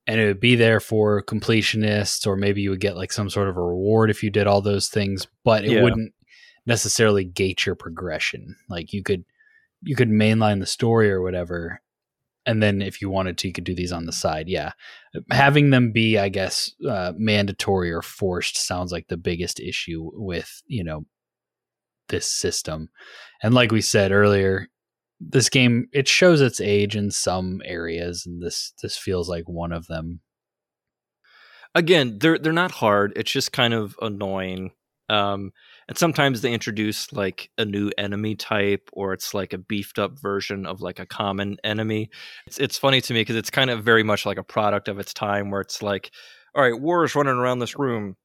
and 0.08 0.20
it 0.20 0.26
would 0.26 0.40
be 0.40 0.56
there 0.56 0.80
for 0.80 1.22
completionists 1.22 2.26
or 2.26 2.36
maybe 2.36 2.62
you 2.62 2.72
would 2.72 2.80
get 2.80 2.96
like 2.96 3.12
some 3.12 3.30
sort 3.30 3.48
of 3.48 3.58
a 3.58 3.62
reward 3.62 4.10
if 4.10 4.24
you 4.24 4.30
did 4.32 4.48
all 4.48 4.62
those 4.62 4.88
things, 4.88 5.28
but 5.44 5.66
it 5.66 5.72
Yeah. 5.72 5.84
wouldn't 5.84 6.14
necessarily 6.66 7.24
gate 7.24 7.66
your 7.66 7.76
progression. 7.76 8.56
Like 8.70 8.94
you 8.94 9.04
could 9.04 9.26
you 9.82 9.96
could 9.96 10.10
mainline 10.10 10.60
the 10.60 10.66
story 10.66 11.12
or 11.12 11.22
whatever 11.22 11.82
and 12.46 12.62
then 12.62 12.82
if 12.82 13.02
you 13.02 13.10
wanted 13.10 13.38
to 13.40 13.48
you 13.48 13.54
could 13.54 13.64
do 13.64 13.76
these 13.76 13.92
on 13.92 14.06
the 14.06 14.12
side. 14.12 14.48
Yeah. 14.48 14.74
Having 15.32 15.72
them 15.72 15.92
be 15.92 16.18
I 16.18 16.30
guess 16.30 16.72
uh, 16.88 17.14
mandatory 17.18 17.92
or 17.92 18.02
forced 18.02 18.58
sounds 18.58 18.92
like 18.92 19.08
the 19.08 19.18
biggest 19.18 19.60
issue 19.60 20.10
with, 20.14 20.62
you 20.68 20.84
know, 20.84 21.06
this 22.10 22.32
system. 22.32 22.90
And 23.44 23.54
like 23.54 23.72
we 23.72 23.82
said 23.82 24.12
earlier, 24.12 24.68
this 25.20 25.50
game 25.50 25.88
it 25.94 26.08
shows 26.08 26.42
its 26.42 26.62
age 26.62 26.96
in 26.96 27.10
some 27.12 27.62
areas, 27.66 28.26
and 28.26 28.42
this 28.44 28.74
this 28.82 28.98
feels 28.98 29.30
like 29.30 29.48
one 29.48 29.72
of 29.72 29.88
them. 29.88 30.22
again 31.74 32.18
they're 32.20 32.38
they're 32.38 32.54
not 32.54 32.72
hard 32.72 33.14
it's 33.16 33.32
just 33.32 33.52
kind 33.52 33.74
of 33.74 33.96
annoying 34.02 34.72
um 35.10 35.52
and 35.88 35.98
sometimes 35.98 36.42
they 36.42 36.54
introduce 36.54 37.14
like 37.14 37.50
a 37.58 37.66
new 37.66 37.92
enemy 37.98 38.36
type 38.36 38.90
or 38.94 39.14
it's 39.14 39.34
like 39.34 39.54
a 39.54 39.58
beefed 39.58 40.00
up 40.00 40.20
version 40.20 40.66
of 40.66 40.82
like 40.82 41.00
a 41.00 41.06
common 41.06 41.58
enemy. 41.64 42.10
It's 42.48 42.58
it's 42.58 42.78
funny 42.78 43.02
to 43.02 43.14
me 43.14 43.22
because 43.22 43.36
it's 43.36 43.52
kind 43.52 43.70
of 43.70 43.84
very 43.84 44.04
much 44.04 44.26
like 44.26 44.38
a 44.38 44.44
product 44.44 44.88
of 44.88 45.00
its 45.00 45.14
time 45.14 45.52
where 45.52 45.62
it's 45.62 45.82
like 45.82 46.12
all 46.56 46.64
right 46.64 46.80
war 46.80 47.04
is 47.04 47.16
running 47.16 47.36
around 47.36 47.60
this 47.60 47.78
room 47.78 48.16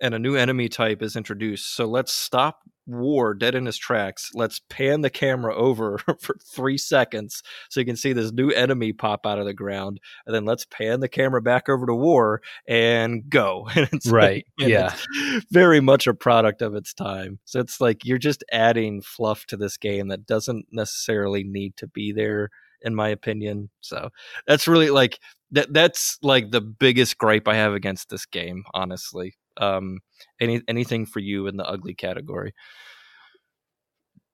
and 0.00 0.14
a 0.14 0.18
new 0.18 0.36
enemy 0.36 0.68
type 0.68 1.02
is 1.02 1.16
introduced 1.16 1.74
so 1.74 1.86
let's 1.86 2.12
stop 2.12 2.60
war 2.86 3.32
dead 3.34 3.54
in 3.54 3.64
his 3.66 3.78
tracks 3.78 4.30
let's 4.34 4.60
pan 4.68 5.00
the 5.00 5.10
camera 5.10 5.54
over 5.54 5.98
for 6.20 6.36
three 6.54 6.76
seconds 6.76 7.42
so 7.70 7.80
you 7.80 7.86
can 7.86 7.96
see 7.96 8.12
this 8.12 8.32
new 8.32 8.50
enemy 8.50 8.92
pop 8.92 9.24
out 9.26 9.38
of 9.38 9.46
the 9.46 9.54
ground 9.54 9.98
and 10.26 10.34
then 10.34 10.44
let's 10.44 10.66
pan 10.66 11.00
the 11.00 11.08
camera 11.08 11.40
back 11.40 11.68
over 11.68 11.86
to 11.86 11.94
war 11.94 12.40
and 12.68 13.28
go. 13.28 13.68
And 13.76 13.88
it's 13.92 14.06
Right, 14.10 14.44
like- 14.58 14.68
yeah. 14.68 14.94
it's 15.34 15.46
very 15.50 15.80
much 15.80 16.06
a 16.06 16.14
product 16.14 16.62
of 16.62 16.74
its 16.74 16.92
time. 16.94 17.38
So 17.44 17.60
it's 17.60 17.80
like 17.80 18.04
you're 18.04 18.18
just 18.18 18.44
adding 18.52 19.00
fluff 19.02 19.46
to 19.46 19.56
this 19.56 19.76
game 19.76 20.08
that 20.08 20.26
doesn't 20.26 20.66
necessarily 20.70 21.42
need 21.44 21.76
to 21.78 21.86
be 21.86 22.12
there, 22.12 22.50
in 22.82 22.94
my 22.94 23.08
opinion. 23.08 23.70
So 23.80 24.10
that's 24.46 24.68
really 24.68 24.90
like 24.90 25.18
that. 25.52 25.72
That's 25.72 26.18
like 26.22 26.50
the 26.50 26.60
biggest 26.60 27.18
gripe 27.18 27.48
I 27.48 27.54
have 27.56 27.72
against 27.74 28.08
this 28.10 28.26
game, 28.26 28.64
honestly. 28.74 29.34
Um, 29.56 30.00
any 30.40 30.62
anything 30.68 31.06
for 31.06 31.20
you 31.20 31.46
in 31.46 31.56
the 31.56 31.66
ugly 31.66 31.94
category? 31.94 32.54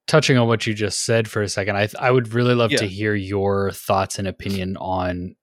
Touching 0.06 0.36
on 0.38 0.48
what 0.48 0.66
you 0.66 0.74
just 0.74 1.04
said 1.04 1.28
for 1.28 1.42
a 1.42 1.48
second, 1.48 1.76
I 1.76 1.88
I 1.98 2.10
would 2.10 2.34
really 2.34 2.54
love 2.54 2.70
to 2.70 2.86
hear 2.86 3.14
your 3.14 3.70
thoughts 3.70 4.18
and 4.18 4.26
opinion 4.26 4.76
on 4.78 5.36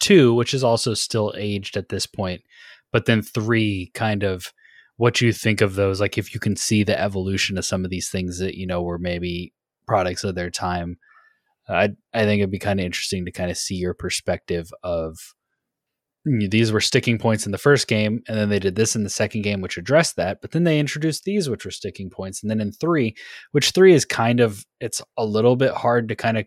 two, 0.00 0.32
which 0.34 0.54
is 0.54 0.64
also 0.64 0.94
still 0.94 1.34
aged 1.36 1.76
at 1.76 1.88
this 1.88 2.06
point, 2.06 2.42
but 2.92 3.06
then 3.06 3.22
three, 3.22 3.90
kind 3.94 4.22
of 4.22 4.52
what 4.96 5.20
you 5.20 5.32
think 5.32 5.60
of 5.60 5.74
those. 5.74 6.00
Like 6.00 6.16
if 6.16 6.32
you 6.32 6.40
can 6.40 6.56
see 6.56 6.84
the 6.84 6.98
evolution 6.98 7.58
of 7.58 7.64
some 7.64 7.84
of 7.84 7.90
these 7.90 8.08
things 8.08 8.38
that 8.38 8.54
you 8.54 8.66
know 8.66 8.82
were 8.82 8.98
maybe 8.98 9.52
products 9.88 10.22
of 10.22 10.36
their 10.36 10.50
time. 10.50 10.98
I 11.68 11.90
I 12.14 12.24
think 12.24 12.40
it'd 12.40 12.50
be 12.50 12.58
kind 12.58 12.78
of 12.78 12.86
interesting 12.86 13.24
to 13.24 13.32
kind 13.32 13.50
of 13.50 13.56
see 13.56 13.74
your 13.74 13.94
perspective 13.94 14.70
of 14.84 15.34
these 16.48 16.72
were 16.72 16.80
sticking 16.80 17.18
points 17.18 17.46
in 17.46 17.52
the 17.52 17.58
first 17.58 17.88
game, 17.88 18.22
and 18.28 18.36
then 18.36 18.48
they 18.48 18.58
did 18.58 18.76
this 18.76 18.96
in 18.96 19.04
the 19.04 19.10
second 19.10 19.42
game, 19.42 19.60
which 19.60 19.76
addressed 19.76 20.16
that. 20.16 20.40
But 20.40 20.52
then 20.52 20.64
they 20.64 20.78
introduced 20.78 21.24
these, 21.24 21.48
which 21.48 21.64
were 21.64 21.70
sticking 21.70 22.10
points, 22.10 22.42
and 22.42 22.50
then 22.50 22.60
in 22.60 22.72
three, 22.72 23.14
which 23.52 23.70
three 23.70 23.94
is 23.94 24.04
kind 24.04 24.40
of 24.40 24.64
it's 24.80 25.02
a 25.16 25.24
little 25.24 25.56
bit 25.56 25.72
hard 25.72 26.08
to 26.08 26.16
kind 26.16 26.38
of 26.38 26.46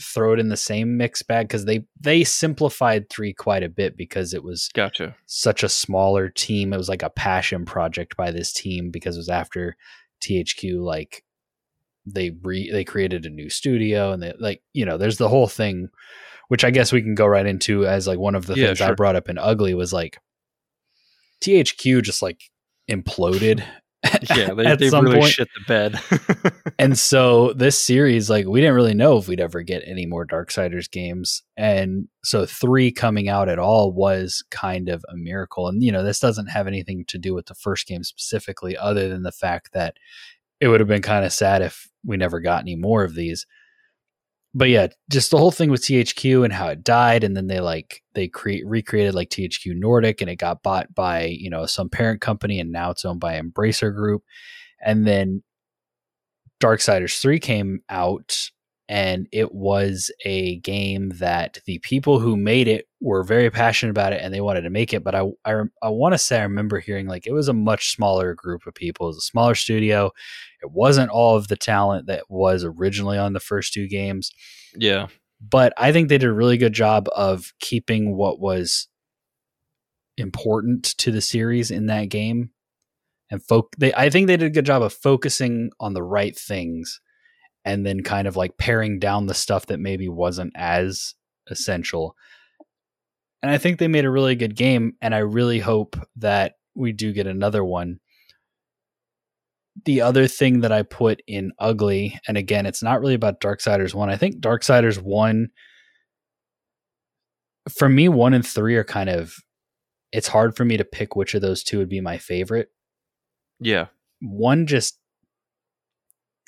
throw 0.00 0.32
it 0.32 0.38
in 0.38 0.48
the 0.48 0.56
same 0.56 0.96
mix 0.96 1.22
bag 1.22 1.48
because 1.48 1.64
they 1.64 1.84
they 2.00 2.22
simplified 2.22 3.10
three 3.10 3.32
quite 3.32 3.62
a 3.62 3.68
bit 3.68 3.96
because 3.96 4.32
it 4.32 4.44
was 4.44 4.68
Gotcha. 4.74 5.16
such 5.26 5.62
a 5.62 5.68
smaller 5.68 6.28
team. 6.28 6.72
It 6.72 6.76
was 6.76 6.88
like 6.88 7.02
a 7.02 7.10
passion 7.10 7.64
project 7.64 8.16
by 8.16 8.30
this 8.30 8.52
team 8.52 8.90
because 8.90 9.16
it 9.16 9.20
was 9.20 9.28
after 9.28 9.76
THQ 10.22 10.82
like 10.82 11.24
they 12.06 12.30
re 12.42 12.70
they 12.70 12.84
created 12.84 13.26
a 13.26 13.30
new 13.30 13.50
studio 13.50 14.12
and 14.12 14.22
they 14.22 14.32
like 14.38 14.62
you 14.72 14.84
know 14.84 14.96
there's 14.96 15.18
the 15.18 15.28
whole 15.28 15.48
thing 15.48 15.88
which 16.50 16.64
I 16.64 16.70
guess 16.70 16.92
we 16.92 17.00
can 17.02 17.14
go 17.14 17.26
right 17.26 17.46
into 17.46 17.86
as 17.86 18.06
like 18.06 18.18
one 18.18 18.34
of 18.34 18.46
the 18.46 18.54
Yeah, 18.54 18.66
things 18.66 18.80
I 18.80 18.92
brought 18.92 19.16
up 19.16 19.28
in 19.28 19.38
ugly 19.38 19.74
was 19.74 19.92
like 19.92 20.18
THQ 21.42 22.02
just 22.02 22.22
like 22.22 22.40
imploded 22.90 23.64
Yeah, 24.34 24.54
they, 24.54 24.76
they 24.76 24.90
really 24.90 25.18
point. 25.18 25.32
shit 25.32 25.48
the 25.54 25.64
bed. 25.66 26.62
and 26.78 26.98
so 26.98 27.52
this 27.52 27.78
series, 27.78 28.30
like, 28.30 28.46
we 28.46 28.60
didn't 28.60 28.74
really 28.74 28.94
know 28.94 29.18
if 29.18 29.28
we'd 29.28 29.40
ever 29.40 29.62
get 29.62 29.82
any 29.86 30.06
more 30.06 30.26
Darksiders 30.26 30.90
games. 30.90 31.42
And 31.56 32.08
so 32.24 32.46
three 32.46 32.92
coming 32.92 33.28
out 33.28 33.48
at 33.48 33.58
all 33.58 33.92
was 33.92 34.42
kind 34.50 34.88
of 34.88 35.04
a 35.08 35.16
miracle. 35.16 35.68
And, 35.68 35.82
you 35.82 35.92
know, 35.92 36.02
this 36.02 36.20
doesn't 36.20 36.46
have 36.46 36.66
anything 36.66 37.04
to 37.08 37.18
do 37.18 37.34
with 37.34 37.46
the 37.46 37.54
first 37.54 37.86
game 37.86 38.02
specifically, 38.02 38.76
other 38.76 39.08
than 39.08 39.22
the 39.22 39.32
fact 39.32 39.72
that 39.72 39.96
it 40.60 40.68
would 40.68 40.80
have 40.80 40.88
been 40.88 41.02
kind 41.02 41.24
of 41.24 41.32
sad 41.32 41.62
if 41.62 41.88
we 42.04 42.16
never 42.16 42.40
got 42.40 42.62
any 42.62 42.76
more 42.76 43.04
of 43.04 43.14
these. 43.14 43.46
But 44.52 44.68
yeah, 44.68 44.88
just 45.08 45.30
the 45.30 45.38
whole 45.38 45.52
thing 45.52 45.70
with 45.70 45.82
THQ 45.82 46.44
and 46.44 46.52
how 46.52 46.68
it 46.68 46.82
died, 46.82 47.22
and 47.22 47.36
then 47.36 47.46
they 47.46 47.60
like 47.60 48.02
they 48.14 48.26
create 48.26 48.66
recreated 48.66 49.14
like 49.14 49.30
THQ 49.30 49.76
Nordic, 49.76 50.20
and 50.20 50.28
it 50.28 50.36
got 50.36 50.62
bought 50.62 50.92
by 50.94 51.24
you 51.26 51.50
know 51.50 51.66
some 51.66 51.88
parent 51.88 52.20
company, 52.20 52.58
and 52.58 52.72
now 52.72 52.90
it's 52.90 53.04
owned 53.04 53.20
by 53.20 53.40
Embracer 53.40 53.94
Group, 53.94 54.24
and 54.84 55.06
then 55.06 55.42
Darksiders 56.60 57.20
3 57.20 57.38
came 57.38 57.80
out 57.88 58.50
and 58.90 59.28
it 59.30 59.54
was 59.54 60.10
a 60.24 60.56
game 60.56 61.10
that 61.20 61.60
the 61.64 61.78
people 61.78 62.18
who 62.18 62.36
made 62.36 62.66
it 62.66 62.88
were 63.00 63.22
very 63.22 63.48
passionate 63.48 63.90
about 63.90 64.12
it 64.12 64.20
and 64.20 64.34
they 64.34 64.40
wanted 64.40 64.62
to 64.62 64.70
make 64.70 64.92
it 64.92 65.04
but 65.04 65.14
i 65.14 65.22
i, 65.44 65.62
I 65.80 65.88
want 65.88 66.12
to 66.12 66.18
say 66.18 66.40
i 66.40 66.42
remember 66.42 66.80
hearing 66.80 67.06
like 67.06 67.26
it 67.26 67.32
was 67.32 67.48
a 67.48 67.54
much 67.54 67.94
smaller 67.94 68.34
group 68.34 68.66
of 68.66 68.74
people. 68.74 69.06
It 69.06 69.10
was 69.10 69.18
a 69.18 69.20
smaller 69.22 69.54
studio. 69.54 70.10
It 70.60 70.72
wasn't 70.72 71.10
all 71.10 71.36
of 71.36 71.48
the 71.48 71.56
talent 71.56 72.08
that 72.08 72.24
was 72.28 72.64
originally 72.64 73.16
on 73.16 73.32
the 73.32 73.40
first 73.40 73.72
two 73.72 73.88
games. 73.88 74.30
Yeah. 74.76 75.06
but 75.40 75.72
i 75.76 75.92
think 75.92 76.08
they 76.08 76.18
did 76.18 76.28
a 76.28 76.32
really 76.32 76.58
good 76.58 76.72
job 76.72 77.08
of 77.14 77.52
keeping 77.60 78.16
what 78.16 78.40
was 78.40 78.88
important 80.16 80.84
to 80.98 81.10
the 81.10 81.20
series 81.20 81.70
in 81.70 81.86
that 81.86 82.08
game 82.08 82.50
and 83.30 83.42
folk 83.42 83.74
they 83.78 83.94
i 83.94 84.10
think 84.10 84.26
they 84.26 84.36
did 84.36 84.46
a 84.46 84.50
good 84.50 84.66
job 84.66 84.82
of 84.82 84.92
focusing 84.92 85.70
on 85.80 85.94
the 85.94 86.02
right 86.02 86.36
things 86.36 87.00
and 87.64 87.84
then 87.84 88.02
kind 88.02 88.26
of 88.26 88.36
like 88.36 88.56
paring 88.56 88.98
down 88.98 89.26
the 89.26 89.34
stuff 89.34 89.66
that 89.66 89.80
maybe 89.80 90.08
wasn't 90.08 90.52
as 90.56 91.14
essential. 91.48 92.16
And 93.42 93.50
i 93.50 93.58
think 93.58 93.78
they 93.78 93.88
made 93.88 94.04
a 94.04 94.10
really 94.10 94.34
good 94.34 94.54
game 94.54 94.94
and 95.00 95.14
i 95.14 95.18
really 95.18 95.60
hope 95.60 95.96
that 96.16 96.54
we 96.74 96.92
do 96.92 97.12
get 97.12 97.26
another 97.26 97.64
one. 97.64 98.00
The 99.84 100.02
other 100.02 100.26
thing 100.26 100.60
that 100.60 100.72
i 100.72 100.82
put 100.82 101.22
in 101.26 101.52
ugly 101.58 102.18
and 102.28 102.36
again 102.36 102.66
it's 102.66 102.82
not 102.82 103.00
really 103.00 103.14
about 103.14 103.40
darksiders 103.40 103.94
1 103.94 104.10
i 104.10 104.16
think 104.16 104.40
darksiders 104.40 105.00
1 105.00 105.48
for 107.70 107.88
me 107.88 108.08
1 108.08 108.34
and 108.34 108.46
3 108.46 108.76
are 108.76 108.84
kind 108.84 109.08
of 109.08 109.36
it's 110.12 110.28
hard 110.28 110.56
for 110.56 110.64
me 110.64 110.76
to 110.76 110.84
pick 110.84 111.16
which 111.16 111.34
of 111.34 111.42
those 111.42 111.62
two 111.62 111.78
would 111.78 111.88
be 111.88 112.00
my 112.00 112.18
favorite. 112.18 112.70
Yeah. 113.60 113.86
one 114.20 114.66
just 114.66 114.98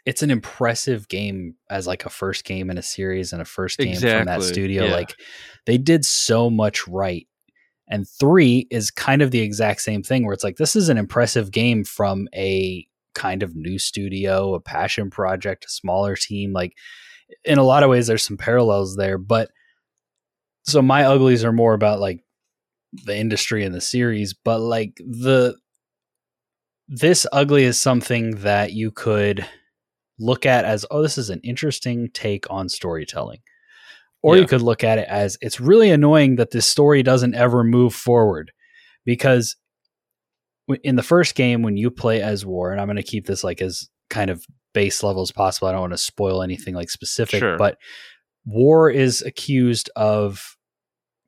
it's 0.05 0.23
an 0.23 0.31
impressive 0.31 1.09
game 1.09 1.55
as 1.71 1.87
like 1.87 2.05
a 2.05 2.11
first 2.11 2.45
game 2.45 2.71
in 2.71 2.79
a 2.79 2.83
series 2.83 3.33
and 3.33 3.41
a 3.41 3.45
first 3.45 3.79
game 3.79 3.97
from 3.97 4.25
that 4.25 4.43
studio 4.43 4.87
yeah. 4.87 4.93
like 4.93 5.15
they 5.67 5.79
did 5.79 6.05
so 6.05 6.51
much 6.51 6.87
right 6.89 7.27
and 7.89 8.09
3 8.09 8.67
is 8.71 8.91
kind 8.91 9.23
of 9.23 9.31
the 9.31 9.41
exact 9.41 9.81
same 9.81 10.03
thing 10.03 10.25
where 10.25 10.35
it's 10.35 10.45
like 10.45 10.57
this 10.57 10.77
is 10.77 10.89
an 10.89 10.99
impressive 10.99 11.51
game 11.51 11.85
from 11.85 12.29
a 12.35 12.87
kind 13.15 13.43
of 13.43 13.55
new 13.55 13.79
studio 13.79 14.55
a 14.55 14.61
passion 14.61 15.11
project 15.11 15.67
a 15.67 15.71
smaller 15.71 16.17
team 16.17 16.53
like 16.53 16.75
in 17.45 17.59
a 17.59 17.65
lot 17.65 17.83
of 17.83 17.91
ways 17.91 18.07
there's 18.07 18.25
some 18.25 18.37
parallels 18.37 18.97
there 18.97 19.19
but 19.19 19.51
so 20.65 20.81
my 20.81 21.05
uglies 21.05 21.45
are 21.45 21.53
more 21.53 21.75
about 21.75 22.01
like 22.01 22.25
the 23.05 23.17
industry 23.17 23.65
and 23.65 23.75
the 23.75 23.81
series 23.81 24.35
but 24.35 24.61
like 24.61 24.95
the 24.99 25.55
this 26.89 27.27
ugly 27.33 27.65
is 27.65 27.81
something 27.81 28.33
that 28.37 28.73
you 28.73 28.91
could 28.91 29.47
look 30.23 30.47
at 30.47 30.65
as 30.65 30.87
oh 30.91 31.03
this 31.03 31.19
is 31.19 31.31
an 31.31 31.41
interesting 31.43 32.09
take 32.15 32.49
on 32.51 32.69
storytelling 32.69 33.41
or 34.23 34.37
you 34.37 34.47
could 34.47 34.63
look 34.63 34.85
at 34.85 34.99
it 34.99 35.09
as 35.09 35.37
it's 35.41 35.61
really 35.61 35.91
annoying 35.91 36.37
that 36.37 36.53
this 36.53 36.67
story 36.67 37.03
doesn't 37.03 37.35
ever 37.35 37.65
move 37.65 37.93
forward 37.95 38.53
because 39.05 39.57
in 40.85 40.97
the 40.97 41.03
first 41.03 41.35
game 41.35 41.63
when 41.63 41.77
you 41.77 41.91
play 41.91 42.23
as 42.23 42.47
war 42.47 42.71
and 42.71 42.81
i'm 42.81 42.87
going 42.87 42.97
to 42.97 43.03
keep 43.03 43.27
this 43.27 43.43
like 43.43 43.61
as 43.61 43.89
kind 44.11 44.31
of 44.31 44.45
base 44.75 45.03
level 45.03 45.23
as 45.23 45.33
possible 45.33 45.69
i 45.69 45.73
don't 45.73 45.81
want 45.81 45.93
to 45.93 45.99
spoil 45.99 46.43
anything 46.43 46.75
like 46.75 46.89
specific 46.89 47.41
Sure. 47.41 47.59
but 47.59 47.77
war 48.45 48.89
is 48.91 49.23
accused 49.23 49.91
of 49.97 50.57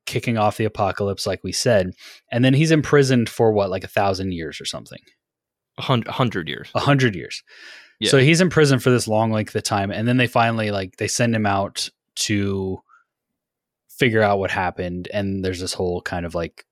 kicking 0.05 0.37
off 0.37 0.57
the 0.57 0.65
apocalypse 0.65 1.27
like 1.27 1.43
we 1.43 1.51
said 1.51 1.91
and 2.31 2.45
then 2.45 2.53
he's 2.53 2.71
imprisoned 2.71 3.27
for 3.27 3.51
what 3.51 3.69
like 3.69 3.83
a 3.83 3.87
thousand 3.89 4.31
years 4.33 4.61
or 4.61 4.65
something 4.65 4.99
a 5.77 5.81
hundred 5.81 6.47
years. 6.47 6.69
a 6.73 6.79
hundred 6.79 7.15
years. 7.15 7.43
Yeah. 7.99 8.09
So 8.11 8.17
he's 8.19 8.41
in 8.41 8.49
prison 8.49 8.79
for 8.79 8.89
this 8.89 9.07
long 9.07 9.31
length 9.31 9.55
of 9.55 9.63
time, 9.63 9.91
and 9.91 10.07
then 10.07 10.17
they 10.17 10.27
finally 10.27 10.71
like 10.71 10.97
they 10.97 11.07
send 11.07 11.33
him 11.35 11.45
out 11.45 11.89
to 12.15 12.79
figure 13.89 14.21
out 14.21 14.39
what 14.39 14.51
happened, 14.51 15.07
and 15.13 15.43
there's 15.43 15.59
this 15.61 15.73
whole 15.73 16.01
kind 16.01 16.25
of 16.25 16.35
like 16.35 16.65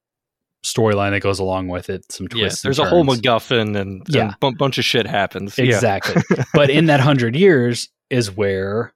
storyline 0.66 1.12
that 1.12 1.22
goes 1.22 1.40
along 1.40 1.68
with 1.68 1.90
it. 1.90 2.10
Some 2.12 2.28
Yeah. 2.32 2.42
twists. 2.44 2.64
and 2.64 2.70
There's 2.70 2.80
a 2.80 2.90
whole. 2.90 3.04
MacGuffin 3.04 3.78
and, 3.78 4.04
Yeah. 4.10 4.22
and 4.22 4.36
bu- 4.40 4.56
bunch 4.56 4.78
of 4.78 4.86
shit 4.86 5.06
happens. 5.08 5.58
Yeah. 5.58 5.66
exactly. 5.66 6.22
but 6.54 6.70
in 6.70 6.86
that 6.86 7.00
hundred 7.00 7.36
years 7.36 7.90
is 8.10 8.32
where 8.32 8.94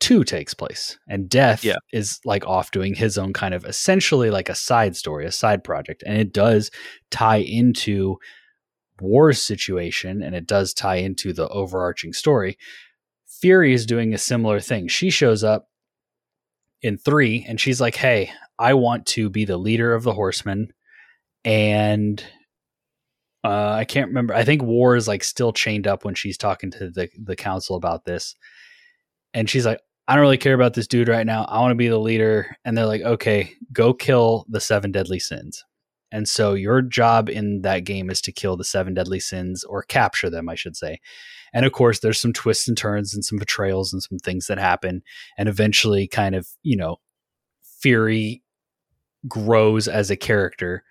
two 0.00 0.24
takes 0.24 0.54
place, 0.54 0.98
and 1.08 1.28
death 1.28 1.62
Yeah. 1.64 1.76
is 1.92 2.20
like 2.24 2.46
off 2.46 2.70
doing 2.70 2.94
his 2.94 3.18
own 3.18 3.32
kind 3.32 3.54
of 3.54 3.64
essentially 3.64 4.30
like 4.30 4.48
a 4.48 4.54
side 4.54 4.96
story, 4.96 5.26
a 5.26 5.32
side 5.32 5.62
project, 5.62 6.02
and 6.06 6.16
it 6.18 6.32
does 6.32 6.70
tie 7.10 7.36
into 7.38 8.16
war's 9.00 9.40
situation 9.40 10.22
and 10.22 10.34
it 10.34 10.46
does 10.46 10.74
tie 10.74 10.96
into 10.96 11.32
the 11.32 11.48
overarching 11.48 12.12
story. 12.12 12.58
Fury 13.40 13.72
is 13.72 13.86
doing 13.86 14.12
a 14.12 14.18
similar 14.18 14.60
thing. 14.60 14.88
She 14.88 15.10
shows 15.10 15.42
up 15.42 15.68
in 16.82 16.98
three 16.98 17.44
and 17.48 17.60
she's 17.60 17.80
like, 17.80 17.96
Hey, 17.96 18.32
I 18.58 18.74
want 18.74 19.06
to 19.06 19.30
be 19.30 19.44
the 19.44 19.56
leader 19.56 19.94
of 19.94 20.02
the 20.02 20.12
horsemen. 20.12 20.72
And 21.44 22.22
uh, 23.42 23.72
I 23.72 23.84
can't 23.84 24.08
remember. 24.08 24.34
I 24.34 24.44
think 24.44 24.62
War 24.62 24.96
is 24.96 25.08
like 25.08 25.24
still 25.24 25.52
chained 25.52 25.86
up 25.86 26.04
when 26.04 26.14
she's 26.14 26.36
talking 26.36 26.70
to 26.72 26.90
the, 26.90 27.08
the 27.22 27.36
council 27.36 27.76
about 27.76 28.04
this. 28.04 28.34
And 29.32 29.48
she's 29.48 29.64
like, 29.64 29.80
I 30.06 30.14
don't 30.14 30.22
really 30.22 30.38
care 30.38 30.54
about 30.54 30.74
this 30.74 30.86
dude 30.86 31.08
right 31.08 31.24
now. 31.24 31.44
I 31.44 31.60
want 31.60 31.70
to 31.70 31.76
be 31.76 31.88
the 31.88 31.98
leader. 31.98 32.56
And 32.64 32.76
they're 32.76 32.86
like, 32.86 33.02
okay, 33.02 33.54
go 33.72 33.94
kill 33.94 34.44
the 34.48 34.60
seven 34.60 34.92
deadly 34.92 35.20
sins. 35.20 35.64
And 36.12 36.28
so 36.28 36.54
your 36.54 36.82
job 36.82 37.28
in 37.28 37.62
that 37.62 37.84
game 37.84 38.10
is 38.10 38.20
to 38.22 38.32
kill 38.32 38.56
the 38.56 38.64
seven 38.64 38.94
deadly 38.94 39.20
sins 39.20 39.64
or 39.64 39.82
capture 39.82 40.30
them, 40.30 40.48
I 40.48 40.54
should 40.54 40.76
say. 40.76 41.00
And 41.52 41.64
of 41.66 41.72
course, 41.72 42.00
there's 42.00 42.20
some 42.20 42.32
twists 42.32 42.68
and 42.68 42.76
turns 42.76 43.14
and 43.14 43.24
some 43.24 43.38
betrayals 43.38 43.92
and 43.92 44.02
some 44.02 44.18
things 44.18 44.46
that 44.46 44.58
happen. 44.58 45.02
And 45.38 45.48
eventually, 45.48 46.06
kind 46.06 46.34
of, 46.34 46.48
you 46.62 46.76
know, 46.76 46.96
Fury 47.80 48.42
grows 49.28 49.88
as 49.88 50.10
a 50.10 50.16
character. 50.16 50.84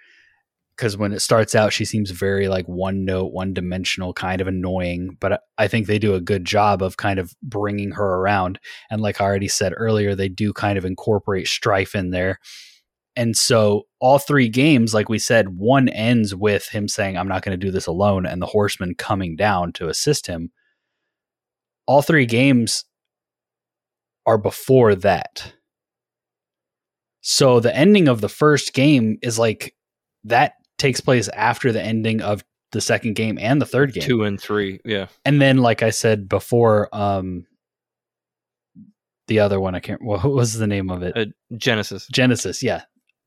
Because 0.76 0.95
when 0.95 1.11
it 1.11 1.20
starts 1.20 1.55
out, 1.55 1.74
she 1.74 1.84
seems 1.84 2.09
very 2.09 2.47
like 2.47 2.65
one 2.65 3.03
note, 3.03 3.34
one 3.34 3.53
dimensional, 3.53 4.13
kind 4.13 4.39
of 4.39 4.47
annoying. 4.47 5.17
But 5.20 5.41
I- 5.57 5.67
think 5.67 5.88
they 5.88 5.99
do 5.99 6.15
a 6.15 6.22
good 6.22 6.45
job 6.45 6.82
of 6.82 6.95
kind 6.95 7.20
of 7.20 7.36
bringing 7.43 7.91
her 7.91 8.15
around. 8.15 8.59
And 8.89 9.01
like 9.01 9.20
I 9.20 9.26
already 9.26 9.49
said 9.49 9.74
earlier, 9.76 10.15
they 10.15 10.30
do 10.30 10.53
kind 10.53 10.78
of 10.78 10.86
incorporate 10.86 11.47
strife 11.47 11.95
in 11.95 12.11
there. 12.11 12.39
And 13.20 13.36
so 13.36 13.86
all 13.99 14.17
three 14.17 14.47
games, 14.47 14.93
like 14.93 15.09
we 15.09 15.20
said, 15.20 15.57
one 15.57 15.89
ends 15.89 16.34
with 16.34 16.70
him 16.70 16.88
saying, 16.88 17.17
I'm 17.17 17.28
not 17.28 17.43
going 17.43 17.51
to 17.51 17.65
do 17.65 17.70
this 17.70 17.86
alone, 17.86 18.26
and 18.26 18.41
the 18.41 18.45
horseman 18.45 18.95
coming 18.95 19.36
down 19.36 19.74
to 19.74 19.89
assist 19.89 20.26
him. 20.26 20.51
All 21.86 22.01
three 22.01 22.26
games 22.26 22.86
are 24.26 24.38
before 24.38 24.95
that. 24.95 25.51
So 27.20 27.59
the 27.59 27.76
ending 27.76 28.07
of 28.07 28.22
the 28.22 28.30
first 28.30 28.74
game 28.74 29.17
is 29.22 29.38
like 29.38 29.76
that 30.24 30.53
takes 30.78 31.01
place 31.01 31.28
after 31.28 31.74
the 31.74 31.84
ending 31.84 32.22
of 32.22 32.41
the 32.72 32.80
second 32.80 33.15
game 33.15 33.38
and 33.38 33.61
the 33.61 33.65
third 33.65 33.91
game. 33.91 34.03
Two 34.03 34.24
and 34.24 34.39
three. 34.39 34.80
Yeah. 34.86 35.07
And 35.26 35.41
then, 35.41 35.57
like 35.57 35.84
I 35.84 35.89
said 35.89 36.30
before, 36.30 36.88
um, 36.95 37.47
the 39.30 39.39
other 39.39 39.59
one 39.59 39.76
I 39.76 39.80
can't. 39.80 40.03
What 40.03 40.24
was 40.24 40.55
the 40.55 40.67
name 40.67 40.89
of 40.89 41.03
it? 41.03 41.17
Uh, 41.17 41.26
Genesis. 41.55 42.07
Genesis. 42.11 42.61
Yeah, 42.61 42.82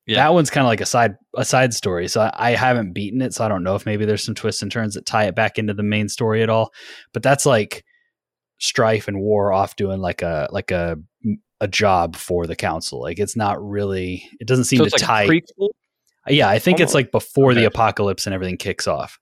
Yeah. 0.06 0.16
that 0.16 0.34
one's 0.34 0.50
kind 0.50 0.64
of 0.64 0.68
like 0.68 0.80
a 0.80 0.86
side 0.86 1.14
a 1.36 1.44
side 1.44 1.72
story. 1.74 2.08
So 2.08 2.22
I, 2.22 2.32
I 2.34 2.50
haven't 2.56 2.92
beaten 2.92 3.22
it, 3.22 3.34
so 3.34 3.44
I 3.44 3.48
don't 3.48 3.62
know 3.62 3.76
if 3.76 3.86
maybe 3.86 4.04
there's 4.04 4.24
some 4.24 4.34
twists 4.34 4.62
and 4.62 4.70
turns 4.72 4.94
that 4.94 5.06
tie 5.06 5.24
it 5.26 5.34
back 5.36 5.58
into 5.58 5.74
the 5.74 5.82
main 5.82 6.08
story 6.08 6.42
at 6.42 6.50
all. 6.50 6.72
But 7.12 7.22
that's 7.22 7.46
like 7.46 7.84
strife 8.58 9.08
and 9.08 9.20
war 9.20 9.52
off 9.52 9.76
doing 9.76 10.00
like 10.00 10.22
a 10.22 10.48
like 10.50 10.70
a 10.70 10.96
a 11.60 11.68
job 11.68 12.16
for 12.16 12.46
the 12.46 12.56
council. 12.56 13.00
Like 13.00 13.18
it's 13.20 13.36
not 13.36 13.62
really. 13.62 14.28
It 14.40 14.48
doesn't 14.48 14.64
seem 14.64 14.78
So 14.78 14.84
to 14.86 14.90
like 14.90 15.00
tie. 15.00 15.26
prequel. 15.28 15.68
yeah, 16.28 16.48
I 16.48 16.58
think 16.58 16.80
it's 16.80 16.94
like 16.94 17.12
before 17.12 17.54
the 17.54 17.64
apocalypse 17.64 18.26
and 18.26 18.34
everything 18.34 18.56
kicks 18.56 18.88
off 18.88 19.18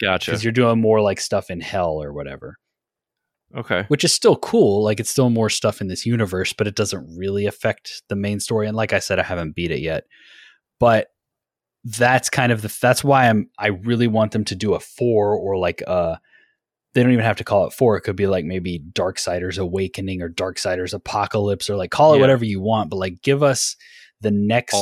Gotcha. 0.00 0.30
because 0.32 0.42
you're 0.44 0.52
doing 0.52 0.80
more 0.80 1.00
like 1.00 1.20
stuff 1.20 1.50
in 1.50 1.60
hell 1.60 2.02
or 2.02 2.12
whatever. 2.12 2.56
Okay. 3.56 3.84
which 3.88 4.04
is 4.04 4.12
still 4.12 4.36
cool. 4.36 4.82
Like 4.82 4.98
it's 5.00 5.10
still 5.10 5.30
more 5.30 5.48
stuff 5.50 5.80
in 5.80 5.88
this 5.88 6.04
universe, 6.04 6.52
but 6.52 6.66
it 6.66 6.74
doesn't 6.74 7.16
really 7.16 7.46
affect 7.46 8.02
the 8.08 8.16
main 8.16 8.40
story. 8.40 8.66
And 8.66 8.76
like 8.76 8.92
I 8.92 8.98
said, 8.98 9.18
I 9.18 9.22
haven't 9.22 9.54
beat 9.54 9.70
it 9.70 9.80
yet, 9.80 10.04
but 10.80 11.08
that's 11.84 12.30
kind 12.30 12.50
of 12.50 12.62
the 12.62 12.76
that's 12.80 13.04
why 13.04 13.28
I'm 13.28 13.50
I 13.58 13.68
really 13.68 14.06
want 14.06 14.32
them 14.32 14.44
to 14.46 14.54
do 14.54 14.74
a 14.74 14.80
four 14.80 15.34
or 15.36 15.58
like 15.58 15.82
uh 15.86 16.16
they 16.94 17.02
don't 17.02 17.12
even 17.12 17.24
have 17.24 17.36
to 17.36 17.44
call 17.44 17.66
it 17.66 17.72
four. 17.72 17.96
It 17.96 18.02
could 18.02 18.16
be 18.16 18.26
like 18.26 18.44
maybe 18.44 18.80
Darksiders 18.92 19.58
Awakening 19.58 20.22
or 20.22 20.30
Darksiders 20.30 20.94
Apocalypse 20.94 21.68
or 21.68 21.76
like 21.76 21.90
call 21.90 22.12
it 22.14 22.16
Yeah. 22.16 22.20
whatever 22.22 22.44
you 22.44 22.60
want, 22.60 22.88
but 22.90 22.96
like 22.96 23.20
give 23.22 23.42
us 23.42 23.76
the 24.20 24.30
next 24.30 24.74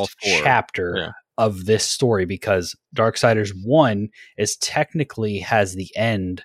chapter 0.43 0.95
Yeah. 0.97 1.11
of 1.39 1.65
this 1.65 1.85
story 1.89 2.25
because 2.27 2.77
Darksiders 2.95 3.51
1 3.65 4.09
is 4.39 4.57
technically 4.59 5.39
has 5.39 5.75
the 5.75 5.91
end 5.97 6.45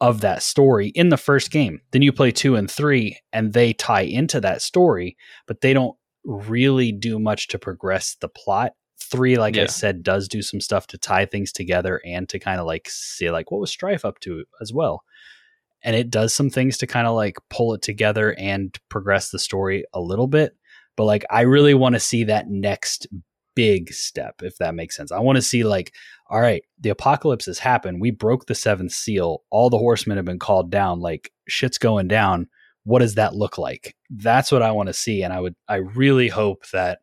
of 0.00 0.20
that 0.20 0.42
story 0.42 0.88
in 0.88 1.08
the 1.08 1.16
first 1.16 1.50
game. 1.50 1.80
Then 1.92 2.02
you 2.02 2.12
play 2.12 2.30
2 2.30 2.56
and 2.56 2.70
3 2.70 3.18
and 3.32 3.52
they 3.52 3.72
tie 3.72 4.02
into 4.02 4.40
that 4.42 4.60
story, 4.62 5.16
but 5.46 5.60
they 5.60 5.72
don't 5.72 5.96
really 6.24 6.92
do 6.92 7.18
much 7.18 7.48
to 7.48 7.58
progress 7.58 8.16
the 8.20 8.28
plot. 8.28 8.72
3 9.00 9.36
like 9.36 9.56
I 9.56 9.66
said 9.66 10.02
does 10.02 10.26
do 10.26 10.42
some 10.42 10.60
stuff 10.60 10.86
to 10.88 10.98
tie 10.98 11.26
things 11.26 11.52
together 11.52 12.00
and 12.04 12.28
to 12.28 12.38
kind 12.38 12.60
of 12.60 12.66
like 12.66 12.88
see 12.90 13.30
like 13.30 13.50
what 13.50 13.60
was 13.60 13.70
Strife 13.70 14.04
up 14.04 14.18
to 14.20 14.44
as 14.60 14.72
well. 14.72 15.02
and 15.82 15.94
it 15.94 16.10
does 16.10 16.34
some 16.34 16.50
things 16.50 16.78
to 16.78 16.86
kind 16.86 17.06
of 17.06 17.14
like 17.14 17.36
pull 17.48 17.72
it 17.74 17.82
together 17.82 18.34
and 18.38 18.76
progress 18.88 19.30
the 19.30 19.38
story 19.38 19.84
a 19.94 20.00
little 20.00 20.26
bit. 20.26 20.56
But 20.96 21.04
like, 21.04 21.24
I 21.30 21.42
really 21.42 21.74
want 21.74 21.94
to 21.94 22.00
see 22.00 22.24
that 22.24 22.48
next 22.48 23.06
big 23.54 23.92
step, 23.92 24.42
if 24.42 24.56
that 24.58 24.74
makes 24.74 24.96
sense. 24.96 25.12
I 25.12 25.20
want 25.20 25.36
to 25.36 25.42
see 25.42 25.62
like, 25.62 25.94
all 26.28 26.40
right, 26.40 26.62
the 26.80 26.88
apocalypse 26.88 27.46
has 27.46 27.58
happened. 27.58 28.00
We 28.00 28.10
broke 28.10 28.46
the 28.46 28.54
seventh 28.54 28.92
seal. 28.92 29.42
All 29.50 29.70
the 29.70 29.78
horsemen 29.78 30.16
have 30.16 30.24
been 30.24 30.38
called 30.38 30.70
down. 30.70 31.00
Like 31.00 31.32
shit's 31.48 31.78
going 31.78 32.08
down. 32.08 32.48
What 32.84 33.00
does 33.00 33.14
that 33.14 33.34
look 33.34 33.58
like? 33.58 33.94
That's 34.10 34.50
what 34.50 34.62
I 34.62 34.72
want 34.72 34.88
to 34.88 34.92
see. 34.92 35.22
And 35.22 35.32
I 35.32 35.40
would, 35.40 35.54
I 35.68 35.76
really 35.76 36.28
hope 36.28 36.68
that 36.72 37.00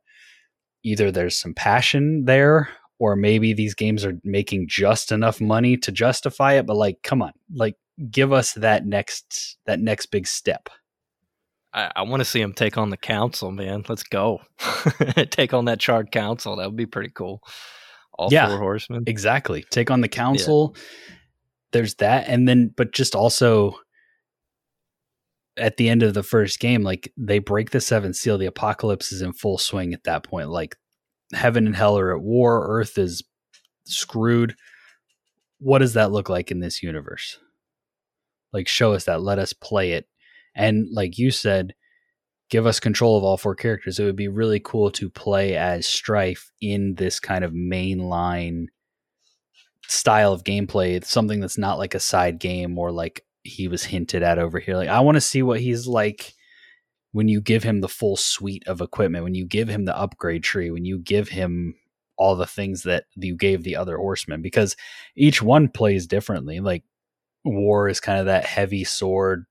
either 0.83 1.11
there's 1.11 1.37
some 1.37 1.53
passion 1.53 2.25
there 2.25 2.69
or 2.99 3.15
maybe 3.15 3.53
these 3.53 3.75
games 3.75 4.05
are 4.05 4.19
making 4.23 4.67
just 4.69 5.11
enough 5.11 5.41
money 5.41 5.77
to 5.77 5.91
justify 5.91 6.53
it. 6.53 6.65
But 6.65 6.77
like, 6.77 6.97
come 7.03 7.21
on, 7.21 7.33
like 7.53 7.75
give 8.11 8.33
us 8.33 8.53
that 8.53 8.85
next, 8.85 9.57
that 9.65 9.79
next 9.79 10.07
big 10.07 10.27
step. 10.27 10.69
I, 11.73 11.91
I 11.95 12.01
want 12.03 12.21
to 12.21 12.25
see 12.25 12.41
him 12.41 12.53
take 12.53 12.77
on 12.77 12.89
the 12.89 12.97
council, 12.97 13.51
man. 13.51 13.83
Let's 13.87 14.03
go. 14.03 14.41
take 15.31 15.53
on 15.53 15.65
that 15.65 15.79
charred 15.79 16.11
council. 16.11 16.57
That 16.57 16.67
would 16.67 16.77
be 16.77 16.85
pretty 16.85 17.09
cool. 17.09 17.41
All 18.15 18.29
Yeah. 18.31 18.47
four 18.47 18.57
horsemen. 18.59 19.03
Exactly. 19.07 19.63
Take 19.69 19.89
on 19.91 20.01
the 20.01 20.07
council. 20.07 20.75
There's 21.71 21.95
that. 21.95 22.27
And 22.27 22.47
then, 22.47 22.71
but 22.75 22.91
just 22.93 23.15
also 23.15 23.75
at 25.57 25.77
the 25.77 25.89
end 25.89 26.03
of 26.03 26.13
the 26.13 26.23
first 26.23 26.59
game, 26.59 26.83
like 26.83 27.11
they 27.17 27.39
break 27.39 27.71
the 27.71 27.81
seventh 27.81 28.15
seal. 28.15 28.37
The 28.37 28.45
apocalypse 28.45 29.11
is 29.11 29.21
in 29.21 29.33
full 29.33 29.57
swing 29.57 29.93
at 29.93 30.03
that 30.03 30.23
point. 30.23 30.49
Like 30.49 30.75
heaven 31.33 31.65
and 31.65 31.75
hell 31.75 31.97
are 31.97 32.15
at 32.15 32.21
war. 32.21 32.67
Earth 32.67 32.97
is 32.97 33.23
screwed. 33.85 34.55
What 35.59 35.79
does 35.79 35.93
that 35.93 36.11
look 36.11 36.29
like 36.29 36.51
in 36.51 36.59
this 36.59 36.83
universe? 36.83 37.39
Like, 38.51 38.67
show 38.67 38.93
us 38.93 39.05
that. 39.05 39.21
Let 39.23 39.39
us 39.39 39.53
play 39.53 39.93
it. 39.93 40.07
And 40.55 40.87
like 40.91 41.17
you 41.17 41.31
said, 41.31 41.73
give 42.53 42.67
us 42.67 42.79
control 42.79 43.17
of 43.17 43.23
all 43.23 43.35
four 43.35 43.55
characters. 43.55 43.97
It 43.97 44.03
would 44.03 44.15
be 44.15 44.27
really 44.27 44.59
cool 44.59 44.91
to 44.91 45.09
play 45.09 45.55
as 45.55 45.87
Strife 45.87 46.51
in 46.61 46.93
this 46.93 47.19
kind 47.19 47.43
of 47.43 47.51
mainline 47.51 48.67
style 49.87 50.31
of 50.33 50.43
gameplay. 50.43 50.93
It's 50.93 51.09
something 51.09 51.39
that's 51.39 51.57
not 51.57 51.79
like 51.79 51.95
a 51.95 51.99
side 51.99 52.37
game 52.37 52.77
or 52.77 52.91
like 52.91 53.25
he 53.41 53.67
was 53.67 53.85
hinted 53.85 54.21
at 54.21 54.37
over 54.37 54.59
here. 54.59 54.77
Like 54.77 54.87
I 54.87 54.99
want 54.99 55.15
to 55.15 55.21
see 55.21 55.41
what 55.41 55.61
he's 55.61 55.87
like 55.87 56.35
when 57.11 57.27
you 57.27 57.41
give 57.41 57.63
him 57.63 57.81
the 57.81 57.89
full 57.89 58.15
suite 58.15 58.67
of 58.67 58.81
equipment, 58.81 59.23
when 59.23 59.33
you 59.33 59.47
give 59.47 59.67
him 59.67 59.85
the 59.85 59.97
upgrade 59.97 60.43
tree, 60.43 60.69
when 60.69 60.85
you 60.85 60.99
give 60.99 61.29
him 61.29 61.73
all 62.17 62.35
the 62.35 62.45
things 62.45 62.83
that 62.83 63.05
you 63.15 63.35
gave 63.35 63.63
the 63.63 63.77
other 63.77 63.97
horsemen 63.97 64.43
because 64.43 64.75
each 65.15 65.41
one 65.41 65.69
plays 65.69 66.05
differently. 66.05 66.59
Like 66.59 66.83
war 67.43 67.89
is 67.89 67.99
kind 67.99 68.19
of 68.19 68.27
that 68.27 68.45
heavy 68.45 68.83
sword. 68.83 69.47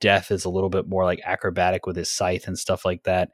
Death 0.00 0.30
is 0.30 0.44
a 0.44 0.50
little 0.50 0.70
bit 0.70 0.88
more 0.88 1.04
like 1.04 1.20
acrobatic 1.24 1.86
with 1.86 1.96
his 1.96 2.10
scythe 2.10 2.46
and 2.46 2.58
stuff 2.58 2.84
like 2.84 3.02
that. 3.04 3.30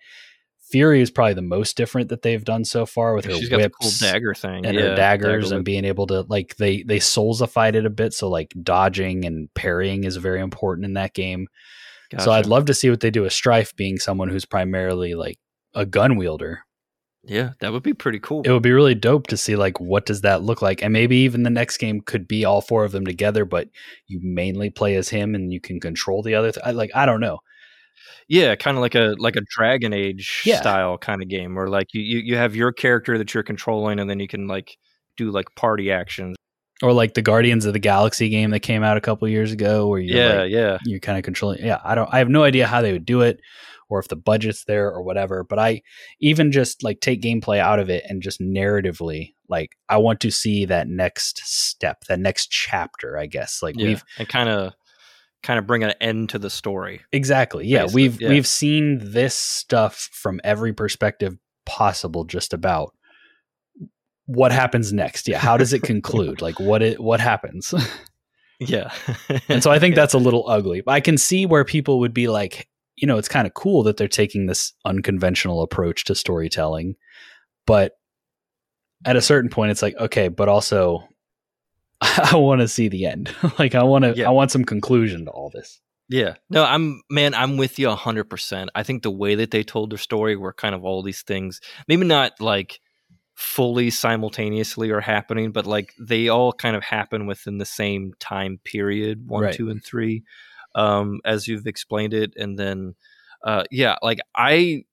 Fury 0.68 1.00
is 1.00 1.12
probably 1.12 1.34
the 1.34 1.42
most 1.42 1.76
different 1.76 2.08
that 2.08 2.22
they've 2.22 2.44
done 2.44 2.64
so 2.64 2.84
far 2.86 3.14
with 3.14 3.24
her 3.24 3.34
She's 3.34 3.48
got 3.48 3.62
the 3.62 3.70
cool 3.70 3.90
dagger 4.00 4.34
thing. 4.34 4.66
and 4.66 4.76
yeah, 4.76 4.82
her 4.88 4.96
daggers 4.96 5.44
dagger 5.44 5.56
and 5.56 5.64
being 5.64 5.84
able 5.84 6.08
to 6.08 6.22
like 6.22 6.56
they 6.56 6.82
they 6.82 6.98
soulsified 6.98 7.76
it 7.76 7.86
a 7.86 7.90
bit 7.90 8.12
so 8.12 8.28
like 8.28 8.52
dodging 8.60 9.24
and 9.24 9.48
parrying 9.54 10.02
is 10.02 10.16
very 10.16 10.40
important 10.40 10.84
in 10.84 10.94
that 10.94 11.14
game 11.14 11.46
so 12.18 12.32
i'd 12.32 12.46
love 12.46 12.64
to 12.64 12.74
see 12.74 12.90
what 12.90 12.98
they 12.98 13.10
do 13.12 13.22
with 13.22 13.32
strife 13.32 13.74
being 13.76 13.96
someone 13.98 14.28
who's 14.28 14.44
primarily 14.44 15.14
like 15.14 15.38
a 15.74 15.86
gun 15.86 16.16
wielder 16.16 16.64
Yeah, 17.26 17.50
that 17.60 17.72
would 17.72 17.82
be 17.82 17.92
pretty 17.94 18.18
cool. 18.20 18.42
it 18.44 18.50
would 18.52 18.62
be 18.62 18.72
really 18.72 18.94
dope 18.94 19.26
to 19.28 19.36
see 19.36 19.56
like 19.56 19.80
what 19.80 20.06
does 20.06 20.20
that 20.22 20.42
look 20.42 20.62
like 20.62 20.82
and 20.82 20.92
maybe 20.92 21.16
even 21.18 21.42
the 21.42 21.50
next 21.50 21.78
game 21.78 22.00
could 22.00 22.26
be 22.28 22.44
all 22.44 22.60
four 22.60 22.84
of 22.84 22.92
them 22.92 23.04
together 23.04 23.44
but 23.44 23.68
you 24.06 24.20
mainly 24.22 24.70
play 24.70 24.94
as 24.94 25.08
him 25.08 25.34
and 25.34 25.52
you 25.52 25.60
can 25.60 25.80
control 25.80 26.22
the 26.22 26.34
other 26.34 26.52
th- 26.52 26.64
I, 26.64 26.70
like 26.70 26.90
i 26.94 27.04
don't 27.04 27.20
know 27.20 27.38
Yeah, 28.28 28.54
kind 28.56 28.76
of 28.76 28.80
like 28.80 28.94
a 28.94 29.14
like 29.18 29.36
a 29.36 29.40
Dragon 29.56 29.92
Age 29.92 30.42
Yeah. 30.46 30.58
style 30.60 30.98
kind 30.98 31.22
of 31.22 31.28
game 31.28 31.54
where 31.54 31.68
like 31.68 31.88
you, 31.94 32.00
you 32.02 32.18
you 32.18 32.36
have 32.36 32.56
your 32.56 32.72
character 32.72 33.18
that 33.18 33.32
you're 33.34 33.42
controlling, 33.44 34.00
and 34.00 34.08
then 34.10 34.18
you 34.20 34.28
can 34.28 34.46
like 34.48 34.76
do 35.16 35.30
like 35.30 35.46
party 35.56 35.90
actions. 35.92 36.36
or 36.82 36.92
like 36.92 37.14
the 37.14 37.22
guardians 37.22 37.64
of 37.66 37.72
the 37.72 37.78
galaxy 37.78 38.28
game 38.28 38.50
that 38.50 38.60
came 38.60 38.82
out 38.82 38.96
a 38.96 39.00
couple 39.00 39.26
years 39.28 39.52
ago 39.52 39.86
where 39.88 39.98
you're 40.00 40.18
yeah, 40.18 40.42
like, 40.42 40.50
yeah, 40.52 40.78
you're 40.84 41.00
kind 41.00 41.16
of 41.18 41.24
controlling 41.24 41.64
yeah 41.64 41.80
i 41.84 41.94
don't 41.94 42.12
i 42.12 42.18
have 42.18 42.28
no 42.28 42.42
idea 42.44 42.66
how 42.66 42.82
they 42.82 42.92
would 42.92 43.06
do 43.06 43.22
it 43.22 43.40
or 43.88 43.98
if 43.98 44.08
the 44.08 44.16
budget's 44.16 44.64
there 44.64 44.90
or 44.90 45.02
whatever 45.02 45.44
but 45.44 45.58
i 45.58 45.80
even 46.20 46.52
just 46.52 46.82
like 46.82 47.00
take 47.00 47.22
gameplay 47.22 47.58
out 47.58 47.78
of 47.78 47.90
it 47.90 48.04
and 48.08 48.22
just 48.22 48.40
narratively 48.40 49.34
like 49.48 49.76
i 49.88 49.96
want 49.96 50.20
to 50.20 50.30
see 50.30 50.64
that 50.64 50.88
next 50.88 51.38
step 51.44 52.04
that 52.08 52.20
next 52.20 52.50
chapter 52.50 53.18
i 53.18 53.26
guess 53.26 53.62
like 53.62 53.76
yeah. 53.76 53.86
we've 53.86 54.04
and 54.18 54.28
kind 54.28 54.48
of 54.48 54.72
kind 55.42 55.58
of 55.58 55.66
bring 55.66 55.84
an 55.84 55.92
end 56.00 56.28
to 56.28 56.38
the 56.38 56.50
story. 56.50 57.02
exactly 57.12 57.66
yeah 57.66 57.82
Basically, 57.82 58.02
we've 58.02 58.20
yeah. 58.20 58.28
we've 58.30 58.46
seen 58.46 58.98
this 59.00 59.36
stuff 59.36 60.08
from 60.12 60.40
every 60.42 60.72
perspective 60.72 61.36
possible 61.64 62.24
just 62.24 62.52
about 62.52 62.94
what 64.24 64.50
happens 64.50 64.92
next 64.92 65.28
yeah 65.28 65.38
how 65.38 65.56
does 65.56 65.72
it 65.72 65.82
conclude 65.84 66.42
like 66.42 66.58
what 66.58 66.82
it 66.82 66.98
what 66.98 67.20
happens 67.20 67.72
Yeah, 68.58 68.92
And 69.48 69.62
so 69.62 69.70
I 69.70 69.78
think 69.78 69.94
that's 69.94 70.14
a 70.14 70.18
little 70.18 70.48
ugly. 70.48 70.82
I 70.86 71.00
can 71.00 71.18
see 71.18 71.46
where 71.46 71.64
people 71.64 72.00
would 72.00 72.14
be 72.14 72.28
like, 72.28 72.68
you 72.96 73.06
know, 73.06 73.18
it's 73.18 73.28
kind 73.28 73.46
of 73.46 73.54
cool 73.54 73.82
that 73.84 73.96
they're 73.96 74.08
taking 74.08 74.46
this 74.46 74.72
unconventional 74.84 75.62
approach 75.62 76.04
to 76.04 76.14
storytelling. 76.14 76.96
But 77.66 77.92
at 79.04 79.16
a 79.16 79.20
certain 79.22 79.50
point, 79.50 79.70
it's 79.70 79.82
like, 79.82 79.96
okay, 79.96 80.28
but 80.28 80.48
also 80.48 81.06
I 82.00 82.36
want 82.36 82.60
to 82.60 82.68
see 82.68 82.88
the 82.88 83.06
end. 83.06 83.34
like 83.58 83.74
I 83.74 83.82
want 83.82 84.04
to, 84.04 84.14
Yeah. 84.16 84.28
I 84.28 84.30
want 84.30 84.50
some 84.50 84.64
conclusion 84.64 85.24
to 85.26 85.30
all 85.30 85.50
this. 85.50 85.80
Yeah. 86.08 86.34
No, 86.50 86.64
I'm 86.64 87.02
man, 87.10 87.34
I'm 87.34 87.56
with 87.56 87.78
you 87.78 87.88
100%. 87.88 88.68
I 88.74 88.82
think 88.84 89.02
the 89.02 89.10
way 89.10 89.34
that 89.34 89.50
they 89.50 89.64
told 89.64 89.90
their 89.90 89.98
story 89.98 90.36
were 90.36 90.52
kind 90.52 90.74
of 90.74 90.84
all 90.84 91.02
these 91.02 91.22
things, 91.22 91.60
maybe 91.88 92.06
not 92.06 92.40
like 92.40 92.80
fully 93.34 93.90
simultaneously 93.90 94.90
are 94.90 95.00
happening, 95.00 95.50
but 95.52 95.66
like 95.66 95.92
they 95.98 96.28
all 96.28 96.52
kind 96.52 96.76
of 96.76 96.82
happen 96.84 97.26
within 97.26 97.58
the 97.58 97.66
same 97.66 98.12
time 98.20 98.58
period, 98.64 99.28
1, 99.28 99.42
Right. 99.42 99.54
2 99.54 99.68
and 99.68 99.84
3. 99.84 100.22
Um 100.76 101.20
as 101.24 101.48
you've 101.48 101.66
explained 101.66 102.14
it 102.14 102.34
and 102.36 102.56
then 102.58 102.94
uh 103.44 103.64
yeah, 103.72 103.96
like 104.02 104.20
I 104.36 104.84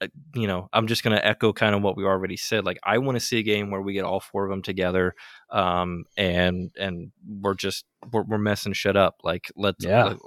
uh, 0.00 0.08
you 0.34 0.48
know, 0.48 0.68
I'm 0.72 0.88
just 0.88 1.04
going 1.04 1.16
to 1.16 1.24
echo 1.24 1.52
kind 1.52 1.76
of 1.76 1.82
what 1.82 1.96
we 1.96 2.04
already 2.04 2.36
said. 2.36 2.64
Like 2.64 2.80
I 2.82 2.98
want 2.98 3.14
to 3.16 3.20
see 3.24 3.38
a 3.38 3.42
game 3.44 3.70
where 3.70 3.80
we 3.80 3.92
get 3.92 4.04
all 4.04 4.18
four 4.18 4.44
of 4.44 4.50
them 4.50 4.62
together 4.62 5.14
um 5.50 6.04
and 6.16 6.70
and 6.76 7.12
we're 7.24 7.54
just 7.54 7.84
we're, 8.12 8.24
we're 8.24 8.38
messing 8.38 8.72
shit 8.72 8.96
up 8.96 9.16
like 9.22 9.52
let's 9.54 9.84
Yeah. 9.84 10.04
like, 10.04 10.18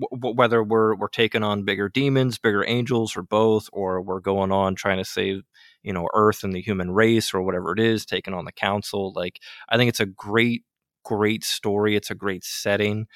w- 0.00 0.34
whether 0.34 0.62
we're 0.64 0.96
we're 0.96 1.08
taking 1.08 1.42
on 1.42 1.64
bigger 1.64 1.88
demons, 1.88 2.38
bigger 2.38 2.64
angels, 2.66 3.16
or 3.16 3.22
both, 3.22 3.68
or 3.72 4.00
we're 4.02 4.20
going 4.20 4.50
on 4.52 4.74
trying 4.74 4.98
to 4.98 5.04
save 5.04 5.42
you 5.82 5.92
know 5.92 6.08
Earth 6.14 6.42
and 6.44 6.52
the 6.52 6.60
human 6.60 6.90
race, 6.90 7.32
or 7.34 7.42
whatever 7.42 7.72
it 7.72 7.80
is, 7.80 8.04
taking 8.06 8.34
on 8.34 8.44
the 8.46 8.52
council. 8.52 9.12
Like 9.14 9.40
I 9.68 9.76
think 9.76 9.88
it's 9.88 10.00
a 10.00 10.06
great, 10.06 10.64
great 11.04 11.44
story. 11.44 11.96
It's 11.96 12.10
a 12.10 12.14
great 12.14 12.44
setting. 12.44 13.06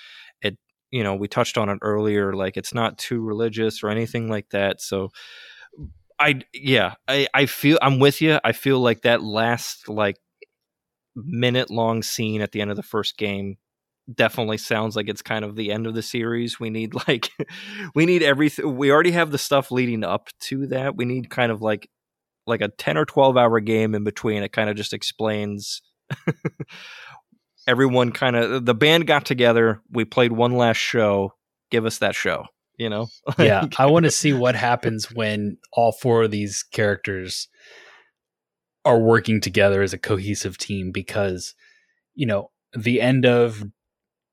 You 0.95 1.03
know 1.03 1.16
we 1.16 1.27
touched 1.27 1.59
on 1.59 1.69
it 1.69 1.81
earlier. 1.83 2.35
Like 2.35 2.57
it's 2.57 2.73
not 2.73 2.99
too 2.99 3.21
religious 3.21 3.83
or 3.83 3.89
anything 3.89 4.29
like 4.29 4.51
that. 4.51 4.81
So 4.81 5.09
I 6.21 6.41
yeah 6.53 6.95
I 7.09 7.27
I 7.35 7.47
feel 7.47 7.79
I'm 7.83 7.99
with 7.99 8.23
you. 8.23 8.39
I 8.45 8.53
feel 8.53 8.79
like 8.79 9.03
that 9.03 9.21
last 9.21 9.89
like 9.89 10.19
minute 11.16 11.69
long 11.69 12.05
scene 12.05 12.41
at 12.41 12.53
the 12.53 12.61
end 12.61 12.71
of 12.71 12.77
the 12.77 12.85
first 12.85 13.16
game 13.16 13.57
definitely 14.15 14.59
sounds 14.59 14.95
like 14.95 15.09
it's 15.09 15.23
kind 15.23 15.45
of 15.45 15.57
the 15.57 15.73
end 15.73 15.89
of 15.89 15.95
the 15.95 16.03
series. 16.03 16.61
We 16.61 16.71
need 16.71 16.95
like 17.09 17.29
we 17.97 18.07
need 18.07 18.23
everything. 18.23 18.77
We 18.77 18.93
already 18.93 19.11
have 19.11 19.33
the 19.33 19.39
stuff 19.39 19.73
leading 19.73 20.05
up 20.05 20.29
to 20.43 20.69
that. 20.69 20.95
We 20.95 21.07
need 21.07 21.29
kind 21.29 21.51
of 21.51 21.61
like 21.61 21.91
like 22.47 22.61
a 22.61 22.69
10 22.69 22.99
or 22.99 23.05
12 23.05 23.37
hour 23.37 23.59
game 23.59 23.97
in 23.97 24.05
between. 24.05 24.45
It 24.45 24.53
kind 24.53 24.71
of 24.71 24.77
just 24.77 24.93
explains 24.93 25.83
everyone 27.66 28.12
kind 28.12 28.36
of 28.36 28.65
the 28.65 28.74
band 28.74 29.07
got 29.07 29.24
together, 29.24 29.81
we 29.91 30.05
played 30.05 30.32
one 30.32 30.57
last 30.57 30.78
show. 30.78 31.35
Give 31.70 31.86
us 31.86 31.99
that 31.99 32.15
show, 32.15 32.47
you 32.77 32.89
know? 32.89 33.09
Yeah. 33.39 33.66
I 33.78 33.86
want 33.86 34.05
to 34.05 34.11
see 34.11 34.32
what 34.32 34.55
happens 34.55 35.11
when 35.11 35.59
all 35.73 35.93
four 35.93 36.24
of 36.24 36.31
these 36.31 36.62
characters 36.62 37.49
are 38.85 38.99
working 38.99 39.41
together 39.41 39.82
as 39.82 39.93
a 39.93 39.99
cohesive 39.99 40.59
team 40.59 40.93
because, 40.93 41.55
you 42.15 42.27
know, 42.27 42.51
the 42.77 43.01
end 43.01 43.24
of 43.24 43.65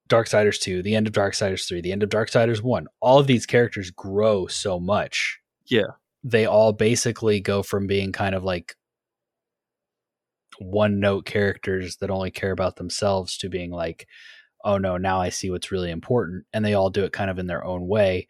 Darksiders 0.09 0.59
2, 0.59 0.83
the 0.83 0.95
end 0.95 1.07
of 1.07 1.13
Darksiders 1.13 1.67
3, 1.67 1.81
the 1.81 1.91
end 1.91 2.03
of 2.03 2.09
Darksiders 2.09 2.61
1, 2.61 2.87
all 2.99 3.19
of 3.19 3.27
these 3.27 3.45
characters 3.45 3.91
grow 3.91 4.45
so 4.47 4.79
much. 4.79 5.39
Yeah. 5.65 5.91
They 6.23 6.45
all 6.45 6.73
basically 6.73 7.39
go 7.39 7.63
from 7.63 7.87
being 7.87 8.11
kind 8.11 8.35
of 8.35 8.43
like 8.43 8.75
one 10.61 10.99
note 10.99 11.25
characters 11.25 11.97
that 11.97 12.09
only 12.11 12.31
care 12.31 12.51
about 12.51 12.75
themselves 12.75 13.38
to 13.39 13.49
being 13.49 13.71
like, 13.71 14.07
oh 14.63 14.77
no, 14.77 14.97
now 14.97 15.19
I 15.19 15.29
see 15.29 15.49
what's 15.49 15.71
really 15.71 15.91
important. 15.91 16.45
And 16.53 16.63
they 16.63 16.73
all 16.73 16.89
do 16.89 17.03
it 17.03 17.13
kind 17.13 17.29
of 17.29 17.39
in 17.39 17.47
their 17.47 17.63
own 17.63 17.88
way. 17.88 18.27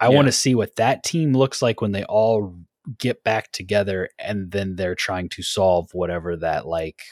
I 0.00 0.08
Yeah. 0.08 0.16
want 0.16 0.26
to 0.28 0.32
see 0.32 0.54
what 0.54 0.76
that 0.76 1.02
team 1.04 1.34
looks 1.34 1.62
like 1.62 1.80
when 1.80 1.92
they 1.92 2.04
all 2.04 2.56
get 2.98 3.24
back 3.24 3.50
together 3.52 4.10
and 4.18 4.50
then 4.50 4.76
they're 4.76 4.94
trying 4.94 5.28
to 5.30 5.42
solve 5.42 5.88
whatever 5.94 6.36
that 6.36 6.66
like 6.66 7.02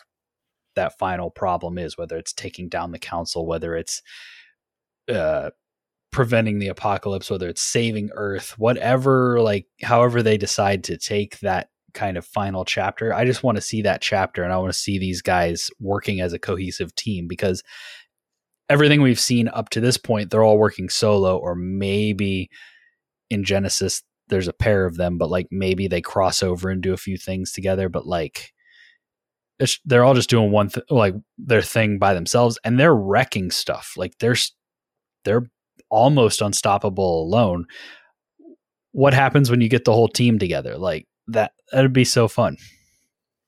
that 0.76 0.98
final 0.98 1.30
problem 1.30 1.78
is 1.78 1.96
whether 1.96 2.16
it's 2.18 2.32
taking 2.34 2.68
down 2.68 2.92
the 2.92 2.98
council 2.98 3.46
whether 3.46 3.74
it's 3.74 4.02
uh 5.08 5.48
preventing 6.12 6.58
the 6.58 6.68
apocalypse, 6.68 7.30
whether 7.30 7.48
it's 7.48 7.62
saving 7.62 8.10
Earth, 8.14 8.56
whatever, 8.58 9.40
like 9.40 9.66
however 9.82 10.22
they 10.22 10.36
decide 10.36 10.84
to 10.84 10.98
take 10.98 11.40
that 11.40 11.70
kind 11.94 12.16
of 12.16 12.24
final 12.24 12.64
chapter. 12.64 13.12
I 13.12 13.24
just 13.24 13.42
want 13.42 13.56
to 13.56 13.62
see 13.62 13.82
that 13.82 14.00
chapter 14.00 14.42
and 14.42 14.52
I 14.52 14.58
want 14.58 14.72
to 14.72 14.78
see 14.78 14.98
these 14.98 15.22
guys 15.22 15.70
working 15.80 16.20
as 16.20 16.32
a 16.32 16.38
cohesive 16.38 16.94
team 16.94 17.26
because 17.28 17.62
everything 18.68 19.02
we've 19.02 19.20
seen 19.20 19.48
up 19.48 19.68
to 19.70 19.80
this 19.80 19.96
point, 19.96 20.30
they're 20.30 20.42
all 20.42 20.58
working 20.58 20.88
solo, 20.88 21.36
or 21.36 21.54
maybe 21.54 22.48
in 23.30 23.44
Genesis, 23.44 24.02
there's 24.28 24.48
a 24.48 24.52
pair 24.52 24.86
of 24.86 24.96
them, 24.96 25.18
but 25.18 25.30
like 25.30 25.48
maybe 25.50 25.88
they 25.88 26.00
cross 26.00 26.42
over 26.42 26.70
and 26.70 26.82
do 26.82 26.92
a 26.92 26.98
few 26.98 27.16
things 27.16 27.52
together, 27.52 27.88
but 27.88 28.06
like 28.06 28.52
they're 29.84 30.04
all 30.04 30.14
just 30.14 30.30
doing 30.30 30.50
one 30.50 30.68
th- 30.68 30.86
like 30.90 31.14
their 31.38 31.62
thing 31.62 31.98
by 31.98 32.14
themselves 32.14 32.58
and 32.64 32.78
they're 32.78 32.94
wrecking 32.94 33.50
stuff. 33.50 33.92
Like 33.96 34.16
they're 34.18 34.36
they're 35.24 35.46
almost 35.90 36.40
unstoppable 36.40 37.22
alone. 37.22 37.66
What 38.92 39.14
happens 39.14 39.50
when 39.50 39.60
you 39.60 39.68
get 39.68 39.84
the 39.84 39.92
whole 39.92 40.08
team 40.08 40.38
together? 40.38 40.76
Like 40.76 41.06
that 41.28 41.52
that'd 41.72 41.92
be 41.92 42.04
so 42.04 42.28
fun. 42.28 42.56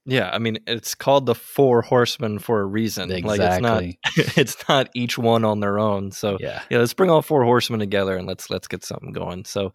Yeah, 0.07 0.29
I 0.31 0.39
mean, 0.39 0.59
it's 0.67 0.95
called 0.95 1.25
the 1.25 1.35
Four 1.35 1.81
Horsemen 1.81 2.39
for 2.39 2.61
a 2.61 2.67
reason. 2.67 3.09
Like 3.09 3.25
it's 3.41 3.63
not, 3.63 3.83
Exactly. 3.83 3.99
it's 4.43 4.69
not 4.69 4.91
each 4.95 5.17
one 5.17 5.45
on 5.47 5.61
their 5.61 5.79
own. 5.79 6.11
So 6.11 6.37
Yeah. 6.41 6.61
yeah, 6.69 6.79
let's 6.79 6.93
bring 6.93 7.09
all 7.11 7.23
four 7.23 7.43
horsemen 7.45 7.81
together 7.81 8.15
and 8.17 8.27
let's 8.27 8.51
let's 8.51 8.69
get 8.69 8.85
something 8.85 9.13
going. 9.13 9.47
So, 9.47 9.73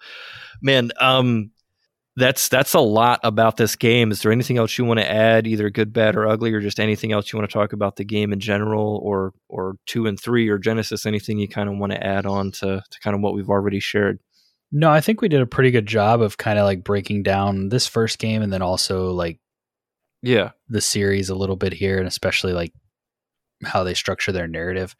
man, 0.61 0.91
um, 0.99 1.49
that's 2.15 2.47
that's 2.49 2.73
a 2.75 2.79
lot 2.79 3.21
about 3.23 3.57
this 3.57 3.75
game. 3.75 4.11
Is 4.11 4.21
there 4.21 4.31
anything 4.31 4.57
else 4.57 4.77
you 4.77 4.85
want 4.85 4.99
to 4.99 5.09
add, 5.09 5.47
either 5.47 5.69
good, 5.71 5.93
bad, 5.93 6.15
or 6.15 6.27
ugly, 6.27 6.53
or 6.53 6.59
just 6.59 6.79
anything 6.79 7.11
else 7.11 7.31
you 7.31 7.39
want 7.39 7.49
to 7.49 7.53
talk 7.53 7.73
about 7.73 7.95
the 7.95 8.03
game 8.05 8.31
in 8.31 8.39
general, 8.39 8.99
or 9.03 9.33
or 9.47 9.77
two 9.87 10.05
and 10.05 10.19
three, 10.19 10.47
or 10.49 10.57
Genesis? 10.59 11.05
Anything 11.07 11.39
you 11.39 11.47
kind 11.47 11.69
of 11.69 11.77
want 11.77 11.93
to 11.93 12.05
add 12.05 12.25
on 12.27 12.51
to 12.51 12.83
to 12.87 12.99
kind 12.99 13.15
of 13.15 13.21
what 13.21 13.33
we've 13.33 13.49
already 13.49 13.79
shared? 13.79 14.19
No, 14.71 14.91
I 14.91 15.01
think 15.01 15.21
we 15.21 15.29
did 15.29 15.41
a 15.41 15.47
pretty 15.47 15.71
good 15.71 15.87
job 15.87 16.21
of 16.21 16.37
kind 16.37 16.59
of 16.59 16.65
like 16.65 16.83
breaking 16.83 17.23
down 17.23 17.69
this 17.69 17.87
first 17.87 18.19
game 18.19 18.41
and 18.41 18.53
then 18.53 18.61
also 18.61 19.11
like 19.11 19.39
Yeah, 20.21 20.51
the 20.67 20.81
series 20.81 21.29
a 21.29 21.35
little 21.35 21.55
bit 21.55 21.73
here 21.73 21.97
and 21.97 22.07
especially 22.07 22.53
like 22.53 22.73
how 23.65 23.83
they 23.83 23.93
structure 23.93 24.31
their 24.31 24.47
narrative. 24.47 24.95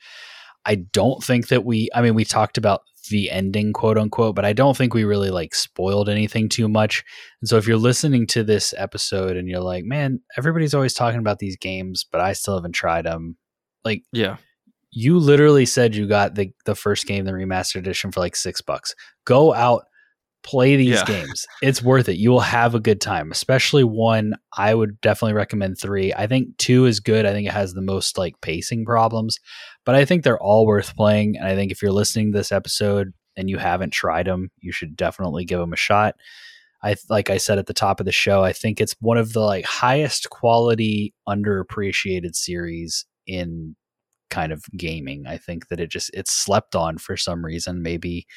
I 0.66 0.76
don't 0.76 1.24
think 1.24 1.48
that 1.50 1.66
we 1.66 1.90
I 1.94 2.02
mean 2.02 2.16
we 2.16 2.26
talked 2.26 2.58
about 2.58 2.82
the 3.10 3.32
ending 3.32 3.74
quote 3.74 3.98
unquote, 3.98 4.36
but 4.36 4.46
I 4.46 4.54
don't 4.54 4.76
think 4.76 4.94
we 4.94 5.04
really 5.04 5.30
like 5.30 5.56
spoiled 5.56 6.10
anything 6.10 6.50
too 6.50 6.68
much. 6.68 7.04
And 7.42 7.50
so 7.50 7.58
if 7.58 7.68
you're 7.68 7.78
listening 7.78 8.28
to 8.28 8.44
this 8.44 8.74
episode 8.78 9.38
and 9.38 9.48
you're 9.48 9.62
like, 9.62 9.86
"Man, 9.86 10.20
everybody's 10.38 10.74
always 10.74 10.94
talking 10.94 11.20
about 11.20 11.40
these 11.40 11.58
games, 11.58 12.06
but 12.12 12.22
I 12.22 12.34
still 12.34 12.56
haven't 12.56 12.74
tried 12.74 13.06
them." 13.06 13.38
Like 13.86 14.04
yeah, 14.12 14.38
you 14.92 15.20
literally 15.20 15.66
said 15.66 15.96
you 15.96 16.08
got 16.08 16.36
the 16.36 16.52
the 16.66 16.76
first 16.76 17.06
game, 17.06 17.26
the 17.26 17.32
remastered 17.32 17.78
edition 17.78 18.12
for 18.12 18.20
like 18.20 18.36
6 18.36 18.62
bucks. 18.62 18.96
Go 19.26 19.54
out 19.54 19.84
play 20.42 20.78
these 20.78 20.96
Yeah. 20.96 21.06
games. 21.06 21.46
It's 21.62 21.82
worth 21.84 22.08
it. 22.08 22.16
You 22.16 22.32
will 22.32 22.40
have 22.40 22.74
a 22.74 22.80
good 22.80 23.02
time, 23.02 23.30
especially 23.30 23.84
one. 23.84 24.36
I 24.58 24.74
would 24.74 25.02
definitely 25.02 25.34
recommend 25.34 25.78
three. 25.78 26.14
I 26.14 26.28
think 26.28 26.58
two 26.58 26.86
is 26.86 27.02
good. 27.02 27.26
I 27.26 27.34
think 27.34 27.46
it 27.46 27.54
has 27.54 27.74
the 27.74 27.82
most 27.82 28.18
like 28.18 28.40
pacing 28.40 28.86
problems, 28.86 29.38
but 29.86 29.96
I 29.96 30.06
think 30.06 30.24
they're 30.24 30.42
all 30.42 30.66
worth 30.66 30.96
playing. 30.96 31.36
And 31.38 31.46
I 31.46 31.56
think 31.56 31.74
if 31.74 31.82
you're 31.82 31.92
listening 31.92 32.32
to 32.32 32.38
this 32.38 32.54
episode 32.54 33.12
and 33.36 33.50
you 33.50 33.58
haven't 33.58 33.92
tried 33.92 34.28
them, 34.28 34.50
you 34.60 34.72
should 34.72 34.96
definitely 34.96 35.44
give 35.44 35.60
them 35.60 35.74
a 35.74 35.78
shot. 35.78 36.16
I 36.82 36.96
like 37.10 37.30
I 37.30 37.38
said 37.38 37.60
at 37.60 37.68
the 37.68 37.74
top 37.74 38.00
of 38.00 38.06
the 38.06 38.14
show, 38.14 38.42
I 38.42 38.54
think 38.54 38.80
it's 38.80 38.96
one 39.02 39.18
of 39.18 39.34
the 39.34 39.42
like 39.42 39.66
highest 39.66 40.30
quality 40.30 41.14
underappreciated 41.28 42.34
series 42.36 43.06
in 43.28 43.76
kind 44.30 44.52
of 44.52 44.64
gaming. 44.78 45.26
I 45.28 45.38
think 45.38 45.68
that 45.68 45.80
it 45.80 45.90
just 45.90 46.12
it's 46.14 46.32
slept 46.32 46.76
on 46.76 46.98
for 46.98 47.18
some 47.18 47.44
reason. 47.44 47.82
Maybe 47.82 48.28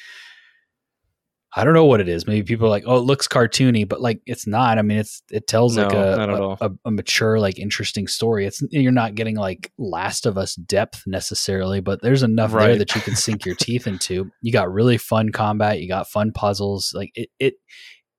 I 1.55 1.63
don't 1.63 1.75
know 1.75 1.85
what 1.85 2.01
it 2.01 2.09
is. 2.09 2.25
Maybe 2.25 2.43
people 2.43 2.65
are 2.65 2.71
like, 2.71 2.85
"Oh, 2.87 2.97
it 2.97 3.01
looks 3.01 3.27
cartoony," 3.27 3.87
but 3.87 4.01
like 4.01 4.21
it's 4.25 4.47
not. 4.47 4.79
I 4.79 4.81
mean, 4.81 4.97
it's 4.97 5.21
it 5.31 5.45
tells 5.45 5.77
like 5.77 5.91
No, 5.91 6.57
a 6.59 6.65
a, 6.65 6.67
a, 6.67 6.71
a 6.85 6.91
mature, 6.91 7.39
like 7.39 7.59
interesting 7.59 8.07
story. 8.07 8.47
It's 8.47 8.63
you're 8.71 8.91
not 8.91 9.13
getting 9.13 9.35
like 9.35 9.71
Last 9.77 10.25
of 10.25 10.37
Us 10.37 10.55
depth 10.55 11.03
necessarily, 11.05 11.79
but 11.79 12.01
there's 12.01 12.23
enough 12.23 12.51
there 12.51 12.75
that 12.77 12.95
you 12.95 13.01
can 13.01 13.15
sink 13.15 13.45
your 13.45 13.55
teeth 13.55 13.85
into. 13.85 14.31
You 14.41 14.51
got 14.51 14.73
really 14.73 14.97
fun 14.97 15.31
combat. 15.31 15.79
You 15.79 15.87
got 15.87 16.09
fun 16.09 16.31
puzzles. 16.31 16.91
Like 16.95 17.11
it 17.13 17.29
it 17.39 17.55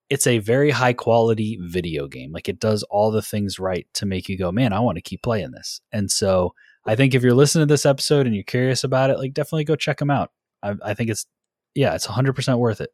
it's 0.09 0.27
a 0.27 0.39
very 0.39 0.71
high 0.71 0.93
quality 0.93 1.59
video 1.61 2.07
game. 2.07 2.31
Like 2.31 2.47
it 2.47 2.59
does 2.59 2.83
all 2.83 3.11
the 3.11 3.21
things 3.21 3.59
right 3.59 3.85
to 3.95 4.05
make 4.05 4.29
you 4.29 4.37
go, 4.37 4.51
man, 4.51 4.71
I 4.71 4.79
want 4.79 4.97
to 4.97 5.01
keep 5.01 5.23
playing 5.23 5.51
this. 5.51 5.81
And 5.91 6.09
so 6.09 6.53
I 6.85 6.95
think 6.95 7.13
if 7.13 7.23
you're 7.23 7.33
listening 7.33 7.67
to 7.67 7.73
this 7.73 7.85
episode 7.85 8.25
and 8.25 8.35
you're 8.35 8.43
curious 8.43 8.83
about 8.83 9.09
it, 9.09 9.17
like 9.17 9.33
definitely 9.33 9.63
go 9.63 9.75
check 9.75 9.97
them 9.97 10.11
out. 10.11 10.31
I, 10.61 10.75
I 10.83 10.93
think 10.93 11.09
it's 11.09 11.25
yeah, 11.73 11.93
it's 11.95 12.07
100 12.07 12.33
percent 12.33 12.59
worth 12.59 12.81
it. 12.81 12.91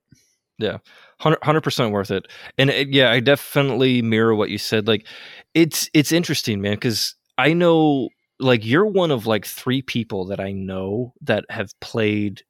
Yeah, 0.57 0.77
hundred 1.19 1.61
percent 1.61 1.91
worth 1.91 2.11
it. 2.11 2.27
And 2.57 2.69
it, 2.69 2.89
yeah, 2.89 3.11
I 3.11 3.19
definitely 3.19 4.01
mirror 4.01 4.35
what 4.35 4.51
you 4.51 4.57
said. 4.57 4.87
Like, 4.87 5.07
it's 5.53 5.89
it's 5.93 6.11
interesting, 6.11 6.61
man, 6.61 6.73
because 6.73 7.15
I 7.37 7.53
know 7.53 8.09
like 8.39 8.65
you're 8.65 8.85
one 8.85 9.11
of 9.11 9.25
like 9.25 9.45
three 9.45 9.81
people 9.81 10.25
that 10.25 10.39
I 10.39 10.51
know 10.51 11.13
that 11.21 11.45
have 11.49 11.71
played 11.79 12.43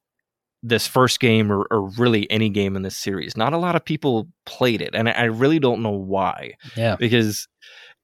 this 0.62 0.86
first 0.86 1.20
game 1.20 1.50
or, 1.50 1.66
or 1.70 1.88
really 1.90 2.30
any 2.30 2.48
game 2.50 2.76
in 2.76 2.82
this 2.82 2.96
series. 2.96 3.36
Not 3.36 3.52
a 3.52 3.58
lot 3.58 3.76
of 3.76 3.84
people 3.84 4.28
played 4.46 4.82
it, 4.82 4.90
and 4.94 5.08
I, 5.08 5.12
I 5.12 5.24
really 5.24 5.58
don't 5.58 5.82
know 5.82 5.90
why 5.90 6.54
Yeah, 6.76 6.96
because 6.96 7.48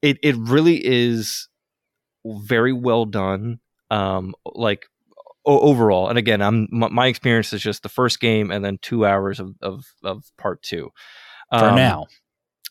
it 0.01 0.19
it 0.23 0.37
really 0.37 0.85
is 0.85 1.49
very 2.25 2.73
well 2.73 3.05
done. 3.05 3.61
Um, 3.91 4.35
like 4.45 4.87
o- 5.47 5.61
overall, 5.61 6.09
and 6.09 6.19
again, 6.19 6.43
I'm 6.43 6.69
my, 6.71 6.89
my 6.89 7.07
experience 7.07 7.53
is 7.53 7.63
just 7.63 7.83
the 7.83 7.89
first 7.89 8.21
game 8.21 8.51
and 8.51 8.65
then 8.65 8.79
two 8.83 9.07
hours 9.07 9.41
of 9.41 9.55
of, 9.63 9.85
of 10.05 10.25
part 10.37 10.63
two. 10.63 10.91
for 11.51 11.65
Um, 11.65 11.77
now. 11.77 12.07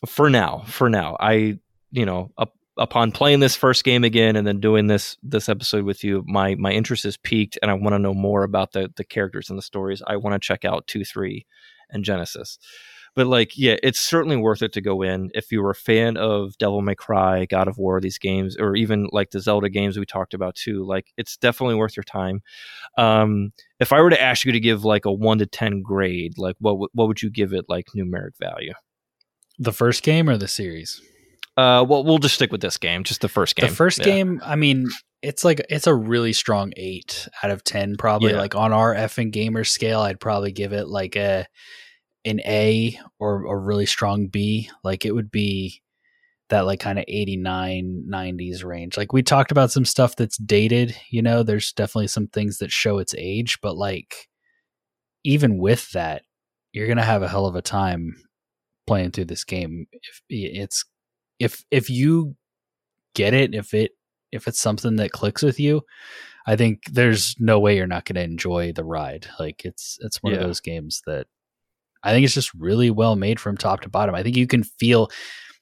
for 0.06 0.30
now, 0.30 0.62
for 0.66 0.88
now, 0.88 1.16
I 1.18 1.58
you 1.90 2.06
know 2.06 2.30
up, 2.38 2.54
upon 2.76 3.10
playing 3.10 3.40
this 3.40 3.56
first 3.56 3.82
game 3.82 4.04
again 4.04 4.36
and 4.36 4.46
then 4.46 4.60
doing 4.60 4.86
this 4.86 5.16
this 5.22 5.48
episode 5.48 5.84
with 5.84 6.04
you, 6.04 6.22
my 6.28 6.54
my 6.54 6.70
interest 6.70 7.04
is 7.04 7.16
piqued, 7.16 7.58
and 7.60 7.70
I 7.70 7.74
want 7.74 7.94
to 7.94 7.98
know 7.98 8.14
more 8.14 8.44
about 8.44 8.72
the 8.72 8.92
the 8.96 9.04
characters 9.04 9.50
and 9.50 9.58
the 9.58 9.62
stories. 9.62 10.00
I 10.06 10.16
want 10.16 10.34
to 10.40 10.46
check 10.46 10.64
out 10.64 10.86
two, 10.86 11.04
three, 11.04 11.46
and 11.90 12.04
Genesis. 12.04 12.58
But 13.18 13.26
like, 13.26 13.58
yeah, 13.58 13.74
it's 13.82 13.98
certainly 13.98 14.36
worth 14.36 14.62
it 14.62 14.72
to 14.74 14.80
go 14.80 15.02
in 15.02 15.32
if 15.34 15.50
you 15.50 15.60
were 15.60 15.70
a 15.70 15.74
fan 15.74 16.16
of 16.16 16.56
Devil 16.58 16.82
May 16.82 16.94
Cry, 16.94 17.46
God 17.46 17.66
of 17.66 17.76
War, 17.76 18.00
these 18.00 18.16
games, 18.16 18.56
or 18.56 18.76
even 18.76 19.08
like 19.10 19.30
the 19.30 19.40
Zelda 19.40 19.68
games 19.68 19.98
we 19.98 20.06
talked 20.06 20.34
about 20.34 20.54
too. 20.54 20.86
Like, 20.86 21.08
it's 21.16 21.36
definitely 21.36 21.74
worth 21.74 21.96
your 21.96 22.04
time. 22.04 22.42
Um, 22.96 23.50
if 23.80 23.92
I 23.92 24.00
were 24.02 24.10
to 24.10 24.22
ask 24.22 24.44
you 24.44 24.52
to 24.52 24.60
give 24.60 24.84
like 24.84 25.04
a 25.04 25.12
one 25.12 25.38
to 25.38 25.46
ten 25.46 25.82
grade, 25.82 26.38
like 26.38 26.54
what 26.60 26.74
w- 26.74 26.88
what 26.92 27.08
would 27.08 27.20
you 27.20 27.28
give 27.28 27.52
it 27.52 27.64
like 27.68 27.86
numeric 27.96 28.38
value? 28.38 28.72
The 29.58 29.72
first 29.72 30.04
game 30.04 30.30
or 30.30 30.36
the 30.36 30.46
series? 30.46 31.02
Uh, 31.56 31.84
well, 31.88 32.04
we'll 32.04 32.18
just 32.18 32.36
stick 32.36 32.52
with 32.52 32.60
this 32.60 32.76
game, 32.76 33.02
just 33.02 33.20
the 33.20 33.28
first 33.28 33.56
game. 33.56 33.68
The 33.68 33.74
first 33.74 33.98
Yeah. 33.98 34.04
game, 34.04 34.40
I 34.44 34.54
mean, 34.54 34.86
it's 35.22 35.44
like 35.44 35.60
it's 35.68 35.88
a 35.88 35.94
really 35.96 36.32
strong 36.32 36.72
eight 36.76 37.26
out 37.42 37.50
of 37.50 37.64
ten, 37.64 37.96
probably. 37.96 38.30
Yeah. 38.30 38.38
Like 38.38 38.54
on 38.54 38.72
our 38.72 38.94
effing 38.94 39.32
gamer 39.32 39.64
scale, 39.64 40.02
I'd 40.02 40.20
probably 40.20 40.52
give 40.52 40.72
it 40.72 40.86
like 40.86 41.16
a 41.16 41.48
an 42.24 42.40
A 42.40 42.98
or 43.18 43.46
a 43.46 43.56
really 43.56 43.86
strong 43.86 44.26
B. 44.26 44.70
Like 44.84 45.04
it 45.04 45.14
would 45.14 45.30
be 45.30 45.82
that 46.48 46.66
like 46.66 46.80
kind 46.80 46.98
of 46.98 47.04
89 47.06 48.06
90s 48.08 48.64
range. 48.64 48.96
Like 48.96 49.12
we 49.12 49.22
talked 49.22 49.52
about 49.52 49.70
some 49.70 49.84
stuff 49.84 50.16
that's 50.16 50.38
dated, 50.38 50.96
you 51.10 51.22
know, 51.22 51.42
there's 51.42 51.72
definitely 51.72 52.08
some 52.08 52.26
things 52.26 52.58
that 52.58 52.72
show 52.72 52.98
its 52.98 53.14
age, 53.16 53.58
but 53.60 53.76
like 53.76 54.28
even 55.24 55.58
with 55.58 55.90
that, 55.92 56.22
you're 56.72 56.86
going 56.86 56.96
to 56.98 57.02
have 57.02 57.22
a 57.22 57.28
hell 57.28 57.46
of 57.46 57.54
a 57.54 57.62
time 57.62 58.16
playing 58.86 59.10
through 59.10 59.26
this 59.26 59.44
game 59.44 59.86
if 59.92 60.22
it's 60.28 60.84
if 61.38 61.64
if 61.70 61.90
you 61.90 62.34
get 63.14 63.34
it, 63.34 63.54
if 63.54 63.74
it 63.74 63.92
if 64.32 64.48
it's 64.48 64.60
something 64.60 64.96
that 64.96 65.12
clicks 65.12 65.42
with 65.42 65.60
you, 65.60 65.82
I 66.46 66.56
think 66.56 66.82
there's 66.92 67.36
no 67.38 67.60
way 67.60 67.76
you're 67.76 67.86
not 67.86 68.04
going 68.04 68.16
to 68.16 68.22
enjoy 68.22 68.72
the 68.72 68.84
ride. 68.84 69.26
Like 69.38 69.64
it's 69.64 69.98
it's 70.00 70.22
one 70.22 70.32
of 70.32 70.40
those 70.40 70.60
games 70.60 71.02
that 71.06 71.26
I 72.02 72.12
think 72.12 72.24
it's 72.24 72.34
just 72.34 72.54
really 72.54 72.90
well 72.90 73.16
made 73.16 73.40
from 73.40 73.56
top 73.56 73.80
to 73.82 73.88
bottom. 73.88 74.14
I 74.14 74.22
think 74.22 74.36
you 74.36 74.46
can 74.46 74.62
feel, 74.62 75.08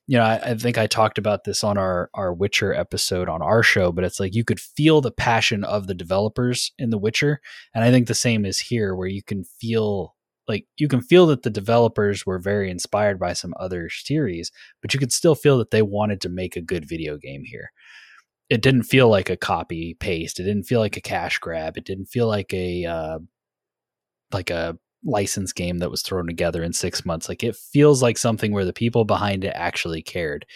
you 0.07 0.19
know, 0.19 0.25
I, 0.25 0.51
I 0.51 0.55
think 0.55 0.79
I 0.79 0.87
talked 0.87 1.19
about 1.19 1.45
this 1.45 1.65
on 1.65 1.79
our 1.79 2.11
our 2.15 2.33
Witcher 2.33 2.75
episode 2.75 3.29
on 3.29 3.43
our 3.43 3.63
show, 3.63 3.93
but 3.93 4.05
it's 4.05 4.21
like 4.21 4.35
you 4.35 4.45
could 4.45 4.61
feel 4.61 5.01
the 5.01 5.11
passion 5.11 5.65
of 5.65 5.87
the 5.87 5.95
developers 5.95 6.73
in 6.79 6.91
The 6.91 6.99
Witcher, 6.99 7.41
and 7.75 7.85
I 7.85 7.91
think 7.91 8.07
the 8.07 8.15
same 8.15 8.45
is 8.45 8.59
here, 8.59 8.95
where 8.95 9.09
you 9.09 9.23
can 9.23 9.45
feel 9.45 10.15
like 10.49 10.67
you 10.77 10.89
can 10.89 11.01
feel 11.01 11.27
that 11.27 11.43
the 11.43 11.51
developers 11.51 12.25
were 12.25 12.39
very 12.39 12.71
inspired 12.71 13.19
by 13.19 13.33
some 13.33 13.55
other 13.59 13.89
series, 13.89 14.53
but 14.81 14.95
you 14.95 15.01
could 15.01 15.13
still 15.13 15.35
feel 15.35 15.59
that 15.59 15.71
they 15.71 15.83
wanted 15.83 16.21
to 16.21 16.29
make 16.29 16.57
a 16.57 16.61
good 16.61 16.89
video 16.89 17.17
game 17.17 17.43
here. 17.45 17.73
It 18.49 18.63
didn't 18.63 18.85
feel 18.85 19.09
like 19.09 19.29
a 19.29 19.37
copy 19.37 19.95
paste. 19.95 20.39
It 20.39 20.45
didn't 20.45 20.65
feel 20.65 20.79
like 20.79 20.97
a 20.97 21.01
cash 21.01 21.39
grab. 21.39 21.77
It 21.77 21.85
didn't 21.85 22.07
feel 22.07 22.29
like 22.29 22.55
a 22.55 22.85
uh, 22.85 23.19
like 24.33 24.51
a 24.51 24.79
license 25.05 25.53
game 25.53 25.79
that 25.79 25.91
was 25.91 26.03
thrown 26.03 26.27
together 26.27 26.63
in 26.63 26.73
six 26.73 27.05
months. 27.05 27.29
Like 27.29 27.45
it 27.45 27.57
feels 27.57 28.03
like 28.03 28.19
something 28.19 28.53
where 28.53 28.65
the 28.65 28.73
people 28.73 29.05
behind 29.05 29.45
it 29.45 29.53
actually 29.55 30.03
cared. 30.03 30.47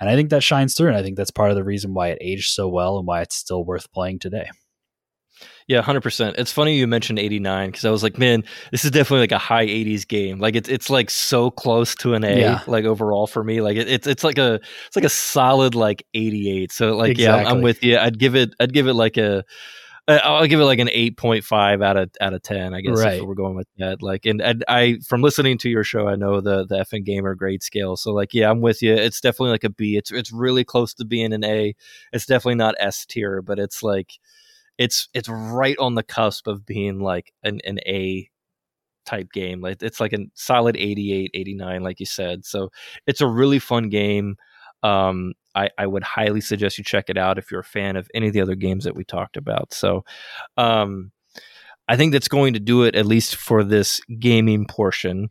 And 0.00 0.08
I 0.08 0.16
think 0.16 0.30
that 0.30 0.42
shines 0.42 0.74
through. 0.74 0.88
And 0.88 0.96
I 0.96 1.02
think 1.02 1.16
that's 1.16 1.30
part 1.30 1.50
of 1.50 1.56
the 1.56 1.64
reason 1.64 1.94
why 1.94 2.08
it 2.08 2.18
aged 2.20 2.52
so 2.52 2.68
well 2.68 2.98
and 2.98 3.06
why 3.06 3.20
it's 3.20 3.36
still 3.36 3.64
worth 3.64 3.92
playing 3.92 4.18
today. 4.18 4.48
Yeah, 5.68 5.82
hundred 5.82 6.02
percent. 6.02 6.36
It's 6.36 6.50
funny 6.52 6.76
you 6.76 6.86
mentioned 6.86 7.18
eighty 7.18 7.38
nine 7.38 7.70
because 7.70 7.84
I 7.84 7.90
was 7.90 8.02
like, 8.02 8.18
man, 8.18 8.42
this 8.72 8.84
is 8.84 8.90
definitely 8.90 9.20
like 9.20 9.32
a 9.32 9.38
high 9.38 9.62
eighties 9.62 10.04
game. 10.04 10.38
Like 10.40 10.56
it's 10.56 10.68
it's 10.68 10.90
like 10.90 11.08
so 11.10 11.50
close 11.50 11.94
to 11.96 12.14
an 12.14 12.24
A, 12.24 12.40
Yeah. 12.40 12.60
like 12.66 12.84
overall 12.84 13.26
for 13.28 13.42
me. 13.44 13.60
Like 13.60 13.76
it, 13.76 13.88
it's 13.88 14.06
it's 14.06 14.24
like 14.24 14.36
a 14.36 14.54
it's 14.54 14.96
like 14.96 15.04
a 15.04 15.08
solid 15.10 15.74
like 15.74 16.04
eighty 16.12 16.50
eight. 16.50 16.72
So 16.72 16.96
like 16.96 17.16
yeah, 17.18 17.36
I'm- 17.36 17.46
I'm 17.46 17.62
with 17.62 17.84
you. 17.84 17.96
I'd 17.98 18.18
give 18.18 18.34
it 18.34 18.50
I'd 18.58 18.72
give 18.72 18.88
it 18.88 18.94
like 18.94 19.16
a 19.16 19.44
I'll 20.18 20.46
give 20.46 20.60
it 20.60 20.64
like 20.64 20.78
an 20.78 20.88
eight 20.90 21.16
point 21.16 21.44
five 21.44 21.82
out 21.82 21.96
of 21.96 22.10
out 22.20 22.32
of 22.34 22.42
ten. 22.42 22.74
I 22.74 22.80
guess 22.80 22.98
Right. 22.98 23.20
if 23.20 23.22
we're 23.24 23.34
going 23.34 23.54
with 23.56 23.68
that. 23.78 24.02
Like 24.02 24.26
and, 24.26 24.40
and 24.40 24.64
I 24.68 24.98
from 25.06 25.22
listening 25.22 25.58
to 25.58 25.68
your 25.70 25.84
show, 25.84 26.08
I 26.08 26.16
know 26.16 26.40
the 26.40 26.66
the 26.66 26.78
FN 26.84 27.04
gamer 27.04 27.34
grade 27.34 27.62
scale. 27.62 27.96
So 27.96 28.12
like 28.12 28.32
yeah, 28.34 28.50
I'm 28.50 28.60
with 28.60 28.82
you. 28.82 28.92
It's 28.94 29.20
definitely 29.20 29.50
like 29.50 29.64
a 29.64 29.70
B. 29.70 29.96
It's 29.96 30.10
it's 30.10 30.32
really 30.32 30.64
close 30.64 30.94
to 30.94 31.04
being 31.04 31.32
an 31.32 31.44
A. 31.44 31.74
It's 32.12 32.26
definitely 32.26 32.56
not 32.56 32.74
S 32.78 33.04
tier, 33.06 33.42
but 33.42 33.58
it's 33.58 33.82
like 33.82 34.12
it's 34.78 35.08
it's 35.14 35.28
right 35.28 35.76
on 35.78 35.94
the 35.94 36.02
cusp 36.02 36.46
of 36.46 36.64
being 36.64 37.00
like 37.00 37.32
an, 37.42 37.60
an 37.64 37.78
A 37.86 38.28
type 39.04 39.30
game. 39.32 39.60
Like 39.60 39.82
it's 39.82 40.00
like 40.00 40.12
a 40.12 40.18
solid 40.34 40.76
88, 40.76 41.30
89, 41.34 41.82
like 41.82 42.00
you 42.00 42.06
said. 42.06 42.44
So 42.46 42.70
it's 43.06 43.20
a 43.20 43.26
really 43.26 43.58
fun 43.58 43.88
game. 43.90 44.36
Um, 44.82 45.34
I, 45.54 45.68
I 45.78 45.86
would 45.86 46.02
highly 46.02 46.40
suggest 46.40 46.78
you 46.78 46.84
check 46.84 47.06
it 47.08 47.18
out 47.18 47.38
if 47.38 47.50
you're 47.50 47.60
a 47.60 47.64
fan 47.64 47.96
of 47.96 48.08
any 48.14 48.28
of 48.28 48.32
the 48.32 48.40
other 48.40 48.54
games 48.54 48.84
that 48.84 48.94
we 48.94 49.04
talked 49.04 49.36
about. 49.36 49.72
So 49.72 50.04
um, 50.56 51.10
I 51.88 51.96
think 51.96 52.12
that's 52.12 52.28
going 52.28 52.54
to 52.54 52.60
do 52.60 52.84
it 52.84 52.94
at 52.94 53.06
least 53.06 53.36
for 53.36 53.64
this 53.64 54.00
gaming 54.18 54.66
portion. 54.66 55.28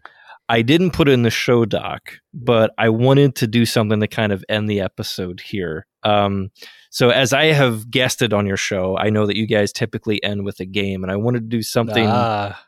I 0.51 0.63
didn't 0.63 0.91
put 0.91 1.07
it 1.07 1.11
in 1.11 1.21
the 1.21 1.29
show 1.29 1.63
doc, 1.63 2.13
but 2.33 2.71
I 2.77 2.89
wanted 2.89 3.35
to 3.35 3.47
do 3.47 3.65
something 3.67 3.99
to 3.99 4.07
kind 4.07 4.31
of 4.31 4.43
end 4.49 4.67
the 4.67 4.81
episode 4.81 5.41
here. 5.41 5.85
Um, 6.03 6.49
so 6.89 7.11
as 7.11 7.33
I 7.33 7.45
have 7.45 7.91
guested 7.91 8.33
on 8.33 8.47
your 8.47 8.57
show, 8.57 8.97
I 8.97 9.11
know 9.11 9.27
that 9.27 9.37
you 9.37 9.45
guys 9.45 9.71
typically 9.71 10.23
end 10.23 10.43
with 10.43 10.59
a 10.59 10.65
game, 10.65 11.03
and 11.03 11.11
I 11.11 11.17
wanted 11.17 11.41
to 11.41 11.55
do 11.57 11.61
something 11.61 12.07
Ah. 12.07 12.59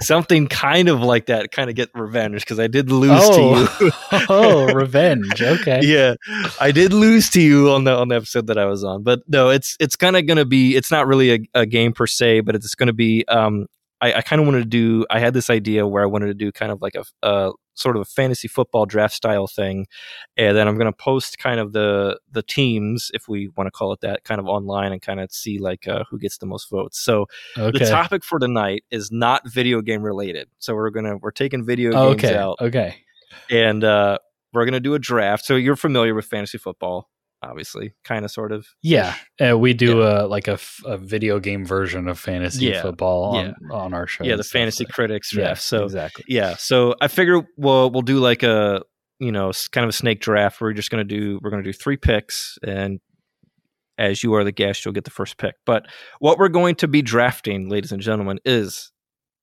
Something 0.00 0.46
kind 0.48 0.88
of 0.88 1.00
like 1.00 1.26
that, 1.26 1.50
kind 1.52 1.70
of 1.70 1.76
get 1.76 1.90
revenge 1.94 2.40
because 2.40 2.58
I 2.60 2.66
did 2.66 2.90
lose 2.90 3.10
Oh. 3.22 3.66
to 3.78 3.84
you. 3.84 3.90
oh, 4.28 4.72
revenge. 4.72 5.40
Okay. 5.42 5.80
yeah, 5.84 6.14
I 6.60 6.70
did 6.72 6.92
lose 6.92 7.30
to 7.30 7.40
you 7.40 7.70
on 7.70 7.84
the 7.84 7.94
on 7.96 8.08
the 8.08 8.16
episode 8.16 8.46
that 8.48 8.58
I 8.58 8.66
was 8.66 8.84
on, 8.84 9.02
but 9.02 9.22
no, 9.28 9.50
it's 9.50 9.76
it's 9.80 9.96
kind 9.96 10.16
of 10.16 10.26
going 10.26 10.38
to 10.38 10.44
be. 10.44 10.76
It's 10.76 10.90
not 10.90 11.06
really 11.06 11.32
a, 11.34 11.38
a 11.60 11.66
game 11.66 11.92
per 11.92 12.06
se, 12.06 12.40
but 12.40 12.54
it's 12.54 12.74
going 12.74 12.88
to 12.88 12.92
be. 12.92 13.24
Um, 13.28 13.66
I, 14.00 14.14
I 14.14 14.20
kind 14.20 14.40
of 14.40 14.46
wanted 14.46 14.58
to 14.60 14.64
do. 14.66 15.06
I 15.10 15.18
had 15.20 15.34
this 15.34 15.48
idea 15.50 15.86
where 15.86 16.02
I 16.02 16.06
wanted 16.06 16.26
to 16.26 16.34
do 16.34 16.52
kind 16.52 16.70
of 16.70 16.82
like 16.82 16.94
a, 16.94 17.04
a 17.22 17.52
sort 17.74 17.96
of 17.96 18.02
a 18.02 18.04
fantasy 18.06 18.48
football 18.48 18.86
draft 18.86 19.14
style 19.14 19.46
thing, 19.46 19.86
and 20.36 20.56
then 20.56 20.68
I'm 20.68 20.76
going 20.76 20.90
to 20.90 20.96
post 20.96 21.38
kind 21.38 21.60
of 21.60 21.72
the 21.72 22.18
the 22.30 22.42
teams, 22.42 23.10
if 23.14 23.28
we 23.28 23.48
want 23.56 23.68
to 23.68 23.70
call 23.70 23.92
it 23.92 24.00
that, 24.02 24.24
kind 24.24 24.38
of 24.38 24.46
online 24.46 24.92
and 24.92 25.00
kind 25.00 25.20
of 25.20 25.32
see 25.32 25.58
like 25.58 25.88
uh, 25.88 26.04
who 26.10 26.18
gets 26.18 26.38
the 26.38 26.46
most 26.46 26.68
votes. 26.70 26.98
So 27.00 27.26
Okay. 27.56 27.78
the 27.78 27.84
topic 27.90 28.22
for 28.24 28.38
tonight 28.38 28.84
is 28.90 29.10
not 29.10 29.48
video 29.48 29.80
game 29.80 30.02
related. 30.02 30.48
So 30.58 30.74
we're 30.74 30.90
gonna 30.90 31.16
we're 31.16 31.30
taking 31.30 31.64
video 31.64 31.92
games 31.92 32.24
okay. 32.24 32.36
out 32.36 32.56
Okay. 32.60 32.96
and 33.50 33.82
uh, 33.82 34.18
we're 34.52 34.64
gonna 34.66 34.80
do 34.80 34.94
a 34.94 34.98
draft. 34.98 35.44
So 35.46 35.56
you're 35.56 35.76
familiar 35.76 36.14
with 36.14 36.26
fantasy 36.26 36.58
football, 36.58 37.08
obviously, 37.46 37.94
kind 38.04 38.24
of, 38.24 38.30
sort 38.30 38.52
of. 38.52 38.66
Yeah, 38.82 39.14
uh, 39.44 39.56
we 39.58 39.72
do 39.74 40.02
a 40.02 40.26
like 40.26 40.48
a, 40.48 40.52
f- 40.52 40.82
a 40.84 40.98
video 40.98 41.38
game 41.40 41.64
version 41.64 42.08
of 42.08 42.18
fantasy 42.18 42.66
Yeah, 42.66 42.82
football 42.82 43.36
on, 43.36 43.54
on 43.70 43.94
our 43.94 44.06
show. 44.06 44.24
Yeah, 44.24 44.36
the 44.36 44.44
fantasy 44.44 44.84
critics 44.84 45.32
Yeah, 45.32 45.44
draft. 45.46 45.62
so 45.62 45.84
exactly. 45.84 46.24
yeah, 46.28 46.56
so 46.56 46.94
I 47.00 47.08
figure 47.08 47.42
we'll 47.56 47.90
we'll 47.90 48.02
do 48.02 48.18
like 48.18 48.42
a 48.42 48.82
you 49.18 49.32
know 49.32 49.52
kind 49.72 49.84
of 49.84 49.88
a 49.88 49.92
snake 49.92 50.20
draft. 50.20 50.60
Where 50.60 50.68
we're 50.70 50.74
just 50.74 50.90
gonna 50.90 51.04
do 51.04 51.38
we're 51.42 51.50
gonna 51.50 51.62
do 51.62 51.72
three 51.72 51.96
picks, 51.96 52.58
and 52.62 53.00
as 53.98 54.22
you 54.22 54.34
are 54.34 54.44
the 54.44 54.52
guest, 54.52 54.84
you'll 54.84 54.92
get 54.92 55.04
the 55.04 55.10
first 55.10 55.38
pick. 55.38 55.54
But 55.64 55.86
what 56.18 56.38
we're 56.38 56.48
going 56.48 56.74
to 56.76 56.88
be 56.88 57.00
drafting, 57.00 57.70
ladies 57.70 57.92
and 57.92 58.02
gentlemen, 58.02 58.38
is 58.44 58.92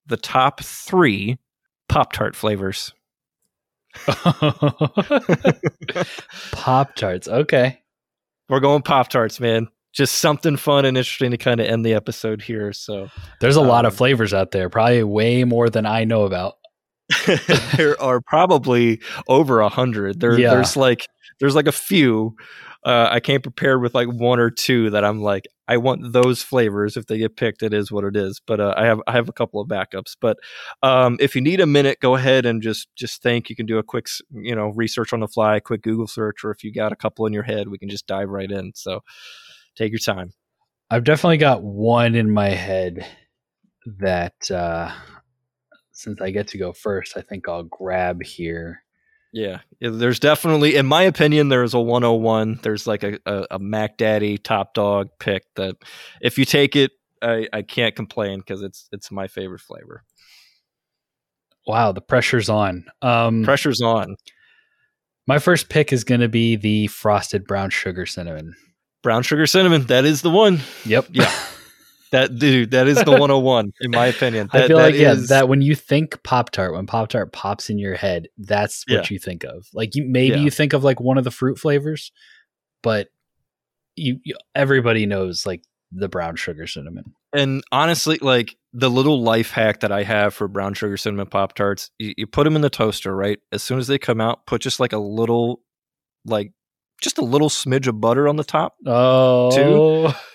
the 0.05 0.17
top 0.17 0.61
three 0.61 1.39
Pop 1.89 2.13
Tart 2.13 2.35
flavors. 2.35 2.93
Pop 6.51 6.95
tarts. 6.95 7.27
Okay. 7.27 7.79
We're 8.49 8.59
going 8.59 8.81
Pop 8.81 9.09
Tarts, 9.09 9.39
man. 9.39 9.67
Just 9.93 10.15
something 10.15 10.57
fun 10.57 10.85
and 10.85 10.97
interesting 10.97 11.31
to 11.31 11.37
kind 11.37 11.59
of 11.59 11.67
end 11.67 11.85
the 11.85 11.93
episode 11.93 12.41
here. 12.41 12.73
So 12.73 13.09
There's 13.39 13.55
a 13.55 13.61
lot 13.61 13.85
of 13.85 13.93
Um, 13.93 13.97
flavors 13.97 14.33
out 14.33 14.51
there, 14.51 14.69
probably 14.69 15.03
way 15.03 15.43
more 15.43 15.69
than 15.69 15.85
I 15.85 16.03
know 16.03 16.23
about. 16.23 16.55
there 17.77 17.99
are 18.01 18.21
probably 18.21 18.99
over 19.27 19.59
a 19.59 19.69
hundred. 19.69 20.19
There, 20.19 20.37
Yeah. 20.39 20.51
there's 20.55 20.75
like 20.75 21.07
there's 21.39 21.55
like 21.55 21.67
a 21.67 21.71
few. 21.71 22.35
Uh, 22.85 23.07
I 23.09 23.19
came 23.19 23.41
prepared 23.41 23.81
with 23.81 23.95
like 23.95 24.07
one 24.07 24.39
or 24.39 24.49
two 24.49 24.89
that 24.89 25.05
I'm 25.05 25.21
like, 25.21 25.45
I 25.67 25.77
want 25.77 26.11
those 26.11 26.43
flavors. 26.43 26.97
If 26.97 27.05
they 27.05 27.17
get 27.17 27.37
picked, 27.37 27.63
it 27.63 27.73
is 27.73 27.91
what 27.91 28.03
it 28.03 28.15
is. 28.15 28.41
But 28.45 28.59
uh, 28.59 28.73
I 28.75 28.85
have 28.85 29.01
I 29.07 29.13
have 29.13 29.29
a 29.29 29.33
couple 29.33 29.61
of 29.61 29.69
backups. 29.69 30.17
But 30.19 30.37
um, 30.81 31.17
if 31.19 31.35
you 31.35 31.41
need 31.41 31.61
a 31.61 31.65
minute, 31.65 31.99
go 32.01 32.15
ahead 32.15 32.45
and 32.45 32.61
just 32.61 32.89
just 32.95 33.21
think. 33.21 33.49
You 33.49 33.55
can 33.55 33.65
do 33.65 33.77
a 33.77 33.83
quick 33.83 34.07
you 34.31 34.55
know 34.55 34.69
research 34.75 35.13
on 35.13 35.21
the 35.21 35.27
fly, 35.27 35.59
quick 35.59 35.81
Google 35.81 36.07
search, 36.07 36.43
or 36.43 36.51
if 36.51 36.63
you 36.63 36.73
got 36.73 36.91
a 36.91 36.97
couple 36.97 37.25
in 37.25 37.33
your 37.33 37.43
head, 37.43 37.69
we 37.69 37.77
can 37.77 37.89
just 37.89 38.07
dive 38.07 38.29
right 38.29 38.51
in. 38.51 38.73
So 38.75 39.01
take 39.75 39.91
your 39.91 39.99
time. 39.99 40.33
I've 40.89 41.05
definitely 41.05 41.37
got 41.37 41.63
one 41.63 42.15
in 42.15 42.29
my 42.29 42.49
head 42.49 43.05
that 43.99 44.51
uh 44.51 44.91
since 45.93 46.19
I 46.21 46.31
get 46.31 46.47
to 46.49 46.57
go 46.57 46.73
first, 46.73 47.15
I 47.15 47.21
think 47.21 47.47
I'll 47.47 47.63
grab 47.63 48.23
here. 48.23 48.83
Yeah, 49.33 49.61
there's 49.81 50.19
definitely, 50.19 50.75
in 50.75 50.85
my 50.85 51.01
opinion, 51.03 51.49
there's 51.49 51.73
a 51.73 51.79
101. 51.79 52.59
There's 52.61 52.85
like 52.85 53.01
a, 53.03 53.17
a, 53.25 53.47
a 53.51 53.59
Mac 53.59 53.97
Daddy 53.97 54.37
top 54.37 54.75
dog 54.75 55.09
pick 55.19 55.43
that 55.55 55.75
if 56.21 56.37
you 56.37 56.45
take 56.45 56.75
it, 56.75 56.91
I, 57.21 57.47
I 57.51 57.63
can't 57.63 57.95
complain 57.95 58.39
because 58.39 58.61
it's 58.61 58.87
it's 58.91 59.09
my 59.09 59.27
favorite 59.27 59.61
flavor. 59.61 60.03
Wow, 61.65 61.93
the 61.93 62.01
pressure's 62.01 62.49
on. 62.49 62.85
Um 63.01 63.43
Pressure's 63.43 63.81
on. 63.81 64.17
my 65.25 65.39
first 65.39 65.69
pick 65.69 65.91
is 65.93 66.03
going 66.03 66.21
to 66.21 66.29
be 66.29 66.55
the 66.55 66.87
frosted 66.87 67.45
brown 67.45 67.69
sugar 67.71 68.05
cinnamon. 68.05 68.53
Brown 69.01 69.23
sugar 69.23 69.47
cinnamon. 69.47 69.83
That 69.87 70.05
is 70.05 70.21
the 70.21 70.29
one. 70.29 70.59
Yep. 70.85 71.07
Yeah. 71.11 71.33
That 72.13 72.37
dude. 72.39 72.71
That 72.71 72.87
is 72.87 72.97
the 73.03 73.11
101 73.19 73.73
in 73.81 73.91
my 73.91 74.05
opinion. 74.05 74.49
I 74.53 74.59
That- 74.59 74.67
feel 74.67 74.77
that 74.77 74.83
like 74.83 74.95
yeah, 74.95 75.11
is- 75.13 75.27
that 75.29 75.49
when 75.49 75.61
you 75.61 75.75
think 75.75 76.23
Pop 76.23 76.51
Tart, 76.51 76.73
when 76.73 76.85
Pop 76.85 77.09
Tart 77.09 77.33
pops 77.33 77.69
in 77.69 77.77
your 77.77 77.95
head, 77.95 78.27
that's 78.37 78.85
what 78.87 79.09
Yeah. 79.09 79.13
you 79.13 79.19
think 79.19 79.43
of. 79.43 79.67
Like 79.73 79.95
you 79.95 80.05
maybe 80.07 80.37
Yeah. 80.37 80.43
you 80.43 80.49
think 80.51 80.73
of 80.73 80.83
like 80.83 81.01
one 81.01 81.17
of 81.17 81.25
the 81.25 81.31
fruit 81.31 81.59
flavors, 81.59 82.11
but 82.81 83.09
you, 83.95 84.19
you 84.23 84.35
everybody 84.55 85.05
knows 85.05 85.45
like 85.45 85.61
the 85.91 86.07
brown 86.07 86.35
sugar 86.35 86.65
cinnamon. 86.67 87.13
And 87.33 87.63
honestly, 87.71 88.17
like 88.21 88.55
the 88.73 88.89
little 88.89 89.21
life 89.21 89.51
hack 89.51 89.81
that 89.81 89.91
I 89.91 90.03
have 90.03 90.33
for 90.33 90.47
brown 90.47 90.73
sugar 90.75 90.97
cinnamon 90.97 91.27
pop 91.27 91.53
tarts, 91.53 91.91
you, 91.99 92.13
you 92.17 92.27
put 92.27 92.43
them 92.45 92.55
in 92.55 92.61
the 92.61 92.69
toaster, 92.69 93.15
right? 93.15 93.39
As 93.51 93.61
soon 93.63 93.77
as 93.79 93.87
they 93.87 93.97
come 93.99 94.19
out, 94.21 94.45
put 94.47 94.61
just 94.61 94.79
like 94.79 94.93
a 94.93 94.97
little, 94.99 95.61
like 96.25 96.51
just 97.03 97.17
a 97.17 97.23
little 97.23 97.49
smidge 97.49 97.87
of 97.87 97.99
butter 98.01 98.27
on 98.27 98.37
the 98.37 98.43
top. 98.43 98.75
Oh, 98.85 99.51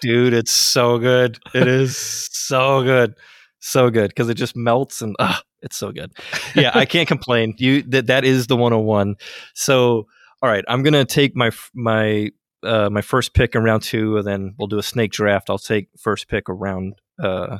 Dude, 0.00 0.34
it's 0.34 0.52
so 0.52 0.98
good. 0.98 1.38
It 1.54 1.66
is 1.66 1.96
so 1.96 2.82
good. 2.84 3.14
So 3.60 3.90
good 3.90 4.08
because 4.08 4.28
it 4.28 4.34
just 4.34 4.54
melts 4.54 5.02
and 5.02 5.16
ah, 5.18 5.42
it's 5.62 5.76
so 5.76 5.90
good. 5.90 6.12
Yeah, 6.54 6.70
I 6.74 6.84
can't 6.84 7.08
complain. 7.08 7.54
You 7.58 7.82
that 7.84 8.06
that 8.06 8.24
is 8.24 8.46
the 8.46 8.56
101. 8.56 9.16
So, 9.54 10.06
all 10.42 10.50
right, 10.50 10.64
I'm 10.68 10.82
going 10.84 10.92
to 10.92 11.04
take 11.04 11.34
my 11.34 11.50
my 11.74 12.30
uh 12.62 12.90
my 12.90 13.00
first 13.00 13.34
pick 13.34 13.54
in 13.54 13.64
round 13.64 13.82
2 13.82 14.18
and 14.18 14.26
then 14.26 14.54
we'll 14.58 14.68
do 14.68 14.78
a 14.78 14.82
snake 14.82 15.10
draft. 15.10 15.50
I'll 15.50 15.58
take 15.58 15.88
first 15.98 16.28
pick 16.28 16.48
around 16.48 16.94
uh 17.20 17.58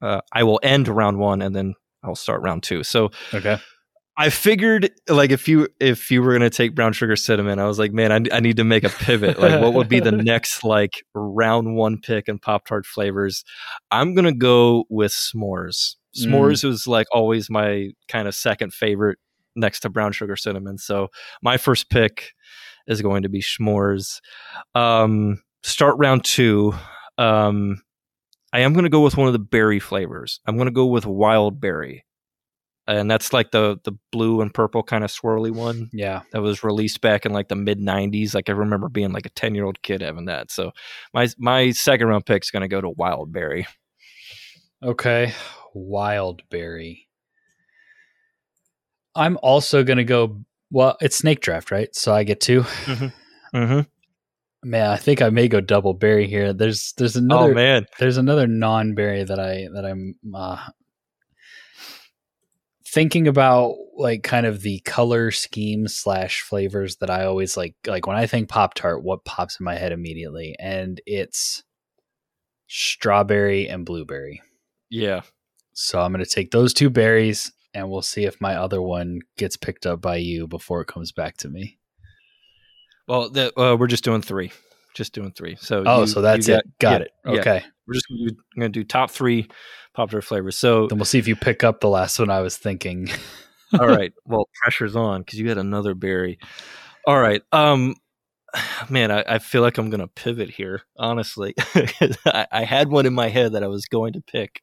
uh 0.00 0.20
I 0.32 0.44
will 0.44 0.60
end 0.62 0.86
round 0.86 1.18
1 1.18 1.42
and 1.42 1.56
then 1.56 1.74
I'll 2.04 2.14
start 2.14 2.42
round 2.42 2.62
2. 2.62 2.84
So, 2.84 3.10
okay. 3.32 3.58
I 4.16 4.30
figured 4.30 4.90
like 5.08 5.30
if 5.30 5.48
you 5.48 5.68
if 5.80 6.10
you 6.10 6.22
were 6.22 6.32
gonna 6.32 6.50
take 6.50 6.74
brown 6.74 6.92
sugar 6.92 7.16
cinnamon, 7.16 7.58
I 7.58 7.66
was 7.66 7.78
like, 7.78 7.92
man, 7.92 8.12
I, 8.12 8.36
I 8.36 8.40
need 8.40 8.58
to 8.58 8.64
make 8.64 8.84
a 8.84 8.88
pivot. 8.88 9.38
Like, 9.38 9.60
what 9.60 9.74
would 9.74 9.88
be 9.88 10.00
the 10.00 10.12
next 10.12 10.62
like 10.62 11.04
round 11.14 11.74
one 11.74 12.00
pick 12.00 12.28
in 12.28 12.38
Pop 12.38 12.66
Tart 12.66 12.86
flavors? 12.86 13.44
I'm 13.90 14.14
gonna 14.14 14.34
go 14.34 14.84
with 14.88 15.12
s'mores. 15.12 15.96
Mm. 16.16 16.26
S'mores 16.26 16.62
was 16.62 16.86
like 16.86 17.08
always 17.12 17.50
my 17.50 17.90
kind 18.06 18.28
of 18.28 18.34
second 18.34 18.72
favorite 18.72 19.18
next 19.56 19.80
to 19.80 19.88
brown 19.88 20.12
sugar 20.12 20.36
cinnamon. 20.36 20.78
So 20.78 21.08
my 21.42 21.56
first 21.56 21.90
pick 21.90 22.32
is 22.86 23.02
going 23.02 23.22
to 23.22 23.28
be 23.28 23.40
s'mores. 23.40 24.20
Um, 24.74 25.42
start 25.62 25.96
round 25.98 26.24
two. 26.24 26.74
Um, 27.18 27.82
I 28.52 28.60
am 28.60 28.72
going 28.72 28.84
to 28.84 28.90
go 28.90 29.02
with 29.02 29.16
one 29.16 29.26
of 29.26 29.32
the 29.32 29.38
berry 29.38 29.80
flavors. 29.80 30.40
I'm 30.46 30.56
going 30.56 30.66
to 30.66 30.72
go 30.72 30.86
with 30.86 31.06
wild 31.06 31.60
berry 31.60 32.04
and 32.86 33.10
that's 33.10 33.32
like 33.32 33.50
the 33.50 33.78
the 33.84 33.92
blue 34.12 34.40
and 34.40 34.52
purple 34.52 34.82
kind 34.82 35.04
of 35.04 35.10
swirly 35.10 35.50
one 35.50 35.88
Yeah. 35.92 36.22
that 36.32 36.42
was 36.42 36.62
released 36.62 37.00
back 37.00 37.24
in 37.24 37.32
like 37.32 37.48
the 37.48 37.56
mid 37.56 37.78
90s 37.80 38.34
like 38.34 38.48
i 38.48 38.52
remember 38.52 38.88
being 38.88 39.12
like 39.12 39.26
a 39.26 39.30
10 39.30 39.54
year 39.54 39.64
old 39.64 39.80
kid 39.82 40.00
having 40.02 40.26
that 40.26 40.50
so 40.50 40.72
my 41.12 41.28
my 41.38 41.70
second 41.70 42.08
round 42.08 42.26
pick 42.26 42.42
is 42.42 42.50
going 42.50 42.62
to 42.62 42.68
go 42.68 42.80
to 42.80 42.90
wild 42.90 43.32
berry 43.32 43.66
Okay. 44.82 45.32
Wild 45.72 46.42
berry. 46.50 47.08
I'm 49.14 49.38
also 49.42 49.82
going 49.82 49.96
to 49.96 50.04
go. 50.04 50.40
Well, 50.70 50.96
it's 51.00 51.16
snake 51.16 51.40
draft, 51.40 51.70
right? 51.70 51.94
So 51.94 52.12
I 52.14 52.24
get 52.24 52.40
two. 52.40 52.62
mm-hmm. 53.54 53.80
Man, 54.68 54.90
I 54.90 54.96
think 54.96 55.22
I 55.22 55.30
may 55.30 55.46
go 55.48 55.60
double 55.60 55.94
berry 55.94 56.26
here. 56.26 56.52
There's 56.52 56.92
there's 56.98 57.16
another 57.16 57.52
oh 57.52 57.54
man, 57.54 57.86
there's 57.98 58.16
another 58.16 58.46
non 58.46 58.94
berry 58.94 59.22
that 59.22 59.38
I 59.38 59.68
that 59.74 59.84
I'm 59.84 60.16
uh, 60.34 60.58
thinking 62.94 63.26
about 63.28 63.74
like 63.96 64.22
kind 64.22 64.46
of 64.46 64.62
the 64.62 64.78
color 64.80 65.30
scheme 65.32 65.88
slash 65.88 66.40
flavors 66.42 66.96
that 66.96 67.10
I 67.10 67.24
always 67.24 67.56
like 67.56 67.74
like 67.86 68.06
when 68.06 68.16
I 68.16 68.26
think 68.26 68.48
Pop 68.48 68.74
Tart, 68.74 69.02
what 69.02 69.24
pops 69.24 69.58
in 69.60 69.64
my 69.64 69.74
head 69.74 69.92
immediately, 69.92 70.54
and 70.60 71.00
it's 71.04 71.62
strawberry 72.68 73.68
and 73.68 73.84
blueberry. 73.84 74.40
yeah. 74.90 75.20
So 75.76 76.00
I'm 76.00 76.12
gonna 76.12 76.24
take 76.24 76.52
those 76.52 76.72
two 76.72 76.88
berries, 76.88 77.50
and 77.74 77.90
we'll 77.90 78.00
see 78.02 78.24
if 78.26 78.40
my 78.40 78.54
other 78.54 78.80
one 78.80 79.18
gets 79.36 79.56
picked 79.56 79.86
up 79.86 80.00
by 80.00 80.16
you 80.16 80.46
before 80.46 80.80
it 80.82 80.86
comes 80.86 81.10
back 81.10 81.36
to 81.38 81.48
me. 81.48 81.78
Well, 83.08 83.28
the, 83.28 83.52
uh, 83.60 83.74
we're 83.76 83.88
just 83.88 84.04
doing 84.04 84.22
three, 84.22 84.52
just 84.94 85.12
doing 85.14 85.32
three. 85.32 85.56
So 85.56 85.82
Oh, 85.84 86.02
you- 86.02 86.06
so 86.06 86.22
that's 86.22 86.46
it. 86.48 86.64
Got 86.78 87.00
yeah, 87.00 87.06
it. 87.06 87.10
yeah. 87.26 87.40
Okay. 87.40 87.64
We're 87.88 87.94
just 87.94 88.06
gonna 88.08 88.28
do, 88.30 88.36
gonna 88.56 88.68
do 88.68 88.84
top 88.84 89.10
three 89.10 89.48
pop 89.94 90.10
tart 90.10 90.24
flavors. 90.24 90.56
So 90.56 90.88
Then 90.88 90.98
we'll 90.98 91.04
see 91.06 91.18
if 91.18 91.28
you 91.28 91.36
pick 91.36 91.64
up 91.64 91.80
the 91.80 91.88
last 91.88 92.18
one 92.18 92.30
I 92.30 92.40
was 92.40 92.56
thinking. 92.56 93.08
all 93.80 93.86
right, 93.86 94.12
well 94.26 94.48
pressure's 94.62 94.96
on 94.96 95.22
because 95.22 95.38
you 95.38 95.48
had 95.48 95.58
another 95.58 95.94
berry. 95.94 96.38
All 97.06 97.18
right, 97.18 97.42
um, 97.52 97.94
man, 98.90 99.10
I, 99.10 99.24
I 99.26 99.38
feel 99.38 99.62
like 99.62 99.78
I'm 99.78 99.90
gonna 99.90 100.08
pivot 100.08 100.50
here. 100.50 100.82
Honestly, 100.96 101.54
I, 102.26 102.46
I 102.50 102.64
had 102.64 102.90
one 102.90 103.06
in 103.06 103.14
my 103.14 103.28
head 103.28 103.52
that 103.52 103.64
I 103.64 103.68
was 103.68 103.86
going 103.86 104.14
to 104.14 104.20
pick, 104.20 104.62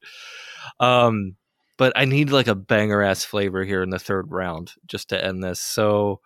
um, 0.80 1.36
but 1.78 1.94
I 1.96 2.06
need 2.06 2.30
like 2.30 2.48
a 2.48 2.56
banger 2.56 3.02
ass 3.02 3.24
flavor 3.24 3.64
here 3.64 3.82
in 3.82 3.90
the 3.90 4.00
third 4.00 4.32
round 4.32 4.74
just 4.86 5.10
to 5.10 5.24
end 5.24 5.44
this. 5.44 5.60
So 5.60 6.20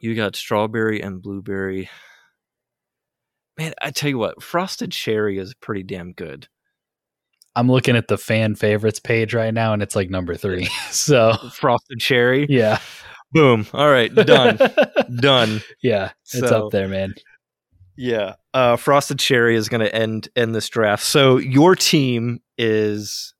you 0.00 0.14
got 0.14 0.36
strawberry 0.36 1.02
and 1.02 1.20
blueberry. 1.20 1.90
Man, 3.58 3.74
I 3.82 3.90
tell 3.90 4.08
you 4.08 4.18
what, 4.18 4.40
frosted 4.40 4.92
cherry 4.92 5.36
is 5.38 5.52
pretty 5.54 5.82
damn 5.82 6.12
good. 6.12 6.46
I'm 7.58 7.70
looking 7.70 7.96
at 7.96 8.08
the 8.08 8.16
fan 8.18 8.54
favorites 8.54 9.00
page 9.00 9.34
right 9.34 9.52
now, 9.52 9.72
and 9.72 9.82
it's 9.82 9.96
like 9.96 10.10
number 10.10 10.34
three. 10.36 10.66
so 10.90 11.32
Frosted 11.52 12.00
cherry, 12.00 12.46
yeah, 12.48 12.78
boom. 13.32 13.66
All 13.72 13.90
right, 13.90 14.14
done, 14.14 14.58
done. 15.20 15.60
yeah, 15.82 16.12
it's 16.22 16.38
So- 16.48 16.66
up 16.66 16.72
there, 16.72 16.88
man. 16.88 17.14
Yeah, 18.00 18.34
uh, 18.54 18.76
frosted 18.76 19.18
cherry 19.18 19.56
is 19.56 19.68
going 19.68 19.80
to 19.80 19.92
end 19.92 20.28
end 20.36 20.54
this 20.54 20.68
draft. 20.68 21.02
So 21.02 21.36
your 21.38 21.74
team 21.74 22.38
is 22.56 23.34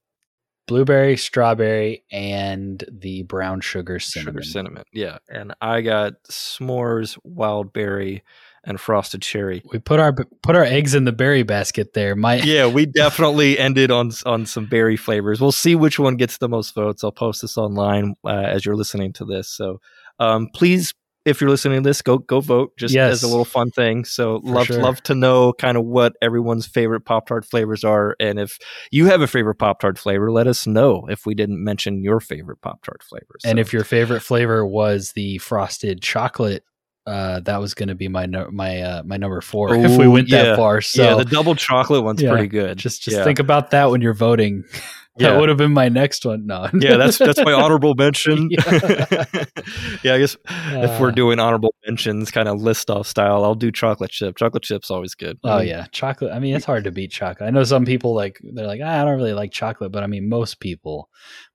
Blueberry, 0.66 1.16
strawberry, 1.16 2.04
and 2.10 2.82
the 2.90 3.22
brown 3.22 3.60
sugar 3.60 4.00
cinnamon. 4.00 4.34
sugar 4.34 4.42
cinnamon. 4.42 4.82
Yeah, 4.92 5.18
and 5.30 5.54
I 5.60 5.80
got 5.82 6.14
s'mores, 6.28 7.16
wild 7.22 7.72
berry, 7.72 8.24
and 8.64 8.80
frosted 8.80 9.22
cherry. 9.22 9.62
We 9.72 9.78
put 9.78 10.00
our 10.00 10.12
put 10.42 10.56
our 10.56 10.64
eggs 10.64 10.94
in 10.94 11.04
the 11.04 11.12
berry 11.12 11.42
basket 11.42 11.94
there. 11.94 12.14
My 12.16 12.36
Yeah, 12.36 12.66
we 12.66 12.86
definitely 13.02 13.58
ended 13.58 13.90
on 13.90 14.10
on 14.26 14.46
some 14.46 14.66
berry 14.66 14.96
flavors. 14.96 15.40
We'll 15.40 15.52
see 15.52 15.74
which 15.74 15.98
one 15.98 16.16
gets 16.16 16.38
the 16.38 16.48
most 16.48 16.74
votes. 16.74 17.02
I'll 17.04 17.12
post 17.12 17.42
this 17.42 17.56
online 17.58 18.14
uh, 18.24 18.28
as 18.30 18.64
you're 18.66 18.76
listening 18.76 19.12
to 19.14 19.24
this. 19.24 19.48
So 19.48 19.80
um, 20.18 20.48
please, 20.54 20.92
if 21.24 21.40
you're 21.40 21.50
listening 21.50 21.82
to 21.82 21.88
this, 21.88 22.00
go 22.02 22.18
go 22.18 22.40
vote 22.40 22.72
just 22.78 22.94
Yes. 22.94 23.12
as 23.12 23.22
a 23.22 23.28
little 23.28 23.44
fun 23.44 23.70
thing. 23.70 24.04
So 24.04 24.40
For 24.40 24.46
love 24.54 24.66
sure. 24.66 24.82
love 24.82 25.02
to 25.04 25.14
know 25.14 25.52
kind 25.52 25.76
of 25.76 25.84
what 25.84 26.14
everyone's 26.22 26.66
favorite 26.66 27.02
Pop 27.02 27.26
Tart 27.26 27.44
flavors 27.44 27.84
are, 27.84 28.16
and 28.18 28.38
if 28.38 28.58
you 28.90 29.06
have 29.06 29.20
a 29.20 29.26
favorite 29.26 29.56
Pop 29.56 29.80
Tart 29.80 29.98
flavor, 29.98 30.30
let 30.32 30.46
us 30.46 30.66
know 30.66 31.06
if 31.10 31.26
we 31.26 31.34
didn't 31.34 31.62
mention 31.62 32.02
your 32.02 32.18
favorite 32.20 32.60
Pop 32.62 32.82
Tart 32.82 33.02
flavors. 33.02 33.42
and 33.44 33.56
So- 33.56 33.60
if 33.60 33.72
your 33.72 33.84
favorite 33.84 34.20
flavor 34.20 34.66
was 34.66 35.12
the 35.12 35.38
frosted 35.38 36.00
chocolate, 36.02 36.64
uh, 37.08 37.40
that 37.40 37.60
was 37.60 37.74
going 37.74 37.88
to 37.88 37.94
be 37.94 38.08
my 38.08 38.26
no, 38.26 38.48
my 38.52 38.80
uh, 38.82 39.02
my 39.04 39.16
number 39.16 39.40
four 39.40 39.74
if 39.74 39.96
we 39.98 40.06
went 40.06 40.28
yeah. 40.28 40.42
that 40.42 40.56
far. 40.56 40.80
So 40.80 41.02
yeah, 41.02 41.14
the 41.16 41.24
double 41.24 41.54
chocolate 41.54 42.04
one's 42.04 42.20
Yeah, 42.22 42.30
pretty 42.32 42.48
good. 42.48 42.76
just 42.78 43.02
just 43.02 43.16
yeah. 43.16 43.24
think 43.24 43.38
about 43.38 43.70
that 43.72 43.90
when 43.90 44.00
you're 44.02 44.14
voting. 44.14 44.64
That 45.20 45.40
would 45.40 45.48
have 45.48 45.58
been 45.58 45.72
my 45.72 45.88
next 45.88 46.24
one. 46.24 46.46
No, 46.46 46.68
yeah, 46.80 46.96
that's 46.96 47.18
that's 47.18 47.40
my 47.44 47.52
honorable 47.52 47.96
mention. 47.96 48.50
Yeah. 50.04 50.14
I 50.14 50.18
guess 50.18 50.36
if 50.48 51.00
we're 51.00 51.08
Uh, 51.08 51.10
doing 51.10 51.40
honorable 51.40 51.74
mentions, 51.86 52.30
kind 52.30 52.46
of 52.48 52.60
list 52.62 52.88
off 52.88 53.08
style, 53.08 53.44
I'll 53.44 53.56
do 53.56 53.72
chocolate 53.72 54.12
chip. 54.12 54.36
Chocolate 54.36 54.62
chip's 54.62 54.92
always 54.92 55.16
good. 55.16 55.36
Oh 55.42 55.50
I 55.50 55.58
mean, 55.60 55.68
yeah, 55.70 55.86
chocolate. 55.90 56.32
I 56.32 56.38
mean, 56.38 56.54
it's 56.54 56.64
hard 56.64 56.84
to 56.84 56.92
beat 56.92 57.10
chocolate. 57.10 57.48
I 57.48 57.50
know 57.50 57.64
some 57.64 57.84
people 57.84 58.14
like 58.14 58.38
they're 58.54 58.68
like, 58.68 58.80
ah, 58.80 59.00
I 59.00 59.04
don't 59.04 59.16
really 59.16 59.32
like 59.32 59.50
chocolate, 59.50 59.90
but 59.90 60.04
I 60.04 60.06
mean, 60.06 60.28
most 60.28 60.60
people, 60.60 61.08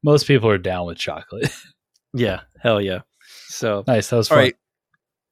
most 0.03 0.27
people 0.27 0.49
are 0.49 0.57
down 0.57 0.85
with 0.88 0.97
chocolate. 0.97 1.49
yeah, 2.13 2.41
hell 2.61 2.81
yeah. 2.81 2.99
So 3.47 3.85
nice, 3.88 4.09
that 4.09 4.17
was 4.17 4.27
fun. 4.27 4.38
right. 4.39 4.55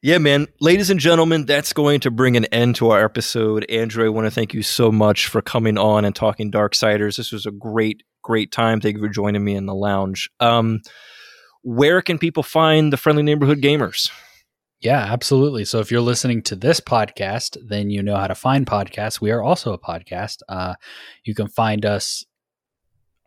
Yeah, 0.03 0.17
man. 0.17 0.47
Ladies 0.59 0.89
and 0.89 0.99
gentlemen, 0.99 1.45
that's 1.45 1.73
going 1.73 1.99
to 1.99 2.09
bring 2.09 2.35
an 2.35 2.45
end 2.45 2.75
to 2.77 2.89
our 2.89 3.05
episode. 3.05 3.69
Andrew, 3.69 4.03
I 4.03 4.09
want 4.09 4.25
to 4.25 4.31
thank 4.31 4.51
you 4.51 4.63
so 4.63 4.91
much 4.91 5.27
for 5.27 5.43
coming 5.43 5.77
on 5.77 6.05
and 6.05 6.15
talking 6.15 6.51
Darksiders. 6.51 7.17
This 7.17 7.31
was 7.31 7.45
a 7.45 7.51
great, 7.51 8.01
great 8.23 8.51
time. 8.51 8.81
Thank 8.81 8.95
you 8.95 9.01
for 9.03 9.09
joining 9.09 9.43
me 9.43 9.53
in 9.53 9.67
the 9.67 9.75
lounge. 9.75 10.27
Um, 10.39 10.81
where 11.61 12.01
can 12.01 12.17
people 12.17 12.41
find 12.41 12.91
the 12.91 12.97
Friendly 12.97 13.21
Neighborhood 13.21 13.61
Gamers? 13.61 14.09
Yeah, 14.79 14.97
absolutely. 14.97 15.65
So 15.65 15.79
if 15.81 15.91
you're 15.91 16.01
listening 16.01 16.41
to 16.43 16.55
this 16.55 16.79
podcast, 16.79 17.55
then 17.63 17.91
you 17.91 18.01
know 18.01 18.15
how 18.15 18.25
to 18.25 18.33
find 18.33 18.65
podcasts. 18.65 19.21
We 19.21 19.29
are 19.29 19.43
also 19.43 19.71
a 19.71 19.77
podcast. 19.77 20.37
Uh, 20.49 20.73
you 21.23 21.35
can 21.35 21.47
find 21.47 21.85
us 21.85 22.25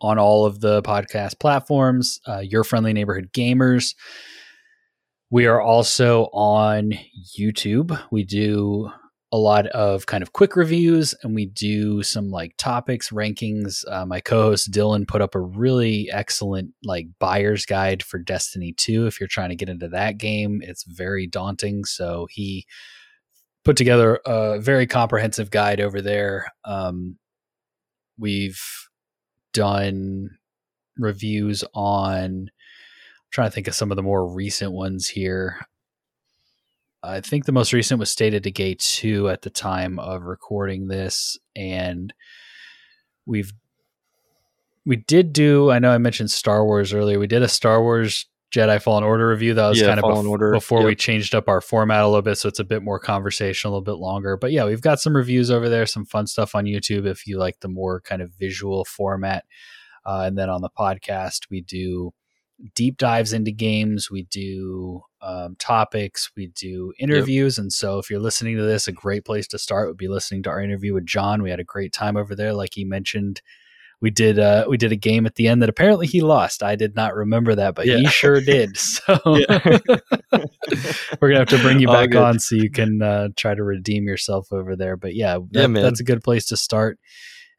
on 0.01 0.19
all 0.19 0.45
of 0.45 0.59
the 0.59 0.81
podcast 0.81 1.39
platforms. 1.39 2.19
Uh, 2.27 2.39
Your 2.39 2.65
friendly 2.65 2.91
neighborhood 2.91 3.29
gamers. 3.31 3.95
We 5.31 5.47
are 5.47 5.59
also 5.59 6.25
on 6.33 6.93
YouTube. 7.37 7.99
We 8.11 8.23
do 8.23 8.91
a 9.31 9.37
lot 9.37 9.67
of 9.67 10.05
kind 10.05 10.21
of 10.21 10.33
quick 10.33 10.55
reviews 10.55 11.13
and 11.23 11.35
we 11.35 11.47
do 11.47 12.03
some 12.03 12.29
like 12.29 12.55
topics 12.57 13.09
rankings. 13.09 13.83
Uh, 13.91 14.05
my 14.05 14.21
co-host 14.21 14.71
dylan 14.71 15.07
put 15.07 15.21
up 15.21 15.35
a 15.35 15.39
really 15.39 16.09
excellent 16.11 16.69
like 16.83 17.07
buyer's 17.19 17.65
guide 17.65 18.03
for 18.03 18.19
destiny 18.19 18.71
2 18.77 19.07
if 19.07 19.19
you're 19.19 19.27
trying 19.27 19.49
to 19.49 19.55
get 19.55 19.67
into 19.67 19.89
that 19.89 20.17
game 20.17 20.61
it's 20.63 20.83
very 20.83 21.27
daunting. 21.27 21.83
So 21.85 22.27
he 22.29 22.65
put 23.65 23.75
together 23.75 24.21
a 24.25 24.59
very 24.59 24.85
comprehensive 24.87 25.49
guide 25.49 25.81
over 25.81 26.01
there. 26.01 26.47
Um, 26.63 27.17
we've 28.17 28.61
done 29.53 30.29
reviews 30.97 31.63
on 31.73 32.51
trying 33.35 33.49
to 33.49 33.53
think 33.53 33.67
of 33.67 33.75
some 33.75 33.91
of 33.91 33.97
the 33.97 34.03
more 34.03 34.25
recent 34.27 34.71
ones 34.71 35.09
here 35.09 35.57
I 37.03 37.21
think 37.21 37.45
the 37.45 37.51
most 37.51 37.71
recent 37.71 37.99
was 37.99 38.09
State 38.09 38.33
of 38.33 38.41
Decay 38.41 38.77
2 38.79 39.29
at 39.29 39.43
the 39.43 39.49
time 39.51 39.99
of 39.99 40.23
recording 40.23 40.87
this. 40.87 41.37
And 41.55 42.11
we've, 43.27 43.53
we 44.85 44.95
did 44.95 45.31
do, 45.31 45.69
I 45.69 45.77
know 45.79 45.91
I 45.91 45.99
mentioned 45.99 46.31
Star 46.31 46.65
Wars 46.65 46.93
earlier. 46.93 47.19
We 47.19 47.27
did 47.27 47.43
a 47.43 47.47
Star 47.47 47.81
Wars 47.83 48.25
Jedi 48.51 48.81
Fallen 48.81 49.03
Order 49.03 49.29
review. 49.29 49.53
That 49.53 49.69
was 49.69 49.79
Yeah, 49.79 49.87
kind 49.87 49.99
of 49.99 50.05
bef- 50.05 50.27
Order. 50.27 50.51
before 50.51 50.83
we 50.83 50.95
changed 50.95 51.35
up 51.35 51.47
our 51.47 51.61
format 51.61 52.01
a 52.01 52.07
little 52.07 52.21
bit. 52.23 52.37
So 52.37 52.49
it's 52.49 52.59
a 52.59 52.63
bit 52.63 52.81
more 52.81 52.99
conversational, 52.99 53.73
a 53.73 53.77
little 53.77 53.93
bit 53.93 53.99
longer. 54.01 54.35
But 54.35 54.51
yeah, 54.51 54.65
we've 54.65 54.81
got 54.81 54.99
some 54.99 55.15
reviews 55.15 55.51
over 55.51 55.69
there, 55.69 55.85
some 55.85 56.05
fun 56.05 56.25
stuff 56.25 56.55
on 56.55 56.65
YouTube 56.65 57.05
if 57.05 57.27
you 57.27 57.37
like 57.37 57.59
the 57.59 57.67
more 57.67 58.01
kind 58.01 58.21
of 58.23 58.31
visual 58.39 58.83
format. 58.83 59.45
Uh, 60.05 60.23
and 60.25 60.37
then 60.37 60.49
on 60.49 60.61
the 60.61 60.69
podcast, 60.69 61.51
we 61.51 61.61
do 61.61 62.13
deep 62.73 62.97
dives 62.97 63.33
into 63.33 63.51
games. 63.51 64.09
We 64.09 64.23
do 64.23 65.01
um, 65.21 65.55
topics. 65.59 66.31
We 66.35 66.47
do 66.47 66.93
interviews. 66.99 67.57
And 67.57 67.71
so, 67.73 67.99
if 67.99 68.09
you're 68.09 68.19
listening 68.19 68.57
to 68.57 68.63
this, 68.63 68.87
a 68.87 68.91
great 68.91 69.25
place 69.25 69.47
to 69.49 69.57
start 69.57 69.87
would 69.87 69.97
be 69.97 70.07
listening 70.07 70.43
to 70.43 70.49
our 70.49 70.61
interview 70.61 70.93
with 70.93 71.05
Jon. 71.05 71.41
We 71.43 71.49
had 71.49 71.59
a 71.59 71.63
great 71.65 71.93
time 71.93 72.17
over 72.17 72.35
there, 72.35 72.53
like 72.53 72.73
he 72.73 72.85
mentioned. 72.85 73.41
We 74.01 74.11
did 74.11 74.37
uh, 74.37 74.65
we 74.67 74.77
did 74.77 74.91
a 74.91 74.95
game 74.97 75.25
at 75.25 75.35
the 75.35 75.47
end 75.47 75.61
that 75.61 75.69
apparently 75.69 76.05
he 76.05 76.21
lost. 76.21 76.61
I 76.61 76.75
did 76.75 76.95
not 76.95 77.15
remember 77.15 77.55
that, 77.55 77.75
but 77.75 77.85
he 77.85 78.05
sure 78.07 78.41
did. 78.45 78.77
So 78.77 79.17
we're 81.19 81.29
gonna 81.29 81.39
have 81.39 81.47
to 81.49 81.61
bring 81.61 81.79
you 81.79 81.87
back 81.87 82.13
on 82.15 82.39
so 82.39 82.55
you 82.55 82.69
can 82.69 83.01
uh, 83.01 83.29
try 83.35 83.55
to 83.55 83.63
redeem 83.63 84.07
yourself 84.07 84.51
over 84.51 84.75
there. 84.75 84.97
But 84.97 85.15
yeah, 85.15 85.35
Yeah, 85.51 85.61
that- 85.61 85.67
man. 85.69 85.83
that's 85.83 85.99
a 86.01 86.03
good 86.03 86.23
place 86.23 86.45
to 86.47 86.57
start. 86.57 86.99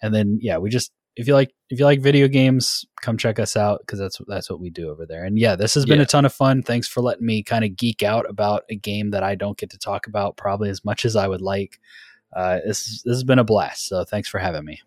And 0.03 0.15
then 0.15 0.39
yeah, 0.43 0.59
we 0.59 0.69
just 0.71 0.93
if 1.17 1.27
you 1.27 1.35
like 1.35 1.53
if 1.71 1.79
you 1.79 1.85
like 1.85 2.01
video 2.01 2.29
games, 2.29 2.85
come 3.01 3.17
check 3.19 3.39
us 3.39 3.57
out 3.57 3.81
because 3.81 3.99
that's 3.99 4.21
that's 4.29 4.51
what 4.51 4.61
we 4.61 4.71
do 4.71 4.91
over 4.91 5.07
there. 5.07 5.25
And 5.25 5.39
yeah, 5.39 5.57
this 5.57 5.75
has 5.75 5.85
been 5.87 5.99
Yeah. 5.99 6.05
a 6.05 6.07
ton 6.07 6.25
of 6.25 6.33
fun. 6.33 6.63
Thanks 6.63 6.87
for 6.87 7.01
letting 7.01 7.27
me 7.27 7.43
kind 7.43 7.65
of 7.65 7.77
geek 7.77 8.03
out 8.03 8.29
about 8.29 8.65
a 8.71 8.77
game 8.77 9.11
that 9.11 9.23
I 9.23 9.35
don't 9.35 9.57
get 9.59 9.71
to 9.71 9.79
talk 9.79 10.07
about 10.07 10.37
probably 10.37 10.69
as 10.71 10.85
much 10.85 11.05
as 11.05 11.17
I 11.17 11.27
would 11.27 11.41
like. 11.41 11.81
Uh, 12.35 12.59
this 12.67 13.03
this 13.03 13.15
has 13.17 13.25
been 13.25 13.39
a 13.39 13.45
blast. 13.45 13.89
So 13.89 14.05
thanks 14.05 14.29
for 14.29 14.39
having 14.39 14.65
me. 14.65 14.81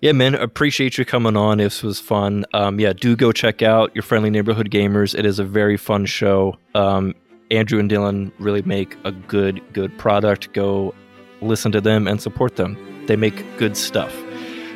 Yeah, 0.00 0.10
man, 0.12 0.34
appreciate 0.34 0.98
you 0.98 1.04
coming 1.04 1.36
on. 1.36 1.58
This 1.58 1.84
was 1.84 2.00
fun. 2.00 2.44
Um, 2.54 2.80
yeah, 2.80 2.92
do 2.92 3.14
go 3.14 3.30
check 3.30 3.62
out 3.62 3.94
your 3.94 4.02
friendly 4.02 4.30
neighborhood 4.30 4.68
gamers. 4.68 5.16
It 5.16 5.24
is 5.24 5.38
a 5.38 5.44
very 5.44 5.76
fun 5.76 6.06
show. 6.06 6.56
Um, 6.74 7.14
Andrew 7.52 7.78
and 7.78 7.88
Dylan 7.88 8.32
really 8.40 8.62
make 8.62 8.96
a 9.04 9.12
good, 9.12 9.62
good 9.72 9.96
product. 9.98 10.52
Go 10.54 10.92
listen 11.40 11.70
to 11.70 11.80
them 11.80 12.08
and 12.08 12.20
support 12.20 12.56
them. 12.56 13.04
They 13.06 13.14
make 13.14 13.44
good 13.58 13.76
stuff. 13.76 14.12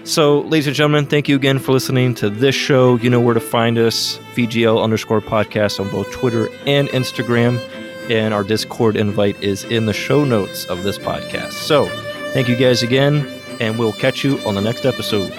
So, 0.06 0.42
ladies 0.42 0.68
and 0.68 0.76
gentlemen, 0.76 1.06
thank 1.06 1.28
you 1.28 1.34
again 1.34 1.58
for 1.58 1.72
listening 1.72 2.14
to 2.16 2.30
this 2.30 2.54
show. 2.54 2.96
You 2.96 3.10
know 3.10 3.20
where 3.20 3.34
to 3.34 3.40
find 3.40 3.76
us, 3.76 4.18
VGL 4.36 4.80
underscore 4.80 5.20
podcast 5.20 5.80
on 5.80 5.90
both 5.90 6.10
Twitter 6.12 6.48
and 6.64 6.88
Instagram. 6.90 7.60
and 8.08 8.32
our 8.32 8.44
Discord 8.44 8.94
invite 8.94 9.42
is 9.42 9.64
in 9.64 9.86
the 9.86 9.92
show 9.92 10.24
notes 10.24 10.64
of 10.66 10.84
this 10.84 10.96
podcast. 10.96 11.54
So, 11.54 11.86
thank 12.32 12.48
you 12.48 12.54
guys 12.54 12.84
again, 12.84 13.26
and 13.58 13.80
we'll 13.80 13.94
catch 13.94 14.22
you 14.22 14.38
on 14.46 14.54
the 14.54 14.60
next 14.60 14.86
episode. 14.86 15.32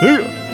See 0.00 0.22
ya! 0.22 0.47